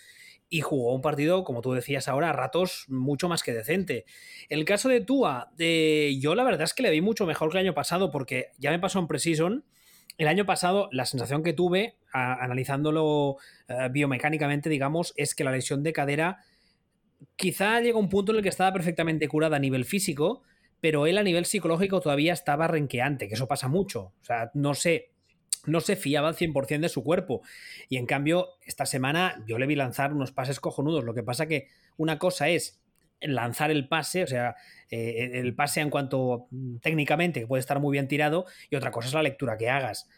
y 0.50 0.62
jugó 0.62 0.94
un 0.94 1.02
partido, 1.02 1.44
como 1.44 1.62
tú 1.62 1.74
decías 1.74 2.08
ahora, 2.08 2.30
a 2.30 2.34
ratos 2.34 2.86
mucho 2.90 3.30
más 3.30 3.42
que 3.42 3.54
decente. 3.54 4.06
El 4.50 4.66
caso 4.66 4.90
de 4.90 5.02
Tua, 5.02 5.52
de, 5.56 6.18
yo 6.20 6.36
la 6.36 6.44
verdad 6.44 6.64
es 6.64 6.74
que 6.74 6.84
le 6.84 6.92
vi 6.92 7.02
mucho 7.02 7.26
mejor 7.26 7.50
que 7.50 7.58
el 7.58 7.66
año 7.66 7.74
pasado, 7.74 8.12
porque 8.12 8.52
ya 8.58 8.72
me 8.72 8.80
pasó 8.80 9.00
en 9.00 9.08
Precision. 9.08 9.64
El 10.18 10.28
año 10.28 10.46
pasado, 10.46 10.90
la 10.92 11.06
sensación 11.06 11.44
que 11.44 11.54
tuve, 11.54 11.96
analizándolo 12.12 13.30
uh, 13.30 13.38
biomecánicamente, 13.92 14.70
digamos, 14.70 15.14
es 15.16 15.34
que 15.34 15.44
la 15.44 15.52
lesión 15.52 15.82
de 15.82 15.94
cadera 15.94 16.40
quizá 17.36 17.80
llega 17.80 17.98
a 17.98 18.02
un 18.02 18.10
punto 18.10 18.32
en 18.32 18.40
el 18.40 18.44
que 18.44 18.50
estaba 18.50 18.74
perfectamente 18.74 19.28
curada 19.28 19.58
a 19.58 19.60
nivel 19.60 19.86
físico, 19.86 20.44
pero 20.82 21.06
él 21.06 21.18
a 21.18 21.24
nivel 21.24 21.46
psicológico 21.46 22.02
todavía 22.02 22.34
estaba 22.34 22.68
renqueante, 22.68 23.28
que 23.28 23.36
eso 23.36 23.48
pasa 23.48 23.68
mucho. 23.68 24.14
O 24.22 24.26
sea, 24.26 24.52
no 24.54 24.74
sé, 24.74 25.12
no 25.66 25.82
se 25.82 25.96
fiaba 25.96 26.30
al 26.30 26.36
100% 26.36 26.80
de 26.80 26.90
su 26.90 27.04
cuerpo. 27.04 27.42
Y 27.90 27.98
en 27.98 28.06
cambio, 28.06 28.50
esta 28.66 28.86
semana 28.86 29.44
yo 29.48 29.58
le 29.58 29.68
vi 29.68 29.76
lanzar 29.76 30.14
unos 30.14 30.32
pases 30.32 30.60
cojonudos. 30.60 31.04
Lo 31.04 31.14
que 31.14 31.24
pasa 31.24 31.48
que 31.48 31.68
una 31.98 32.20
cosa 32.20 32.50
es 32.50 32.80
lanzar 33.22 33.72
el 33.72 33.88
pase, 33.88 34.24
o 34.24 34.28
sea, 34.28 34.56
eh, 34.90 35.32
el 35.34 35.56
pase 35.56 35.82
en 35.82 35.90
cuanto 35.90 36.48
mm, 36.52 36.78
técnicamente 36.78 37.46
puede 37.48 37.60
estar 37.60 37.80
muy 37.80 37.92
bien 37.92 38.08
tirado, 38.08 38.46
y 38.70 38.76
otra 38.76 38.92
cosa 38.92 39.08
es 39.08 39.14
la 39.14 39.24
lectura 39.24 39.58
que 39.58 39.70
hagas. 39.70 40.10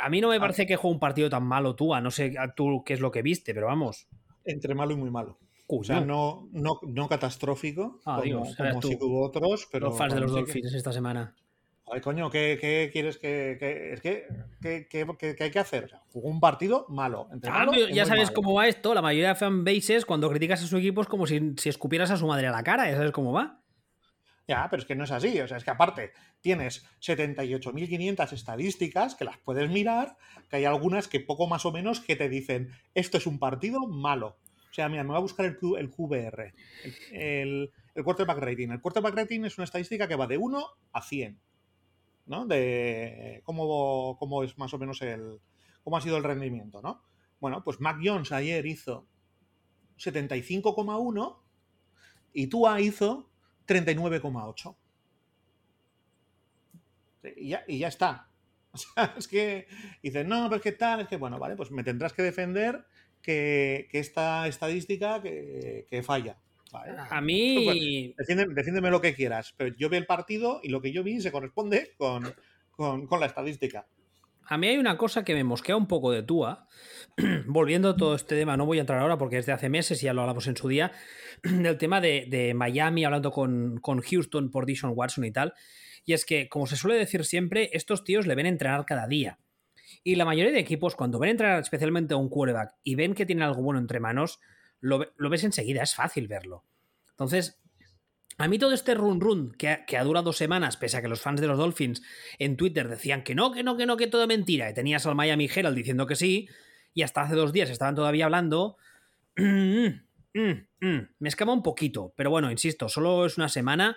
A 0.00 0.08
mí 0.08 0.20
no 0.20 0.28
me 0.28 0.40
parece 0.40 0.66
que 0.66 0.76
juegue 0.76 0.94
un 0.94 1.00
partido 1.00 1.28
tan 1.28 1.44
malo 1.44 1.76
tú, 1.76 1.94
a 1.94 2.00
no 2.00 2.10
sé 2.10 2.34
tú 2.56 2.82
qué 2.84 2.94
es 2.94 3.00
lo 3.00 3.10
que 3.10 3.22
viste, 3.22 3.52
pero 3.52 3.66
vamos. 3.66 4.08
Entre 4.44 4.74
malo 4.74 4.92
y 4.92 4.96
muy 4.96 5.10
malo. 5.10 5.38
o 5.66 5.84
sea, 5.84 6.00
no, 6.00 6.48
no, 6.52 6.80
no 6.82 7.08
catastrófico, 7.08 8.00
ah, 8.06 8.22
como, 8.22 8.82
si 8.82 8.96
tuvo 8.96 9.26
otros, 9.26 9.68
pero. 9.70 9.88
Los 9.88 9.98
fans 9.98 10.14
de 10.14 10.20
los 10.20 10.32
Dolphins 10.32 10.72
esta 10.72 10.92
semana. 10.92 11.34
Ay, 11.92 12.00
coño, 12.00 12.30
¿qué, 12.30 12.88
quieres 12.90 13.18
que, 13.18 13.92
Es 13.92 14.00
que, 14.00 14.26
¿qué, 14.62 15.36
hay 15.40 15.50
que 15.50 15.58
hacer? 15.58 15.90
jugó 16.10 16.30
un 16.30 16.40
partido 16.40 16.86
malo. 16.88 17.28
Ya 17.92 18.06
sabes 18.06 18.30
cómo 18.30 18.54
va 18.54 18.66
esto. 18.66 18.94
La 18.94 19.02
mayoría 19.02 19.28
de 19.28 19.34
fanbases, 19.34 20.06
cuando 20.06 20.30
criticas 20.30 20.62
a 20.62 20.66
su 20.66 20.78
equipo, 20.78 21.02
es 21.02 21.06
como 21.06 21.26
si, 21.26 21.52
si 21.58 21.68
escupieras 21.68 22.10
a 22.10 22.16
su 22.16 22.26
madre 22.26 22.46
a 22.46 22.50
la 22.50 22.62
cara. 22.62 22.90
Ya 22.90 22.96
sabes 22.96 23.12
cómo 23.12 23.34
va. 23.34 23.60
Ya, 24.48 24.66
pero 24.70 24.80
es 24.80 24.88
que 24.88 24.94
no 24.94 25.04
es 25.04 25.10
así. 25.10 25.38
O 25.40 25.46
sea, 25.46 25.58
es 25.58 25.64
que 25.64 25.70
aparte 25.70 26.12
tienes 26.40 26.82
78.500 27.02 28.32
estadísticas 28.32 29.14
que 29.14 29.26
las 29.26 29.36
puedes 29.36 29.70
mirar, 29.70 30.16
que 30.48 30.56
hay 30.56 30.64
algunas 30.64 31.08
que 31.08 31.20
poco 31.20 31.46
más 31.46 31.66
o 31.66 31.72
menos 31.72 32.00
que 32.00 32.16
te 32.16 32.30
dicen, 32.30 32.70
esto 32.94 33.18
es 33.18 33.26
un 33.26 33.38
partido 33.38 33.86
malo. 33.86 34.38
O 34.70 34.74
sea, 34.74 34.88
mira, 34.88 35.02
me 35.02 35.10
voy 35.10 35.18
a 35.18 35.20
buscar 35.20 35.44
el, 35.44 35.58
el 35.78 35.90
QBR, 35.90 36.54
el, 37.12 37.70
el 37.94 38.02
quarterback 38.02 38.38
rating. 38.38 38.70
El 38.70 38.80
quarterback 38.80 39.14
rating 39.14 39.44
es 39.44 39.58
una 39.58 39.64
estadística 39.64 40.08
que 40.08 40.16
va 40.16 40.26
de 40.26 40.38
1 40.38 40.66
a 40.94 41.02
100. 41.02 41.38
¿No? 42.26 42.46
De 42.46 43.42
cómo, 43.44 44.16
cómo 44.18 44.42
es 44.42 44.56
más 44.58 44.72
o 44.74 44.78
menos 44.78 45.02
el. 45.02 45.40
cómo 45.82 45.96
ha 45.96 46.00
sido 46.00 46.16
el 46.16 46.24
rendimiento, 46.24 46.80
¿no? 46.82 47.02
Bueno, 47.40 47.62
pues 47.64 47.80
Mac 47.80 47.98
Jones 48.02 48.30
ayer 48.32 48.64
hizo 48.66 49.06
75,1 49.98 51.36
y 52.32 52.46
Tua 52.46 52.80
hizo 52.80 53.28
39,8. 53.66 54.76
Y 57.36 57.48
ya, 57.48 57.64
y 57.66 57.78
ya 57.78 57.88
está. 57.88 58.28
O 58.74 58.78
sea, 58.78 59.14
es 59.18 59.28
que 59.28 59.68
dices, 60.02 60.26
no, 60.26 60.48
pero 60.48 60.62
¿qué 60.62 60.72
tal? 60.72 61.02
Es 61.02 61.08
que, 61.08 61.18
bueno, 61.18 61.38
vale, 61.38 61.56
pues 61.56 61.70
me 61.70 61.84
tendrás 61.84 62.14
que 62.14 62.22
defender 62.22 62.86
que, 63.20 63.86
esta 63.92 64.48
estadística 64.48 65.20
que, 65.20 65.86
que 65.90 66.02
falla. 66.02 66.38
A 67.10 67.20
mí. 67.20 68.14
defiéndeme, 68.16 68.90
lo 68.90 69.00
que 69.00 69.14
quieras, 69.14 69.54
pero 69.56 69.74
yo 69.76 69.88
vi 69.88 69.98
el 69.98 70.06
partido 70.06 70.60
y 70.62 70.68
lo 70.68 70.80
que 70.80 70.92
yo 70.92 71.02
vi 71.02 71.20
se 71.20 71.32
corresponde 71.32 71.94
con, 71.96 72.34
la 73.20 73.26
estadística. 73.26 73.86
A 74.46 74.58
mí 74.58 74.66
hay 74.66 74.76
una 74.76 74.98
cosa 74.98 75.24
que 75.24 75.34
me 75.34 75.44
mosquea 75.44 75.76
un 75.76 75.86
poco 75.86 76.10
de 76.10 76.22
Tua. 76.22 76.66
Volviendo 77.46 77.90
a 77.90 77.96
todo 77.96 78.14
este 78.14 78.36
tema, 78.36 78.56
no 78.56 78.66
voy 78.66 78.78
a 78.78 78.80
entrar 78.80 78.98
ahora 78.98 79.16
porque 79.16 79.38
es 79.38 79.46
de 79.46 79.52
hace 79.52 79.68
meses 79.68 80.02
y 80.02 80.06
ya 80.06 80.14
lo 80.14 80.22
hablamos 80.22 80.46
en 80.46 80.56
su 80.56 80.68
día. 80.68 80.92
del 81.42 81.78
tema 81.78 82.00
de, 82.00 82.52
Miami 82.54 83.04
hablando 83.04 83.30
con, 83.30 83.78
con, 83.80 84.00
Houston 84.00 84.50
por 84.50 84.66
Dishon 84.66 84.92
Watson 84.94 85.24
y 85.24 85.32
tal. 85.32 85.54
Y 86.04 86.14
es 86.14 86.24
que, 86.24 86.48
como 86.48 86.66
se 86.66 86.76
suele 86.76 86.98
decir 86.98 87.24
siempre, 87.24 87.70
estos 87.72 88.02
tíos 88.02 88.26
le 88.26 88.34
ven 88.34 88.46
entrenar 88.46 88.84
cada 88.84 89.06
día. 89.06 89.38
Y 90.02 90.16
la 90.16 90.24
mayoría 90.24 90.52
de 90.52 90.58
equipos, 90.58 90.96
cuando 90.96 91.18
ven 91.18 91.30
entrenar 91.30 91.60
especialmente 91.60 92.14
a 92.14 92.16
un 92.16 92.28
quarterback 92.28 92.74
y 92.82 92.94
ven 92.96 93.14
que 93.14 93.26
tiene 93.26 93.44
algo 93.44 93.62
bueno 93.62 93.78
entre 93.78 94.00
manos, 94.00 94.40
lo, 94.82 95.30
ves 95.30 95.44
enseguida, 95.44 95.82
es 95.82 95.94
fácil 95.94 96.28
verlo. 96.28 96.64
Entonces, 97.10 97.62
a 98.36 98.48
mí 98.48 98.58
todo 98.58 98.72
este 98.72 98.94
run 98.94 99.20
run 99.20 99.52
que 99.52 99.68
ha, 99.68 99.86
que 99.86 99.96
ha, 99.96 100.04
durado 100.04 100.32
semanas, 100.32 100.76
pese 100.76 100.96
a 100.96 101.02
que 101.02 101.08
los 101.08 101.20
fans 101.20 101.40
de 101.40 101.46
los 101.46 101.56
Dolphins 101.56 102.02
en 102.38 102.56
Twitter 102.56 102.88
decían 102.88 103.22
que 103.22 103.34
no, 103.34 103.52
que 103.52 103.62
no, 103.62 103.76
que 103.76 103.86
no, 103.86 103.96
que 103.96 104.08
todo 104.08 104.26
mentira, 104.26 104.68
y 104.68 104.74
tenías 104.74 105.06
al 105.06 105.14
Miami 105.14 105.48
Herald 105.54 105.76
diciendo 105.76 106.06
que 106.06 106.16
sí, 106.16 106.48
y 106.92 107.02
hasta 107.02 107.22
hace 107.22 107.36
dos 107.36 107.52
días 107.52 107.70
estaban 107.70 107.94
todavía 107.94 108.24
hablando, 108.24 108.76
mm, 109.36 109.86
mm, 110.34 110.66
mm, 110.80 111.08
me 111.18 111.28
escama 111.28 111.52
un 111.52 111.62
poquito, 111.62 112.12
pero 112.16 112.30
bueno, 112.30 112.50
insisto, 112.50 112.88
solo 112.88 113.24
es 113.24 113.38
una 113.38 113.48
semana 113.48 113.96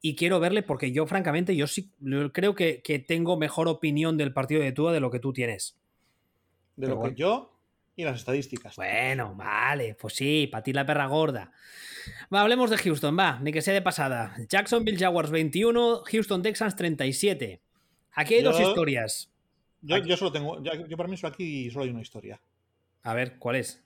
y 0.00 0.14
quiero 0.14 0.40
verle 0.40 0.62
porque 0.62 0.92
yo 0.92 1.06
francamente 1.06 1.54
yo 1.56 1.66
sí 1.66 1.92
creo 2.32 2.54
que, 2.54 3.04
tengo 3.06 3.36
mejor 3.36 3.68
opinión 3.68 4.16
del 4.16 4.32
partido 4.32 4.62
de 4.62 4.72
Tua 4.72 4.92
de 4.92 5.00
lo 5.00 5.10
que 5.10 5.18
tú 5.18 5.32
tienes. 5.32 5.78
De 6.76 6.88
lo 6.88 7.02
que 7.02 7.14
yo 7.14 7.59
y 8.00 8.04
las 8.04 8.16
estadísticas. 8.16 8.76
Bueno, 8.76 9.34
vale, 9.34 9.94
pues 9.94 10.14
sí, 10.14 10.48
para 10.50 10.62
ti 10.62 10.72
la 10.72 10.86
perra 10.86 11.06
gorda. 11.06 11.52
Va, 12.32 12.40
hablemos 12.40 12.70
de 12.70 12.78
Houston, 12.78 13.16
va, 13.18 13.38
ni 13.40 13.52
que 13.52 13.62
sea 13.62 13.74
de 13.74 13.82
pasada. 13.82 14.34
Jacksonville 14.48 14.98
Jaguars 14.98 15.30
21, 15.30 16.02
Houston 16.04 16.42
Texans 16.42 16.76
37. 16.76 17.60
Aquí 18.12 18.34
hay 18.34 18.42
dos 18.42 18.58
historias. 18.58 19.30
Yo, 19.82 20.16
solo 20.16 20.32
tengo, 20.32 20.62
yo, 20.62 20.96
para 20.96 21.08
mí 21.08 21.16
solo 21.16 21.32
aquí 21.32 21.70
solo 21.70 21.84
hay 21.84 21.90
una 21.90 22.02
historia. 22.02 22.40
A 23.02 23.14
ver, 23.14 23.38
¿cuál 23.38 23.56
es? 23.56 23.82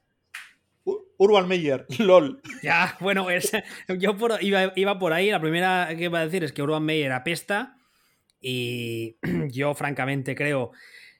Urban 1.16 1.46
Meyer, 1.46 1.86
LOL. 1.98 2.42
Ya, 2.62 2.96
bueno, 3.00 3.26
yo 3.98 4.16
iba, 4.40 4.72
iba, 4.74 4.98
por 4.98 5.12
ahí. 5.12 5.30
La 5.30 5.40
primera 5.40 5.88
que 5.96 6.04
iba 6.04 6.18
a 6.18 6.24
decir 6.24 6.44
es 6.44 6.52
que 6.52 6.62
Urban 6.62 6.82
Meyer 6.82 7.12
apesta. 7.12 7.78
Y 8.40 9.16
yo, 9.50 9.74
francamente, 9.74 10.34
creo 10.34 10.72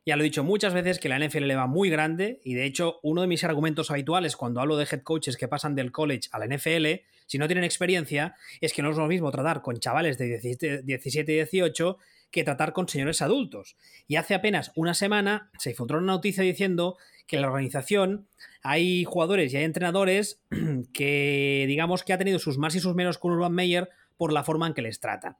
ya 0.06 0.16
lo 0.16 0.22
he 0.22 0.24
dicho 0.24 0.44
muchas 0.44 0.74
veces 0.74 0.98
que 0.98 1.08
la 1.08 1.18
NFL 1.18 1.44
le 1.44 1.56
va 1.56 1.66
muy 1.66 1.88
grande 1.88 2.40
y 2.44 2.54
de 2.54 2.64
hecho 2.64 3.00
uno 3.02 3.22
de 3.22 3.26
mis 3.26 3.44
argumentos 3.44 3.90
habituales 3.90 4.36
cuando 4.36 4.60
hablo 4.60 4.76
de 4.76 4.84
head 4.84 5.02
coaches 5.02 5.36
que 5.36 5.48
pasan 5.48 5.74
del 5.74 5.92
college 5.92 6.28
a 6.32 6.38
la 6.38 6.46
NFL, 6.46 6.86
si 7.26 7.38
no 7.38 7.46
tienen 7.46 7.64
experiencia, 7.64 8.34
es 8.60 8.72
que 8.72 8.82
no 8.82 8.90
es 8.90 8.96
lo 8.96 9.06
mismo 9.06 9.30
tratar 9.30 9.62
con 9.62 9.78
chavales 9.78 10.18
de 10.18 10.38
17 10.38 11.32
y 11.32 11.34
18 11.36 11.98
que 12.30 12.44
tratar 12.44 12.72
con 12.72 12.88
señores 12.88 13.22
adultos. 13.22 13.76
Y 14.08 14.16
hace 14.16 14.34
apenas 14.34 14.72
una 14.74 14.92
semana 14.92 15.50
se 15.58 15.72
filtró 15.72 15.98
una 15.98 16.14
noticia 16.14 16.42
diciendo 16.42 16.96
que 17.26 17.36
en 17.36 17.42
la 17.42 17.48
organización 17.48 18.28
hay 18.62 19.04
jugadores 19.04 19.52
y 19.52 19.56
hay 19.56 19.64
entrenadores 19.64 20.42
que 20.92 21.64
digamos 21.66 22.02
que 22.02 22.12
ha 22.12 22.18
tenido 22.18 22.38
sus 22.38 22.58
más 22.58 22.74
y 22.74 22.80
sus 22.80 22.94
menos 22.94 23.18
con 23.18 23.32
Urban 23.32 23.52
Meyer 23.52 23.88
por 24.16 24.32
la 24.32 24.44
forma 24.44 24.66
en 24.66 24.74
que 24.74 24.82
les 24.82 25.00
trata. 25.00 25.38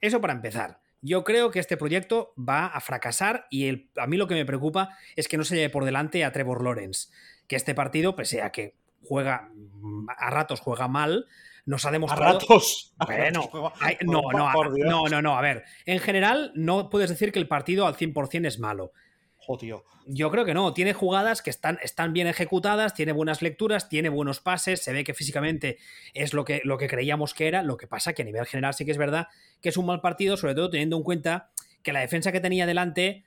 Eso 0.00 0.20
para 0.20 0.34
empezar. 0.34 0.83
Yo 1.06 1.22
creo 1.22 1.50
que 1.50 1.58
este 1.58 1.76
proyecto 1.76 2.32
va 2.38 2.66
a 2.66 2.80
fracasar 2.80 3.46
y 3.50 3.66
el, 3.66 3.90
a 3.96 4.06
mí 4.06 4.16
lo 4.16 4.26
que 4.26 4.34
me 4.34 4.46
preocupa 4.46 4.96
es 5.16 5.28
que 5.28 5.36
no 5.36 5.44
se 5.44 5.54
lleve 5.54 5.68
por 5.68 5.84
delante 5.84 6.24
a 6.24 6.32
Trevor 6.32 6.64
Lawrence, 6.64 7.10
que 7.46 7.56
este 7.56 7.74
partido, 7.74 8.16
pese 8.16 8.40
a 8.40 8.50
que 8.50 8.74
juega 9.02 9.50
a 10.16 10.30
ratos 10.30 10.60
juega 10.60 10.88
mal, 10.88 11.26
nos 11.66 11.84
ha 11.84 11.90
demostrado. 11.90 12.38
A 12.38 12.40
ratos. 12.40 12.94
Bueno, 13.06 13.50
no, 14.06 14.22
no, 14.32 14.52
no, 14.72 15.08
no, 15.08 15.20
no. 15.20 15.36
A 15.36 15.42
ver, 15.42 15.64
en 15.84 15.98
general 15.98 16.52
no 16.54 16.88
puedes 16.88 17.10
decir 17.10 17.32
que 17.32 17.38
el 17.38 17.48
partido 17.48 17.86
al 17.86 17.96
100% 17.96 18.46
es 18.46 18.58
malo. 18.58 18.92
Yo 20.06 20.30
creo 20.30 20.44
que 20.44 20.54
no. 20.54 20.72
Tiene 20.72 20.92
jugadas 20.92 21.42
que 21.42 21.50
están, 21.50 21.78
están 21.82 22.12
bien 22.12 22.26
ejecutadas, 22.26 22.94
tiene 22.94 23.12
buenas 23.12 23.42
lecturas, 23.42 23.88
tiene 23.88 24.08
buenos 24.08 24.40
pases, 24.40 24.82
se 24.82 24.92
ve 24.92 25.04
que 25.04 25.14
físicamente 25.14 25.78
es 26.12 26.34
lo 26.34 26.44
que, 26.44 26.60
lo 26.64 26.78
que 26.78 26.88
creíamos 26.88 27.34
que 27.34 27.48
era. 27.48 27.62
Lo 27.62 27.76
que 27.76 27.86
pasa 27.86 28.12
que 28.12 28.22
a 28.22 28.24
nivel 28.24 28.46
general 28.46 28.74
sí 28.74 28.84
que 28.84 28.90
es 28.90 28.98
verdad 28.98 29.28
que 29.60 29.70
es 29.70 29.76
un 29.76 29.86
mal 29.86 30.00
partido, 30.00 30.36
sobre 30.36 30.54
todo 30.54 30.70
teniendo 30.70 30.96
en 30.96 31.02
cuenta 31.02 31.50
que 31.82 31.92
la 31.92 32.00
defensa 32.00 32.32
que 32.32 32.40
tenía 32.40 32.66
delante, 32.66 33.24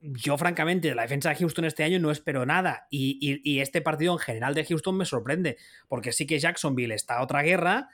yo 0.00 0.36
francamente, 0.36 0.88
de 0.88 0.94
la 0.94 1.02
defensa 1.02 1.30
de 1.30 1.36
Houston 1.36 1.64
este 1.64 1.84
año 1.84 1.98
no 1.98 2.10
espero 2.10 2.46
nada. 2.46 2.86
Y, 2.90 3.18
y 3.20 3.60
este 3.60 3.80
partido 3.80 4.12
en 4.12 4.18
general 4.18 4.54
de 4.54 4.64
Houston 4.64 4.96
me 4.96 5.04
sorprende, 5.04 5.56
porque 5.88 6.12
sí 6.12 6.26
que 6.26 6.38
Jacksonville 6.38 6.94
está 6.94 7.18
a 7.18 7.22
otra 7.22 7.42
guerra 7.42 7.88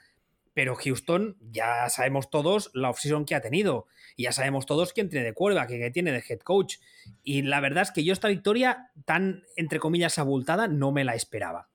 pero 0.53 0.75
Houston 0.75 1.37
ya 1.39 1.89
sabemos 1.89 2.29
todos 2.29 2.69
la 2.73 2.89
offseason 2.89 3.25
que 3.25 3.35
ha 3.35 3.41
tenido. 3.41 3.87
Y 4.15 4.23
ya 4.23 4.31
sabemos 4.31 4.65
todos 4.65 4.93
quién 4.93 5.09
tiene 5.09 5.25
de 5.25 5.33
cuerda, 5.33 5.65
que, 5.67 5.89
tiene 5.91 6.11
de 6.11 6.23
head 6.27 6.39
coach. 6.39 6.75
Y 7.23 7.41
la 7.41 7.59
verdad 7.59 7.83
es 7.83 7.91
que 7.91 8.03
yo 8.03 8.13
esta 8.13 8.27
victoria 8.27 8.91
tan, 9.05 9.43
entre 9.55 9.79
comillas, 9.79 10.19
abultada, 10.19 10.67
no 10.67 10.91
me 10.91 11.03
la 11.03 11.15
esperaba. 11.15 11.69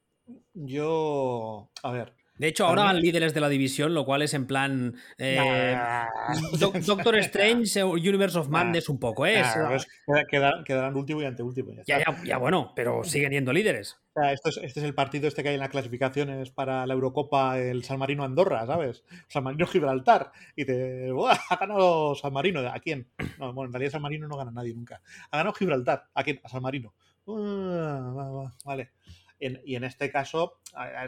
Yo, 0.54 1.70
a 1.82 1.90
ver, 1.90 2.14
de 2.38 2.48
hecho, 2.48 2.66
ahora 2.66 2.84
van 2.84 3.00
líderes 3.00 3.34
de 3.34 3.40
la 3.40 3.48
división, 3.48 3.94
lo 3.94 4.04
cual 4.04 4.22
es 4.22 4.32
en 4.34 4.46
plan 4.46 4.94
eh, 5.18 5.76
Doctor 6.58 7.16
Strange, 7.18 7.82
Universe 7.82 8.38
of 8.38 8.48
Madness 8.48 8.88
un 8.88 8.98
poco, 8.98 9.26
¿eh? 9.26 9.42
quedarán, 10.30 10.96
último 10.96 11.22
y 11.22 11.24
anteúltimo. 11.24 11.72
Ya, 11.86 11.98
ya, 11.98 12.24
ya, 12.24 12.38
bueno, 12.38 12.72
pero 12.76 13.02
siguen 13.04 13.32
yendo 13.32 13.52
líderes. 13.52 13.98
esto 14.32 14.50
es, 14.50 14.56
este 14.58 14.80
es 14.80 14.86
el 14.86 14.94
partido 14.94 15.26
este 15.26 15.42
que 15.42 15.48
hay 15.48 15.54
en 15.56 15.60
las 15.60 15.70
clasificaciones 15.70 16.50
para 16.50 16.86
la 16.86 16.94
Eurocopa, 16.94 17.58
el 17.58 17.82
San 17.82 17.98
Marino 17.98 18.22
Andorra, 18.24 18.66
¿sabes? 18.66 19.04
San 19.26 19.42
Marino 19.44 19.66
Gibraltar. 19.66 20.30
Y 20.54 20.64
te. 20.64 21.10
Ha 21.50 21.56
ganado 21.56 22.14
San 22.14 22.32
Marino. 22.32 22.60
¿A 22.60 22.78
quién? 22.78 23.08
No, 23.38 23.52
bueno, 23.52 23.68
en 23.68 23.72
realidad 23.72 23.92
San 23.92 24.02
Marino 24.02 24.28
no 24.28 24.36
gana 24.36 24.50
nadie 24.50 24.74
nunca. 24.74 25.00
Ha 25.30 25.38
ganado 25.38 25.54
Gibraltar. 25.54 26.04
¿A 26.14 26.22
quién? 26.22 26.40
A 26.44 26.48
San 26.48 26.62
Marino. 26.62 26.94
Ah, 27.26 28.52
vale 28.64 28.90
y 29.40 29.76
en 29.76 29.84
este 29.84 30.10
caso, 30.10 30.60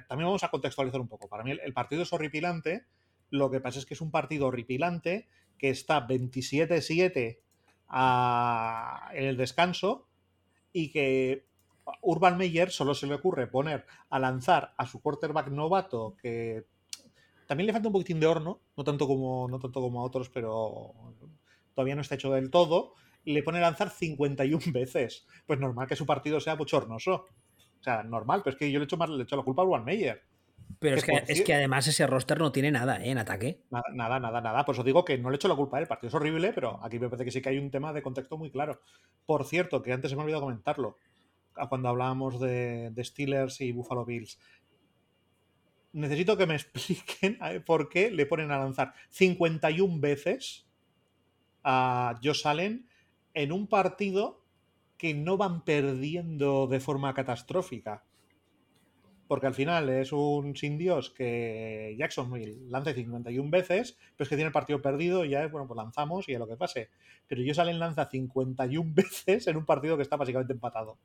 también 0.08 0.26
vamos 0.26 0.44
a 0.44 0.50
contextualizar 0.50 1.00
un 1.00 1.08
poco. 1.08 1.28
Para 1.28 1.42
mí 1.42 1.50
el, 1.50 1.72
partido 1.72 2.02
es 2.02 2.12
horripilante. 2.12 2.86
Lo 3.30 3.50
que 3.50 3.60
pasa 3.60 3.78
es 3.78 3.86
que 3.86 3.94
es 3.94 4.00
un 4.00 4.10
partido 4.10 4.46
horripilante 4.46 5.28
que 5.58 5.70
está 5.70 6.06
27-7 6.06 7.38
en 9.14 9.24
el 9.24 9.36
descanso 9.36 10.08
y 10.72 10.90
que 10.90 11.46
Urban 12.02 12.38
Meyer 12.38 12.70
solo 12.70 12.94
se 12.94 13.06
le 13.06 13.14
ocurre 13.14 13.46
poner 13.46 13.86
a 14.10 14.18
lanzar 14.18 14.74
a 14.76 14.86
su 14.86 15.00
quarterback 15.00 15.48
novato 15.48 16.16
que 16.20 16.66
también 17.46 17.66
le 17.66 17.72
falta 17.72 17.88
un 17.88 17.92
poquitín 17.94 18.20
de 18.20 18.28
horno, 18.28 18.60
no 18.76 18.84
tanto 18.84 19.08
como, 19.08 19.48
no 19.48 19.58
tanto 19.58 19.80
como 19.80 20.00
a 20.00 20.04
otros, 20.04 20.30
pero 20.30 20.94
todavía 21.74 21.96
no 21.96 22.00
está 22.00 22.14
hecho 22.14 22.30
del 22.30 22.48
todo, 22.48 22.94
le 23.24 23.42
pone 23.42 23.58
a 23.58 23.62
lanzar 23.62 23.90
51 23.90 24.66
veces. 24.72 25.26
Pues 25.46 25.58
normal 25.58 25.88
que 25.88 25.96
su 25.96 26.06
partido 26.06 26.38
sea 26.38 26.54
bochornoso. 26.54 27.26
O 27.80 27.82
sea, 27.82 28.02
normal, 28.02 28.42
pero 28.44 28.54
es 28.54 28.58
que 28.58 28.70
yo 28.70 28.78
le 28.78 28.84
echo 28.84 28.96
más 28.96 29.08
le 29.08 29.22
echo 29.22 29.36
la 29.36 29.42
culpa 29.42 29.62
a 29.62 29.64
Urban 29.64 29.84
Meyer. 29.84 30.22
Pero 30.78 30.96
es 30.96 31.04
que, 31.04 31.24
es 31.26 31.42
que, 31.42 31.54
además 31.54 31.86
ese 31.88 32.06
roster 32.06 32.38
no 32.38 32.52
tiene 32.52 32.70
nada 32.70 33.04
¿eh? 33.04 33.10
en 33.10 33.18
ataque. 33.18 33.62
Nada, 33.70 33.84
nada, 33.92 34.20
nada, 34.20 34.40
nada. 34.40 34.64
Pues 34.64 34.78
os 34.78 34.84
digo 34.84 35.04
que 35.04 35.18
no 35.18 35.28
le 35.28 35.36
echo 35.36 35.48
la 35.48 35.56
culpa. 35.56 35.78
El 35.78 35.86
partido 35.86 36.08
es 36.08 36.14
horrible, 36.14 36.52
pero 36.52 36.78
aquí 36.82 36.98
me 36.98 37.08
parece 37.08 37.24
que 37.24 37.30
sí 37.30 37.42
que 37.42 37.48
hay 37.48 37.58
un 37.58 37.70
tema 37.70 37.92
de 37.92 38.02
contexto 38.02 38.38
muy 38.38 38.50
claro. 38.50 38.80
Por 39.26 39.44
cierto, 39.44 39.82
que 39.82 39.92
antes 39.92 40.10
se 40.10 40.16
me 40.16 40.22
ha 40.22 40.24
olvidado 40.24 40.42
comentarlo, 40.42 40.96
cuando 41.68 41.88
hablábamos 41.88 42.40
de, 42.40 42.90
de 42.90 43.04
Steelers 43.04 43.60
y 43.60 43.72
Buffalo 43.72 44.04
Bills 44.04 44.38
necesito 45.92 46.36
que 46.36 46.46
me 46.46 46.54
expliquen 46.56 47.38
por 47.64 47.88
qué 47.88 48.10
le 48.10 48.26
ponen 48.26 48.50
a 48.50 48.58
lanzar 48.58 48.94
51 49.10 50.00
veces 50.00 50.66
a 51.62 52.18
Josh 52.22 52.46
Allen 52.46 52.88
en 53.34 53.52
un 53.52 53.66
partido 53.66 54.39
que 55.00 55.14
no 55.14 55.38
van 55.38 55.64
perdiendo 55.64 56.66
de 56.66 56.78
forma 56.78 57.14
catastrófica. 57.14 58.04
Porque 59.26 59.46
al 59.46 59.54
final 59.54 59.88
es 59.88 60.12
un 60.12 60.54
sin 60.56 60.76
Dios 60.76 61.08
que 61.08 61.96
Jacksonville 61.98 62.68
lance 62.68 62.92
51 62.92 63.50
veces, 63.50 63.96
pero 64.14 64.24
es 64.24 64.28
que 64.28 64.36
tiene 64.36 64.48
el 64.48 64.52
partido 64.52 64.82
perdido 64.82 65.24
y 65.24 65.30
ya 65.30 65.42
es, 65.42 65.50
bueno, 65.50 65.66
pues 65.66 65.78
lanzamos 65.78 66.28
y 66.28 66.34
a 66.34 66.38
lo 66.38 66.46
que 66.46 66.56
pase. 66.56 66.90
Pero 67.26 67.40
Josh 67.46 67.60
Allen 67.60 67.78
lanza 67.78 68.10
51 68.10 68.92
veces 68.94 69.46
en 69.46 69.56
un 69.56 69.64
partido 69.64 69.96
que 69.96 70.02
está 70.02 70.16
básicamente 70.16 70.52
empatado. 70.52 70.98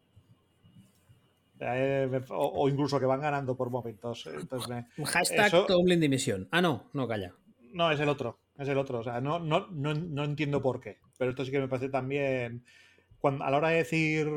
Eh, 1.62 2.22
o, 2.32 2.68
incluso 2.68 3.00
que 3.00 3.06
van 3.06 3.22
ganando 3.22 3.56
por 3.56 3.70
momentos. 3.70 4.28
Entonces 4.28 4.86
Hashtag 5.06 5.68
dimisión. 5.98 6.50
Ah, 6.52 6.62
no, 6.62 6.89
no, 6.91 7.08
calla. 7.08 7.34
No, 7.72 7.91
es 7.91 8.00
el 8.02 8.10
otro. 8.10 8.39
Es 8.58 8.68
el 8.68 8.78
otro. 8.78 9.00
O 9.00 9.04
sea, 9.04 9.22
no, 9.22 9.39
no, 9.39 9.68
no, 9.70 10.24
entiendo 10.26 10.62
por 10.62 10.82
qué. 10.82 10.98
Pero 11.18 11.32
esto 11.32 11.46
sí 11.46 11.52
que 11.52 11.62
me 11.62 11.70
parece 11.70 11.88
también. 11.88 12.66
A 13.28 13.52
la 13.52 13.58
hora 13.58 13.70
de 13.70 13.78
decir 13.78 14.28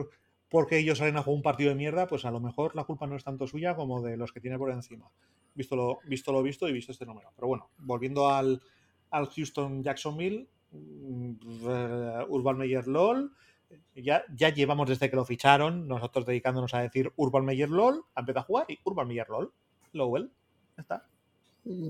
por 0.48 0.66
qué 0.66 0.78
ellos 0.78 0.98
salen 0.98 1.16
a 1.16 1.22
jugar 1.22 1.36
un 1.36 1.42
partido 1.42 1.70
de 1.70 1.76
mierda, 1.76 2.06
pues 2.06 2.24
a 2.24 2.30
lo 2.30 2.40
mejor 2.40 2.74
la 2.74 2.84
culpa 2.84 3.06
no 3.06 3.16
es 3.16 3.24
tanto 3.24 3.46
suya 3.46 3.74
como 3.74 4.02
de 4.02 4.16
los 4.16 4.32
que 4.32 4.40
tiene 4.40 4.58
por 4.58 4.70
encima. 4.70 5.10
Visto 5.54 5.76
lo 5.76 5.98
visto, 6.06 6.32
lo 6.32 6.42
visto 6.42 6.68
y 6.68 6.72
visto 6.72 6.92
este 6.92 7.06
número. 7.06 7.32
Pero 7.34 7.48
bueno, 7.48 7.70
volviendo 7.78 8.28
al, 8.28 8.62
al 9.10 9.26
Houston 9.26 9.82
Jacksonville, 9.82 10.48
mm, 10.72 11.32
Urban 12.28 12.58
Meyer 12.58 12.86
LOL 12.86 13.32
ya, 13.94 14.24
ya 14.34 14.50
llevamos 14.50 14.88
desde 14.88 15.10
que 15.10 15.16
lo 15.16 15.24
ficharon, 15.24 15.86
nosotros 15.88 16.24
dedicándonos 16.26 16.74
a 16.74 16.80
decir 16.80 17.12
Urban 17.16 17.44
Meyer 17.44 17.68
LOL, 17.68 18.04
a 18.14 18.20
empezar 18.20 18.40
a 18.40 18.44
jugar 18.44 18.66
y 18.68 18.78
Urban 18.84 19.08
Meyer 19.08 19.28
LOL, 19.28 19.52
Lowell, 19.92 20.30
ya 20.76 20.82
está. 20.82 21.06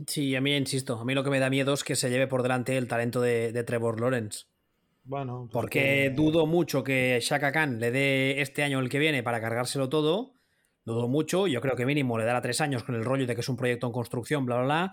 Sí, 0.07 0.35
a 0.35 0.41
mí 0.41 0.57
insisto, 0.57 0.99
a 0.99 1.05
mí 1.05 1.15
lo 1.15 1.23
que 1.23 1.31
me 1.31 1.39
da 1.39 1.51
miedo 1.51 1.73
es 1.73 1.85
que 1.85 1.95
se 1.95 2.11
lleve 2.11 2.27
por 2.27 2.43
delante 2.43 2.77
el 2.77 2.89
talento 2.89 3.21
de, 3.21 3.63
Trevor 3.65 4.01
Lawrence. 4.01 4.47
Bueno, 5.09 5.49
pues 5.51 5.53
porque 5.53 6.13
dudo 6.15 6.47
mucho 6.47 6.85
que 6.85 7.19
Shaka 7.23 7.51
Khan 7.51 7.81
le 7.81 7.91
dé 7.91 8.43
este 8.43 8.63
año 8.63 8.79
el 8.79 8.91
que 8.91 8.99
viene 8.99 9.23
para 9.23 9.41
cargárselo 9.41 9.89
todo. 9.89 10.35
Dudo 10.85 11.09
mucho, 11.09 11.47
yo 11.47 11.63
creo 11.63 11.77
que 11.77 11.87
mínimo 11.87 12.19
le 12.19 12.27
dará 12.27 12.43
tres 12.43 12.61
años 12.61 12.85
con 12.85 12.95
el 12.95 13.07
rollo 13.07 13.27
de 13.27 13.35
que 13.35 13.41
es 13.41 13.49
un 13.49 13.57
proyecto 13.57 13.87
en 13.87 13.93
construcción, 13.95 14.45
bla, 14.45 14.57
bla, 14.57 14.65
bla. 14.65 14.93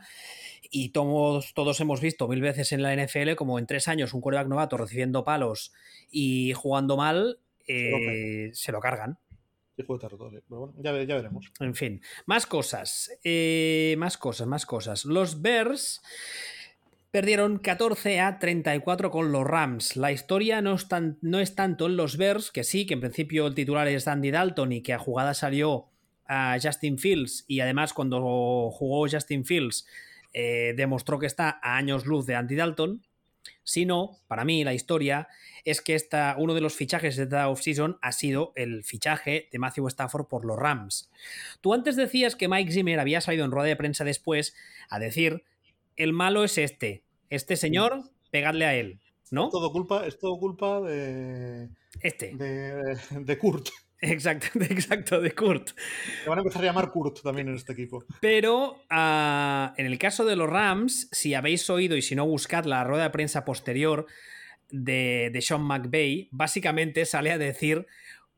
Y 0.72 0.89
todos, 0.93 1.53
todos 1.53 1.82
hemos 1.82 1.99
visto 1.99 2.30
mil 2.30 2.39
veces 2.39 2.72
en 2.72 2.82
la 2.82 2.95
NFL 2.95 3.36
como 3.36 3.59
en 3.59 3.68
tres 3.68 3.89
años 3.89 4.13
un 4.13 4.22
quarterback 4.22 4.47
novato 4.47 4.78
recibiendo 4.78 5.26
palos 5.26 5.74
y 6.09 6.53
jugando 6.53 6.95
mal, 6.95 7.39
se 7.66 7.91
lo, 8.72 8.78
eh, 8.78 8.82
cargan. 8.82 9.20
ya, 10.82 10.93
veremos. 10.93 11.51
En 11.59 11.76
fin, 11.76 12.01
más 12.26 12.45
cosas. 12.45 13.11
Eh, 13.22 13.95
más 13.97 14.18
cosas, 14.18 14.47
más 14.47 14.66
cosas. 14.66 15.03
Los 15.03 15.41
Bears 15.41 16.01
perdieron 17.16 17.59
14 17.59 18.20
a 18.20 18.39
34 18.39 19.09
con 19.09 19.32
los 19.32 19.45
Rams. 19.45 19.95
La 19.95 20.11
historia 20.11 20.61
no 20.61 20.74
es, 20.74 20.86
no 21.22 21.39
es 21.39 21.55
tanto 21.55 21.86
en 21.86 21.95
los 21.95 22.18
Bears, 22.18 22.51
que 22.51 22.66
sí, 22.66 22.86
que 22.86 22.95
en 22.95 22.99
principio 22.99 23.47
el 23.47 23.55
titular 23.55 23.88
es 23.88 24.09
Andy 24.09 24.32
Dalton 24.32 24.74
y 24.74 24.82
que 24.82 24.91
a 24.91 24.99
jugada 24.99 25.34
salió 25.34 25.86
a 26.28 26.57
Justin 26.61 26.99
Fields 26.99 27.45
y 27.47 27.61
además 27.61 27.93
cuando 27.93 28.20
jugó 28.70 29.07
Justin 29.09 29.45
Fields 29.45 29.88
eh, 30.34 30.74
demostró 30.76 31.18
que 31.18 31.26
está 31.26 31.57
a 31.63 31.78
años 31.78 32.05
luz 32.05 32.26
de 32.26 32.36
Andy 32.36 32.57
Dalton, 32.57 33.01
sino, 33.63 34.20
para 34.28 34.43
mí, 34.43 34.66
la 34.66 34.74
historia 34.74 35.30
es 35.63 35.80
que 35.80 35.95
esta, 35.95 36.36
uno 36.38 36.53
de 36.53 36.59
los 36.59 36.76
fichajes 36.76 37.16
de 37.16 37.24
esta 37.24 37.47
offseason 37.47 37.97
ha 38.01 38.11
sido 38.11 38.51
el 38.57 38.84
fichaje 38.84 39.47
de 39.53 39.57
Matthew 39.57 39.88
Stafford 39.88 40.28
por 40.28 40.43
los 40.43 40.59
Rams. 40.59 41.09
Tú 41.61 41.74
antes 41.74 41.95
decías 41.95 42.36
que 42.36 42.49
Mike 42.49 42.74
Zimmer 42.74 42.99
había 42.99 43.22
salido 43.22 43.45
en 43.45 43.51
rueda 43.51 43.70
de 43.70 43.78
prensa 43.78 44.03
después 44.03 44.53
a 44.89 44.99
decir, 44.99 45.45
el 45.95 46.11
malo 46.11 46.43
es 46.43 46.57
este, 46.57 47.05
este 47.30 47.55
señor, 47.55 48.03
pegadle 48.32 48.65
a 48.65 48.76
él, 48.76 48.99
¿no? 49.32 49.45
Es 49.45 49.51
todo 49.51 49.71
culpa, 49.71 50.05
es 50.05 50.19
todo 50.19 50.38
culpa 50.38 50.82
de... 50.82 51.69
Este. 52.01 52.36
De, 52.36 52.97
de 53.11 53.38
Kurt. 53.38 53.69
Exacto, 54.01 54.59
exacto, 54.59 55.21
de 55.21 55.32
Kurt. 55.32 55.71
Te 56.23 56.30
van 56.30 56.38
a 56.38 56.41
empezar 56.41 56.61
a 56.61 56.65
llamar 56.65 56.91
Kurt 56.91 57.21
también 57.23 57.47
en 57.47 57.55
este 57.55 57.73
equipo. 57.73 58.03
Pero 58.19 58.84
ah, 58.89 59.73
en 59.78 59.86
el 59.86 59.97
caso 59.97 60.26
de 60.26 60.36
los 60.36 60.49
Rams, 60.49 61.07
si 61.11 61.34
habéis 61.34 61.67
oído 61.69 61.95
y 61.95 62.01
si 62.01 62.13
no 62.13 62.28
buscad 62.28 62.65
la 62.65 62.84
rueda 62.84 63.03
de 63.03 63.09
prensa 63.09 63.45
posterior 63.45 64.05
de, 64.69 65.32
de 65.34 65.41
Sean 65.41 65.61
McVay, 65.61 66.28
básicamente 66.32 67.05
sale 67.05 67.32
a 67.32 67.38
decir, 67.38 67.88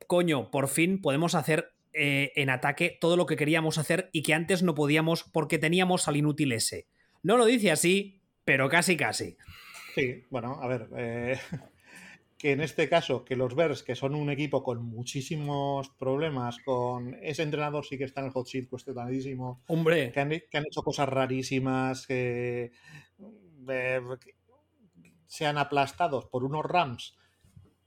coño, 0.05 0.51
por 0.51 0.67
fin 0.67 1.01
podemos 1.01 1.35
hacer 1.35 1.73
eh, 1.93 2.31
en 2.35 2.51
ataque 2.51 2.95
todo 3.01 3.17
lo 3.17 3.25
que 3.25 3.35
queríamos 3.35 3.79
hacer 3.79 4.11
y 4.13 4.21
que 4.21 4.35
antes 4.35 4.61
no 4.61 4.75
podíamos 4.75 5.23
porque 5.23 5.57
teníamos 5.57 6.07
al 6.07 6.17
inútil 6.17 6.51
ese. 6.51 6.85
No 7.23 7.37
lo 7.37 7.45
dice 7.45 7.71
así, 7.71 8.16
pero 8.47 8.69
casi 8.69 8.95
casi. 8.95 9.35
Sí, 9.93 10.23
bueno, 10.29 10.57
a 10.61 10.67
ver. 10.67 10.87
Eh, 10.95 11.37
que 12.37 12.53
en 12.53 12.61
este 12.61 12.87
caso, 12.87 13.25
que 13.25 13.35
los 13.35 13.53
Bears, 13.53 13.83
que 13.83 13.93
son 13.93 14.15
un 14.15 14.29
equipo 14.29 14.63
con 14.63 14.85
muchísimos 14.85 15.89
problemas, 15.89 16.57
con 16.63 17.13
ese 17.21 17.43
entrenador 17.43 17.85
sí 17.85 17.97
que 17.97 18.05
está 18.05 18.21
en 18.21 18.27
el 18.27 18.31
hot 18.31 18.47
seat 18.47 18.69
cuestionadísimo. 18.69 19.63
Hombre. 19.67 20.13
Que 20.13 20.21
han, 20.21 20.31
hecho 20.31 20.81
cosas 20.81 21.09
rarísimas, 21.09 22.07
que, 22.07 22.71
sean 25.25 25.57
aplastados 25.57 26.27
por 26.27 26.45
unos 26.45 26.63
Rams 26.63 27.17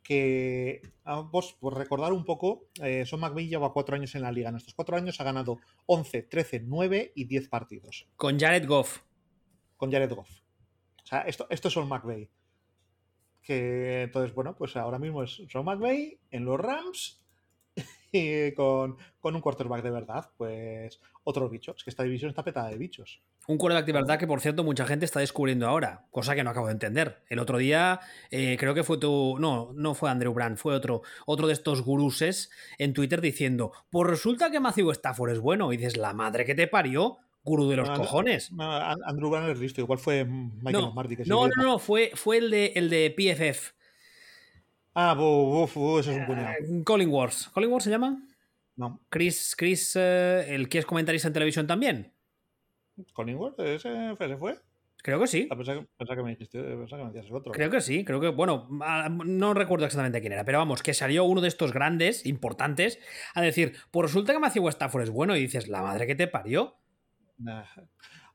que, 0.03 0.83
vos, 1.31 1.57
por 1.59 1.79
recordar 1.79 2.13
un 2.13 2.27
poco, 2.27 2.67
eh, 2.83 3.07
Son 3.07 3.21
McVay 3.21 3.49
lleva 3.49 3.73
cuatro 3.73 3.97
años 3.97 4.15
en 4.15 4.21
la 4.21 4.33
liga. 4.33 4.51
En 4.51 4.57
estos 4.57 4.75
cuatro 4.75 4.95
años 4.95 5.23
ha 5.23 5.25
ganado 5.25 5.59
11, 5.87 6.25
13, 6.25 6.65
9 6.67 7.13
y 7.15 7.25
10 7.25 7.49
partidos. 7.49 8.09
Con 8.17 8.39
Jared 8.39 8.67
Goff. 8.67 8.99
Con 9.79 9.91
Jared 9.91 10.13
Goff. 10.13 10.41
O 11.03 11.07
sea, 11.07 11.23
esto, 11.23 11.47
es 11.51 11.61
Son 11.61 11.89
McVay 11.89 12.31
que 13.43 14.03
entonces, 14.03 14.35
bueno, 14.35 14.55
pues 14.57 14.77
ahora 14.77 14.99
mismo 14.99 15.23
es 15.23 15.43
Sean 15.49 15.65
McVay 15.65 16.19
en 16.31 16.45
los 16.45 16.61
Rams 16.61 17.21
y 18.13 18.53
con, 18.53 18.97
un 19.23 19.41
quarterback 19.41 19.83
de 19.83 19.91
verdad, 19.91 20.31
pues 20.37 21.01
otro 21.25 21.49
bicho. 21.49 21.75
Es 21.77 21.85
que 21.85 21.91
esta 21.91 22.03
división 22.03 22.31
está 22.31 22.45
petada 22.45 22.69
de 22.69 22.77
bichos. 22.77 23.23
Un 23.47 23.59
quarterback 23.59 23.87
de 23.87 23.93
verdad 23.93 24.19
que, 24.19 24.27
por 24.27 24.41
cierto, 24.41 24.63
mucha 24.63 24.85
gente 24.85 25.05
está 25.05 25.21
descubriendo 25.21 25.67
ahora, 25.67 26.07
cosa 26.11 26.35
que 26.35 26.45
no 26.45 26.51
acabo 26.51 26.67
de 26.67 26.75
entender. 26.75 27.25
El 27.29 27.39
otro 27.39 27.59
día, 27.59 28.01
eh, 28.31 28.57
creo 28.59 28.75
que 28.75 28.85
fue 28.85 28.99
tu. 28.99 29.39
No, 29.41 29.73
no 29.75 29.95
fue 29.95 30.11
Andrew 30.11 30.33
Brand, 30.33 30.57
fue 30.57 30.75
otro, 30.75 31.03
otro 31.27 31.47
de 31.47 31.55
estos 31.55 31.83
guruses 31.83 32.51
en 32.79 32.93
Twitter 32.93 33.21
diciendo: 33.21 33.73
Pues 33.91 34.09
resulta 34.09 34.51
que 34.51 34.61
Matthew 34.61 34.91
Stafford 34.93 35.33
es 35.33 35.41
bueno. 35.41 35.73
Y 35.73 35.79
dices, 35.79 35.97
la 35.97 36.13
madre 36.13 36.45
que 36.45 36.55
te 36.55 36.69
parió 36.69 37.19
gurú 37.43 37.69
de 37.69 37.77
los 37.77 37.91
cojones. 37.91 38.51
Andrew 38.59 39.31
Banner 39.31 39.51
es 39.51 39.59
listo, 39.59 39.81
igual 39.81 39.99
fue 39.99 40.25
Michael 40.25 40.85
no, 40.85 40.93
Marty. 40.93 41.17
no, 41.27 41.49
no, 41.49 41.63
no, 41.63 41.79
fue, 41.79 42.13
fue 42.15 42.39
el, 42.39 42.51
de, 42.51 42.73
el 42.77 42.91
de 42.91 43.11
PFF. 43.11 43.73
Ah, 44.95 45.13
eso 45.15 46.01
es 46.01 46.07
un 46.09 46.27
puñado. 46.27 46.55
Uh, 46.69 46.85
Colin 46.85 47.09
Wars. 47.09 47.49
¿Colin 47.55 47.71
Wars 47.71 47.85
se 47.85 47.91
llama? 47.91 48.23
No. 48.77 49.01
Chris, 49.09 49.55
Chris 49.57 49.95
uh, 49.97 49.99
el 49.99 50.69
que 50.69 50.79
es 50.79 50.87
comentarista 50.87 51.29
en 51.29 51.35
televisión 51.35 51.67
también. 51.67 52.13
¿Colin 53.13 53.37
Wars? 53.37 53.55
¿Ese, 53.59 54.13
ese 54.19 54.37
fue? 54.37 54.59
Creo 55.03 55.19
que 55.21 55.27
sí. 55.27 55.49
Ah, 55.51 55.57
pensaba, 55.57 56.17
que 56.17 56.23
me 56.23 56.31
dijiste, 56.31 56.61
pensaba 56.61 57.03
que 57.03 57.09
me 57.09 57.13
decías 57.13 57.31
el 57.31 57.37
otro. 57.37 57.53
Creo 57.53 57.71
que 57.71 57.81
sí, 57.81 58.05
creo 58.05 58.21
que, 58.21 58.29
bueno, 58.29 58.69
no 59.25 59.55
recuerdo 59.55 59.87
exactamente 59.87 60.21
quién 60.21 60.33
era, 60.33 60.45
pero 60.45 60.59
vamos, 60.59 60.83
que 60.83 60.93
salió 60.93 61.25
uno 61.25 61.41
de 61.41 61.49
estos 61.49 61.73
grandes, 61.73 62.27
importantes, 62.27 62.99
a 63.35 63.41
decir, 63.41 63.77
pues 63.91 64.11
resulta 64.11 64.33
que 64.33 64.39
Matthew 64.39 64.69
Stafford 64.69 65.05
es 65.05 65.11
bueno 65.11 65.37
y 65.37 65.41
dices, 65.41 65.69
la 65.69 65.83
madre 65.83 66.07
que 66.07 66.15
te 66.15 66.27
parió. 66.27 66.77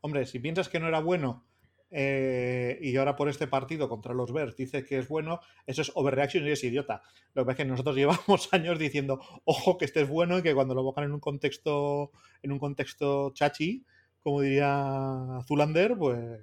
Hombre, 0.01 0.25
si 0.25 0.39
piensas 0.39 0.69
que 0.69 0.79
no 0.79 0.87
era 0.87 0.99
bueno 0.99 1.45
eh, 1.91 2.77
y 2.81 2.97
ahora 2.97 3.15
por 3.15 3.29
este 3.29 3.47
partido 3.47 3.87
contra 3.87 4.13
los 4.13 4.33
Bears 4.33 4.57
dice 4.57 4.83
que 4.83 4.97
es 4.97 5.07
bueno, 5.07 5.39
eso 5.65 5.81
es 5.81 5.91
overreaction 5.95 6.43
y 6.43 6.47
eres 6.47 6.63
idiota. 6.63 7.01
Lo 7.33 7.43
que 7.43 7.45
pasa 7.45 7.51
es 7.51 7.57
que 7.57 7.65
nosotros 7.65 7.95
llevamos 7.95 8.49
años 8.53 8.79
diciendo, 8.79 9.19
ojo, 9.45 9.77
que 9.77 9.85
este 9.85 10.01
es 10.01 10.09
bueno 10.09 10.39
y 10.39 10.43
que 10.43 10.53
cuando 10.53 10.75
lo 10.75 10.83
buscan 10.83 11.05
en 11.05 11.13
un 11.13 11.19
contexto, 11.19 12.11
en 12.41 12.51
un 12.51 12.59
contexto 12.59 13.31
chachi, 13.33 13.85
como 14.21 14.41
diría 14.41 15.39
Zulander, 15.47 15.95
pues 15.97 16.41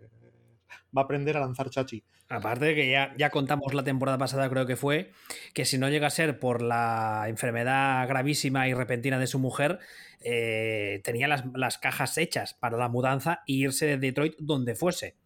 va 0.97 1.03
a 1.03 1.05
aprender 1.05 1.37
a 1.37 1.41
lanzar 1.41 1.71
chachi. 1.71 2.05
Aparte 2.29 2.65
de 2.65 2.75
que 2.75 2.91
ya, 2.91 3.15
ya 3.19 3.29
contamos 3.29 3.75
la 3.75 3.85
temporada 3.85 4.17
pasada, 4.17 4.49
creo 4.49 4.65
que 4.65 4.77
fue, 4.77 5.13
que 5.53 5.67
si 5.67 5.77
no 5.77 5.91
llega 5.91 6.07
a 6.07 6.11
ser 6.11 6.39
por 6.39 6.63
la 6.63 7.27
enfermedad 7.29 8.09
gravísima 8.09 8.69
y 8.69 8.75
repentina 8.75 9.19
de 9.19 9.27
su 9.27 9.39
mujer, 9.39 9.81
eh, 10.25 11.01
tenía 11.05 11.29
las, 11.29 11.79
cajas 11.79 12.17
hechas 12.17 12.55
para 12.55 12.79
la 12.79 12.89
mudanza 12.89 13.43
e 13.47 13.53
irse 13.53 13.87
de 13.87 13.99
Detroit 13.99 14.35
donde 14.39 14.75
fuese. 14.75 15.17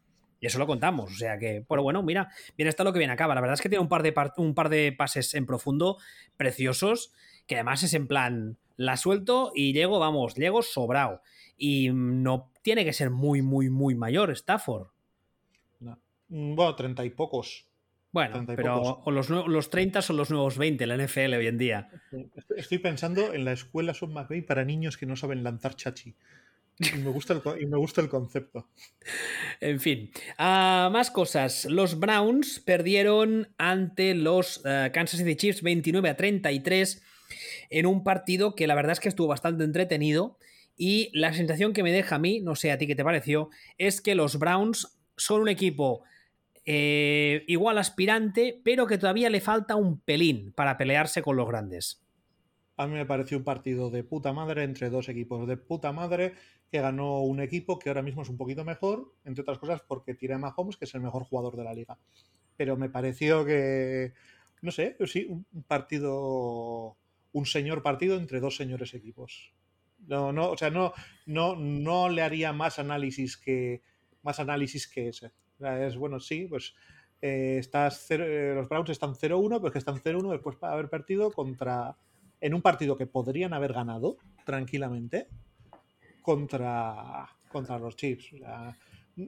Y 0.40 0.47
eso 0.47 0.59
lo 0.59 0.66
contamos. 0.66 1.12
O 1.12 1.16
sea 1.16 1.38
que, 1.38 1.64
pero 1.68 1.82
bueno, 1.82 2.03
mira, 2.03 2.28
bien 2.57 2.68
está 2.68 2.82
lo 2.84 2.92
que 2.92 2.99
viene 2.99 3.12
acaba. 3.12 3.34
La 3.34 3.40
verdad 3.40 3.55
es 3.55 3.61
que 3.61 3.68
tiene 3.68 3.82
un 3.82 3.88
par 3.88 4.03
de, 4.03 4.12
un 4.38 4.55
par 4.55 4.68
de 4.68 4.92
pases 4.92 5.34
en 5.34 5.47
profundo 5.47 5.99
preciosos, 6.36 7.12
que 7.47 7.55
además 7.55 7.82
es 7.82 7.94
en 7.94 8.09
plan, 8.09 8.59
la 8.76 8.97
suelto 8.97 9.53
y 9.55 9.72
llego, 9.72 9.99
vamos, 9.99 10.34
llego 10.34 10.62
sobrado. 10.62 11.22
y 11.57 11.90
no 11.92 12.51
tiene 12.62 12.84
que 12.84 12.92
ser 12.92 13.11
muy, 13.11 13.42
muy, 13.42 13.70
muy 13.70 13.94
mayor 13.94 14.30
Stafford. 14.32 14.88
Mm, 16.29 16.55
bueno, 16.55 16.74
treinta 16.74 17.05
y 17.05 17.11
pocos. 17.11 17.66
Bueno, 18.12 18.45
pero 18.47 19.03
los, 19.07 19.29
los 19.29 19.70
30 19.70 20.01
son 20.01 20.16
los 20.16 20.31
nuevos 20.31 20.57
20 20.57 20.87
la 20.87 20.97
NFL 20.97 21.35
hoy 21.35 21.49
en 21.49 21.59
día. 21.59 21.91
Estoy 22.57 22.79
pensando 22.79 23.35
en 23.35 23.45
la 23.45 23.53
escuela 23.53 23.93
Son 23.93 24.14
McVay 24.14 24.41
para 24.41 24.64
niños 24.64 24.97
que 24.97 25.05
no 25.05 25.16
saben 25.16 25.45
lanzar 25.45 25.77
chachi. 25.77 26.14
Y 26.79 26.99
me 26.99 27.11
gusta 27.11 27.35
el, 27.35 27.62
y 27.62 27.66
me 27.66 27.77
gusta 27.79 28.01
el 28.01 28.09
concepto. 28.09 28.68
En 29.61 29.81
fin, 29.81 30.11
ah, 30.39 30.89
más 30.93 31.11
cosas. 31.11 31.64
Los 31.66 31.99
Browns 31.99 32.61
perdieron 32.61 33.49
ante 33.59 34.14
los 34.14 34.62
eh, 34.64 34.91
Kansas 34.93 35.20
City 35.20 35.37
Chiefs 35.37 35.62
29 35.62 36.09
a 36.09 36.16
33 36.16 37.03
en 37.70 37.87
un 37.87 38.05
partido 38.05 38.55
que 38.55 38.66
la 38.66 38.74
verdad 38.74 38.93
es 38.93 39.01
que 39.01 39.09
estuvo 39.09 39.27
bastante 39.27 39.64
entretenido. 39.64 40.39
Y 40.77 41.11
la 41.18 41.33
sensación 41.33 41.72
que 41.72 41.83
me 41.83 41.93
deja 41.93 42.16
a 42.16 42.18
mí, 42.18 42.41
no 42.41 42.55
sé 42.55 42.70
a 42.70 42.79
ti 42.79 42.87
qué 42.87 42.95
te 42.95 43.05
pareció, 43.05 43.49
es 43.79 44.03
que 44.03 44.14
los 44.14 44.39
Browns 44.39 44.99
son 45.16 45.41
un 45.41 45.49
equipo 45.49 46.05
eh, 46.66 47.44
igual 47.46 47.78
aspirante, 47.78 48.60
pero 48.64 48.88
que 48.88 48.98
todavía 48.98 49.30
le 49.30 49.40
falta 49.40 49.76
un 49.76 50.00
pelín 50.00 50.52
para 50.52 50.76
pelearse 50.76 51.22
con 51.22 51.36
los 51.36 51.46
grandes. 51.46 52.04
A 52.76 52.86
mí 52.88 52.94
me 52.94 53.06
pareció 53.06 53.38
un 53.38 53.44
partido 53.44 53.88
de 53.88 54.02
puta 54.02 54.32
madre 54.32 54.64
entre 54.64 54.90
dos 54.90 55.08
equipos 55.08 55.46
de 55.46 55.56
puta 55.56 55.92
madre 55.92 56.34
que 56.70 56.80
ganó 56.80 57.20
un 57.20 57.40
equipo 57.40 57.78
que 57.78 57.88
ahora 57.88 58.02
mismo 58.02 58.22
es 58.22 58.28
un 58.28 58.36
poquito 58.36 58.64
mejor, 58.64 59.14
entre 59.24 59.42
otras 59.42 59.58
cosas 59.58 59.80
porque 59.86 60.14
tira 60.14 60.38
Mahomes, 60.38 60.76
que 60.76 60.84
es 60.84 60.94
el 60.94 61.00
mejor 61.00 61.22
jugador 61.22 61.56
de 61.56 61.64
la 61.64 61.72
liga. 61.72 61.98
Pero 62.56 62.76
me 62.76 62.90
pareció 62.90 63.44
que, 63.44 64.12
no 64.60 64.72
sé, 64.72 64.96
sí, 65.06 65.26
un 65.28 65.62
partido, 65.62 66.96
un 67.32 67.46
señor 67.46 67.82
partido 67.82 68.16
entre 68.16 68.40
dos 68.40 68.56
señores 68.56 68.92
equipos. 68.92 69.54
No, 70.00 70.32
no, 70.32 70.50
o 70.50 70.56
sea, 70.58 70.70
no, 70.70 70.92
no, 71.26 71.54
no 71.54 72.08
le 72.08 72.22
haría 72.22 72.52
más 72.52 72.78
análisis 72.78 73.36
que 73.36 73.82
más 74.22 74.40
análisis 74.40 74.88
que 74.88 75.08
ese. 75.08 75.30
Es 75.61 75.96
bueno, 75.96 76.20
sí, 76.20 76.46
pues 76.48 76.74
eh, 77.22 77.57
estás 77.59 78.11
eh, 78.11 78.52
los 78.54 78.68
Browns 78.68 78.90
están 78.90 79.14
0-1, 79.14 79.61
pues 79.61 79.72
que 79.72 79.78
están 79.78 79.96
0-1 79.96 80.30
después 80.30 80.61
de 80.61 80.66
haber 80.66 80.88
perdido 80.88 81.30
contra 81.30 81.96
en 82.40 82.54
un 82.54 82.62
partido 82.62 82.96
que 82.96 83.07
podrían 83.07 83.54
haber 83.54 83.72
ganado 83.72 84.18
tranquilamente 84.44 85.28
contra, 86.20 87.26
contra 87.48 87.78
los 87.78 87.96
Chiefs. 87.96 88.30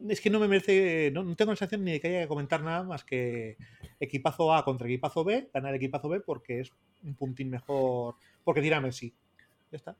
es 0.09 0.21
que 0.21 0.31
no 0.31 0.39
me 0.41 0.49
merece, 0.49 1.11
no, 1.13 1.23
tengo 1.35 1.53
la 1.53 1.57
sensación 1.57 1.85
ni 1.85 1.93
de 1.93 2.01
que 2.01 2.09
haya 2.09 2.23
que 2.23 2.29
comentar 2.29 2.63
nada 2.63 2.83
más 2.83 3.05
que 3.05 3.57
equipazo 3.99 4.55
A 4.55 4.65
contra 4.65 4.87
equipazo 4.87 5.25
B, 5.25 5.49
ganar 5.53 5.75
equipazo 5.75 6.09
B 6.09 6.21
porque 6.21 6.61
es 6.61 6.73
un 7.03 7.15
puntín 7.15 7.49
mejor, 7.49 8.17
porque 8.45 8.61
tira 8.61 8.81
Messi. 8.81 9.15
Ya 9.71 9.77
está. 9.77 9.97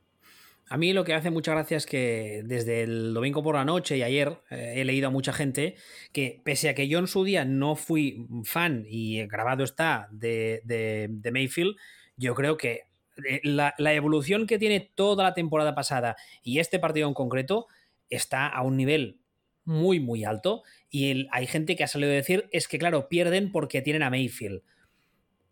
A 0.69 0.77
mí 0.77 0.93
lo 0.93 1.03
que 1.03 1.13
hace 1.13 1.31
mucha 1.31 1.51
gracia 1.51 1.77
es 1.77 1.85
que 1.85 2.43
desde 2.45 2.83
el 2.83 3.13
domingo 3.13 3.41
por 3.41 3.55
la 3.55 3.65
noche 3.65 3.97
y 3.97 4.03
ayer 4.03 4.37
eh, 4.51 4.75
he 4.77 4.85
leído 4.85 5.07
a 5.07 5.11
mucha 5.11 5.33
gente 5.33 5.75
que 6.13 6.41
pese 6.43 6.69
a 6.69 6.75
que 6.75 6.87
yo 6.87 6.99
en 6.99 7.07
su 7.07 7.23
día 7.23 7.43
no 7.43 7.75
fui 7.75 8.27
fan 8.43 8.85
y 8.87 9.25
grabado 9.25 9.63
está 9.63 10.07
de, 10.11 10.61
de 10.63 11.31
Mayfield, 11.31 11.75
yo 12.17 12.35
creo 12.35 12.55
que 12.57 12.89
eh, 13.25 13.41
la, 13.43 13.73
evolución 13.93 14.47
que 14.47 14.59
tiene 14.59 14.91
toda 14.95 15.23
la 15.23 15.33
temporada 15.33 15.75
pasada 15.75 16.15
y 16.43 16.59
este 16.59 16.79
partido 16.79 17.07
en 17.07 17.13
concreto 17.13 17.67
está 18.09 18.47
a 18.47 18.61
un 18.61 18.77
nivel 18.77 19.19
muy, 19.65 19.99
muy 19.99 20.23
alto. 20.23 20.63
Y 20.89 21.27
hay 21.31 21.47
gente 21.47 21.75
que 21.75 21.83
ha 21.83 21.87
salido 21.87 22.11
a 22.11 22.15
decir, 22.15 22.49
es 22.51 22.67
que 22.67 22.79
claro, 22.79 23.09
pierden 23.09 23.51
porque 23.51 23.81
tienen 23.81 24.03
a 24.03 24.09
Mayfield. 24.09 24.61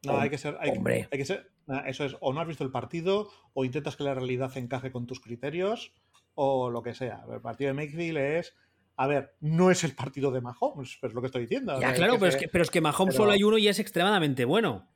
No, 0.03 0.19
hay 0.19 0.29
que 0.29 0.37
ser. 0.37 0.57
hombre. 0.69 1.07
que 1.11 1.25
ser. 1.25 1.49
Eso 1.85 2.05
es, 2.05 2.15
o 2.21 2.33
no 2.33 2.41
has 2.41 2.47
visto 2.47 2.63
el 2.63 2.71
partido, 2.71 3.29
o 3.53 3.65
intentas 3.65 3.95
que 3.95 4.03
la 4.03 4.13
realidad 4.13 4.55
encaje 4.57 4.91
con 4.91 5.05
tus 5.05 5.19
criterios, 5.19 5.93
o 6.35 6.69
lo 6.69 6.81
que 6.81 6.93
sea. 6.93 7.23
El 7.31 7.41
partido 7.41 7.69
de 7.69 7.73
Mayfield 7.73 8.17
es. 8.17 8.55
A 8.95 9.05
ver, 9.05 9.35
no 9.41 9.69
es 9.69 9.83
el 9.83 9.93
partido 9.93 10.31
de 10.31 10.41
Mahomes, 10.41 10.97
pero 10.99 11.11
es 11.11 11.15
lo 11.15 11.21
que 11.21 11.27
estoy 11.27 11.41
diciendo. 11.41 11.79
Ya, 11.79 11.93
claro, 11.93 12.15
pero, 12.15 12.27
es 12.27 12.35
que, 12.35 12.47
pero, 12.47 12.63
es 12.63 12.71
que, 12.71 12.81
Mahomes 12.81 13.15
solo 13.15 13.31
hay 13.31 13.43
uno 13.43 13.57
y 13.57 13.67
es 13.67 13.79
extremadamente 13.79 14.43
bueno. 14.43 14.89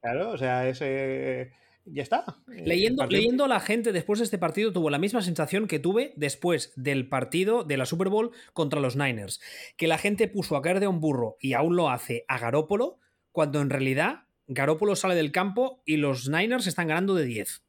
Claro, 0.00 0.32
o 0.32 0.36
sea, 0.36 0.68
ese 0.68 1.52
ya 1.86 2.02
está. 2.02 2.24
Leyendo, 2.46 3.06
leyendo 3.06 3.44
a 3.44 3.48
la 3.48 3.60
gente 3.60 3.92
después 3.92 4.18
de 4.18 4.24
este 4.24 4.38
partido 4.38 4.72
tuvo 4.72 4.90
la 4.90 4.98
misma 4.98 5.22
sensación 5.22 5.68
que 5.68 5.78
tuve 5.78 6.12
después 6.16 6.72
del 6.76 7.08
partido 7.08 7.64
de 7.64 7.76
la 7.76 7.86
Super 7.86 8.08
Bowl 8.08 8.32
contra 8.52 8.80
los 8.80 8.96
Niners. 8.96 9.40
Que 9.76 9.86
la 9.86 9.98
gente 9.98 10.28
puso 10.28 10.56
a 10.56 10.62
caer 10.62 10.80
de 10.80 10.88
un 10.88 11.00
burro 11.00 11.36
y 11.40 11.52
aún 11.54 11.76
lo 11.76 11.88
hace 11.88 12.24
a 12.28 12.38
Garópolo, 12.38 12.98
cuando 13.30 13.60
en 13.60 13.70
realidad 13.70 14.25
Garópolo 14.48 14.96
sale 14.96 15.14
del 15.14 15.32
campo 15.32 15.82
y 15.84 15.96
los 15.96 16.28
Niners 16.28 16.66
están 16.66 16.88
ganando 16.88 17.14
de 17.14 17.24
10. 17.24 17.62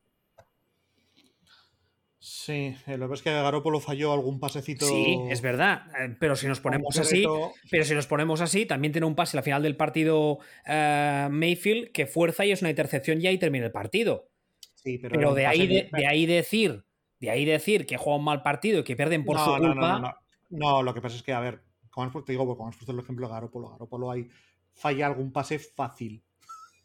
Sí, 2.30 2.76
eh, 2.88 2.98
lo 2.98 3.08
que 3.08 3.14
es 3.14 3.22
que 3.22 3.32
Garoppolo 3.32 3.80
falló 3.80 4.12
algún 4.12 4.40
pasecito. 4.40 4.86
Sí, 4.86 5.18
es 5.30 5.42
verdad. 5.42 5.84
Eh, 6.00 6.16
pero 6.20 6.36
si 6.36 6.48
nos 6.48 6.60
ponemos 6.60 6.98
así, 7.00 7.26
pero 7.72 7.86
si 7.86 7.94
nos 7.94 8.06
ponemos 8.06 8.42
así, 8.42 8.66
también 8.66 8.92
tiene 8.92 9.08
un 9.08 9.16
pase 9.16 9.38
al 9.38 9.44
final 9.44 9.64
del 9.64 9.78
partido 9.78 10.40
eh, 10.66 11.28
Mayfield 11.32 11.92
que 11.92 12.06
fuerza 12.06 12.46
y 12.46 12.52
es 12.52 12.62
una 12.62 12.70
intercepción 12.70 13.22
ya 13.22 13.32
y 13.32 13.38
termina 13.38 13.66
el 13.66 13.72
partido. 13.72 14.30
Sí, 14.76 14.98
pero, 14.98 15.34
de 15.34 15.46
ahí 15.46 15.68
de, 15.68 16.06
ahí 16.06 16.26
decir, 16.26 16.84
de 17.20 17.30
ahí 17.30 17.46
decir 17.46 17.86
que 17.86 17.98
juega 17.98 18.18
un 18.18 18.26
mal 18.26 18.44
partido 18.44 18.80
y 18.80 18.84
que 18.84 18.96
pierden 18.96 19.24
por 19.24 19.40
su 19.40 19.56
culpa. 19.58 20.00
No, 20.00 20.16
no, 20.50 20.84
lo 20.84 20.94
que 20.94 21.02
pasa 21.02 21.16
es 21.16 21.24
que, 21.24 21.34
a 21.34 21.40
ver, 21.40 21.62
como 21.90 22.24
digo, 22.28 22.68
has 22.68 22.76
puesto 22.76 22.92
el 22.92 23.00
ejemplo 23.00 23.28
de 23.28 23.34
Garoppolo, 23.34 23.70
Garoppolo 23.70 24.12
hay 24.12 24.30
falla 24.74 25.08
algún 25.08 25.32
pase 25.32 25.60
fácil 25.60 26.24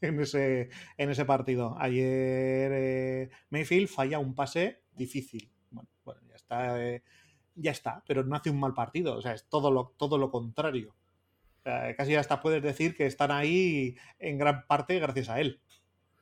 en 0.03 0.21
ese, 0.21 0.71
en 0.97 1.11
ese 1.11 1.25
partido. 1.25 1.77
Ayer 1.79 3.31
Mayfield 3.51 3.89
falla 3.89 4.19
un 4.19 4.35
pase 4.35 4.83
difícil. 4.93 5.51
Bueno, 5.71 5.89
bueno 6.05 6.21
ya 6.29 6.37
está, 6.37 6.85
eh, 6.85 7.03
ya 7.55 7.71
está, 7.71 8.03
pero 8.07 8.25
no 8.25 8.37
hace 8.37 8.51
un 8.51 8.61
mal 8.61 8.75
partido, 8.75 9.17
o 9.17 9.23
sea, 9.23 9.33
es 9.33 9.49
todo 9.49 9.71
lo, 9.71 9.95
todo 9.97 10.19
lo 10.19 10.31
contrario. 10.31 10.95
casi 11.63 12.15
hasta 12.17 12.41
puedes 12.41 12.63
decir 12.63 12.95
que 12.97 13.07
están 13.07 13.31
ahí 13.31 13.97
en 14.19 14.39
gran 14.39 14.67
parte 14.67 14.99
gracias 14.99 15.29
a 15.29 15.41
él. 15.41 15.61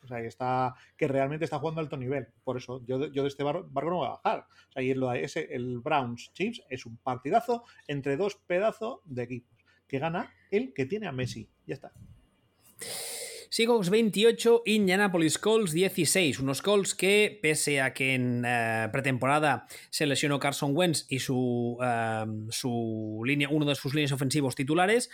O 0.03 0.07
sea, 0.07 0.22
que, 0.22 0.28
está, 0.28 0.74
que 0.97 1.09
realmente 1.09 1.45
está 1.45 1.59
jugando 1.59 1.81
a 1.81 1.85
alto 1.85 1.99
nivel. 1.99 2.28
Por 2.43 2.57
eso, 2.57 2.83
yo, 2.87 3.07
yo 3.09 3.22
de 3.22 3.28
este 3.28 3.43
barco, 3.45 3.68
no 3.70 3.97
voy 3.97 4.07
a 4.07 4.11
bajar. 4.12 4.47
O 4.70 4.72
sea, 4.72 4.83
el 5.51 5.78
Browns 5.81 6.33
Chiefs 6.33 6.62
es 6.70 6.87
un 6.87 6.97
partidazo 6.97 7.64
entre 7.87 8.16
dos 8.16 8.37
pedazos 8.37 9.01
de 9.05 9.24
equipos. 9.24 9.59
Que 9.87 9.99
gana 9.99 10.33
el 10.51 10.72
que 10.72 10.87
tiene 10.87 11.07
a 11.07 11.12
Messi. 11.12 11.51
Ya 11.66 11.74
está. 11.74 11.93
Seahawks 13.52 13.90
28, 13.90 14.62
Indianapolis 14.66 15.36
Colts 15.36 15.72
16. 15.72 16.39
Unos 16.39 16.62
Colts 16.62 16.94
que, 16.94 17.36
pese 17.43 17.81
a 17.81 17.93
que 17.93 18.14
en 18.14 18.44
eh, 18.47 18.89
pretemporada 18.93 19.66
se 19.90 20.06
lesionó 20.06 20.39
Carson 20.39 20.70
Wentz 20.77 21.06
y 21.09 21.18
su, 21.18 21.77
eh, 21.82 22.27
su 22.51 23.20
línea, 23.27 23.48
uno 23.51 23.66
de 23.66 23.74
sus 23.74 23.93
líneas 23.93 24.12
ofensivos 24.12 24.55
titulares, 24.55 25.10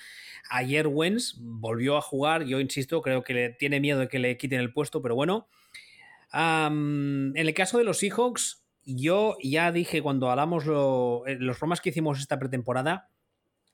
ayer 0.51 0.87
Wentz 0.87 1.37
volvió 1.39 1.97
a 1.97 2.03
jugar. 2.03 2.45
Yo 2.45 2.61
insisto, 2.61 3.01
creo 3.01 3.25
que 3.25 3.33
le 3.33 3.49
tiene 3.55 3.81
miedo 3.81 4.01
de 4.01 4.09
que 4.09 4.19
le 4.19 4.37
quiten 4.37 4.61
el 4.61 4.71
puesto, 4.71 5.01
pero 5.01 5.15
bueno. 5.15 5.49
en 6.35 7.33
el 7.35 7.55
caso 7.55 7.79
de 7.79 7.85
los 7.85 8.01
Seahawks, 8.01 8.67
yo 8.85 9.39
ya 9.43 9.73
dije 9.73 10.03
cuando 10.03 10.31
hablamos 10.31 10.65
eh, 10.65 11.37
los 11.41 11.57
programas 11.57 11.81
que 11.81 11.89
hicimos 11.89 12.21
esta 12.21 12.39
pretemporada 12.39 13.09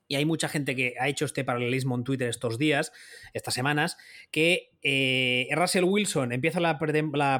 y 0.07 0.15
hay 0.15 0.25
mucha 0.25 0.49
gente 0.49 0.75
que 0.75 0.95
ha 0.99 1.07
hecho 1.07 1.25
este 1.25 1.43
paralelismo 1.43 1.95
en 1.95 2.03
Twitter 2.03 2.29
estos 2.29 2.57
días, 2.57 2.91
estas 3.33 3.53
semanas, 3.53 3.97
que 4.31 4.71
eh, 4.81 5.47
Russell 5.51 5.85
Wilson 5.85 6.31
empieza 6.31 6.59
la, 6.59 6.77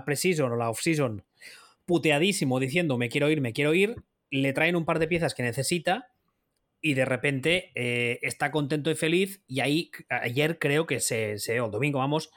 preseason 0.05 0.51
o 0.51 0.55
la 0.55 0.69
off-season 0.69 1.23
puteadísimo 1.85 2.59
diciendo 2.59 2.97
me 2.97 3.09
quiero 3.09 3.29
ir, 3.29 3.41
me 3.41 3.53
quiero 3.53 3.73
ir, 3.73 3.95
le 4.29 4.53
traen 4.53 4.75
un 4.75 4.85
par 4.85 4.99
de 4.99 5.07
piezas 5.07 5.35
que 5.35 5.43
necesita 5.43 6.09
y 6.81 6.95
de 6.95 7.05
repente 7.05 7.71
eh, 7.75 8.19
está 8.21 8.51
contento 8.51 8.89
y 8.89 8.95
feliz 8.95 9.41
y 9.47 9.59
ahí 9.59 9.91
ayer 10.09 10.59
creo 10.59 10.85
que 10.85 10.99
se, 10.99 11.39
se, 11.39 11.59
o 11.59 11.65
el 11.65 11.71
domingo 11.71 11.99
vamos, 11.99 12.31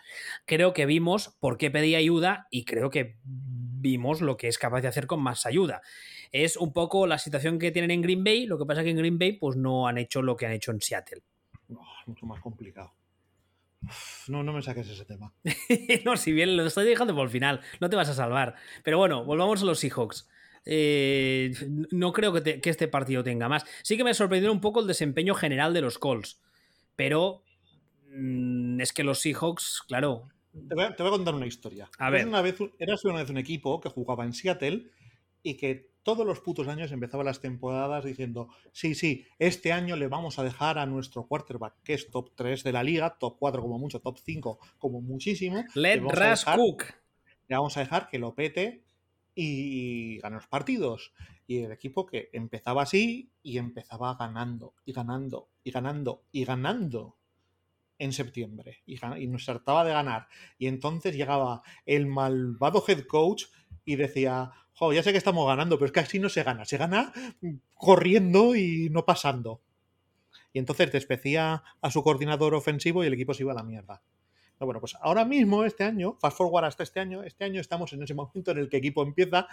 creo 0.45 0.73
que 0.73 0.87
vimos 0.87 1.37
por 1.41 1.59
qué 1.59 1.71
pedía 1.71 1.99
ayuda 1.99 2.47
y 2.51 2.65
creo 2.65 2.91
que 2.91 3.17
vimos 3.25 4.21
lo 4.21 4.37
que 4.37 4.49
es 4.49 4.59
capaz 4.59 4.81
de 4.81 4.89
hacer 4.89 5.07
con 5.07 5.23
más 5.23 5.47
ayuda. 5.47 5.83
Es 6.45 6.59
un 6.59 6.71
poco 6.71 7.07
la 7.07 7.17
situación 7.17 7.59
que 7.59 7.71
tienen 7.71 7.91
en 7.91 8.03
Green 8.03 8.23
Bay, 8.23 8.45
lo 8.45 8.59
que 8.59 8.67
pasa 8.67 8.83
es 8.83 8.85
que 8.85 8.91
en 8.91 8.99
Green 8.99 9.19
Bay 9.19 9.33
pues 9.33 9.57
no 9.57 9.89
han 9.89 9.97
hecho 9.97 10.21
lo 10.21 10.37
que 10.37 10.45
han 10.45 10.53
hecho 10.53 10.71
en 10.71 10.83
Seattle. 10.83 11.23
mucho 12.07 12.27
más 12.27 12.43
complicado. 12.43 12.93
No, 14.29 14.43
no 14.43 14.53
me 14.53 14.61
saques 14.61 14.87
ese 14.87 15.07
tema. 15.07 15.33
no, 16.05 16.15
si 16.19 16.33
bien 16.33 16.55
lo 16.55 16.67
estoy 16.67 16.85
dejando 16.85 17.15
por 17.15 17.25
el 17.25 17.31
final, 17.31 17.63
no 17.81 17.89
te 17.89 17.97
vas 17.97 18.11
a 18.11 18.15
salvar. 18.15 18.55
Pero 18.85 18.99
bueno, 18.99 19.25
volvamos 19.25 19.63
a 19.63 19.65
los 19.65 19.79
Seahawks. 19.79 20.29
Eh, 20.67 21.55
no 21.91 22.13
creo 22.13 22.35
que, 22.35 22.61
este 22.63 22.89
partido 22.89 23.25
tenga 23.25 23.49
más. 23.49 23.65
Sí 23.83 23.97
que 23.97 24.05
me 24.05 24.11
ha 24.11 24.15
sorprendido 24.15 24.53
un 24.53 24.61
poco 24.61 24.81
el 24.81 24.87
desempeño 24.87 25.35
general 25.35 25.73
de 25.73 25.81
los 25.81 25.99
Colts. 25.99 26.43
Pero 26.97 27.45
mm, 28.11 28.79
es 28.83 28.93
que 28.93 29.05
los 29.05 29.21
Seahawks, 29.21 29.85
claro. 29.89 30.29
Te 30.53 30.75
voy, 30.75 30.85
a, 30.85 30.95
contar 30.95 31.35
una 31.35 31.47
historia. 31.47 31.89
A 31.99 32.11
ver. 32.11 32.27
Una 32.27 32.43
vez, 32.43 32.59
eras 32.79 33.03
una 33.07 33.21
vez 33.21 33.31
un 33.31 33.39
equipo 33.39 33.81
que 33.81 33.89
jugaba 33.89 34.25
en 34.25 34.35
Seattle 34.35 34.91
y 35.43 35.57
que 35.57 35.96
todos 36.07 36.25
los 36.25 36.39
putos 36.39 36.69
años 36.69 36.93
empezaba 36.93 37.25
las 37.25 37.41
temporadas 37.41 38.05
diciendo, 38.05 38.49
sí, 38.71 38.95
sí, 38.95 39.27
este 39.41 39.73
año 39.73 39.97
le 39.97 40.07
vamos 40.07 40.39
a 40.39 40.45
dejar 40.45 40.79
a 40.79 40.87
nuestro 40.87 41.27
quarterback, 41.27 41.83
que 41.83 41.95
es 41.95 42.13
top 42.13 42.31
3 42.37 42.63
de 42.63 42.71
la 42.71 42.85
liga, 42.85 43.19
top 43.19 43.35
4 43.41 43.61
como 43.61 43.77
mucho, 43.77 43.99
top 43.99 44.17
5 44.17 44.61
como 44.79 45.01
muchísimo. 45.01 45.65
Let 45.75 46.03
Russ 46.03 46.45
Cook. 46.45 46.85
Le 47.49 47.57
vamos 47.57 47.77
a 47.77 47.81
dejar 47.81 48.09
que 48.09 48.21
lo 48.21 48.37
pete 48.37 48.85
y 49.35 50.19
ganar 50.19 50.43
los 50.43 50.47
partidos. 50.47 51.13
Y 51.49 51.65
el 51.65 51.73
equipo 51.73 52.07
que 52.07 52.31
empezaba 52.33 52.83
así 52.83 53.33
y 53.43 53.59
empezaba 53.59 54.15
ganando 54.15 54.75
y 54.85 54.93
ganando 54.93 55.49
y 55.65 55.73
ganando 55.73 56.23
y 56.31 56.45
ganando 56.45 57.17
en 57.99 58.13
septiembre 58.13 58.83
y, 58.87 58.97
nos 59.27 59.45
trataba 59.45 59.85
de 59.85 59.93
ganar. 59.93 60.29
Y 60.57 60.69
entonces 60.69 61.17
llegaba 61.17 61.63
el 61.85 62.07
malvado 62.07 62.85
head 62.87 63.07
coach 63.07 63.47
y 63.87 63.97
decía, 63.97 64.51
jo, 64.75 64.93
ya 64.93 65.03
sé 65.03 65.13
que 65.13 65.19
estamos 65.19 65.47
ganando, 65.47 65.79
pero 65.79 65.87
es 65.87 65.93
que 65.93 66.01
así 66.01 66.19
no 66.19 66.29
se 66.29 66.43
gana, 66.43 66.67
se 66.67 66.77
gana 66.77 67.13
corriendo 67.73 68.55
y 68.55 68.91
no 68.91 69.07
pasando. 69.07 69.63
Y 70.53 70.59
entonces 70.59 70.93
despecía 70.93 71.63
a 71.81 71.91
su 71.91 72.03
coordinador 72.03 72.55
ofensivo 72.55 73.03
y 73.03 73.07
el 73.07 73.15
equipo 73.15 73.33
se 73.33 73.45
iba 73.45 73.53
a 73.53 73.57
la 73.57 73.63
mierda. 73.63 74.03
bueno, 74.59 74.81
pues 74.81 74.97
ahora 75.01 75.25
mismo, 75.25 75.65
este 75.65 75.85
año, 75.85 76.17
fast 76.21 76.37
forward 76.37 76.65
hasta 76.65 76.83
este 76.83 76.99
año, 76.99 77.23
este 77.23 77.45
año 77.45 77.61
estamos 77.61 77.93
en 77.93 78.03
ese 78.03 78.15
momento 78.15 78.51
en 78.51 78.59
el 78.59 78.69
que 78.69 78.79
el 78.79 78.83
equipo 78.83 79.03
empieza 79.03 79.47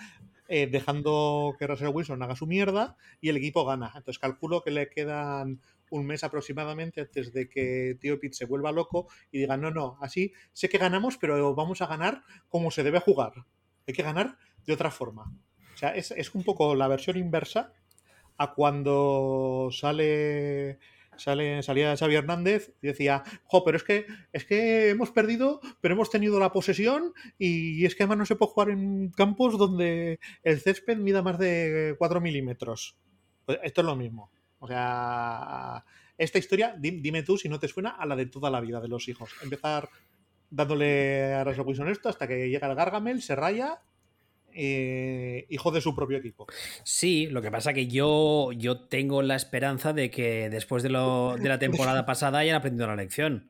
eh, 0.48 0.68
dejando 0.68 1.56
que 1.60 1.68
Russell 1.68 1.90
Wilson 1.90 2.24
haga 2.24 2.36
su 2.36 2.48
mierda 2.48 2.98
y 3.22 3.30
el 3.30 3.38
equipo 3.38 3.66
gana. 3.66 3.94
Entonces 3.96 4.18
calculo 4.18 4.64
que 4.64 4.72
le 4.72 4.90
quedan 4.90 5.62
un 5.92 6.06
mes 6.08 6.24
aproximadamente 6.24 7.02
antes 7.02 7.32
de 7.34 7.48
que 7.48 7.98
Tío 8.00 8.20
Pete 8.20 8.34
se 8.36 8.46
vuelva 8.46 8.72
loco 8.72 9.08
y 9.32 9.40
diga, 9.40 9.58
no, 9.58 9.72
no, 9.72 9.98
así 10.02 10.34
sé 10.54 10.70
que 10.70 10.80
ganamos, 10.80 11.18
pero 11.18 11.54
vamos 11.54 11.82
a 11.82 11.88
ganar 11.88 12.24
como 12.50 12.72
se 12.72 12.84
debe 12.84 13.00
jugar. 13.00 13.46
Hay 13.88 13.94
que 13.94 14.04
ganar 14.04 14.38
de 14.66 14.74
otra 14.74 14.92
forma. 14.92 15.24
O 15.74 15.78
sea, 15.78 15.96
es, 15.96 16.12
un 16.34 16.44
poco 16.44 16.76
la 16.76 16.88
versión 16.88 17.18
inversa 17.18 17.74
a 18.38 18.54
cuando 18.54 19.70
sale 19.72 20.80
sale, 21.18 21.62
salía 21.62 21.96
Xavi 21.96 22.16
Hernández 22.16 22.74
y 22.82 22.88
decía, 22.88 23.24
jo, 23.46 23.64
pero 23.64 23.78
es 23.78 23.84
que, 23.84 24.08
es 24.32 24.46
que 24.46 24.90
hemos 24.90 25.12
perdido, 25.12 25.62
pero 25.82 25.94
hemos 25.94 26.10
tenido 26.10 26.40
la 26.40 26.52
posesión 26.52 27.14
y, 27.38 27.86
es 27.86 27.96
que 27.96 28.04
además 28.04 28.18
no 28.18 28.26
se 28.26 28.36
puede 28.36 28.52
jugar 28.52 28.70
en 28.70 29.10
campos 29.10 29.58
donde 29.58 30.20
el 30.44 30.60
césped 30.60 30.98
mida 30.98 31.22
más 31.22 31.38
de 31.38 31.96
4 31.98 32.22
milímetros. 32.22 32.98
Pues 33.46 33.60
esto 33.64 33.82
es 33.82 33.88
lo 33.88 33.96
mismo. 33.96 34.32
O 34.60 34.68
sea, 34.68 35.84
esta 36.18 36.40
historia, 36.40 36.76
dime 36.80 37.24
tú 37.24 37.38
si 37.38 37.50
no 37.50 37.60
te 37.60 37.68
suena 37.68 37.92
a 37.92 38.06
la 38.06 38.16
de 38.16 38.28
toda 38.28 38.50
la 38.50 38.62
vida 38.62 38.80
de 38.80 38.88
los 38.88 39.08
hijos. 39.10 39.32
Empezar 39.42 39.90
dándole 40.54 41.34
a 41.34 41.44
Russell 41.44 41.66
Wilson 41.66 41.90
esto 41.90 42.10
hasta 42.10 42.28
que 42.28 42.50
llega 42.50 42.70
el 42.70 42.76
Gargamel, 42.76 43.22
se 43.22 43.36
raya 43.36 43.82
eh, 44.54 45.48
hijo 45.50 45.72
de 45.72 45.82
su 45.82 45.96
propio 45.96 46.18
equipo. 46.18 46.46
Sí, 46.84 47.28
lo 47.28 47.42
que 47.42 47.50
pasa 47.50 47.74
que 47.74 47.88
yo, 47.88 48.52
yo 48.52 48.82
tengo 48.82 49.24
la 49.24 49.36
esperanza 49.36 49.94
de 49.94 50.12
que 50.12 50.50
después 50.50 50.84
de, 50.84 50.90
lo, 50.90 51.36
de 51.38 51.50
la 51.50 51.58
temporada 51.58 52.06
pasada 52.06 52.40
hayan 52.40 52.56
aprendido 52.56 52.88
la 52.88 52.96
lección. 52.96 53.50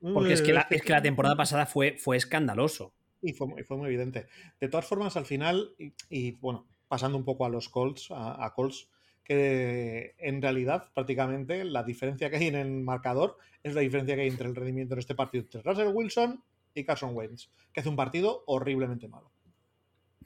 Porque 0.00 0.34
es 0.34 0.42
que 0.42 0.52
la, 0.52 0.66
es 0.70 0.82
que 0.82 0.92
la 0.92 1.02
temporada 1.02 1.36
pasada 1.36 1.64
fue, 1.64 1.96
fue 1.98 2.18
escandaloso. 2.18 2.92
Y 3.22 3.32
fue, 3.32 3.64
fue, 3.64 3.76
muy 3.78 3.86
evidente. 3.86 4.26
De 4.60 4.68
todas 4.68 4.86
formas, 4.86 5.16
al 5.16 5.24
final, 5.24 5.70
y, 6.10 6.32
bueno, 6.32 6.66
pasando 6.86 7.16
un 7.16 7.24
poco 7.24 7.46
a 7.46 7.48
los 7.48 7.70
Colts, 7.70 8.08
a 8.10 8.52
Colts, 8.54 8.88
que 9.26 10.14
en 10.18 10.40
realidad 10.40 10.92
prácticamente 10.94 11.64
la 11.64 11.82
diferencia 11.82 12.30
que 12.30 12.36
hay 12.36 12.46
en 12.46 12.54
el 12.54 12.70
marcador 12.70 13.36
es 13.64 13.74
la 13.74 13.80
diferencia 13.80 14.14
que 14.14 14.22
hay 14.22 14.28
entre 14.28 14.46
el 14.46 14.54
rendimiento 14.54 14.94
en 14.94 15.00
este 15.00 15.16
partido 15.16 15.42
entre 15.42 15.62
Russell 15.62 15.92
Wilson 15.92 16.44
y 16.74 16.84
Carson 16.84 17.16
Wentz, 17.16 17.50
que 17.72 17.80
hace 17.80 17.88
un 17.88 17.96
partido 17.96 18.44
horriblemente 18.46 19.08
malo. 19.08 19.32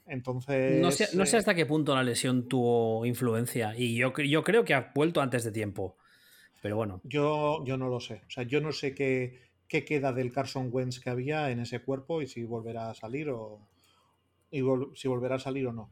Entonces. 0.05 0.79
No 0.79 0.91
sé, 0.91 1.07
no 1.15 1.25
sé, 1.25 1.37
eh, 1.37 1.39
hasta 1.39 1.55
qué 1.55 1.65
punto 1.65 1.95
la 1.95 2.03
lesión 2.03 2.47
tuvo 2.47 3.03
influencia. 3.05 3.75
Y 3.75 3.95
yo, 3.95 4.13
yo 4.13 4.43
creo 4.43 4.63
que 4.63 4.75
ha 4.75 4.91
vuelto 4.93 5.21
antes 5.21 5.43
de 5.43 5.51
tiempo. 5.51 5.97
Pero 6.61 6.75
bueno. 6.75 7.01
Yo, 7.03 7.63
yo 7.65 7.77
no 7.77 7.89
lo 7.89 7.99
sé. 7.99 8.21
O 8.27 8.29
sea, 8.29 8.43
yo 8.43 8.61
no 8.61 8.71
sé 8.71 8.93
qué, 8.93 9.39
qué 9.67 9.83
queda 9.83 10.13
del 10.13 10.31
Carson 10.31 10.69
Wentz 10.71 10.99
que 10.99 11.09
había 11.09 11.49
en 11.49 11.59
ese 11.59 11.79
cuerpo 11.79 12.21
y 12.21 12.27
si 12.27 12.43
volverá 12.43 12.91
a 12.91 12.93
salir 12.93 13.29
o. 13.29 13.67
Y 14.51 14.61
si 14.95 15.07
volverá 15.07 15.35
a 15.35 15.39
salir 15.39 15.65
o 15.65 15.73
no 15.73 15.91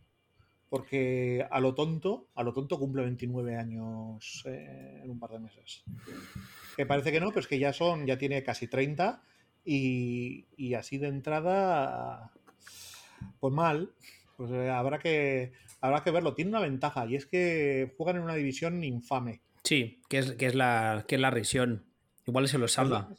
porque 0.70 1.46
a 1.50 1.60
lo 1.60 1.74
tonto, 1.74 2.30
a 2.36 2.44
lo 2.44 2.54
tonto 2.54 2.78
cumple 2.78 3.02
29 3.04 3.56
años 3.56 4.44
eh, 4.46 5.02
en 5.04 5.10
un 5.10 5.20
par 5.20 5.32
de 5.32 5.40
meses. 5.40 5.84
Que 6.78 6.86
parece 6.86 7.12
que 7.12 7.20
no, 7.20 7.30
pero 7.30 7.40
es 7.40 7.48
que 7.48 7.60
ya 7.60 7.74
son, 7.74 8.06
ya 8.06 8.18
tiene 8.18 8.44
casi 8.44 8.68
30 8.68 9.24
y, 9.66 10.74
así 10.76 10.98
de 10.98 11.08
entrada, 11.08 12.32
pues 13.40 13.54
mal, 13.54 13.94
pues 14.38 14.52
eh, 14.52 14.70
habrá 14.70 15.00
que 15.00 15.54
habrá 15.82 16.04
que 16.04 16.12
verlo. 16.12 16.36
Tiene 16.36 16.50
una 16.50 16.62
ventaja 16.62 17.06
y 17.08 17.16
es 17.16 17.26
que 17.26 17.94
juegan 17.98 18.18
en 18.18 18.24
una 18.24 18.36
división 18.36 18.84
infame. 18.84 19.42
Sí, 19.64 20.02
que 20.08 20.20
es, 20.20 20.32
que 20.34 20.46
es 20.46 20.56
la 20.56 21.06
que 21.08 21.16
es 21.16 21.22
la 21.22 21.32
risión. 21.32 21.86
Igual 22.28 22.48
se 22.48 22.60
lo 22.60 22.68
salva. 22.68 23.10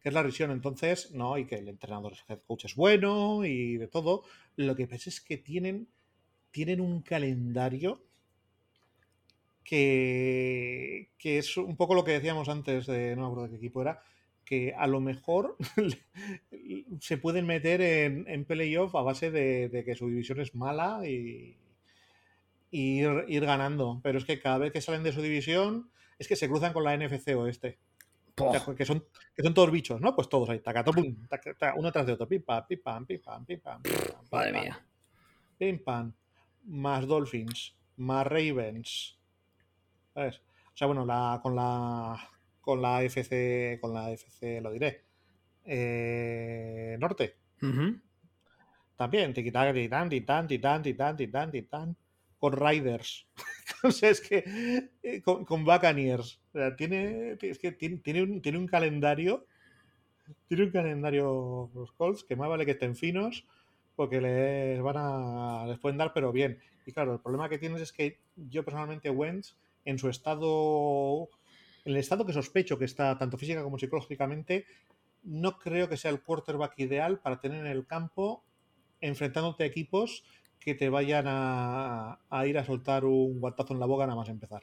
Que 0.00 0.08
es 0.08 0.14
la 0.14 0.22
risión, 0.22 0.50
entonces, 0.52 1.12
no, 1.12 1.36
y 1.36 1.44
que 1.44 1.56
el 1.56 1.68
entrenador, 1.68 2.12
el 2.12 2.18
head 2.28 2.40
coach 2.46 2.64
es 2.64 2.76
bueno 2.76 3.44
y 3.44 3.76
de 3.76 3.88
todo. 3.88 4.22
Lo 4.56 4.74
que 4.74 4.86
pasa 4.86 5.10
es 5.10 5.20
que 5.20 5.36
tienen 5.36 5.88
tienen 6.50 6.80
un 6.80 7.02
calendario 7.02 8.02
que, 9.64 11.10
que, 11.18 11.38
es 11.38 11.56
un 11.56 11.76
poco 11.76 11.94
lo 11.94 12.04
que 12.04 12.12
decíamos 12.12 12.48
antes 12.48 12.86
de, 12.86 13.14
no 13.14 13.22
me 13.22 13.26
acuerdo 13.28 13.44
de 13.44 13.50
qué 13.50 13.56
equipo 13.56 13.82
era, 13.82 14.00
que 14.44 14.72
a 14.74 14.86
lo 14.86 15.00
mejor 15.00 15.56
se 17.00 17.18
pueden 17.18 17.44
meter 17.44 17.82
en, 17.82 18.24
en 18.28 18.46
playoff 18.46 18.94
a 18.94 19.02
base 19.02 19.30
de, 19.30 19.82
que 19.84 19.94
su 19.94 20.08
división 20.08 20.40
es 20.40 20.54
mala 20.54 21.06
y, 21.06 21.58
ir, 22.70 23.44
ganando. 23.44 24.00
Pero 24.02 24.18
es 24.18 24.24
que 24.24 24.40
cada 24.40 24.56
vez 24.56 24.72
que 24.72 24.80
salen 24.80 25.02
de 25.02 25.12
su 25.12 25.20
división 25.20 25.90
es 26.18 26.28
que 26.28 26.36
se 26.36 26.48
cruzan 26.48 26.72
con 26.72 26.84
la 26.84 26.96
NFC 26.96 27.36
oeste. 27.36 27.78
que, 28.76 28.86
son, 28.86 29.04
que 29.36 29.42
son 29.42 29.52
todos 29.52 29.70
bichos, 29.70 30.00
¿no? 30.00 30.16
Pues 30.16 30.30
todos 30.30 30.48
ahí, 30.48 30.62
uno 31.76 31.92
tras 31.92 32.06
de 32.06 32.12
otro, 32.14 32.26
pim 32.26 32.42
pam, 32.42 32.66
pim 32.66 32.80
pam, 32.82 33.04
pim 33.04 33.20
pam, 33.20 33.44
pim 33.44 33.60
pam. 33.60 33.82
Madre 34.32 34.52
mía. 34.52 34.86
Pim 35.58 35.84
pam 35.84 36.14
más 36.68 37.06
Dolphins, 37.06 37.76
más 37.96 38.26
Ravens. 38.26 39.18
¿Sabes? 40.14 40.36
O 40.38 40.76
sea, 40.76 40.86
bueno, 40.86 41.04
la, 41.04 41.40
con 41.42 41.56
la 41.56 42.30
con 42.68 42.82
la 42.82 43.02
FC, 43.02 43.78
con 43.80 43.94
la 43.94 44.10
FC 44.10 44.60
lo 44.60 44.70
diré. 44.70 45.04
Eh, 45.64 46.96
norte. 47.00 47.36
También, 48.94 49.32
tiquitán, 49.32 49.74
titán, 49.74 50.08
titán, 50.10 50.46
titán, 50.46 50.82
titán, 50.82 51.16
titán, 51.16 51.50
titán. 51.50 51.96
Con 52.38 52.52
Riders. 52.52 53.26
es 54.02 54.20
que 54.20 54.90
eh, 55.02 55.22
con, 55.22 55.46
con 55.46 55.64
Buccaneers. 55.64 56.40
O 56.52 56.58
sea, 56.58 56.76
tiene, 56.76 57.38
es 57.40 57.58
que 57.58 57.72
tiene, 57.72 57.96
tiene, 57.98 58.22
un, 58.22 58.42
tiene 58.42 58.58
un 58.58 58.66
calendario. 58.66 59.46
Tiene 60.46 60.64
un 60.64 60.70
calendario 60.70 61.70
los 61.74 61.90
Colts 61.92 62.22
que 62.22 62.36
más 62.36 62.50
vale 62.50 62.66
que 62.66 62.72
estén 62.72 62.94
finos 62.94 63.46
porque 63.98 64.20
les 64.20 64.80
van 64.80 64.96
a 64.96 65.66
les 65.66 65.76
pueden 65.80 65.98
dar 65.98 66.12
pero 66.14 66.30
bien. 66.30 66.60
Y 66.86 66.92
claro 66.92 67.14
el 67.14 67.20
problema 67.20 67.48
que 67.48 67.58
tienes 67.58 67.82
es 67.82 67.92
que 67.92 68.20
yo 68.36 68.64
personalmente 68.64 69.10
Wentz 69.10 69.56
en 69.84 69.98
su 69.98 70.08
estado 70.08 71.28
en 71.84 71.94
el 71.94 71.96
estado 71.96 72.24
que 72.24 72.32
sospecho 72.32 72.78
que 72.78 72.84
está 72.84 73.18
tanto 73.18 73.36
física 73.36 73.64
como 73.64 73.76
psicológicamente 73.76 74.66
no 75.24 75.58
creo 75.58 75.88
que 75.88 75.96
sea 75.96 76.12
el 76.12 76.22
quarterback 76.22 76.78
ideal 76.78 77.18
para 77.18 77.40
tener 77.40 77.66
en 77.66 77.72
el 77.72 77.88
campo 77.88 78.44
enfrentándote 79.00 79.64
a 79.64 79.66
equipos 79.66 80.22
que 80.60 80.76
te 80.76 80.90
vayan 80.90 81.24
a, 81.26 82.20
a 82.30 82.46
ir 82.46 82.56
a 82.56 82.64
soltar 82.64 83.04
un 83.04 83.40
guantazo 83.40 83.74
en 83.74 83.80
la 83.80 83.86
boca 83.86 84.06
nada 84.06 84.16
más 84.16 84.28
empezar 84.28 84.62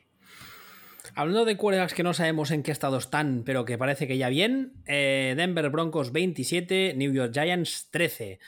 Hablando 1.13 1.45
de 1.45 1.57
quarterbacks 1.57 1.93
que 1.93 2.03
no 2.03 2.13
sabemos 2.13 2.51
en 2.51 2.63
qué 2.63 2.71
estado 2.71 2.97
están, 2.97 3.43
pero 3.45 3.65
que 3.65 3.77
parece 3.77 4.07
que 4.07 4.17
ya 4.17 4.29
bien, 4.29 4.73
eh, 4.87 5.33
Denver 5.37 5.69
Broncos 5.69 6.11
27, 6.11 6.93
New 6.95 7.13
York 7.13 7.31
Giants 7.33 7.89
13. 7.91 8.39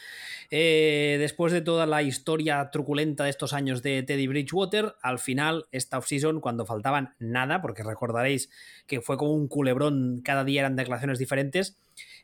Eh, 0.49 1.17
después 1.19 1.53
de 1.53 1.61
toda 1.61 1.85
la 1.85 2.01
historia 2.01 2.69
truculenta 2.71 3.25
de 3.25 3.29
estos 3.29 3.53
años 3.53 3.84
de 3.84 4.01
Teddy 4.03 4.27
Bridgewater, 4.27 4.95
al 5.01 5.19
final, 5.19 5.65
esta 5.71 5.97
offseason, 5.97 6.41
cuando 6.41 6.65
faltaban 6.65 7.13
nada, 7.19 7.61
porque 7.61 7.84
recordaréis 7.84 8.49
que 8.88 9.01
fue 9.01 9.17
como 9.17 9.34
un 9.34 9.47
culebrón, 9.47 10.21
cada 10.23 10.43
día 10.43 10.61
eran 10.61 10.75
declaraciones 10.75 11.19
diferentes, 11.19 11.77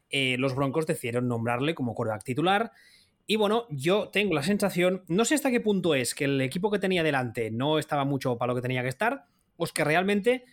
eh, 0.10 0.38
los 0.39 0.55
Broncos 0.55 0.88
decidieron 0.88 1.27
nombrarle 1.27 1.76
como 1.76 1.93
quarterback 1.93 2.23
titular. 2.23 2.72
Y 3.26 3.38
bueno, 3.38 3.68
yo 3.69 4.10
tengo 4.10 4.34
la 4.34 4.43
sensación, 4.43 5.03
no 5.07 5.23
sé 5.26 5.35
hasta 5.35 5.49
qué 5.49 5.61
punto 5.61 5.95
es 5.95 6.14
que 6.14 6.26
el 6.26 6.41
equipo 6.41 6.69
que 6.69 6.80
tenía 6.80 7.03
delante 7.03 7.51
no 7.51 7.80
estaba 7.80 8.03
mucho 8.03 8.38
para 8.38 8.51
lo 8.51 8.55
que 8.55 8.61
tenía 8.61 8.81
que 8.84 8.89
estar, 8.89 9.26
pues 9.64 9.72
que 9.72 9.85
realmente 9.85 10.44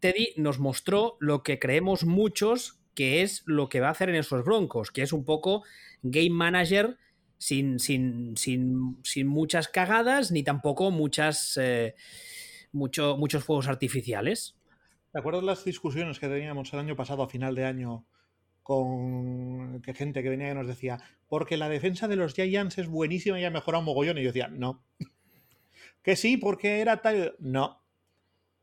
Teddy 0.00 0.32
nos 0.38 0.58
mostró 0.58 1.18
lo 1.20 1.42
que 1.42 1.58
creemos 1.58 2.06
muchos 2.06 2.80
que 2.94 3.20
es 3.20 3.42
lo 3.44 3.68
que 3.68 3.80
va 3.80 3.88
a 3.88 3.90
hacer 3.90 4.08
en 4.08 4.14
esos 4.14 4.42
broncos, 4.42 4.90
que 4.90 5.02
es 5.02 5.12
un 5.12 5.26
poco 5.26 5.64
game 6.02 6.30
manager 6.30 6.96
sin, 7.36 7.78
sin, 7.78 8.38
sin, 8.38 9.26
muchas 9.26 9.68
cagadas 9.68 10.30
ni 10.30 10.42
tampoco 10.42 10.90
muchas, 10.90 11.58
eh, 11.60 11.94
muchos 12.72 13.44
fuegos 13.44 13.68
artificiales. 13.68 14.56
¿Te 15.12 15.18
acuerdas 15.18 15.44
las 15.44 15.62
discusiones 15.66 16.18
que 16.18 16.28
teníamos 16.28 16.72
el 16.72 16.78
año 16.78 16.96
pasado, 16.96 17.22
a 17.22 17.28
final 17.28 17.54
de 17.54 17.66
año, 17.66 18.06
con 18.62 19.82
que 19.82 19.92
gente 19.92 20.22
que 20.22 20.30
venía 20.30 20.52
y 20.52 20.54
nos 20.54 20.68
decía, 20.68 21.02
porque 21.28 21.58
la 21.58 21.68
defensa 21.68 22.08
de 22.08 22.16
los 22.16 22.32
Giants 22.32 22.78
es 22.78 22.88
buenísima 22.88 23.38
y 23.38 23.44
ha 23.44 23.50
mejorado 23.50 23.80
un 23.80 23.84
mogollón? 23.84 24.16
Y 24.16 24.22
yo 24.22 24.28
decía, 24.28 24.48
no. 24.48 24.82
que 26.02 26.16
sí, 26.16 26.38
porque 26.38 26.80
era 26.80 27.02
tal. 27.02 27.36
No. 27.40 27.83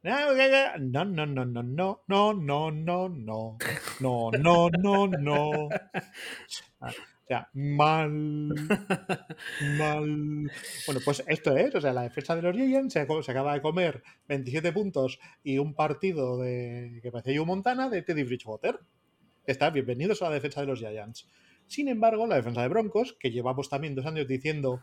No, 0.03 0.33
no, 0.33 1.05
no, 1.05 1.05
no, 1.25 1.45
no, 1.45 1.63
no, 1.63 2.03
no, 2.07 2.33
no, 2.33 2.71
no, 2.71 3.09
no, 3.09 3.57
no, 3.99 4.31
no, 4.31 4.69
no, 4.69 5.07
no. 5.07 5.49
O 5.51 5.69
sea, 7.27 7.47
mal. 7.53 8.09
mal. 9.77 10.51
Bueno, 10.87 11.01
pues 11.05 11.23
esto 11.27 11.55
es. 11.55 11.75
O 11.75 11.81
sea, 11.81 11.93
la 11.93 12.01
defensa 12.01 12.35
de 12.35 12.41
los 12.41 12.55
Giants 12.55 12.93
se, 12.93 13.05
se 13.05 13.31
acaba 13.31 13.53
de 13.53 13.61
comer 13.61 14.01
27 14.27 14.73
puntos 14.73 15.19
y 15.43 15.59
un 15.59 15.75
partido 15.75 16.39
de 16.39 16.99
que 17.03 17.11
parece 17.11 17.37
Joe 17.37 17.45
Montana 17.45 17.87
de 17.87 18.01
Teddy 18.01 18.23
Bridgewater. 18.23 18.79
Está, 19.45 19.69
bienvenidos 19.69 20.23
a 20.23 20.29
la 20.29 20.35
defensa 20.35 20.61
de 20.61 20.67
los 20.67 20.79
Giants. 20.79 21.29
Sin 21.67 21.87
embargo, 21.87 22.25
la 22.25 22.37
defensa 22.37 22.63
de 22.63 22.69
Broncos, 22.69 23.15
que 23.19 23.29
llevamos 23.29 23.69
también 23.69 23.93
dos 23.93 24.07
años 24.07 24.27
diciendo 24.27 24.81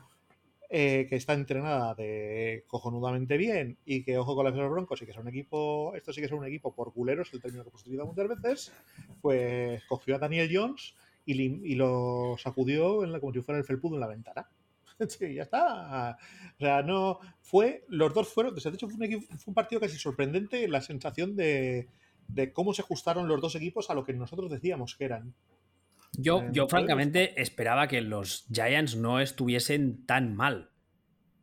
eh, 0.70 1.07
que 1.09 1.16
está 1.16 1.32
entrenada 1.32 1.95
de 1.95 2.65
cojonudamente 2.66 3.36
bien 3.36 3.78
y 3.85 4.05
que 4.05 4.19
ojo 4.19 4.35
con 4.35 4.45
la 4.45 4.51
los 4.51 4.70
Broncos 4.70 5.01
y 5.01 5.07
que 5.07 5.12
es 5.12 5.16
un 5.16 5.28
equipo, 5.28 5.95
esto 5.95 6.12
sí 6.12 6.20
que 6.20 6.27
es 6.27 6.32
un 6.32 6.45
equipo 6.45 6.74
por 6.74 6.93
culeros, 6.93 7.32
el 7.32 7.40
término 7.40 7.65
que 7.65 7.70
hemos 7.70 7.81
utilizado 7.81 8.09
muchas 8.09 8.28
veces, 8.28 8.73
pues 9.23 9.82
cogió 9.85 10.16
a 10.16 10.19
Daniel 10.19 10.51
Jones 10.53 10.95
y, 11.24 11.74
lo 11.74 12.36
sacudió 12.39 13.05
en 13.05 13.12
la, 13.12 13.20
como 13.20 13.32
si 13.32 13.40
fuera 13.40 13.59
el 13.59 13.65
felpudo 13.65 13.95
en 13.95 14.01
la 14.01 14.07
ventana. 14.07 14.49
sí, 15.09 15.35
ya 15.35 15.43
está. 15.43 16.19
O 16.57 16.59
sea, 16.59 16.82
no. 16.82 17.20
Fue. 17.40 17.85
Los 17.89 18.15
dos 18.15 18.28
fueron. 18.28 18.55
De 18.55 18.61
hecho, 18.61 18.89
fue 18.89 19.09
un, 19.09 19.23
fue 19.23 19.45
un 19.47 19.55
partido 19.55 19.81
casi 19.81 19.99
sorprendente 19.99 20.66
la 20.69 20.81
sensación 20.81 21.36
de, 21.36 21.89
de, 22.28 22.53
cómo 22.53 22.73
se 22.73 22.82
ajustaron 22.82 23.28
los 23.28 23.40
dos 23.40 23.55
equipos 23.55 23.90
a 23.90 23.95
lo 23.95 24.05
que 24.05 24.12
nosotros 24.15 24.51
decíamos 24.51 24.97
que 24.97 25.05
eran. 25.05 25.35
Yo, 26.20 26.43
eh, 26.43 26.49
yo 26.51 26.69
francamente, 26.69 27.40
esperaba 27.40 27.86
que 27.86 28.01
los 28.01 28.45
Giants 28.53 28.97
no 28.97 29.20
estuviesen 29.20 30.05
tan 30.05 30.35
mal. 30.35 30.70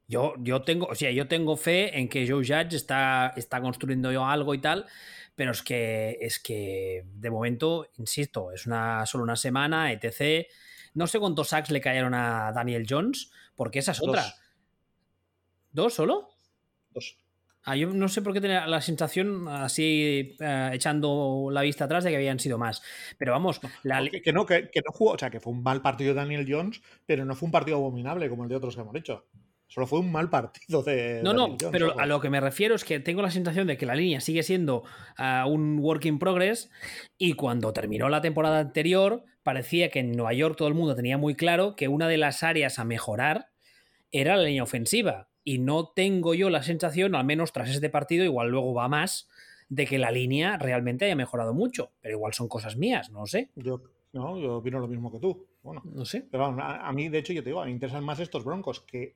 Yo, 0.07 0.35
yo 0.39 0.61
tengo, 0.63 0.85
o 0.87 0.95
sea, 0.95 1.11
yo 1.11 1.27
tengo 1.27 1.55
fe 1.55 1.97
en 1.97 2.09
que 2.09 2.27
Joe 2.27 2.45
Judge 2.45 2.75
está, 2.75 3.33
está 3.37 3.61
construyendo 3.61 4.09
algo 4.23 4.53
y 4.53 4.59
tal, 4.59 4.85
pero 5.33 5.51
es 5.51 5.63
que, 5.63 6.17
es 6.19 6.39
que 6.39 7.05
de 7.05 7.31
momento, 7.31 7.87
insisto, 7.97 8.51
es 8.51 8.67
una, 8.67 9.05
solo 9.05 9.23
una 9.23 9.37
semana, 9.37 9.93
etc. 9.93 10.45
No 10.93 11.07
sé 11.07 11.19
cuántos 11.19 11.47
sacks 11.49 11.71
le 11.71 11.79
cayeron 11.79 12.13
a 12.13 12.51
Daniel 12.53 12.85
Jones, 12.87 13.31
porque 13.55 13.79
esa 13.79 13.93
es 13.93 14.01
otra. 14.01 14.25
¿Dos 15.71 15.93
solo? 15.93 16.29
Dos. 16.91 17.17
Ah, 17.65 17.75
yo 17.75 17.89
no 17.89 18.07
sé 18.07 18.21
por 18.21 18.31
qué 18.33 18.41
tenía 18.41 18.67
la 18.67 18.79
sensación, 18.79 19.47
así 19.47 20.35
eh, 20.39 20.69
echando 20.73 21.49
la 21.51 21.61
vista 21.61 21.85
atrás, 21.85 22.03
de 22.03 22.11
que 22.11 22.15
habían 22.15 22.39
sido 22.39 22.57
más. 22.57 22.83
Pero 23.17 23.31
vamos, 23.31 23.59
la... 23.83 24.07
que, 24.07 24.31
no, 24.31 24.45
que, 24.45 24.69
que, 24.69 24.81
no 24.81 24.91
jugó, 24.91 25.13
o 25.13 25.17
sea, 25.17 25.31
que 25.31 25.39
fue 25.39 25.51
un 25.51 25.63
mal 25.63 25.81
partido 25.81 26.13
de 26.13 26.21
Daniel 26.21 26.45
Jones, 26.47 26.81
pero 27.05 27.25
no 27.25 27.35
fue 27.35 27.47
un 27.47 27.51
partido 27.51 27.77
abominable 27.77 28.29
como 28.29 28.43
el 28.43 28.49
de 28.49 28.55
otros 28.55 28.75
que 28.75 28.81
hemos 28.81 28.95
hecho. 28.95 29.25
Solo 29.67 29.87
fue 29.87 29.99
un 29.99 30.11
mal 30.11 30.29
partido 30.29 30.83
de. 30.83 31.21
No, 31.23 31.33
no, 31.33 31.57
pero 31.71 31.99
a 31.99 32.05
lo 32.05 32.21
que 32.21 32.29
me 32.29 32.39
refiero 32.39 32.75
es 32.75 32.83
que 32.83 32.99
tengo 32.99 33.21
la 33.21 33.31
sensación 33.31 33.65
de 33.65 33.77
que 33.77 33.85
la 33.85 33.95
línea 33.95 34.21
sigue 34.21 34.43
siendo 34.43 34.83
uh, 35.17 35.49
un 35.49 35.79
work 35.79 36.05
in 36.05 36.19
progress 36.19 36.69
y 37.17 37.33
cuando 37.33 37.73
terminó 37.73 38.07
la 38.09 38.21
temporada 38.21 38.59
anterior 38.59 39.23
parecía 39.41 39.89
que 39.89 39.99
en 39.99 40.11
Nueva 40.11 40.33
York 40.33 40.55
todo 40.55 40.67
el 40.67 40.75
mundo 40.75 40.95
tenía 40.95 41.17
muy 41.17 41.35
claro 41.35 41.75
que 41.75 41.87
una 41.87 42.07
de 42.07 42.17
las 42.17 42.43
áreas 42.43 42.77
a 42.77 42.85
mejorar 42.85 43.47
era 44.11 44.37
la 44.37 44.43
línea 44.43 44.63
ofensiva. 44.63 45.29
Y 45.45 45.59
no 45.59 45.87
tengo 45.87 46.33
yo 46.33 46.49
la 46.49 46.63
sensación, 46.63 47.15
al 47.15 47.23
menos 47.23 47.53
tras 47.53 47.69
este 47.69 47.89
partido, 47.89 48.25
igual 48.25 48.49
luego 48.49 48.73
va 48.73 48.89
más, 48.89 49.29
de 49.69 49.85
que 49.85 49.97
la 49.97 50.11
línea 50.11 50.57
realmente 50.57 51.05
haya 51.05 51.15
mejorado 51.15 51.53
mucho. 51.53 51.91
Pero 52.01 52.15
igual 52.15 52.33
son 52.33 52.49
cosas 52.49 52.75
mías, 52.75 53.11
no 53.11 53.25
sé. 53.27 53.51
Yo, 53.55 53.81
no, 54.11 54.37
yo 54.37 54.57
opino 54.57 54.79
lo 54.79 54.87
mismo 54.87 55.11
que 55.11 55.19
tú. 55.19 55.45
Bueno, 55.63 55.81
no 55.85 56.03
sé. 56.03 56.27
Pero 56.29 56.45
a, 56.45 56.87
a, 56.87 56.91
mí, 56.91 57.07
de 57.07 57.19
hecho, 57.19 57.31
yo 57.31 57.43
te 57.43 57.49
digo, 57.49 57.63
me 57.63 57.71
interesan 57.71 58.03
más 58.03 58.19
estos 58.19 58.43
broncos 58.43 58.81
que 58.81 59.15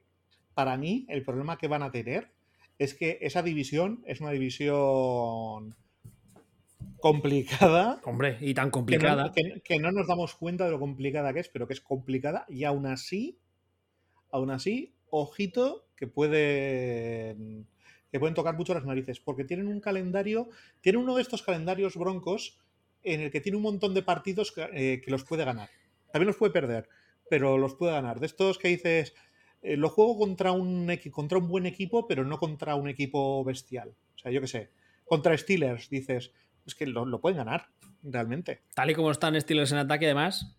para 0.53 0.77
mí 0.77 1.05
el 1.09 1.23
problema 1.23 1.57
que 1.57 1.67
van 1.67 1.83
a 1.83 1.91
tener 1.91 2.31
es 2.77 2.93
que 2.93 3.17
esa 3.21 3.41
división 3.43 4.03
es 4.05 4.21
una 4.21 4.31
división 4.31 5.75
complicada. 6.99 7.99
Hombre, 8.05 8.37
y 8.41 8.53
tan 8.53 8.71
complicada. 8.71 9.31
Que 9.33 9.43
no, 9.43 9.61
que, 9.63 9.79
no, 9.79 9.91
nos 9.91 10.07
damos 10.07 10.35
cuenta 10.35 10.65
de 10.65 10.71
lo 10.71 10.79
complicada 10.79 11.33
que 11.33 11.39
es, 11.39 11.49
pero 11.49 11.67
que 11.67 11.73
es 11.73 11.81
complicada 11.81 12.45
y 12.49 12.63
aún 12.63 12.85
así, 12.85 13.37
aún 14.31 14.51
así, 14.51 14.93
ojito 15.09 15.85
que 15.99 16.07
pueden, 16.07 17.67
que 18.09 18.19
pueden 18.19 18.33
tocar 18.33 18.55
mucho 18.55 18.73
las 18.73 18.85
narices, 18.85 19.19
porque 19.19 19.43
tienen 19.43 19.67
un 19.67 19.81
calendario, 19.81 20.49
tienen 20.79 21.01
uno 21.01 21.15
de 21.15 21.21
estos 21.21 21.43
calendarios 21.43 21.97
broncos 21.97 22.57
en 23.03 23.19
el 23.19 23.31
que 23.31 23.41
tiene 23.41 23.57
un 23.57 23.63
montón 23.63 23.93
de 23.93 24.01
partidos 24.01 24.53
que, 24.53 24.67
eh, 24.73 25.01
los 25.07 25.25
puede 25.25 25.43
ganar. 25.43 25.69
También 26.11 26.27
los 26.27 26.37
puede 26.37 26.53
perder, 26.53 26.87
pero 27.29 27.57
los 27.57 27.75
puede 27.75 27.91
ganar. 27.91 28.19
De 28.21 28.27
estos 28.27 28.57
que 28.57 28.69
dices, 28.69 29.13
eh, 29.61 29.75
lo 29.75 29.89
juego 29.89 30.17
contra 30.17 30.53
un, 30.53 30.89
contra 31.11 31.37
un 31.37 31.49
buen 31.49 31.65
equipo, 31.65 32.07
pero 32.07 32.23
no 32.23 32.37
contra 32.37 32.75
un 32.75 32.87
equipo 32.87 33.43
bestial. 33.43 33.93
O 34.15 34.17
sea, 34.17 34.31
yo 34.31 34.39
qué 34.39 34.47
sé, 34.47 34.71
contra 35.05 35.37
Steelers, 35.37 35.89
dices, 35.89 36.31
es 36.65 36.75
que 36.75 36.87
lo, 36.87 37.05
lo, 37.05 37.19
pueden 37.19 37.37
ganar, 37.37 37.67
realmente. 38.03 38.61
Tal 38.73 38.89
y 38.89 38.95
como 38.95 39.11
están 39.11 39.39
Steelers 39.39 39.73
en 39.73 39.79
ataque, 39.79 40.05
además. 40.05 40.58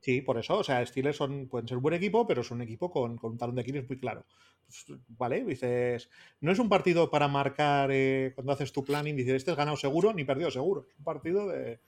Sí, 0.00 0.22
por 0.22 0.38
eso, 0.38 0.58
o 0.58 0.64
sea, 0.64 0.84
Steelers 0.84 1.16
son, 1.16 1.46
pueden 1.46 1.68
ser 1.68 1.76
un 1.76 1.82
buen 1.82 1.94
equipo, 1.94 2.26
pero 2.26 2.40
es 2.40 2.50
un 2.50 2.62
equipo 2.62 2.90
con, 2.90 3.18
un 3.22 3.38
talón 3.38 3.54
de 3.54 3.60
Aquiles 3.60 3.86
muy 3.86 3.98
claro. 3.98 4.24
Pues, 4.66 4.98
vale, 5.08 5.44
dices, 5.44 6.08
no 6.40 6.52
es 6.52 6.58
un 6.58 6.70
partido 6.70 7.10
para 7.10 7.28
marcar 7.28 7.90
eh, 7.92 8.32
cuando 8.34 8.52
haces 8.52 8.72
tu 8.72 8.82
planning, 8.82 9.14
dices, 9.14 9.34
este 9.34 9.50
es 9.50 9.56
ganado 9.56 9.76
seguro 9.76 10.14
ni 10.14 10.24
perdido 10.24 10.50
seguro. 10.50 10.86
Es 10.88 10.98
un 10.98 11.04
partido 11.04 11.48
de. 11.48 11.80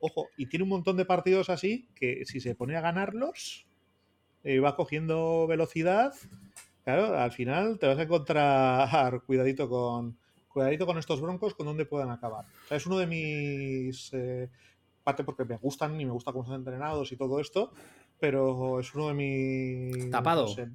Ojo, 0.00 0.28
y 0.38 0.46
tiene 0.46 0.62
un 0.62 0.70
montón 0.70 0.96
de 0.96 1.04
partidos 1.04 1.50
así 1.50 1.88
que 1.94 2.24
si 2.24 2.40
se 2.40 2.54
pone 2.54 2.76
a 2.76 2.80
ganarlos, 2.80 3.66
eh, 4.44 4.60
va 4.60 4.76
cogiendo 4.76 5.46
velocidad, 5.46 6.14
claro, 6.84 7.18
al 7.18 7.32
final 7.32 7.78
te 7.78 7.86
vas 7.86 7.98
a 7.98 8.02
encontrar 8.02 9.22
cuidadito 9.26 9.68
con 9.68 10.16
cuidadito 10.48 10.86
con 10.86 10.98
estos 10.98 11.20
broncos 11.20 11.54
con 11.54 11.66
dónde 11.66 11.84
puedan 11.84 12.10
acabar. 12.10 12.46
O 12.64 12.68
sea, 12.68 12.76
es 12.78 12.86
uno 12.86 12.98
de 12.98 13.06
mis 13.06 14.10
eh, 14.14 14.48
parte 15.08 15.24
porque 15.24 15.46
me 15.46 15.56
gustan 15.56 15.98
y 15.98 16.04
me 16.04 16.12
gusta 16.12 16.32
cómo 16.32 16.44
están 16.44 16.58
entrenados 16.58 17.10
y 17.12 17.16
todo 17.16 17.40
esto, 17.40 17.72
pero 18.20 18.78
es 18.78 18.94
uno 18.94 19.08
de 19.08 19.14
mis 19.14 20.10
tapado. 20.10 20.42
No 20.42 20.48
sé, 20.48 20.68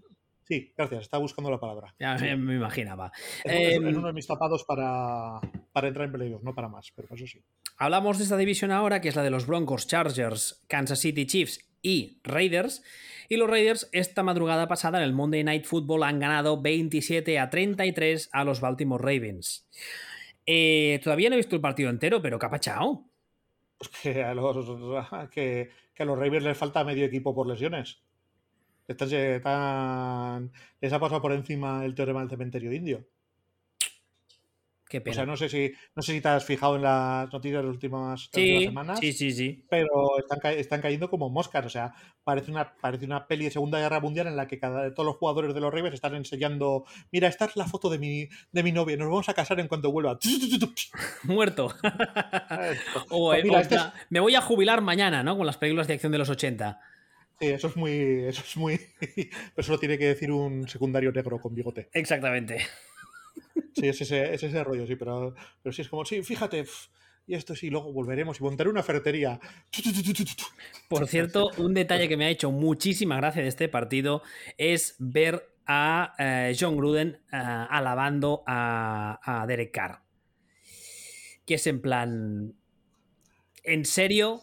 Sí, 0.45 0.73
gracias, 0.75 1.03
estaba 1.03 1.21
buscando 1.21 1.51
la 1.51 1.59
palabra. 1.59 1.93
Ya 1.99 2.17
sí. 2.17 2.25
me 2.35 2.55
imaginaba. 2.55 3.11
Es, 3.43 3.51
eh, 3.53 3.75
es, 3.75 3.95
uno 3.95 4.07
de 4.07 4.13
mis 4.13 4.25
tapados 4.25 4.65
para, 4.65 5.39
para 5.71 5.87
entrar 5.87 6.07
en 6.07 6.13
playoffs, 6.13 6.43
no 6.43 6.55
para 6.55 6.67
más, 6.67 6.91
pero 6.95 7.07
eso 7.13 7.27
sí. 7.27 7.43
Hablamos 7.77 8.17
de 8.17 8.23
esta 8.23 8.35
división 8.35 8.71
ahora, 8.71 9.01
que 9.01 9.09
es 9.09 9.15
la 9.15 9.21
de 9.21 9.29
los 9.29 9.45
Broncos, 9.45 9.87
Chargers, 9.87 10.65
Kansas 10.67 10.99
City 10.99 11.27
Chiefs 11.27 11.59
y 11.83 12.19
Raiders. 12.23 12.83
Y 13.29 13.37
los 13.37 13.47
Raiders 13.49 13.87
esta 13.93 14.23
madrugada 14.23 14.67
pasada 14.67 14.97
en 14.97 15.03
el 15.03 15.13
Monday 15.13 15.43
Night 15.43 15.65
Football 15.65 16.03
han 16.03 16.19
ganado 16.19 16.59
27 16.59 17.37
a 17.37 17.51
33 17.51 18.29
a 18.33 18.43
los 18.43 18.61
Baltimore 18.61 19.01
Ravens. 19.01 19.69
Eh, 20.45 20.99
todavía 21.03 21.29
no 21.29 21.35
he 21.35 21.37
visto 21.37 21.55
el 21.55 21.61
partido 21.61 21.91
entero, 21.91 22.21
pero 22.21 22.39
¿qué 22.39 22.47
ha 22.47 22.49
pachado? 22.49 23.12
Pues 23.77 23.89
que 24.01 24.23
a 24.23 24.33
los, 24.33 24.55
que, 25.31 25.69
que 25.93 26.03
a 26.03 26.05
los 26.05 26.17
Ravens 26.17 26.43
les 26.43 26.57
falta 26.57 26.83
medio 26.83 27.05
equipo 27.05 27.35
por 27.35 27.47
lesiones. 27.47 28.01
Están, 28.87 29.11
están, 29.13 30.51
les 30.81 30.93
ha 30.93 30.99
pasado 30.99 31.21
por 31.21 31.31
encima 31.33 31.85
el 31.85 31.95
teorema 31.95 32.21
del 32.21 32.29
cementerio 32.29 32.73
indio. 32.73 33.05
Qué 34.93 35.01
pena. 35.01 35.11
O 35.11 35.15
sea, 35.15 35.25
no 35.25 35.37
sé 35.37 35.49
si 35.49 35.73
no 35.95 36.03
sé 36.03 36.13
si 36.13 36.21
te 36.21 36.27
has 36.27 36.45
fijado 36.45 36.75
en 36.75 36.83
las 36.83 37.33
noticias 37.33 37.63
de 37.63 37.67
las 37.67 37.73
últimas, 37.73 38.29
sí, 38.31 38.41
últimas 38.41 38.63
semanas. 38.65 38.99
Sí, 38.99 39.11
sí, 39.11 39.31
sí. 39.31 39.65
Pero 39.67 40.19
están, 40.19 40.39
ca 40.39 40.51
están, 40.53 40.81
cayendo 40.81 41.09
como 41.09 41.31
moscas. 41.31 41.65
O 41.65 41.69
sea, 41.69 41.95
parece 42.23 42.51
una, 42.51 42.75
parece 42.75 43.05
una 43.05 43.25
peli 43.25 43.45
de 43.45 43.49
Segunda 43.49 43.79
Guerra 43.79 43.99
Mundial 43.99 44.27
en 44.27 44.35
la 44.35 44.45
que 44.45 44.59
cada, 44.59 44.93
todos 44.93 45.07
los 45.07 45.15
jugadores 45.15 45.55
de 45.55 45.61
los 45.61 45.73
Ravens 45.73 45.95
están 45.95 46.13
enseñando. 46.13 46.85
Mira, 47.11 47.27
esta 47.27 47.45
es 47.45 47.55
la 47.55 47.65
foto 47.65 47.89
de 47.89 47.97
mi, 47.97 48.29
de 48.51 48.61
mi 48.61 48.71
novia. 48.71 48.95
Nos 48.95 49.07
vamos 49.07 49.29
a 49.29 49.33
casar 49.33 49.59
en 49.59 49.67
cuanto 49.67 49.91
vuelva. 49.91 50.19
Muerto. 51.23 51.73
o, 53.09 53.29
pues 53.31 53.43
mira, 53.43 53.57
o 53.57 53.61
este 53.61 53.73
es... 53.73 53.81
Me 54.11 54.19
voy 54.19 54.35
a 54.35 54.41
jubilar 54.41 54.81
mañana, 54.81 55.23
¿no? 55.23 55.35
Con 55.35 55.47
las 55.47 55.57
películas 55.57 55.87
de 55.87 55.95
acción 55.95 56.11
de 56.11 56.19
los 56.19 56.29
80. 56.29 56.79
Sí, 57.39 57.47
eso 57.47 57.67
es 57.67 57.75
muy. 57.75 58.25
Eso 58.27 58.43
es 58.45 58.55
muy. 58.57 58.79
Pero 58.99 59.31
eso 59.57 59.71
lo 59.71 59.79
tiene 59.79 59.97
que 59.97 60.05
decir 60.05 60.31
un 60.31 60.67
secundario 60.67 61.11
negro 61.11 61.41
con 61.41 61.55
bigote. 61.55 61.89
Exactamente. 61.93 62.63
Sí, 63.75 63.87
es 63.87 64.01
ese, 64.01 64.33
es 64.33 64.43
ese 64.43 64.63
rollo, 64.63 64.85
sí, 64.85 64.95
pero, 64.95 65.33
pero 65.61 65.73
sí 65.73 65.81
es 65.81 65.89
como, 65.89 66.05
sí, 66.05 66.21
fíjate, 66.21 66.65
y 67.25 67.35
esto 67.35 67.55
sí, 67.55 67.69
luego 67.69 67.93
volveremos 67.93 68.39
y 68.39 68.43
montaré 68.43 68.69
una 68.69 68.83
ferretería. 68.83 69.39
Por 70.89 71.07
cierto, 71.07 71.51
un 71.57 71.73
detalle 71.73 72.09
que 72.09 72.17
me 72.17 72.25
ha 72.25 72.29
hecho 72.29 72.51
muchísima 72.51 73.15
gracia 73.17 73.41
de 73.41 73.47
este 73.47 73.69
partido 73.69 74.21
es 74.57 74.95
ver 74.99 75.49
a 75.65 76.13
eh, 76.19 76.55
John 76.59 76.75
Gruden 76.75 77.21
uh, 77.31 77.37
alabando 77.69 78.43
a, 78.45 79.19
a 79.23 79.47
Derek 79.47 79.71
Carr. 79.71 80.01
Que 81.45 81.55
es 81.55 81.67
en 81.67 81.81
plan. 81.81 82.55
¿En 83.63 83.85
serio? 83.85 84.41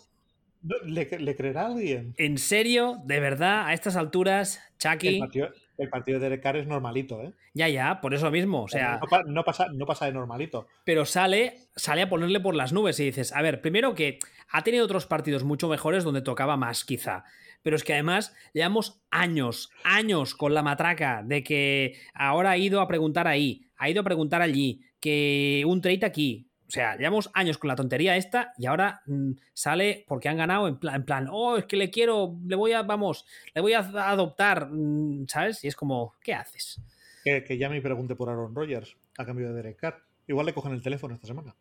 ¿Le, 0.84 1.04
¿Le, 1.18 1.36
creerá 1.36 1.66
alguien? 1.66 2.14
¿En 2.16 2.38
serio? 2.38 3.00
¿De 3.04 3.20
verdad? 3.20 3.66
A 3.66 3.74
estas 3.74 3.96
alturas, 3.96 4.60
Chucky. 4.78 5.18
El 5.18 5.52
el 5.80 5.88
partido 5.88 6.18
de 6.18 6.24
Derek 6.24 6.42
Carr 6.42 6.58
es 6.58 6.66
normalito, 6.66 7.22
¿eh? 7.22 7.32
Ya, 7.54 7.68
ya, 7.68 8.00
por 8.00 8.14
eso 8.14 8.30
mismo. 8.30 8.62
O 8.64 8.68
sea, 8.68 9.00
no, 9.00 9.22
no, 9.24 9.44
pasa, 9.44 9.66
no 9.72 9.86
pasa 9.86 10.06
de 10.06 10.12
normalito. 10.12 10.66
Pero 10.84 11.06
sale, 11.06 11.58
sale 11.74 12.02
a 12.02 12.08
ponerle 12.08 12.38
por 12.40 12.54
las 12.54 12.72
nubes 12.72 13.00
y 13.00 13.04
dices, 13.04 13.32
a 13.34 13.40
ver, 13.40 13.62
primero 13.62 13.94
que 13.94 14.18
ha 14.50 14.62
tenido 14.62 14.84
otros 14.84 15.06
partidos 15.06 15.42
mucho 15.42 15.68
mejores 15.68 16.04
donde 16.04 16.22
tocaba 16.22 16.56
más, 16.56 16.84
quizá. 16.84 17.24
Pero 17.62 17.76
es 17.76 17.84
que 17.84 17.94
además 17.94 18.34
llevamos 18.52 19.02
años, 19.10 19.70
años 19.84 20.34
con 20.34 20.54
la 20.54 20.62
matraca 20.62 21.22
de 21.24 21.42
que 21.42 21.98
ahora 22.14 22.50
ha 22.50 22.58
ido 22.58 22.80
a 22.80 22.88
preguntar 22.88 23.26
ahí, 23.26 23.66
ha 23.76 23.88
ido 23.88 24.02
a 24.02 24.04
preguntar 24.04 24.42
allí, 24.42 24.82
que 25.00 25.64
un 25.66 25.80
trade 25.80 26.04
aquí, 26.04 26.49
O 26.70 26.72
sea, 26.72 26.96
llevamos 26.96 27.32
años 27.34 27.58
con 27.58 27.66
la 27.66 27.74
tontería 27.74 28.16
esta 28.16 28.52
y 28.56 28.66
ahora 28.66 29.02
mm, 29.06 29.32
sale 29.52 30.04
porque 30.06 30.28
han 30.28 30.36
ganado 30.36 30.68
en 30.68 30.78
plan, 30.78 30.94
en 30.94 31.04
plan, 31.04 31.28
oh, 31.28 31.56
es 31.56 31.64
que 31.64 31.76
le 31.76 31.90
quiero, 31.90 32.38
le 32.46 32.54
voy 32.54 32.70
a, 32.70 32.82
vamos, 32.82 33.26
le 33.52 33.60
voy 33.60 33.72
a 33.72 33.80
adoptar, 33.80 34.68
mm, 34.70 35.26
¿sabes? 35.26 35.64
Y 35.64 35.66
es 35.66 35.74
como, 35.74 36.14
¿qué 36.22 36.32
haces? 36.32 36.80
Que, 37.24 37.42
que 37.42 37.58
ya 37.58 37.68
me 37.68 37.82
pregunte 37.82 38.14
por 38.14 38.28
Aaron 38.28 38.54
Rodgers 38.54 38.96
a 39.18 39.26
cambio 39.26 39.48
de 39.48 39.54
Derek 39.54 39.78
Carr. 39.78 40.00
Igual 40.28 40.46
le 40.46 40.54
cogen 40.54 40.70
el 40.70 40.80
teléfono 40.80 41.12
esta 41.12 41.26
semana. 41.26 41.56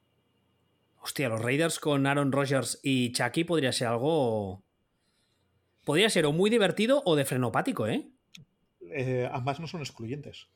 Hostia, 1.02 1.28
los 1.28 1.42
Raiders 1.42 1.80
con 1.80 2.06
Aaron 2.06 2.32
Rodgers 2.32 2.80
y 2.84 3.12
Chucky 3.12 3.46
podría 3.46 3.72
ser 3.72 3.88
algo. 3.88 4.62
Podría 5.86 6.12
ser 6.12 6.28
o 6.28 6.34
muy 6.34 6.52
divertido 6.52 7.02
o 7.04 7.16
de 7.16 7.26
frenopático, 7.26 7.88
¿eh? 7.88 8.12
eh 8.92 9.28
ambas 9.32 9.60
no 9.60 9.66
son 9.66 9.80
excluyentes. 9.80 10.50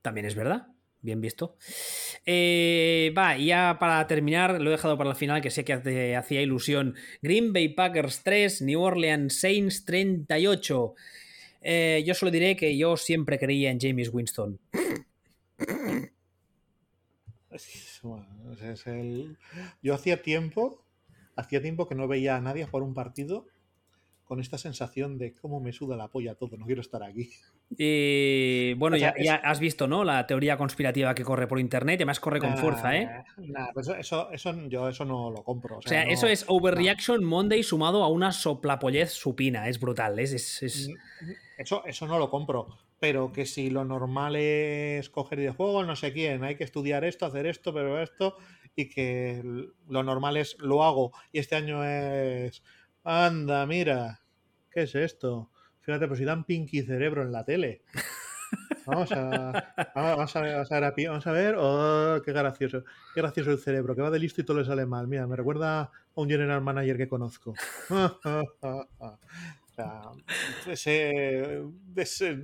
También 0.00 0.24
es 0.24 0.34
verdad. 0.34 0.68
Bien 1.00 1.20
visto. 1.20 1.56
Eh, 2.26 3.12
va, 3.16 3.38
y 3.38 3.46
ya 3.46 3.76
para 3.78 4.06
terminar, 4.06 4.60
lo 4.60 4.70
he 4.70 4.72
dejado 4.72 4.98
para 4.98 5.10
el 5.10 5.16
final, 5.16 5.40
que 5.40 5.50
sé 5.50 5.64
que 5.64 5.72
hacía 6.16 6.42
ilusión. 6.42 6.96
Green 7.22 7.52
Bay 7.52 7.68
Packers 7.68 8.22
3, 8.24 8.62
New 8.62 8.80
Orleans 8.80 9.38
Saints 9.38 9.84
38. 9.84 10.94
Eh, 11.60 12.02
yo 12.06 12.14
solo 12.14 12.30
diré 12.30 12.56
que 12.56 12.76
yo 12.76 12.96
siempre 12.96 13.38
creía 13.38 13.70
en 13.70 13.80
James 13.80 14.10
Winston. 14.12 14.58
Yo 19.82 19.94
hacía 19.94 20.22
tiempo, 20.22 20.84
hacía 21.36 21.62
tiempo 21.62 21.88
que 21.88 21.94
no 21.94 22.08
veía 22.08 22.36
a 22.36 22.40
nadie 22.40 22.66
por 22.66 22.82
un 22.82 22.94
partido 22.94 23.46
con 24.28 24.40
esta 24.40 24.58
sensación 24.58 25.16
de 25.16 25.34
cómo 25.34 25.58
me 25.58 25.72
suda 25.72 25.96
la 25.96 26.08
polla 26.08 26.34
todo, 26.34 26.58
no 26.58 26.66
quiero 26.66 26.82
estar 26.82 27.02
aquí. 27.02 27.30
Y 27.78 28.74
bueno, 28.74 28.98
ya, 28.98 29.14
has 29.42 29.58
visto, 29.58 29.88
¿no? 29.88 30.04
La 30.04 30.26
teoría 30.26 30.58
conspirativa 30.58 31.14
que 31.14 31.24
corre 31.24 31.48
por 31.48 31.58
internet, 31.58 31.98
y 31.98 32.02
además 32.02 32.20
corre 32.20 32.38
con 32.38 32.58
fuerza, 32.58 32.94
¿eh? 32.94 33.24
Pues 33.72 33.88
eso, 33.88 34.30
eso, 34.30 34.68
yo 34.68 34.86
eso 34.86 35.06
no 35.06 35.30
lo 35.30 35.42
compro. 35.42 35.78
O 35.78 35.82
sea, 35.82 36.02
eso 36.02 36.26
es 36.26 36.44
Overreaction 36.46 37.24
Monday 37.24 37.62
sumado 37.62 38.04
a 38.04 38.08
una 38.08 38.30
soplapollez 38.30 39.12
supina, 39.12 39.66
es 39.66 39.80
brutal. 39.80 40.18
Es, 40.18 40.62
es, 40.62 40.90
mm, 40.90 41.30
Eso, 41.56 41.82
eso 41.86 42.06
no 42.06 42.18
lo 42.18 42.28
compro. 42.28 42.68
Pero 43.00 43.32
que 43.32 43.46
si 43.46 43.70
lo 43.70 43.84
normal 43.84 44.36
es 44.36 45.08
coger 45.08 45.38
videojuegos, 45.38 45.86
no 45.86 45.96
sé 45.96 46.12
quién, 46.12 46.44
hay 46.44 46.56
que 46.56 46.64
estudiar 46.64 47.04
esto, 47.04 47.24
hacer 47.24 47.46
esto, 47.46 47.72
pero 47.72 48.02
esto, 48.02 48.36
y 48.76 48.90
que 48.90 49.42
lo 49.88 50.02
normal 50.02 50.36
es 50.36 50.58
lo 50.58 50.84
hago. 50.84 51.12
Y 51.32 51.38
este 51.38 51.56
año 51.56 51.82
es. 51.82 52.62
Anda, 53.10 53.64
mira, 53.64 54.20
¿qué 54.70 54.82
es 54.82 54.94
esto? 54.94 55.50
Fíjate, 55.80 56.06
pues 56.06 56.18
si 56.18 56.26
dan 56.26 56.44
Pinky 56.44 56.82
Cerebro 56.82 57.22
en 57.22 57.32
la 57.32 57.42
tele. 57.42 57.80
Vamos 58.84 59.10
a, 59.12 59.74
vamos 59.94 60.36
a, 60.36 60.40
ver, 60.42 60.66
vamos 61.06 61.26
a 61.26 61.32
ver, 61.32 61.54
oh, 61.58 62.20
qué 62.22 62.32
gracioso, 62.32 62.84
qué 63.14 63.22
gracioso 63.22 63.50
el 63.50 63.60
cerebro, 63.60 63.96
que 63.96 64.02
va 64.02 64.10
de 64.10 64.18
listo 64.18 64.42
y 64.42 64.44
todo 64.44 64.58
le 64.58 64.66
sale 64.66 64.84
mal. 64.84 65.08
Mira, 65.08 65.26
me 65.26 65.36
recuerda 65.36 65.80
a 65.80 65.90
un 66.16 66.28
general 66.28 66.60
manager 66.60 66.98
que 66.98 67.08
conozco. 67.08 67.54
o 67.90 68.86
sea, 69.74 70.02
ese, 70.66 71.62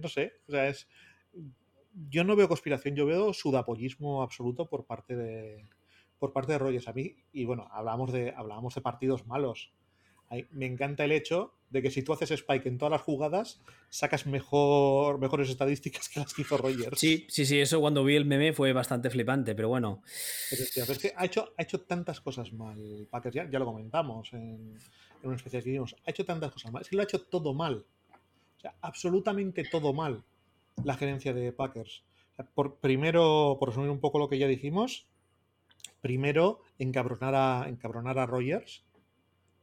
no 0.00 0.08
sé, 0.08 0.32
o 0.48 0.50
sea, 0.50 0.68
es, 0.68 0.88
yo 2.08 2.24
no 2.24 2.36
veo 2.36 2.48
conspiración, 2.48 2.96
yo 2.96 3.04
veo 3.04 3.34
sudapollismo 3.34 4.22
absoluto 4.22 4.66
por 4.66 4.86
parte 4.86 5.14
de 5.14 5.68
por 6.18 6.32
parte 6.32 6.52
de 6.52 6.58
Rogers 6.58 6.88
a 6.88 6.94
mí 6.94 7.16
y 7.32 7.44
bueno, 7.44 7.68
hablábamos 7.70 8.12
de 8.12 8.32
hablábamos 8.34 8.74
de 8.74 8.80
partidos 8.80 9.26
malos 9.26 9.74
me 10.51 10.66
encanta 10.66 11.05
el 11.05 11.12
hecho 11.12 11.55
de 11.70 11.82
que 11.82 11.90
si 11.90 12.02
tú 12.02 12.12
haces 12.12 12.31
Spike 12.31 12.69
en 12.69 12.78
todas 12.78 12.93
las 12.93 13.02
jugadas, 13.02 13.61
sacas 13.90 14.27
mejor, 14.27 15.19
mejores 15.19 15.51
estadísticas 15.51 16.09
que 16.09 16.20
las 16.20 16.32
que 16.32 16.43
hizo 16.43 16.56
Rogers. 16.56 16.98
Sí, 16.98 17.27
sí, 17.28 17.44
sí, 17.44 17.61
eso 17.61 17.81
cuando 17.81 18.05
vi 18.05 18.15
el 18.15 18.24
meme 18.24 18.52
fue 18.52 18.73
bastante 18.73 19.11
flipante, 19.11 19.55
pero 19.55 19.69
bueno. 19.69 20.02
ha 21.16 21.24
hecho, 21.24 21.52
ha 21.56 21.62
hecho 21.62 21.81
tantas 21.81 22.20
cosas 22.20 22.52
mal, 22.52 23.09
Packers, 23.11 23.35
ya, 23.35 23.59
lo 23.59 23.65
comentamos 23.65 24.32
en, 24.35 24.78
en 25.23 25.28
un 25.28 25.35
especial 25.35 25.65
que 25.65 25.70
vimos, 25.70 25.97
ha 26.06 26.11
hecho 26.11 26.24
tantas 26.24 26.52
cosas 26.52 26.70
mal, 26.70 26.82
es 26.82 26.89
que 26.89 26.97
lo 26.97 27.02
ha 27.02 27.06
hecho 27.06 27.23
todo 27.23 27.55
mal. 27.55 27.85
O 28.56 28.61
sea, 28.61 28.74
absolutamente 28.81 29.65
todo 29.65 29.93
mal 29.93 30.23
la 30.82 30.97
gerencia 30.97 31.32
de 31.32 31.52
Packers. 31.52 32.02
por, 32.55 32.77
primero, 32.77 33.56
por 33.59 33.69
resumir 33.69 33.90
un 33.90 34.01
poco 34.01 34.19
lo 34.19 34.28
que 34.28 34.39
ya 34.39 34.47
dijimos, 34.48 35.06
primero 36.01 36.61
encabronar 36.78 37.35
a, 37.35 37.69
encabronar 37.69 38.19
a 38.19 38.27
Rogers 38.27 38.85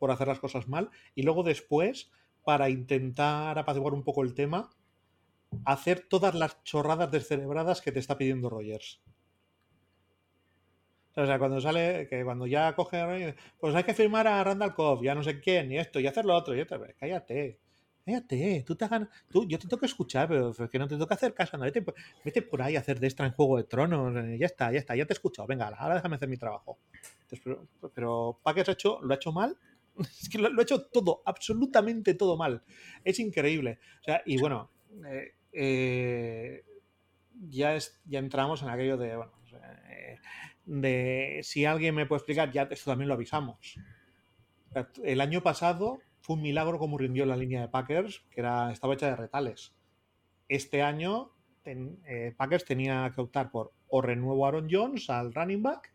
por 0.01 0.09
hacer 0.09 0.27
las 0.27 0.39
cosas 0.39 0.67
mal 0.67 0.89
y 1.13 1.21
luego 1.21 1.43
después, 1.43 2.09
para 2.43 2.71
intentar 2.71 3.59
apaciguar 3.59 3.93
un 3.93 4.03
poco 4.03 4.23
el 4.23 4.33
tema, 4.33 4.71
hacer 5.63 6.07
todas 6.09 6.33
las 6.33 6.63
chorradas 6.63 7.11
descerebradas 7.11 7.81
que 7.81 7.91
te 7.91 7.99
está 7.99 8.17
pidiendo 8.17 8.49
Rogers. 8.49 8.99
O 11.15 11.23
sea, 11.23 11.37
cuando 11.37 11.61
sale, 11.61 12.07
que 12.09 12.23
cuando 12.23 12.47
ya 12.47 12.73
coge, 12.73 13.35
pues 13.59 13.75
hay 13.75 13.83
que 13.83 13.93
firmar 13.93 14.25
a 14.25 14.43
Randall 14.43 14.73
Cobb, 14.73 15.03
ya 15.03 15.13
no 15.13 15.21
sé 15.21 15.39
quién, 15.39 15.71
y 15.71 15.77
esto, 15.77 15.99
y 15.99 16.07
hacer 16.07 16.25
lo 16.25 16.33
otro, 16.33 16.55
y 16.55 16.61
otra 16.61 16.79
cállate, 16.99 17.59
cállate, 18.03 18.63
tú 18.65 18.75
te 18.75 18.85
hagan, 18.85 19.07
tú, 19.29 19.47
yo 19.47 19.59
te 19.59 19.67
tengo 19.67 19.81
que 19.81 19.85
escuchar, 19.85 20.27
pero 20.29 20.49
es 20.49 20.69
que 20.71 20.79
no 20.79 20.87
te 20.87 20.97
toca 20.97 21.13
hacer 21.13 21.35
caso, 21.35 21.57
no, 21.57 21.65
vete, 21.65 22.41
por 22.41 22.61
ahí 22.63 22.75
a 22.75 22.79
hacer 22.79 22.99
de 22.99 23.05
extra 23.05 23.27
en 23.27 23.33
Juego 23.33 23.57
de 23.57 23.65
Tronos, 23.65 24.15
eh, 24.15 24.37
ya 24.39 24.47
está, 24.47 24.71
ya 24.71 24.79
está, 24.79 24.95
ya 24.95 25.05
te 25.05 25.13
he 25.13 25.15
escuchado, 25.15 25.47
venga, 25.47 25.67
ahora 25.67 25.93
déjame 25.93 26.15
hacer 26.15 26.27
mi 26.27 26.37
trabajo. 26.37 26.79
pero, 27.43 27.67
pero 27.93 28.39
Packers 28.41 28.69
ha 28.69 28.71
hecho, 28.71 28.99
lo 29.03 29.13
ha 29.13 29.17
hecho 29.17 29.31
mal 29.31 29.55
Es 30.21 30.29
que 30.29 30.37
lo, 30.37 30.47
ha 30.59 30.63
hecho 30.63 30.83
todo, 30.85 31.21
absolutamente 31.25 32.13
todo 32.13 32.37
mal. 32.37 32.63
Es 33.03 33.19
increíble. 33.19 33.79
O 34.01 34.03
sea, 34.03 34.21
y 34.25 34.39
bueno, 34.39 34.69
eh, 35.05 35.33
eh, 35.53 36.63
ya, 37.49 37.77
ya 38.05 38.19
entramos 38.19 38.61
en 38.61 38.69
aquello 38.69 38.97
de, 38.97 39.15
bueno, 39.15 39.31
eh, 39.89 40.19
de 40.65 41.39
si 41.43 41.65
alguien 41.65 41.95
me 41.95 42.05
puede 42.05 42.19
explicar, 42.19 42.51
ya 42.51 42.63
esto 42.63 42.91
también 42.91 43.07
lo 43.07 43.15
avisamos. 43.15 43.75
El 45.03 45.19
año 45.19 45.41
pasado 45.41 45.99
fue 46.21 46.37
un 46.37 46.43
milagro 46.43 46.79
como 46.79 46.97
rindió 46.97 47.25
la 47.25 47.35
línea 47.35 47.61
de 47.61 47.67
Packers, 47.67 48.23
que 48.29 48.39
era, 48.39 48.71
estaba 48.71 48.93
hecha 48.93 49.07
de 49.07 49.17
retales. 49.17 49.73
Este 50.47 50.81
año 50.81 51.31
Packers 52.37 52.65
tenía 52.65 53.11
que 53.13 53.21
optar 53.21 53.51
por 53.51 53.73
o 53.89 54.01
renuevo 54.01 54.45
a 54.45 54.49
Aaron 54.49 54.67
Jones 54.71 55.09
al 55.09 55.33
running 55.33 55.61
back 55.61 55.93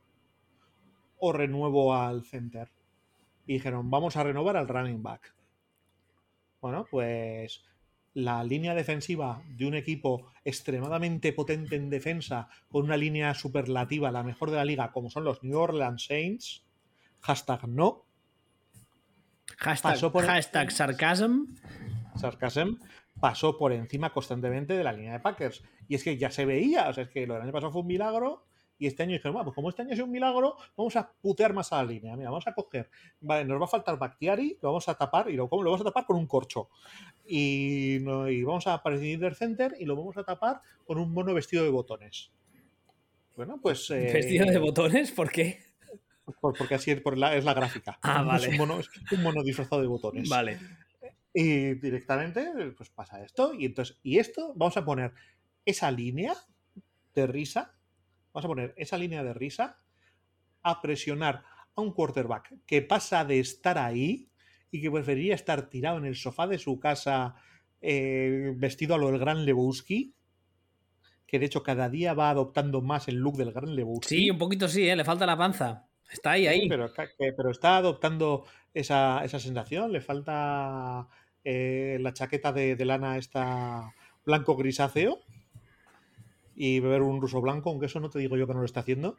o 1.19 1.33
renuevo 1.33 1.95
al 1.95 2.25
center 2.25 2.71
y 3.47 3.55
dijeron, 3.55 3.91
vamos 3.91 4.17
a 4.17 4.25
renovar 4.25 4.57
al 4.57 4.69
running 4.69 5.03
back. 5.03 5.35
Bueno, 6.61 6.87
pues 6.91 7.65
la 8.15 8.43
línea 8.43 8.75
defensiva 8.75 9.43
de 9.47 9.67
un 9.67 9.75
equipo 9.75 10.33
extremadamente 10.45 11.33
potente 11.33 11.77
en 11.77 11.91
defensa, 11.91 12.49
con 12.69 12.85
una 12.85 12.97
línea 12.97 13.35
superlativa, 13.35 14.11
la 14.11 14.23
mejor 14.23 14.51
de 14.51 14.57
la 14.57 14.65
liga, 14.65 14.91
como 14.91 15.11
son 15.11 15.25
los 15.25 15.43
New 15.43 15.59
Orleans 15.59 16.05
Saints, 16.05 16.65
hashtag 17.21 17.69
no. 17.69 18.05
Hashtag, 19.59 20.11
por 20.11 20.25
hashtag 20.25 20.73
sarcasm. 20.73 21.55
Sarcasm 22.17 22.79
pasó 23.21 23.57
por 23.57 23.73
encima 23.73 24.13
constantemente 24.13 24.77
de 24.77 24.85
la 24.85 24.93
línea 24.93 25.13
de 25.13 25.21
Packers. 25.21 25.63
Y 25.87 25.95
es 25.95 26.03
que 26.03 26.17
ya 26.17 26.31
se 26.31 26.45
veía, 26.45 26.89
o 26.89 26.95
sea, 26.95 27.05
es 27.05 27.11
que 27.11 27.27
lo 27.27 27.35
del 27.35 27.45
año 27.45 27.53
pasado 27.53 27.73
fue 27.73 27.83
un 27.83 27.87
milagro 27.87 28.47
y 28.79 28.87
este 28.87 29.03
año 29.03 29.13
dijeron, 29.13 29.35
bueno, 29.35 29.45
pues 29.47 29.55
como 29.55 29.69
este 29.71 29.83
año 29.83 29.95
es 29.95 30.01
un 30.01 30.11
milagro, 30.11 30.57
vamos 30.77 30.97
a 30.97 31.11
putear 31.21 31.53
más 31.53 31.73
a 31.73 31.77
la 31.77 31.85
línea. 31.91 32.17
Mira, 32.17 32.31
vamos 32.31 32.47
a 32.47 32.55
coger, 32.55 32.91
vale, 33.21 33.45
nos 33.45 33.61
va 33.61 33.65
a 33.65 33.69
faltar 33.69 33.99
Bactiari, 33.99 34.59
lo 34.61 34.71
vamos 34.71 34.89
a 34.89 34.95
tapar, 34.95 35.31
y 35.31 35.37
lo, 35.37 35.49
¿cómo? 35.49 35.63
lo 35.63 35.71
vamos 35.71 35.81
a 35.81 35.91
tapar 35.91 36.05
con 36.05 36.17
un 36.17 36.27
corcho. 36.27 36.69
Y, 37.27 37.99
vamos 38.45 38.67
a 38.67 38.83
prescindir 38.83 39.21
del 39.21 39.35
center 39.35 39.75
y 39.79 39.85
lo 39.85 39.97
vamos 39.97 40.17
a 40.17 40.25
tapar 40.25 40.61
con 40.85 40.99
un 40.99 41.13
mono 41.13 41.33
vestido 41.33 41.65
de 41.65 41.71
botones. 41.71 42.31
Bueno, 43.37 43.59
pues. 43.61 43.91
Eh, 43.91 44.11
¿Vestido 44.13 44.47
de 44.47 44.59
botones? 44.59 45.13
¿Por 45.13 45.31
qué? 45.31 45.61
porque 46.41 46.75
así 46.75 46.91
es, 46.91 47.03
la, 47.17 47.37
es 47.37 47.45
la 47.45 47.55
gráfica. 47.55 47.99
Ah, 48.03 48.23
vale. 48.23 48.47
Es 48.47 48.53
un, 48.53 48.57
mono, 48.59 48.81
un 49.13 49.23
mono 49.23 49.43
disfrazado 49.43 49.81
de 49.81 49.87
botones. 49.87 50.29
Vale. 50.29 50.59
Y 51.33 51.75
directamente, 51.75 52.51
pues 52.77 52.91
pasa 52.91 53.23
esto. 53.23 53.53
Y 53.55 53.67
entonces, 53.67 53.99
y 54.03 54.19
esto, 54.19 54.53
vamos 54.57 54.77
a 54.77 54.85
poner 54.85 55.13
esa 55.65 55.91
línea 55.91 56.35
de 57.15 57.27
risa 57.27 57.76
vamos 58.37 58.45
a 58.45 58.49
poner 58.49 58.75
esa 58.77 58.99
línea 58.99 59.25
de 59.25 59.33
risa 59.33 59.81
a 60.63 60.83
presionar 60.83 61.43
a 61.75 61.81
un 61.81 61.93
quarterback 61.93 62.53
que 62.67 62.83
pasa 62.83 63.25
de 63.25 63.41
estar 63.41 63.79
ahí 63.79 64.29
y 64.71 64.83
que 64.83 64.91
preferiría 64.91 65.35
estar 65.35 65.71
tirado 65.71 65.97
en 65.97 66.05
el 66.05 66.17
sofá 66.17 66.47
de 66.47 66.59
su 66.59 66.79
casa 66.79 67.37
eh, 67.81 68.53
vestido 68.57 68.95
a 68.95 68.99
lo 68.99 69.11
del 69.11 69.19
gran 69.19 69.47
Lebowski, 69.47 70.15
que 71.27 71.39
de 71.39 71.47
hecho 71.47 71.63
cada 71.63 71.89
día 71.89 72.13
va 72.13 72.29
adoptando 72.29 72.83
más 72.83 73.09
el 73.09 73.17
look 73.17 73.39
del 73.39 73.53
gran 73.53 73.75
Lebowski. 73.75 74.15
Sí, 74.15 74.31
un 74.31 74.37
poquito 74.37 74.69
sí, 74.69 74.87
¿eh? 74.87 74.97
le 74.97 75.05
falta 75.05 75.25
la 75.25 75.39
panza. 75.39 75.89
Está 76.11 76.33
ahí, 76.33 76.47
ahí. 76.47 76.69
pero, 76.69 76.91
pero, 77.19 77.51
está 77.51 77.79
adoptando 77.79 78.45
esa, 78.75 79.27
sensación, 79.29 79.93
le 79.93 80.03
falta 80.03 81.09
eh, 81.43 81.97
la 82.03 82.13
chaqueta 82.13 82.53
de, 82.53 82.77
de 82.77 82.85
lana 82.85 83.17
esta 83.17 83.95
blanco 84.27 84.57
grisáceo 84.57 85.21
y 86.57 86.81
beber 86.81 87.03
un 87.03 87.21
ruso 87.21 87.41
blanco, 87.41 87.71
aunque 87.71 87.87
eso 87.87 88.01
no 88.01 88.11
te 88.11 88.19
digo 88.19 88.37
yo 88.37 88.47
que 88.47 88.55
no 88.55 88.61
lo 88.61 88.67
está 88.67 88.81
haciendo. 88.81 89.17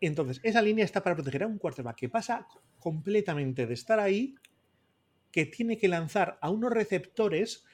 Entonces, 0.00 0.40
esa 0.42 0.62
línea 0.62 0.84
está 0.84 1.02
para 1.02 1.16
proteger 1.16 1.42
a 1.42 1.46
un 1.46 1.58
quarterback 1.58 1.96
que 1.96 2.08
pasa 2.08 2.46
completamente 2.80 3.66
de 3.66 3.74
estar 3.74 4.00
ahí, 4.00 4.34
que 5.30 5.46
tiene 5.46 5.78
que 5.78 5.88
lanzar 5.88 6.38
a 6.40 6.50
unos 6.50 6.72
receptores 6.72 7.64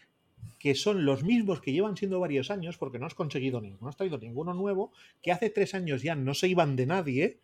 que 0.59 0.75
son 0.75 1.05
los 1.05 1.25
mismos 1.25 1.61
que 1.61 1.73
llevan 1.73 1.97
siendo 1.97 2.21
varios 2.21 2.51
años, 2.51 2.79
porque 2.79 2.99
no 2.99 3.07
has 3.07 3.15
conseguido 3.15 3.61
ninguno, 3.61 3.83
no 3.83 3.89
has 3.89 3.97
traído 3.97 4.19
ninguno 4.19 4.55
nuevo, 4.55 4.93
que 5.23 5.33
hace 5.33 5.51
tres 5.51 5.75
años 5.75 6.03
ya 6.03 6.15
no 6.15 6.35
se 6.35 6.49
iban 6.49 6.77
de 6.77 6.87
nadie 6.87 7.39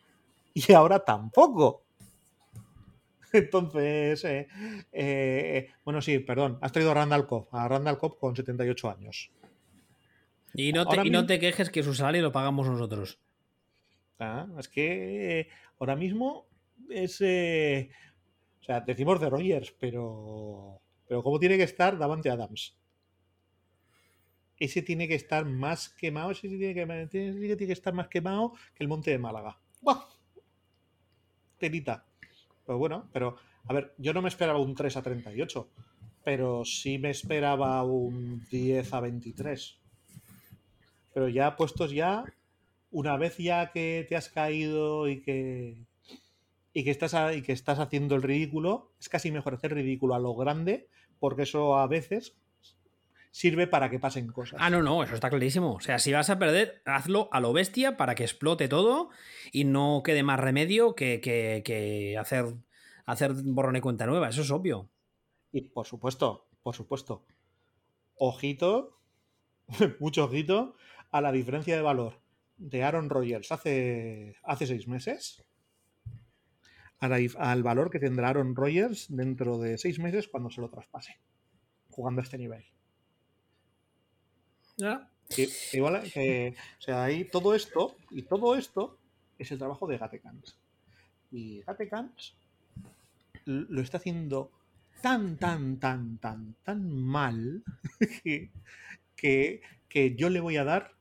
y 0.53 0.73
ahora 0.73 1.01
tampoco. 1.01 1.83
Entonces, 3.33 4.25
eh, 4.25 4.49
eh, 4.93 5.69
bueno, 5.85 6.01
sí, 6.01 6.21
perdón, 6.21 6.59
has 6.61 6.73
traído 6.73 6.93
a 6.93 6.95
Randall 6.95 7.27
Cobb, 7.27 7.49
a 7.53 7.67
Randall 7.67 7.99
Cobb 7.99 8.19
con 8.19 8.37
78 8.37 8.91
años. 8.91 9.31
Y 10.55 10.73
no, 10.73 10.87
te, 10.87 11.07
y 11.07 11.11
no 11.11 11.27
te 11.27 11.39
quejes 11.39 11.71
que 11.71 11.83
su 11.83 11.95
salario 11.95 12.23
lo 12.23 12.33
pagamos 12.33 12.69
nosotros. 12.69 13.19
Ah, 14.19 14.47
es 14.59 14.69
que 14.69 15.49
ahora 15.79 15.97
mismo 15.97 16.47
es. 16.89 17.21
Eh, 17.21 17.91
o 18.61 18.65
sea, 18.65 18.81
decimos 18.81 19.21
de 19.21 19.31
Rogers, 19.31 19.73
pero. 19.73 20.81
Pero 21.07 21.23
¿cómo 21.23 21.39
tiene 21.39 21.57
que 21.57 21.65
estar 21.65 21.99
Davante 21.99 22.31
Adams? 22.31 22.79
Ese 24.57 24.83
tiene 24.83 25.09
que 25.09 25.17
estar 25.17 25.45
más 25.45 25.89
quemado, 25.89 26.31
ese 26.31 26.49
tiene 26.49 26.73
que, 26.73 27.09
tiene 27.11 27.57
que 27.57 27.73
estar 27.73 27.93
más 27.93 28.09
quemado 28.09 28.53
que 28.75 28.85
el 28.85 28.89
monte 28.89 29.11
de 29.11 29.19
Málaga. 29.19 29.61
¡Buah! 29.81 30.05
Telita. 31.59 32.07
Pues 32.65 32.79
bueno, 32.79 33.11
pero. 33.13 33.37
A 33.67 33.73
ver, 33.73 33.95
yo 33.99 34.13
no 34.13 34.23
me 34.23 34.29
esperaba 34.29 34.59
un 34.59 34.75
3 34.75 34.97
a 34.99 35.03
38, 35.03 35.71
pero 36.23 36.65
sí 36.65 36.99
me 36.99 37.11
esperaba 37.11 37.83
un 37.83 38.47
10 38.51 38.93
a 38.93 39.01
23. 39.01 39.84
Pero 41.15 41.29
ya 41.29 41.57
puestos 41.57 41.93
ya, 41.93 42.25
una 42.91 43.17
vez 43.17 43.39
ya 43.39 43.71
que 43.71 44.05
te 44.09 44.17
has 44.17 44.29
caído 44.29 45.09
y 45.09 45.23
que 45.23 45.79
y 46.77 46.83
que 46.83 46.91
estás 46.91 47.15
y 47.35 47.43
que 47.43 47.53
estás 47.53 47.79
haciendo 47.79 48.17
el 48.17 48.23
ridículo, 48.23 48.93
es 49.01 49.09
casi 49.09 49.31
mejor 49.31 49.55
hacer 49.55 49.73
ridículo 49.73 50.15
a 50.15 50.19
lo 50.19 50.35
grande, 50.35 50.89
porque 51.21 51.43
eso 51.43 51.79
a 51.79 51.87
veces 51.87 52.37
sirve 53.31 53.67
para 53.67 53.91
que 53.91 54.01
pasen 54.01 54.27
cosas. 54.29 54.61
Ah, 54.61 54.71
no, 54.71 54.83
no, 54.83 55.03
eso 55.03 55.15
está 55.15 55.31
clarísimo. 55.31 55.75
O 55.75 55.81
sea, 55.81 55.99
si 55.99 56.13
vas 56.13 56.31
a 56.31 56.39
perder, 56.39 56.83
hazlo 56.85 57.29
a 57.33 57.41
lo 57.41 57.53
bestia 57.53 57.97
para 57.97 58.15
que 58.15 58.25
explote 58.25 58.69
todo 58.69 59.11
y 59.53 59.65
no 59.65 60.03
quede 60.05 60.23
más 60.23 60.39
remedio 60.39 60.95
que, 60.95 61.21
que 61.21 62.17
hacer, 62.19 62.55
hacer 63.07 63.33
borrón 63.35 63.77
y 63.77 63.81
cuenta 63.81 64.07
nueva. 64.07 64.29
Eso 64.29 64.43
es 64.43 64.51
obvio. 64.51 64.89
Y 65.53 65.63
por 65.63 65.87
supuesto, 65.87 66.49
por 66.63 66.75
supuesto. 66.75 67.25
Ojito, 68.17 69.01
mucho 70.01 70.25
ojito, 70.25 70.77
a 71.15 71.21
la 71.21 71.31
diferencia 71.31 71.77
de 71.77 71.83
valor 71.83 72.21
de 72.57 72.83
Aaron 72.83 73.09
Rodgers 73.09 73.53
hace, 73.53 74.35
hace 74.43 74.67
seis 74.67 74.89
meses 74.89 75.45
al 76.99 77.63
valor 77.63 77.89
que 77.89 78.01
tendrá 78.01 78.31
Aaron 78.31 78.57
Rodgers 78.57 79.07
dentro 79.11 79.59
de 79.59 79.79
seis 79.79 80.01
meses 80.01 80.27
cuando 80.27 80.51
se 80.51 80.61
lo 80.61 80.69
traspase, 80.69 81.21
jugando 81.89 82.21
a 82.21 82.25
este 82.25 82.37
nivel. 82.37 82.65
¿Ya? 84.77 85.09
igual, 85.73 86.03
o 86.05 86.83
sea, 86.83 87.05
ahí 87.05 87.25
todo 87.27 87.55
esto, 87.55 87.97
y 88.11 88.23
todo 88.23 88.57
esto 88.57 88.99
es 89.39 89.53
el 89.53 89.59
trabajo 89.59 89.87
de 89.87 89.99
Gatekans. 89.99 90.59
Y 91.31 91.61
Gatekans 91.61 92.35
lo 93.45 93.81
está 93.81 93.99
haciendo 93.99 94.51
tan, 95.01 95.37
tan, 95.37 95.79
tan, 95.79 96.19
tan, 96.19 96.57
tan 96.65 96.91
mal 96.91 97.63
que, 99.17 99.63
que 99.89 100.17
yo 100.17 100.29
le 100.29 100.41
voy 100.41 100.57
a 100.57 100.65
dar 100.65 100.95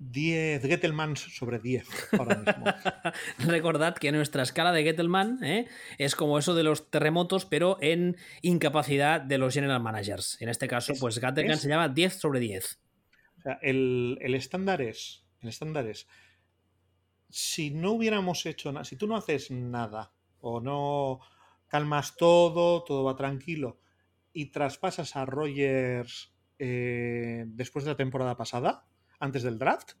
10 0.00 0.62
Gettelmans 0.62 1.20
sobre 1.20 1.58
10 1.58 1.86
ahora 2.18 2.36
mismo. 2.36 2.64
Recordad 3.52 3.94
que 3.94 4.10
nuestra 4.12 4.42
escala 4.42 4.72
de 4.72 4.82
Gettelman 4.82 5.44
¿eh? 5.44 5.68
es 5.98 6.16
como 6.16 6.38
eso 6.38 6.54
de 6.54 6.62
los 6.62 6.90
terremotos, 6.90 7.44
pero 7.44 7.76
en 7.82 8.16
incapacidad 8.40 9.20
de 9.20 9.36
los 9.36 9.52
general 9.52 9.82
managers. 9.82 10.40
En 10.40 10.48
este 10.48 10.68
caso, 10.68 10.94
pues 10.98 11.20
Gettelman 11.20 11.58
se 11.58 11.68
llama 11.68 11.88
10 11.88 12.18
sobre 12.18 12.40
10. 12.40 12.80
O 13.38 13.42
sea, 13.42 13.58
el, 13.62 14.18
estándar 14.34 14.80
es. 14.80 15.22
El 15.42 15.50
estándar 15.50 15.86
es. 15.86 16.08
Si 17.28 17.70
no 17.70 17.92
hubiéramos 17.92 18.44
hecho 18.46 18.72
nada, 18.72 18.84
si 18.84 18.96
tú 18.96 19.06
no 19.06 19.16
haces 19.16 19.50
nada, 19.50 20.12
o 20.40 20.60
no 20.60 21.20
calmas 21.68 22.16
todo, 22.16 22.82
todo 22.84 23.04
va 23.04 23.16
tranquilo, 23.16 23.78
y 24.32 24.46
traspasas 24.46 25.14
a 25.14 25.26
Rogers 25.26 26.32
eh, 26.58 27.44
después 27.46 27.84
de 27.84 27.92
la 27.92 27.96
temporada 27.96 28.36
pasada, 28.36 28.86
antes 29.20 29.42
del 29.42 29.58
draft, 29.58 29.92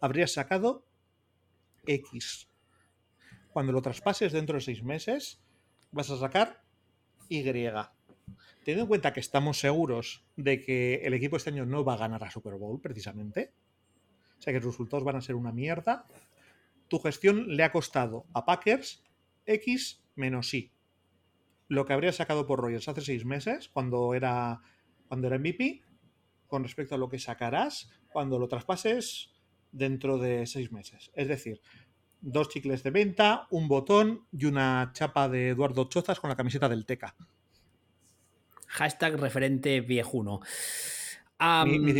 habrías 0.00 0.32
sacado 0.32 0.84
X. 1.86 2.48
Cuando 3.52 3.72
lo 3.72 3.82
traspases 3.82 4.32
dentro 4.32 4.56
de 4.56 4.62
seis 4.62 4.82
meses, 4.82 5.40
vas 5.92 6.10
a 6.10 6.18
sacar 6.18 6.64
Y. 7.28 7.42
Teniendo 7.42 8.82
en 8.84 8.88
cuenta 8.88 9.12
que 9.12 9.20
estamos 9.20 9.58
seguros 9.58 10.24
de 10.36 10.60
que 10.60 10.96
el 11.04 11.14
equipo 11.14 11.36
este 11.36 11.50
año 11.50 11.66
no 11.66 11.84
va 11.84 11.94
a 11.94 11.98
ganar 11.98 12.24
a 12.24 12.30
Super 12.30 12.54
Bowl, 12.54 12.80
precisamente, 12.80 13.52
o 14.38 14.42
sea 14.42 14.52
que 14.52 14.60
los 14.60 14.72
resultados 14.72 15.04
van 15.04 15.16
a 15.16 15.20
ser 15.20 15.34
una 15.34 15.52
mierda, 15.52 16.06
tu 16.88 16.98
gestión 16.98 17.56
le 17.56 17.64
ha 17.64 17.72
costado 17.72 18.26
a 18.32 18.44
Packers 18.44 19.02
X 19.46 20.02
menos 20.14 20.52
Y. 20.54 20.72
Lo 21.68 21.84
que 21.84 21.92
habría 21.92 22.12
sacado 22.12 22.46
por 22.46 22.60
Rogers 22.60 22.88
hace 22.88 23.00
seis 23.00 23.24
meses, 23.24 23.68
cuando 23.68 24.14
era, 24.14 24.60
cuando 25.08 25.26
era 25.26 25.38
MVP, 25.38 25.82
con 26.52 26.64
respecto 26.64 26.94
a 26.94 26.98
lo 26.98 27.08
que 27.08 27.18
sacarás 27.18 27.90
cuando 28.12 28.38
lo 28.38 28.46
traspases 28.46 29.30
dentro 29.70 30.18
de 30.18 30.46
seis 30.46 30.70
meses. 30.70 31.10
Es 31.14 31.26
decir, 31.26 31.62
dos 32.20 32.50
chicles 32.50 32.82
de 32.82 32.90
venta, 32.90 33.46
un 33.48 33.68
botón 33.68 34.26
y 34.30 34.44
una 34.44 34.90
chapa 34.92 35.30
de 35.30 35.48
Eduardo 35.48 35.88
Chozas 35.88 36.20
con 36.20 36.28
la 36.28 36.36
camiseta 36.36 36.68
del 36.68 36.84
Teca. 36.84 37.16
Hashtag 38.66 39.18
referente 39.18 39.80
viejuno. 39.80 40.40
mi, 41.64 41.78
mi, 41.78 41.94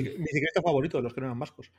favorito 0.63 0.99
de 0.99 1.03
los 1.03 1.15
que 1.15 1.23
no 1.23 1.29
eran 1.29 1.39
vascos. 1.39 1.73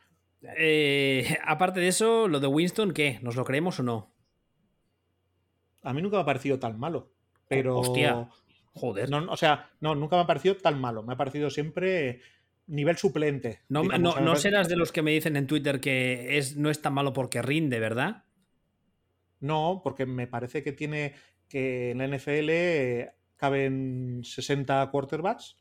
Eh, 0.57 1.37
aparte 1.45 1.79
de 1.79 1.89
eso, 1.89 2.27
lo 2.27 2.39
de 2.39 2.47
Winston, 2.47 2.91
¿qué? 2.91 3.19
¿Nos 3.21 3.35
lo 3.35 3.45
creemos 3.45 3.79
o 3.81 3.83
no? 3.83 4.11
A 5.83 5.93
mí 5.93 6.01
nunca 6.01 6.17
me 6.17 6.23
ha 6.23 6.25
parecido 6.25 6.57
tan 6.57 6.79
malo. 6.79 7.11
Pero. 7.47 7.77
Hostia. 7.77 8.27
Joder. 8.73 9.11
No, 9.11 9.31
o 9.31 9.37
sea, 9.37 9.69
no, 9.79 9.93
nunca 9.93 10.15
me 10.15 10.23
ha 10.23 10.27
parecido 10.27 10.57
tan 10.57 10.81
malo. 10.81 11.03
Me 11.03 11.13
ha 11.13 11.17
parecido 11.17 11.51
siempre 11.51 12.21
nivel 12.67 12.97
suplente. 12.97 13.61
No, 13.69 13.83
no, 13.83 14.35
serás 14.35 14.69
de 14.69 14.75
los 14.75 14.91
que 14.91 15.01
me 15.01 15.11
dicen 15.11 15.35
en 15.35 15.47
Twitter 15.47 15.79
que 15.79 16.37
es, 16.37 16.55
no 16.55 16.69
es 16.69 16.81
tan 16.81 16.93
malo 16.93 17.13
porque 17.13 17.41
rinde, 17.41 17.79
¿verdad? 17.79 18.25
No, 19.39 19.81
porque 19.83 20.05
me 20.05 20.27
parece 20.27 20.63
que 20.63 20.71
tiene 20.71 21.13
que 21.49 21.91
en 21.91 21.97
la 21.97 22.07
NFL 22.07 23.11
caben 23.35 24.21
60 24.23 24.89
quarterbacks, 24.89 25.57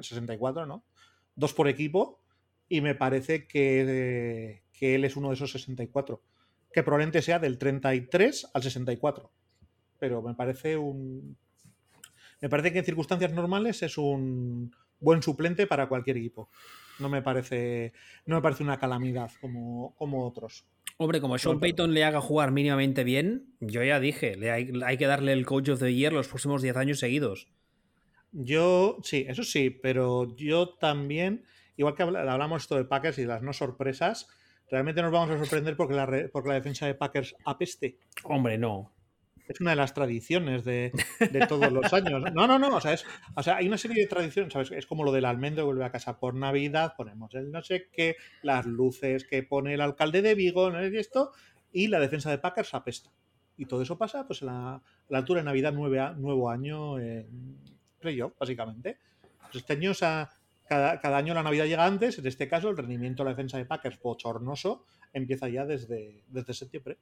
64, 0.00 0.66
¿no? 0.66 0.84
Dos 1.34 1.52
por 1.54 1.68
equipo, 1.68 2.22
y 2.68 2.80
me 2.80 2.94
parece 2.94 3.46
que, 3.46 4.62
que 4.72 4.94
él 4.94 5.04
es 5.04 5.16
uno 5.16 5.28
de 5.28 5.34
esos 5.34 5.52
64. 5.52 6.22
Que 6.72 6.82
probablemente 6.82 7.22
sea 7.22 7.38
del 7.38 7.58
33 7.58 8.50
al 8.52 8.62
64. 8.62 9.30
Pero 9.98 10.22
me 10.22 10.34
parece 10.34 10.76
un. 10.76 11.36
Me 12.40 12.48
parece 12.50 12.72
que 12.72 12.80
en 12.80 12.84
circunstancias 12.84 13.32
normales 13.32 13.82
es 13.82 13.96
un 13.96 14.74
buen 15.00 15.22
suplente 15.22 15.66
para 15.66 15.88
cualquier 15.88 16.16
equipo. 16.16 16.48
No 16.98 17.08
me 17.08 17.22
parece, 17.22 17.92
no 18.24 18.36
me 18.36 18.42
parece 18.42 18.62
una 18.62 18.78
calamidad 18.78 19.30
como, 19.40 19.94
como 19.96 20.26
otros. 20.26 20.66
Hombre, 20.98 21.20
como 21.20 21.36
Sean 21.36 21.60
Payton 21.60 21.92
le 21.92 22.04
haga 22.04 22.22
jugar 22.22 22.52
mínimamente 22.52 23.04
bien, 23.04 23.54
yo 23.60 23.82
ya 23.84 24.00
dije, 24.00 24.36
le 24.36 24.50
hay, 24.50 24.72
hay, 24.84 24.96
que 24.96 25.06
darle 25.06 25.32
el 25.32 25.44
Coach 25.44 25.68
of 25.68 25.80
the 25.80 25.94
Year 25.94 26.12
los 26.12 26.28
próximos 26.28 26.62
10 26.62 26.76
años 26.76 26.98
seguidos. 27.00 27.48
Yo, 28.32 28.96
sí, 29.02 29.26
eso 29.28 29.42
sí, 29.42 29.68
pero 29.68 30.34
yo 30.36 30.70
también, 30.70 31.44
igual 31.76 31.94
que 31.94 32.02
hablamos 32.02 32.62
esto 32.62 32.76
de 32.76 32.86
Packers 32.86 33.18
y 33.18 33.22
de 33.22 33.28
las 33.28 33.42
no 33.42 33.52
sorpresas, 33.52 34.28
realmente 34.70 35.02
nos 35.02 35.12
vamos 35.12 35.30
a 35.30 35.38
sorprender 35.38 35.76
porque 35.76 35.94
la, 35.94 36.06
porque 36.32 36.48
la 36.48 36.54
defensa 36.54 36.86
de 36.86 36.94
Packers 36.94 37.34
apeste. 37.44 37.98
Hombre, 38.24 38.56
no 38.56 38.95
es 39.48 39.60
una 39.60 39.70
de 39.70 39.76
las 39.76 39.94
tradiciones 39.94 40.64
de, 40.64 40.92
todos 41.48 41.70
los 41.72 41.92
años. 41.92 42.22
No, 42.34 42.46
no, 42.46 42.58
no, 42.58 42.76
o 42.76 42.80
sea, 42.80 42.92
es, 42.92 43.04
o 43.34 43.42
sea, 43.42 43.56
hay 43.56 43.68
una 43.68 43.78
serie 43.78 44.02
de 44.02 44.08
tradiciones, 44.08 44.52
¿sabes? 44.52 44.70
Es 44.72 44.86
como 44.86 45.04
lo 45.04 45.12
del 45.12 45.24
almendro 45.24 45.64
vuelve 45.64 45.84
a 45.84 45.90
casa 45.90 46.18
por 46.18 46.34
Navidad, 46.34 46.94
ponemos 46.96 47.34
el 47.34 47.50
no 47.50 47.62
sé 47.62 47.88
qué, 47.92 48.16
las 48.42 48.66
luces 48.66 49.26
que 49.26 49.42
pone 49.42 49.74
el 49.74 49.80
alcalde 49.80 50.22
de 50.22 50.34
Vigo, 50.34 50.70
¿no? 50.70 50.84
y 50.84 50.96
esto, 50.96 51.32
y 51.72 51.88
la 51.88 52.00
defensa 52.00 52.30
de 52.30 52.38
Packers 52.38 52.74
apesta. 52.74 53.10
Y 53.56 53.66
todo 53.66 53.82
eso 53.82 53.96
pasa 53.96 54.26
pues 54.26 54.42
a 54.42 54.82
la, 55.08 55.18
altura 55.18 55.40
de 55.40 55.44
Navidad, 55.44 55.72
nuevo 55.72 56.50
año 56.50 56.98
en 56.98 57.58
playoff, 58.00 58.32
básicamente. 58.38 58.98
Pues 59.40 59.56
este 59.56 59.74
año, 59.74 59.92
cada, 60.68 61.00
cada, 61.00 61.16
año 61.16 61.32
la 61.32 61.42
Navidad 61.42 61.64
llega 61.64 61.86
antes, 61.86 62.18
en 62.18 62.26
este 62.26 62.48
caso 62.48 62.68
el 62.68 62.76
rendimiento 62.76 63.22
de 63.22 63.30
la 63.30 63.36
defensa 63.36 63.56
de 63.56 63.64
Packers, 63.64 63.98
bochornoso, 64.00 64.84
empieza 65.12 65.48
ya 65.48 65.64
desde, 65.64 66.24
desde 66.28 66.52
septiembre 66.52 66.98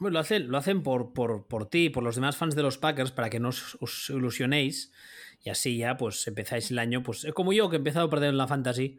lo 0.00 0.18
hacen, 0.18 0.50
lo 0.50 0.58
hacen 0.58 0.82
por, 0.82 1.12
por, 1.12 1.46
por 1.46 1.66
ti, 1.66 1.90
por 1.90 2.02
los 2.02 2.14
demás 2.14 2.36
fans 2.36 2.54
de 2.54 2.62
los 2.62 2.78
Packers, 2.78 3.10
para 3.10 3.30
que 3.30 3.40
no 3.40 3.48
os, 3.48 4.10
ilusionéis. 4.10 4.92
Y 5.44 5.50
así 5.50 5.76
ya, 5.76 5.96
pues 5.96 6.26
empezáis 6.26 6.70
el 6.70 6.78
año, 6.78 7.02
pues 7.02 7.24
es 7.24 7.32
como 7.32 7.52
yo 7.52 7.68
que 7.68 7.76
he 7.76 7.78
empezado 7.78 8.06
a 8.06 8.10
perder 8.10 8.30
en 8.30 8.38
la 8.38 8.46
fantasy. 8.46 8.98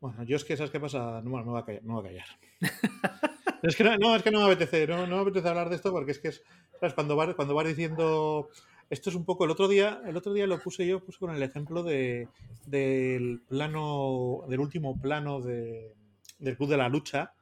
Bueno, 0.00 0.22
yo 0.24 0.36
es 0.36 0.44
que, 0.44 0.56
¿sabes 0.56 0.70
qué 0.70 0.80
pasa? 0.80 1.22
No, 1.22 1.30
me 1.30 1.42
voy 1.42 1.60
a 1.60 1.64
callar. 1.64 1.82
No, 1.84 1.94
voy 1.94 2.06
a 2.06 2.08
callar. 2.08 2.26
es 3.62 3.76
que 3.76 3.84
no, 3.84 4.16
es 4.16 4.22
que 4.22 4.30
no 4.30 4.40
me 4.40 4.52
apetece, 4.52 4.86
no, 4.86 5.06
me 5.06 5.18
apetece 5.18 5.48
hablar 5.48 5.70
de 5.70 5.76
esto 5.76 5.90
porque 5.92 6.12
es 6.12 6.18
que 6.18 6.28
es. 6.28 6.42
Cuando 6.94 7.16
vas, 7.16 7.34
cuando 7.34 7.54
vas 7.54 7.66
diciendo 7.66 8.50
esto 8.90 9.10
es 9.10 9.16
un 9.16 9.24
poco, 9.24 9.44
el 9.44 9.50
otro 9.50 9.68
día, 9.68 10.02
el 10.06 10.16
otro 10.16 10.32
día 10.32 10.46
lo 10.46 10.58
puse 10.60 10.86
yo, 10.86 11.02
puse 11.02 11.18
con 11.18 11.34
el 11.34 11.42
ejemplo 11.42 11.82
de, 11.82 12.28
del 12.66 13.40
plano, 13.48 14.44
del 14.48 14.60
último 14.60 15.00
plano 15.00 15.40
de, 15.40 15.94
del 16.38 16.56
Club 16.56 16.68
de 16.68 16.76
la 16.76 16.88
Lucha, 16.88 17.32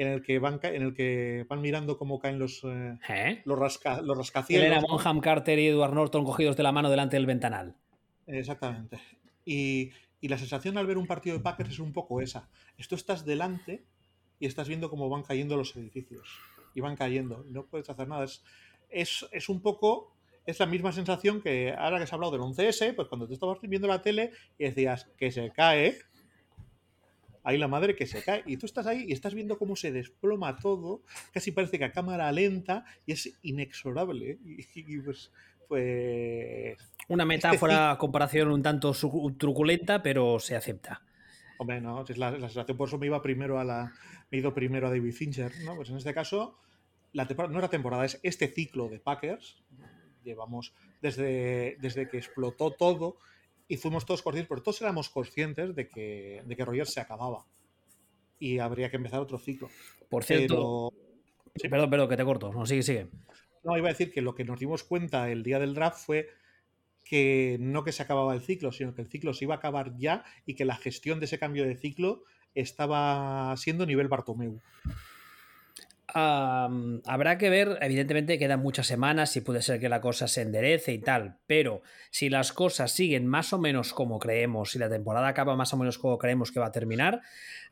en 0.00 0.08
el 0.08 0.22
que 0.22 0.38
van, 0.38 0.58
en 0.62 0.82
el 0.82 0.94
que 0.94 1.44
van 1.46 1.60
mirando 1.60 1.98
cómo 1.98 2.18
caen 2.18 2.38
los, 2.38 2.64
eh, 2.64 2.98
¿Eh? 3.06 3.42
los, 3.44 3.58
rasca, 3.58 4.00
los 4.00 4.16
rascacielos. 4.16 4.64
Elena 4.64 4.80
Bonham 4.80 5.20
Carter 5.20 5.58
y 5.58 5.66
Edward 5.66 5.92
Norton 5.92 6.24
cogidos 6.24 6.56
de 6.56 6.62
la 6.62 6.72
mano 6.72 6.88
delante 6.88 7.16
del 7.16 7.26
ventanal. 7.26 7.76
Exactamente. 8.26 8.98
Y, 9.44 9.90
y 10.22 10.28
la 10.28 10.38
sensación 10.38 10.78
al 10.78 10.86
ver 10.86 10.96
un 10.96 11.06
partido 11.06 11.36
de 11.36 11.42
Packers 11.42 11.68
es 11.70 11.78
un 11.80 11.92
poco 11.92 12.22
esa. 12.22 12.48
Esto 12.78 12.94
estás 12.94 13.26
delante 13.26 13.84
y 14.38 14.46
estás 14.46 14.68
viendo 14.68 14.88
cómo 14.88 15.10
van 15.10 15.22
cayendo 15.22 15.54
los 15.58 15.76
edificios. 15.76 16.30
Y 16.74 16.80
van 16.80 16.96
cayendo. 16.96 17.44
No 17.50 17.66
puedes 17.66 17.90
hacer 17.90 18.08
nada. 18.08 18.24
Es, 18.24 18.42
es, 18.88 19.26
es 19.32 19.50
un 19.50 19.60
poco 19.60 20.16
es 20.46 20.58
la 20.58 20.66
misma 20.66 20.92
sensación 20.92 21.42
que 21.42 21.74
ahora 21.76 21.98
que 21.98 22.06
se 22.06 22.14
ha 22.14 22.16
hablado 22.16 22.32
del 22.32 22.40
11S, 22.40 22.94
pues 22.94 23.06
cuando 23.08 23.28
te 23.28 23.34
estabas 23.34 23.58
viendo 23.60 23.86
la 23.86 24.00
tele 24.00 24.32
y 24.58 24.64
decías 24.64 25.10
que 25.18 25.30
se 25.30 25.50
cae, 25.50 25.98
ahí 27.42 27.58
la 27.58 27.68
madre 27.68 27.96
que 27.96 28.06
se 28.06 28.22
cae, 28.22 28.42
y 28.46 28.56
tú 28.56 28.66
estás 28.66 28.86
ahí 28.86 29.06
y 29.08 29.12
estás 29.12 29.34
viendo 29.34 29.58
cómo 29.58 29.76
se 29.76 29.92
desploma 29.92 30.58
todo, 30.58 31.02
casi 31.32 31.52
parece 31.52 31.78
que 31.78 31.84
a 31.84 31.92
cámara 31.92 32.30
lenta 32.32 32.84
y 33.06 33.12
es 33.12 33.38
inexorable. 33.42 34.38
Y, 34.44 34.98
pues, 34.98 35.32
pues, 35.68 36.76
Una 37.08 37.24
metáfora, 37.24 37.96
comparación 37.98 38.50
un 38.50 38.62
tanto 38.62 38.92
truculenta, 39.38 40.02
pero 40.02 40.38
se 40.38 40.56
acepta. 40.56 41.02
Hombre, 41.58 41.80
no, 41.80 42.04
es 42.08 42.16
la, 42.16 42.30
la, 42.32 42.48
sensación, 42.48 42.76
por 42.76 42.88
eso 42.88 42.98
me 42.98 43.06
iba 43.06 43.20
primero 43.20 43.58
a 43.58 43.64
la. 43.64 43.92
Me 44.30 44.38
he 44.38 44.40
ido 44.40 44.54
primero 44.54 44.86
a 44.86 44.90
David 44.90 45.12
Fincher, 45.12 45.52
¿no? 45.64 45.76
Pues 45.76 45.90
en 45.90 45.98
este 45.98 46.14
caso, 46.14 46.56
la 47.12 47.24
no 47.24 47.58
era 47.58 47.68
temporada, 47.68 48.04
es 48.04 48.18
este 48.22 48.48
ciclo 48.48 48.88
de 48.88 48.98
Packers, 48.98 49.62
llevamos 50.24 50.72
desde, 51.02 51.76
desde 51.80 52.08
que 52.08 52.18
explotó 52.18 52.70
todo 52.70 53.18
y 53.70 53.76
fuimos 53.76 54.04
todos 54.04 54.20
conscientes, 54.20 54.48
pero 54.48 54.62
todos 54.62 54.82
éramos 54.82 55.08
conscientes 55.08 55.76
de 55.76 55.88
que, 55.88 56.42
de 56.44 56.56
que 56.56 56.64
Rogers 56.64 56.92
se 56.92 57.00
acababa 57.00 57.46
y 58.40 58.58
habría 58.58 58.90
que 58.90 58.96
empezar 58.96 59.20
otro 59.20 59.38
ciclo. 59.38 59.70
Por 60.08 60.24
cierto, 60.24 60.92
sí. 61.54 61.68
perdón, 61.68 61.88
perdón, 61.88 62.08
que 62.08 62.16
te 62.16 62.24
corto, 62.24 62.52
no, 62.52 62.66
sigue, 62.66 62.82
sigue. 62.82 63.06
No, 63.62 63.78
iba 63.78 63.88
a 63.88 63.92
decir 63.92 64.10
que 64.10 64.22
lo 64.22 64.34
que 64.34 64.44
nos 64.44 64.58
dimos 64.58 64.82
cuenta 64.82 65.30
el 65.30 65.44
día 65.44 65.60
del 65.60 65.74
draft 65.74 66.04
fue 66.04 66.30
que 67.04 67.58
no 67.60 67.84
que 67.84 67.92
se 67.92 68.02
acababa 68.02 68.34
el 68.34 68.40
ciclo, 68.40 68.72
sino 68.72 68.92
que 68.92 69.02
el 69.02 69.08
ciclo 69.08 69.34
se 69.34 69.44
iba 69.44 69.54
a 69.54 69.58
acabar 69.58 69.96
ya 69.96 70.24
y 70.46 70.56
que 70.56 70.64
la 70.64 70.74
gestión 70.74 71.20
de 71.20 71.26
ese 71.26 71.38
cambio 71.38 71.64
de 71.64 71.76
ciclo 71.76 72.24
estaba 72.56 73.56
siendo 73.56 73.86
nivel 73.86 74.08
Bartomeu. 74.08 74.60
Habrá 76.14 77.38
que 77.38 77.50
ver, 77.50 77.78
evidentemente 77.80 78.38
quedan 78.38 78.60
muchas 78.60 78.86
semanas 78.86 79.36
y 79.36 79.40
puede 79.40 79.62
ser 79.62 79.80
que 79.80 79.88
la 79.88 80.00
cosa 80.00 80.28
se 80.28 80.42
enderece 80.42 80.92
y 80.92 80.98
tal, 80.98 81.38
pero 81.46 81.82
si 82.10 82.28
las 82.28 82.52
cosas 82.52 82.92
siguen 82.92 83.26
más 83.26 83.52
o 83.52 83.58
menos 83.58 83.92
como 83.92 84.18
creemos, 84.18 84.72
si 84.72 84.78
la 84.78 84.88
temporada 84.88 85.28
acaba 85.28 85.56
más 85.56 85.72
o 85.72 85.76
menos 85.76 85.98
como 85.98 86.18
creemos 86.18 86.52
que 86.52 86.60
va 86.60 86.66
a 86.66 86.72
terminar, 86.72 87.20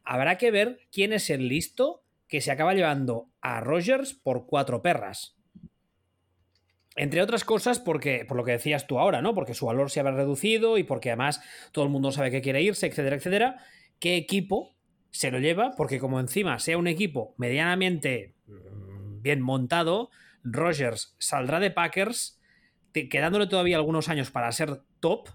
habrá 0.05 0.39
que 0.39 0.51
ver 0.51 0.81
quién 0.91 1.13
es 1.13 1.31
el 1.31 1.49
listo 1.49 2.03
que 2.29 2.41
se 2.41 2.51
acaba 2.51 2.75
llevando 2.75 3.29
a 3.41 3.61
Rogers 3.61 4.15
por 4.15 4.47
cuatro 4.47 4.83
perras. 4.83 5.37
Entre 6.95 7.23
otras 7.23 7.45
cosas, 7.45 7.79
porque, 7.79 8.25
por 8.27 8.37
lo 8.37 8.45
que 8.45 8.53
decías 8.53 8.87
tú 8.87 8.99
ahora, 8.99 9.23
¿no? 9.23 9.35
Porque 9.35 9.55
su 9.55 9.67
valor 9.67 9.91
se 9.91 10.01
habrá 10.01 10.13
reducido 10.13 10.79
y 10.79 10.83
porque 10.83 11.11
además 11.11 11.41
todo 11.73 11.85
el 11.85 11.91
mundo 11.91 12.11
sabe 12.11 12.31
que 12.31 12.43
quiere 12.43 12.61
irse, 12.61 12.87
etcétera, 12.89 13.17
etcétera. 13.17 13.65
¿Qué 14.01 14.17
equipo 14.17 14.78
se 15.11 15.31
lo 15.31 15.39
lleva 15.39 15.73
porque 15.77 15.99
como 15.99 16.21
encima 16.21 16.59
sea 16.59 16.79
un 16.79 16.87
equipo 16.87 17.35
medianamente 17.39 18.35
bien 19.21 19.41
montado, 19.41 20.11
Rogers 20.45 21.15
saldrá 21.19 21.61
de 21.61 21.71
Packers 21.71 22.39
quedándole 22.93 23.47
todavía 23.47 23.77
algunos 23.77 24.09
años 24.09 24.31
para 24.31 24.51
ser 24.51 24.83
top, 25.01 25.29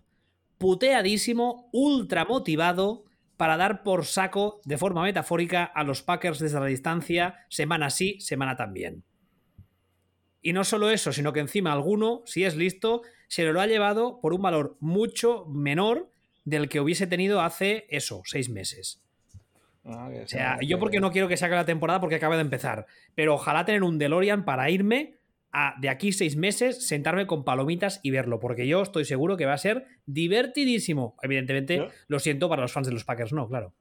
puteadísimo, 0.57 1.69
ultra 1.71 2.25
motivado 2.25 3.05
para 3.37 3.57
dar 3.57 3.83
por 3.83 4.05
saco 4.05 4.61
de 4.65 4.77
forma 4.77 5.03
metafórica 5.03 5.63
a 5.63 5.83
los 5.83 6.01
Packers 6.01 6.39
desde 6.39 6.59
la 6.59 6.65
distancia, 6.65 7.45
semana 7.49 7.89
sí, 7.89 8.19
semana 8.19 8.55
también. 8.55 9.03
Y 10.41 10.53
no 10.53 10.63
solo 10.63 10.89
eso, 10.89 11.13
sino 11.13 11.31
que 11.31 11.39
encima 11.39 11.71
alguno, 11.71 12.21
si 12.25 12.43
es 12.43 12.55
listo, 12.55 13.01
se 13.27 13.45
lo 13.45 13.61
ha 13.61 13.67
llevado 13.67 14.19
por 14.21 14.33
un 14.33 14.41
valor 14.41 14.77
mucho 14.81 15.45
menor 15.45 16.09
del 16.43 16.67
que 16.67 16.81
hubiese 16.81 17.07
tenido 17.07 17.41
hace 17.41 17.85
eso, 17.89 18.21
seis 18.25 18.49
meses. 18.49 19.02
Ah, 19.85 20.09
o 20.23 20.27
sea, 20.27 20.57
yo 20.61 20.79
porque 20.79 20.99
no 21.01 21.11
quiero 21.11 21.27
que 21.27 21.35
se 21.35 21.45
acabe 21.45 21.61
la 21.61 21.65
temporada 21.65 21.99
porque 21.99 22.15
acaba 22.15 22.35
de 22.35 22.41
empezar. 22.41 22.85
Pero 23.15 23.35
ojalá 23.35 23.65
tener 23.65 23.83
un 23.83 23.97
DeLorean 23.97 24.45
para 24.45 24.69
irme 24.69 25.15
a 25.51 25.75
de 25.79 25.89
aquí 25.89 26.11
seis 26.13 26.37
meses, 26.37 26.87
sentarme 26.87 27.27
con 27.27 27.43
palomitas 27.43 27.99
y 28.01 28.11
verlo. 28.11 28.39
Porque 28.39 28.65
yo 28.67 28.81
estoy 28.81 29.05
seguro 29.05 29.35
que 29.35 29.45
va 29.45 29.53
a 29.53 29.57
ser 29.57 29.85
divertidísimo. 30.05 31.15
Evidentemente, 31.21 31.89
lo 32.07 32.19
siento 32.19 32.47
para 32.47 32.61
los 32.61 32.71
fans 32.71 32.87
de 32.87 32.93
los 32.93 33.03
Packers, 33.03 33.33
no, 33.33 33.47
claro. 33.47 33.73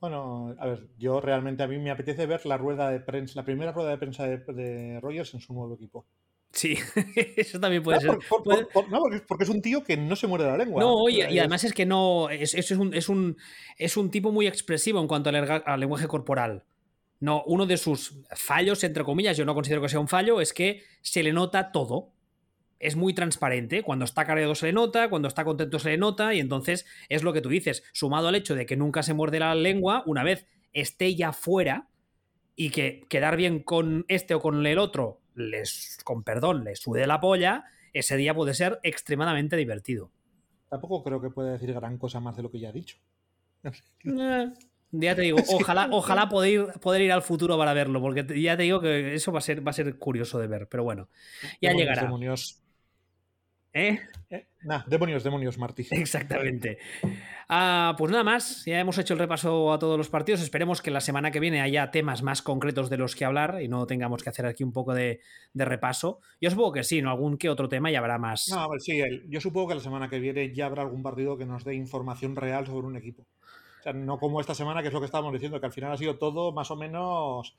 Bueno, 0.00 0.54
a 0.58 0.66
ver, 0.66 0.88
yo 0.98 1.20
realmente 1.20 1.62
a 1.62 1.68
mí 1.68 1.78
me 1.78 1.90
apetece 1.90 2.26
ver 2.26 2.44
la 2.44 2.58
rueda 2.58 2.90
de 2.90 3.00
prensa, 3.00 3.32
la 3.36 3.44
primera 3.44 3.72
rueda 3.72 3.90
de 3.90 3.98
prensa 3.98 4.24
de, 4.26 4.38
de 4.38 5.00
Rogers 5.00 5.32
en 5.34 5.40
su 5.40 5.54
nuevo 5.54 5.74
equipo. 5.74 6.06
Sí, 6.56 6.74
eso 7.36 7.60
también 7.60 7.82
puede 7.82 8.00
ser. 8.00 8.18
Por, 8.30 8.42
por, 8.42 8.68
por, 8.68 8.88
no, 8.88 9.02
porque 9.28 9.44
es 9.44 9.50
un 9.50 9.60
tío 9.60 9.84
que 9.84 9.98
no 9.98 10.16
se 10.16 10.26
muere 10.26 10.44
de 10.44 10.50
la 10.50 10.56
lengua. 10.56 10.80
No, 10.80 11.06
y, 11.06 11.16
y 11.16 11.38
además 11.38 11.64
es 11.64 11.74
que 11.74 11.84
no. 11.84 12.30
Es, 12.30 12.54
es, 12.54 12.70
un, 12.70 12.94
es, 12.94 13.10
un, 13.10 13.36
es 13.76 13.98
un 13.98 14.10
tipo 14.10 14.32
muy 14.32 14.46
expresivo 14.46 14.98
en 14.98 15.06
cuanto 15.06 15.28
al, 15.28 15.62
al, 15.66 15.80
lenguaje 15.80 16.08
corporal. 16.08 16.64
No, 17.20 17.42
uno 17.44 17.66
de 17.66 17.76
sus 17.76 18.22
fallos, 18.34 18.82
entre 18.84 19.04
comillas, 19.04 19.36
yo 19.36 19.44
no 19.44 19.54
considero 19.54 19.82
que 19.82 19.90
sea 19.90 20.00
un 20.00 20.08
fallo, 20.08 20.40
es 20.40 20.54
que 20.54 20.82
se 21.02 21.22
le 21.22 21.34
nota 21.34 21.72
todo. 21.72 22.14
Es 22.78 22.96
muy 22.96 23.12
transparente. 23.12 23.82
Cuando 23.82 24.06
está 24.06 24.24
cargado 24.24 24.54
se 24.54 24.66
le 24.66 24.72
nota, 24.72 25.10
cuando 25.10 25.28
está 25.28 25.44
contento 25.44 25.78
se 25.78 25.90
le 25.90 25.98
nota, 25.98 26.32
y 26.32 26.40
entonces 26.40 26.86
es 27.10 27.22
lo 27.22 27.34
que 27.34 27.42
tú 27.42 27.50
dices. 27.50 27.84
Sumado 27.92 28.28
al 28.28 28.34
hecho 28.34 28.54
de 28.54 28.64
que 28.64 28.76
nunca 28.76 29.02
se 29.02 29.12
muerde 29.12 29.40
la 29.40 29.54
lengua, 29.54 30.02
una 30.06 30.24
vez 30.24 30.46
esté 30.72 31.14
ya 31.14 31.32
fuera 31.32 31.88
y 32.54 32.70
que 32.70 33.04
quedar 33.10 33.36
bien 33.36 33.62
con 33.62 34.06
este 34.08 34.32
o 34.32 34.40
con 34.40 34.66
el 34.66 34.78
otro 34.78 35.20
les, 35.36 35.98
con 36.04 36.24
perdón, 36.24 36.64
les 36.64 36.80
sude 36.80 37.06
la 37.06 37.20
polla, 37.20 37.64
ese 37.92 38.16
día 38.16 38.34
puede 38.34 38.54
ser 38.54 38.80
extremadamente 38.82 39.56
divertido. 39.56 40.10
Tampoco 40.68 41.04
creo 41.04 41.20
que 41.20 41.30
pueda 41.30 41.52
decir 41.52 41.72
gran 41.72 41.98
cosa 41.98 42.20
más 42.20 42.36
de 42.36 42.42
lo 42.42 42.50
que 42.50 42.58
ya 42.58 42.70
ha 42.70 42.72
dicho. 42.72 42.98
Eh, 44.04 44.52
ya 44.90 45.14
te 45.14 45.22
digo, 45.22 45.38
ojalá, 45.52 45.88
ojalá 45.90 46.28
poder 46.28 46.52
ir, 46.52 46.66
poder 46.80 47.02
ir, 47.02 47.12
al 47.12 47.22
futuro 47.22 47.56
para 47.56 47.72
verlo, 47.74 48.00
porque 48.00 48.40
ya 48.40 48.56
te 48.56 48.64
digo 48.64 48.80
que 48.80 49.14
eso 49.14 49.32
va 49.32 49.38
a 49.38 49.42
ser, 49.42 49.66
va 49.66 49.70
a 49.70 49.74
ser 49.74 49.98
curioso 49.98 50.38
de 50.38 50.46
ver, 50.46 50.68
pero 50.68 50.84
bueno, 50.84 51.08
ya 51.60 51.72
llegará. 51.72 52.02
Demonios. 52.02 52.62
¿Eh? 53.76 54.00
eh 54.30 54.46
nah, 54.62 54.82
demonios, 54.86 55.22
demonios, 55.22 55.58
Martí. 55.58 55.86
Exactamente. 55.90 56.78
Uh, 57.04 57.94
pues 57.98 58.10
nada 58.10 58.24
más, 58.24 58.64
ya 58.64 58.80
hemos 58.80 58.96
hecho 58.96 59.12
el 59.12 59.20
repaso 59.20 59.70
a 59.70 59.78
todos 59.78 59.98
los 59.98 60.08
partidos. 60.08 60.40
Esperemos 60.40 60.80
que 60.80 60.90
la 60.90 61.02
semana 61.02 61.30
que 61.30 61.40
viene 61.40 61.60
haya 61.60 61.90
temas 61.90 62.22
más 62.22 62.40
concretos 62.40 62.88
de 62.88 62.96
los 62.96 63.14
que 63.14 63.26
hablar 63.26 63.60
y 63.60 63.68
no 63.68 63.86
tengamos 63.86 64.22
que 64.22 64.30
hacer 64.30 64.46
aquí 64.46 64.64
un 64.64 64.72
poco 64.72 64.94
de, 64.94 65.20
de 65.52 65.64
repaso. 65.66 66.20
Yo 66.40 66.50
supongo 66.50 66.72
que 66.72 66.84
sí, 66.84 67.02
¿no? 67.02 67.10
Algún 67.10 67.36
que 67.36 67.50
otro 67.50 67.68
tema 67.68 67.90
ya 67.90 67.98
habrá 67.98 68.16
más. 68.18 68.48
No, 68.48 68.60
a 68.60 68.68
ver, 68.68 68.80
sí, 68.80 68.98
yo 69.28 69.42
supongo 69.42 69.68
que 69.68 69.74
la 69.74 69.82
semana 69.82 70.08
que 70.08 70.20
viene 70.20 70.54
ya 70.54 70.66
habrá 70.66 70.82
algún 70.82 71.02
partido 71.02 71.36
que 71.36 71.44
nos 71.44 71.62
dé 71.62 71.74
información 71.74 72.34
real 72.34 72.66
sobre 72.66 72.86
un 72.86 72.96
equipo. 72.96 73.26
O 73.80 73.82
sea, 73.82 73.92
no 73.92 74.18
como 74.18 74.40
esta 74.40 74.54
semana, 74.54 74.80
que 74.80 74.88
es 74.88 74.94
lo 74.94 75.00
que 75.00 75.06
estábamos 75.06 75.34
diciendo, 75.34 75.60
que 75.60 75.66
al 75.66 75.72
final 75.72 75.92
ha 75.92 75.98
sido 75.98 76.16
todo 76.16 76.52
más 76.52 76.70
o 76.70 76.76
menos 76.76 77.58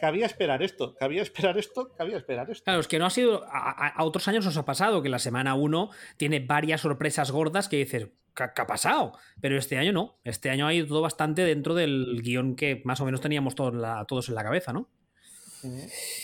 cabía 0.00 0.26
esperar 0.26 0.62
esto, 0.62 0.94
cabía 0.94 1.22
esperar 1.22 1.58
esto, 1.58 1.92
cabía 1.96 2.16
esperar 2.16 2.50
esto. 2.50 2.64
Claro, 2.64 2.80
es 2.80 2.88
que 2.88 2.98
no 2.98 3.06
ha 3.06 3.10
sido. 3.10 3.44
A, 3.44 3.88
a 3.88 4.04
otros 4.04 4.26
años 4.28 4.44
nos 4.44 4.56
ha 4.56 4.64
pasado 4.64 5.02
que 5.02 5.08
la 5.08 5.18
semana 5.18 5.54
1 5.54 5.90
tiene 6.16 6.40
varias 6.40 6.80
sorpresas 6.80 7.30
gordas 7.30 7.68
que 7.68 7.76
dices, 7.76 8.08
¿qué, 8.34 8.44
¿qué, 8.54 8.62
ha 8.62 8.66
pasado? 8.66 9.12
Pero 9.40 9.56
este 9.56 9.78
año 9.78 9.92
no. 9.92 10.18
Este 10.24 10.50
año 10.50 10.66
ha 10.66 10.74
ido 10.74 10.86
todo 10.86 11.00
bastante 11.00 11.44
dentro 11.44 11.74
del 11.74 12.20
guion 12.22 12.56
que 12.56 12.82
más 12.84 13.00
o 13.00 13.04
menos 13.04 13.20
teníamos 13.20 13.54
todos, 13.54 13.74
la, 13.74 14.04
todos 14.06 14.28
en 14.28 14.34
la 14.34 14.42
cabeza, 14.42 14.72
¿no? 14.72 14.88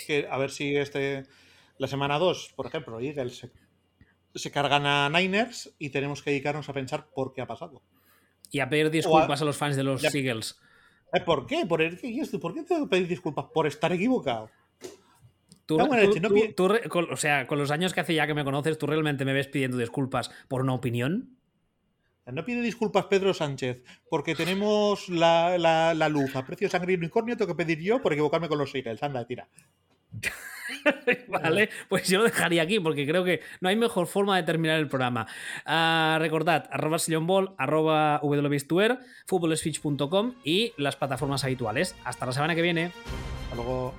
Que, 0.06 0.26
a 0.28 0.36
ver 0.38 0.50
si 0.50 0.76
este. 0.76 1.24
La 1.78 1.86
semana 1.86 2.18
2, 2.18 2.54
por 2.56 2.66
ejemplo, 2.66 2.98
Eagles 2.98 3.36
se, 3.36 3.50
se, 4.34 4.50
cargan 4.50 4.84
a 4.84 5.08
Niners 5.08 5.72
y 5.78 5.90
tenemos 5.90 6.22
que 6.22 6.30
dedicarnos 6.30 6.68
a 6.68 6.72
pensar 6.72 7.06
por 7.14 7.32
qué 7.32 7.40
ha 7.40 7.46
pasado. 7.46 7.82
Y 8.50 8.58
a 8.58 8.68
pedir 8.68 8.90
disculpas 8.90 9.40
a, 9.40 9.44
a, 9.44 9.46
los 9.46 9.56
fans 9.56 9.76
de 9.76 9.84
los 9.84 10.02
ya, 10.02 10.10
Eagles. 10.12 10.58
¿Por 11.24 11.46
qué? 11.46 11.64
¿Por, 11.66 11.82
el, 11.82 11.98
¿Por 12.40 12.54
qué 12.54 12.62
tengo 12.62 12.84
que 12.84 12.90
pedir 12.90 13.08
disculpas? 13.08 13.46
Por 13.52 13.66
estar 13.66 13.92
equivocado. 13.92 14.50
Tú, 15.66 15.76
tú, 15.76 15.86
no 15.86 16.30
tú, 16.30 16.52
tú, 16.56 16.88
con, 16.88 17.12
o 17.12 17.16
sea, 17.16 17.46
con 17.46 17.58
los 17.58 17.70
años 17.70 17.92
que 17.92 18.00
hace 18.00 18.14
ya 18.14 18.26
que 18.26 18.32
me 18.32 18.44
conoces, 18.44 18.78
¿tú 18.78 18.86
realmente 18.86 19.26
me 19.26 19.34
ves 19.34 19.48
pidiendo 19.48 19.76
disculpas 19.76 20.30
por 20.48 20.62
una 20.62 20.72
opinión? 20.72 21.36
No 22.24 22.44
pide 22.44 22.60
disculpas 22.60 23.06
Pedro 23.06 23.32
Sánchez, 23.32 23.82
porque 24.10 24.34
tenemos 24.34 25.08
la, 25.08 25.56
la, 25.56 25.94
la 25.94 26.08
luz 26.10 26.36
a 26.36 26.44
precio 26.44 26.68
sangre 26.68 26.92
y 26.92 26.96
unicornio, 26.96 27.36
tengo 27.36 27.54
que 27.54 27.64
pedir 27.64 27.80
yo 27.80 28.02
por 28.02 28.12
equivocarme 28.12 28.48
con 28.48 28.58
los 28.58 28.74
Eagles. 28.74 29.02
Anda, 29.02 29.26
tira. 29.26 29.48
vale, 31.28 31.70
pues 31.88 32.08
yo 32.08 32.18
lo 32.18 32.24
dejaría 32.24 32.62
aquí 32.62 32.80
porque 32.80 33.06
creo 33.06 33.24
que 33.24 33.40
no 33.60 33.68
hay 33.68 33.76
mejor 33.76 34.06
forma 34.06 34.36
de 34.36 34.42
terminar 34.42 34.78
el 34.78 34.88
programa. 34.88 35.26
Uh, 35.66 36.18
recordad, 36.18 36.68
arroba 36.70 36.98
sillonball, 36.98 37.54
arroba 37.58 38.20
wbistuer, 38.22 38.98
y 40.44 40.72
las 40.76 40.96
plataformas 40.96 41.44
habituales. 41.44 41.94
Hasta 42.04 42.26
la 42.26 42.32
semana 42.32 42.54
que 42.54 42.62
viene. 42.62 42.92
Hasta 43.44 43.56
luego. 43.56 43.94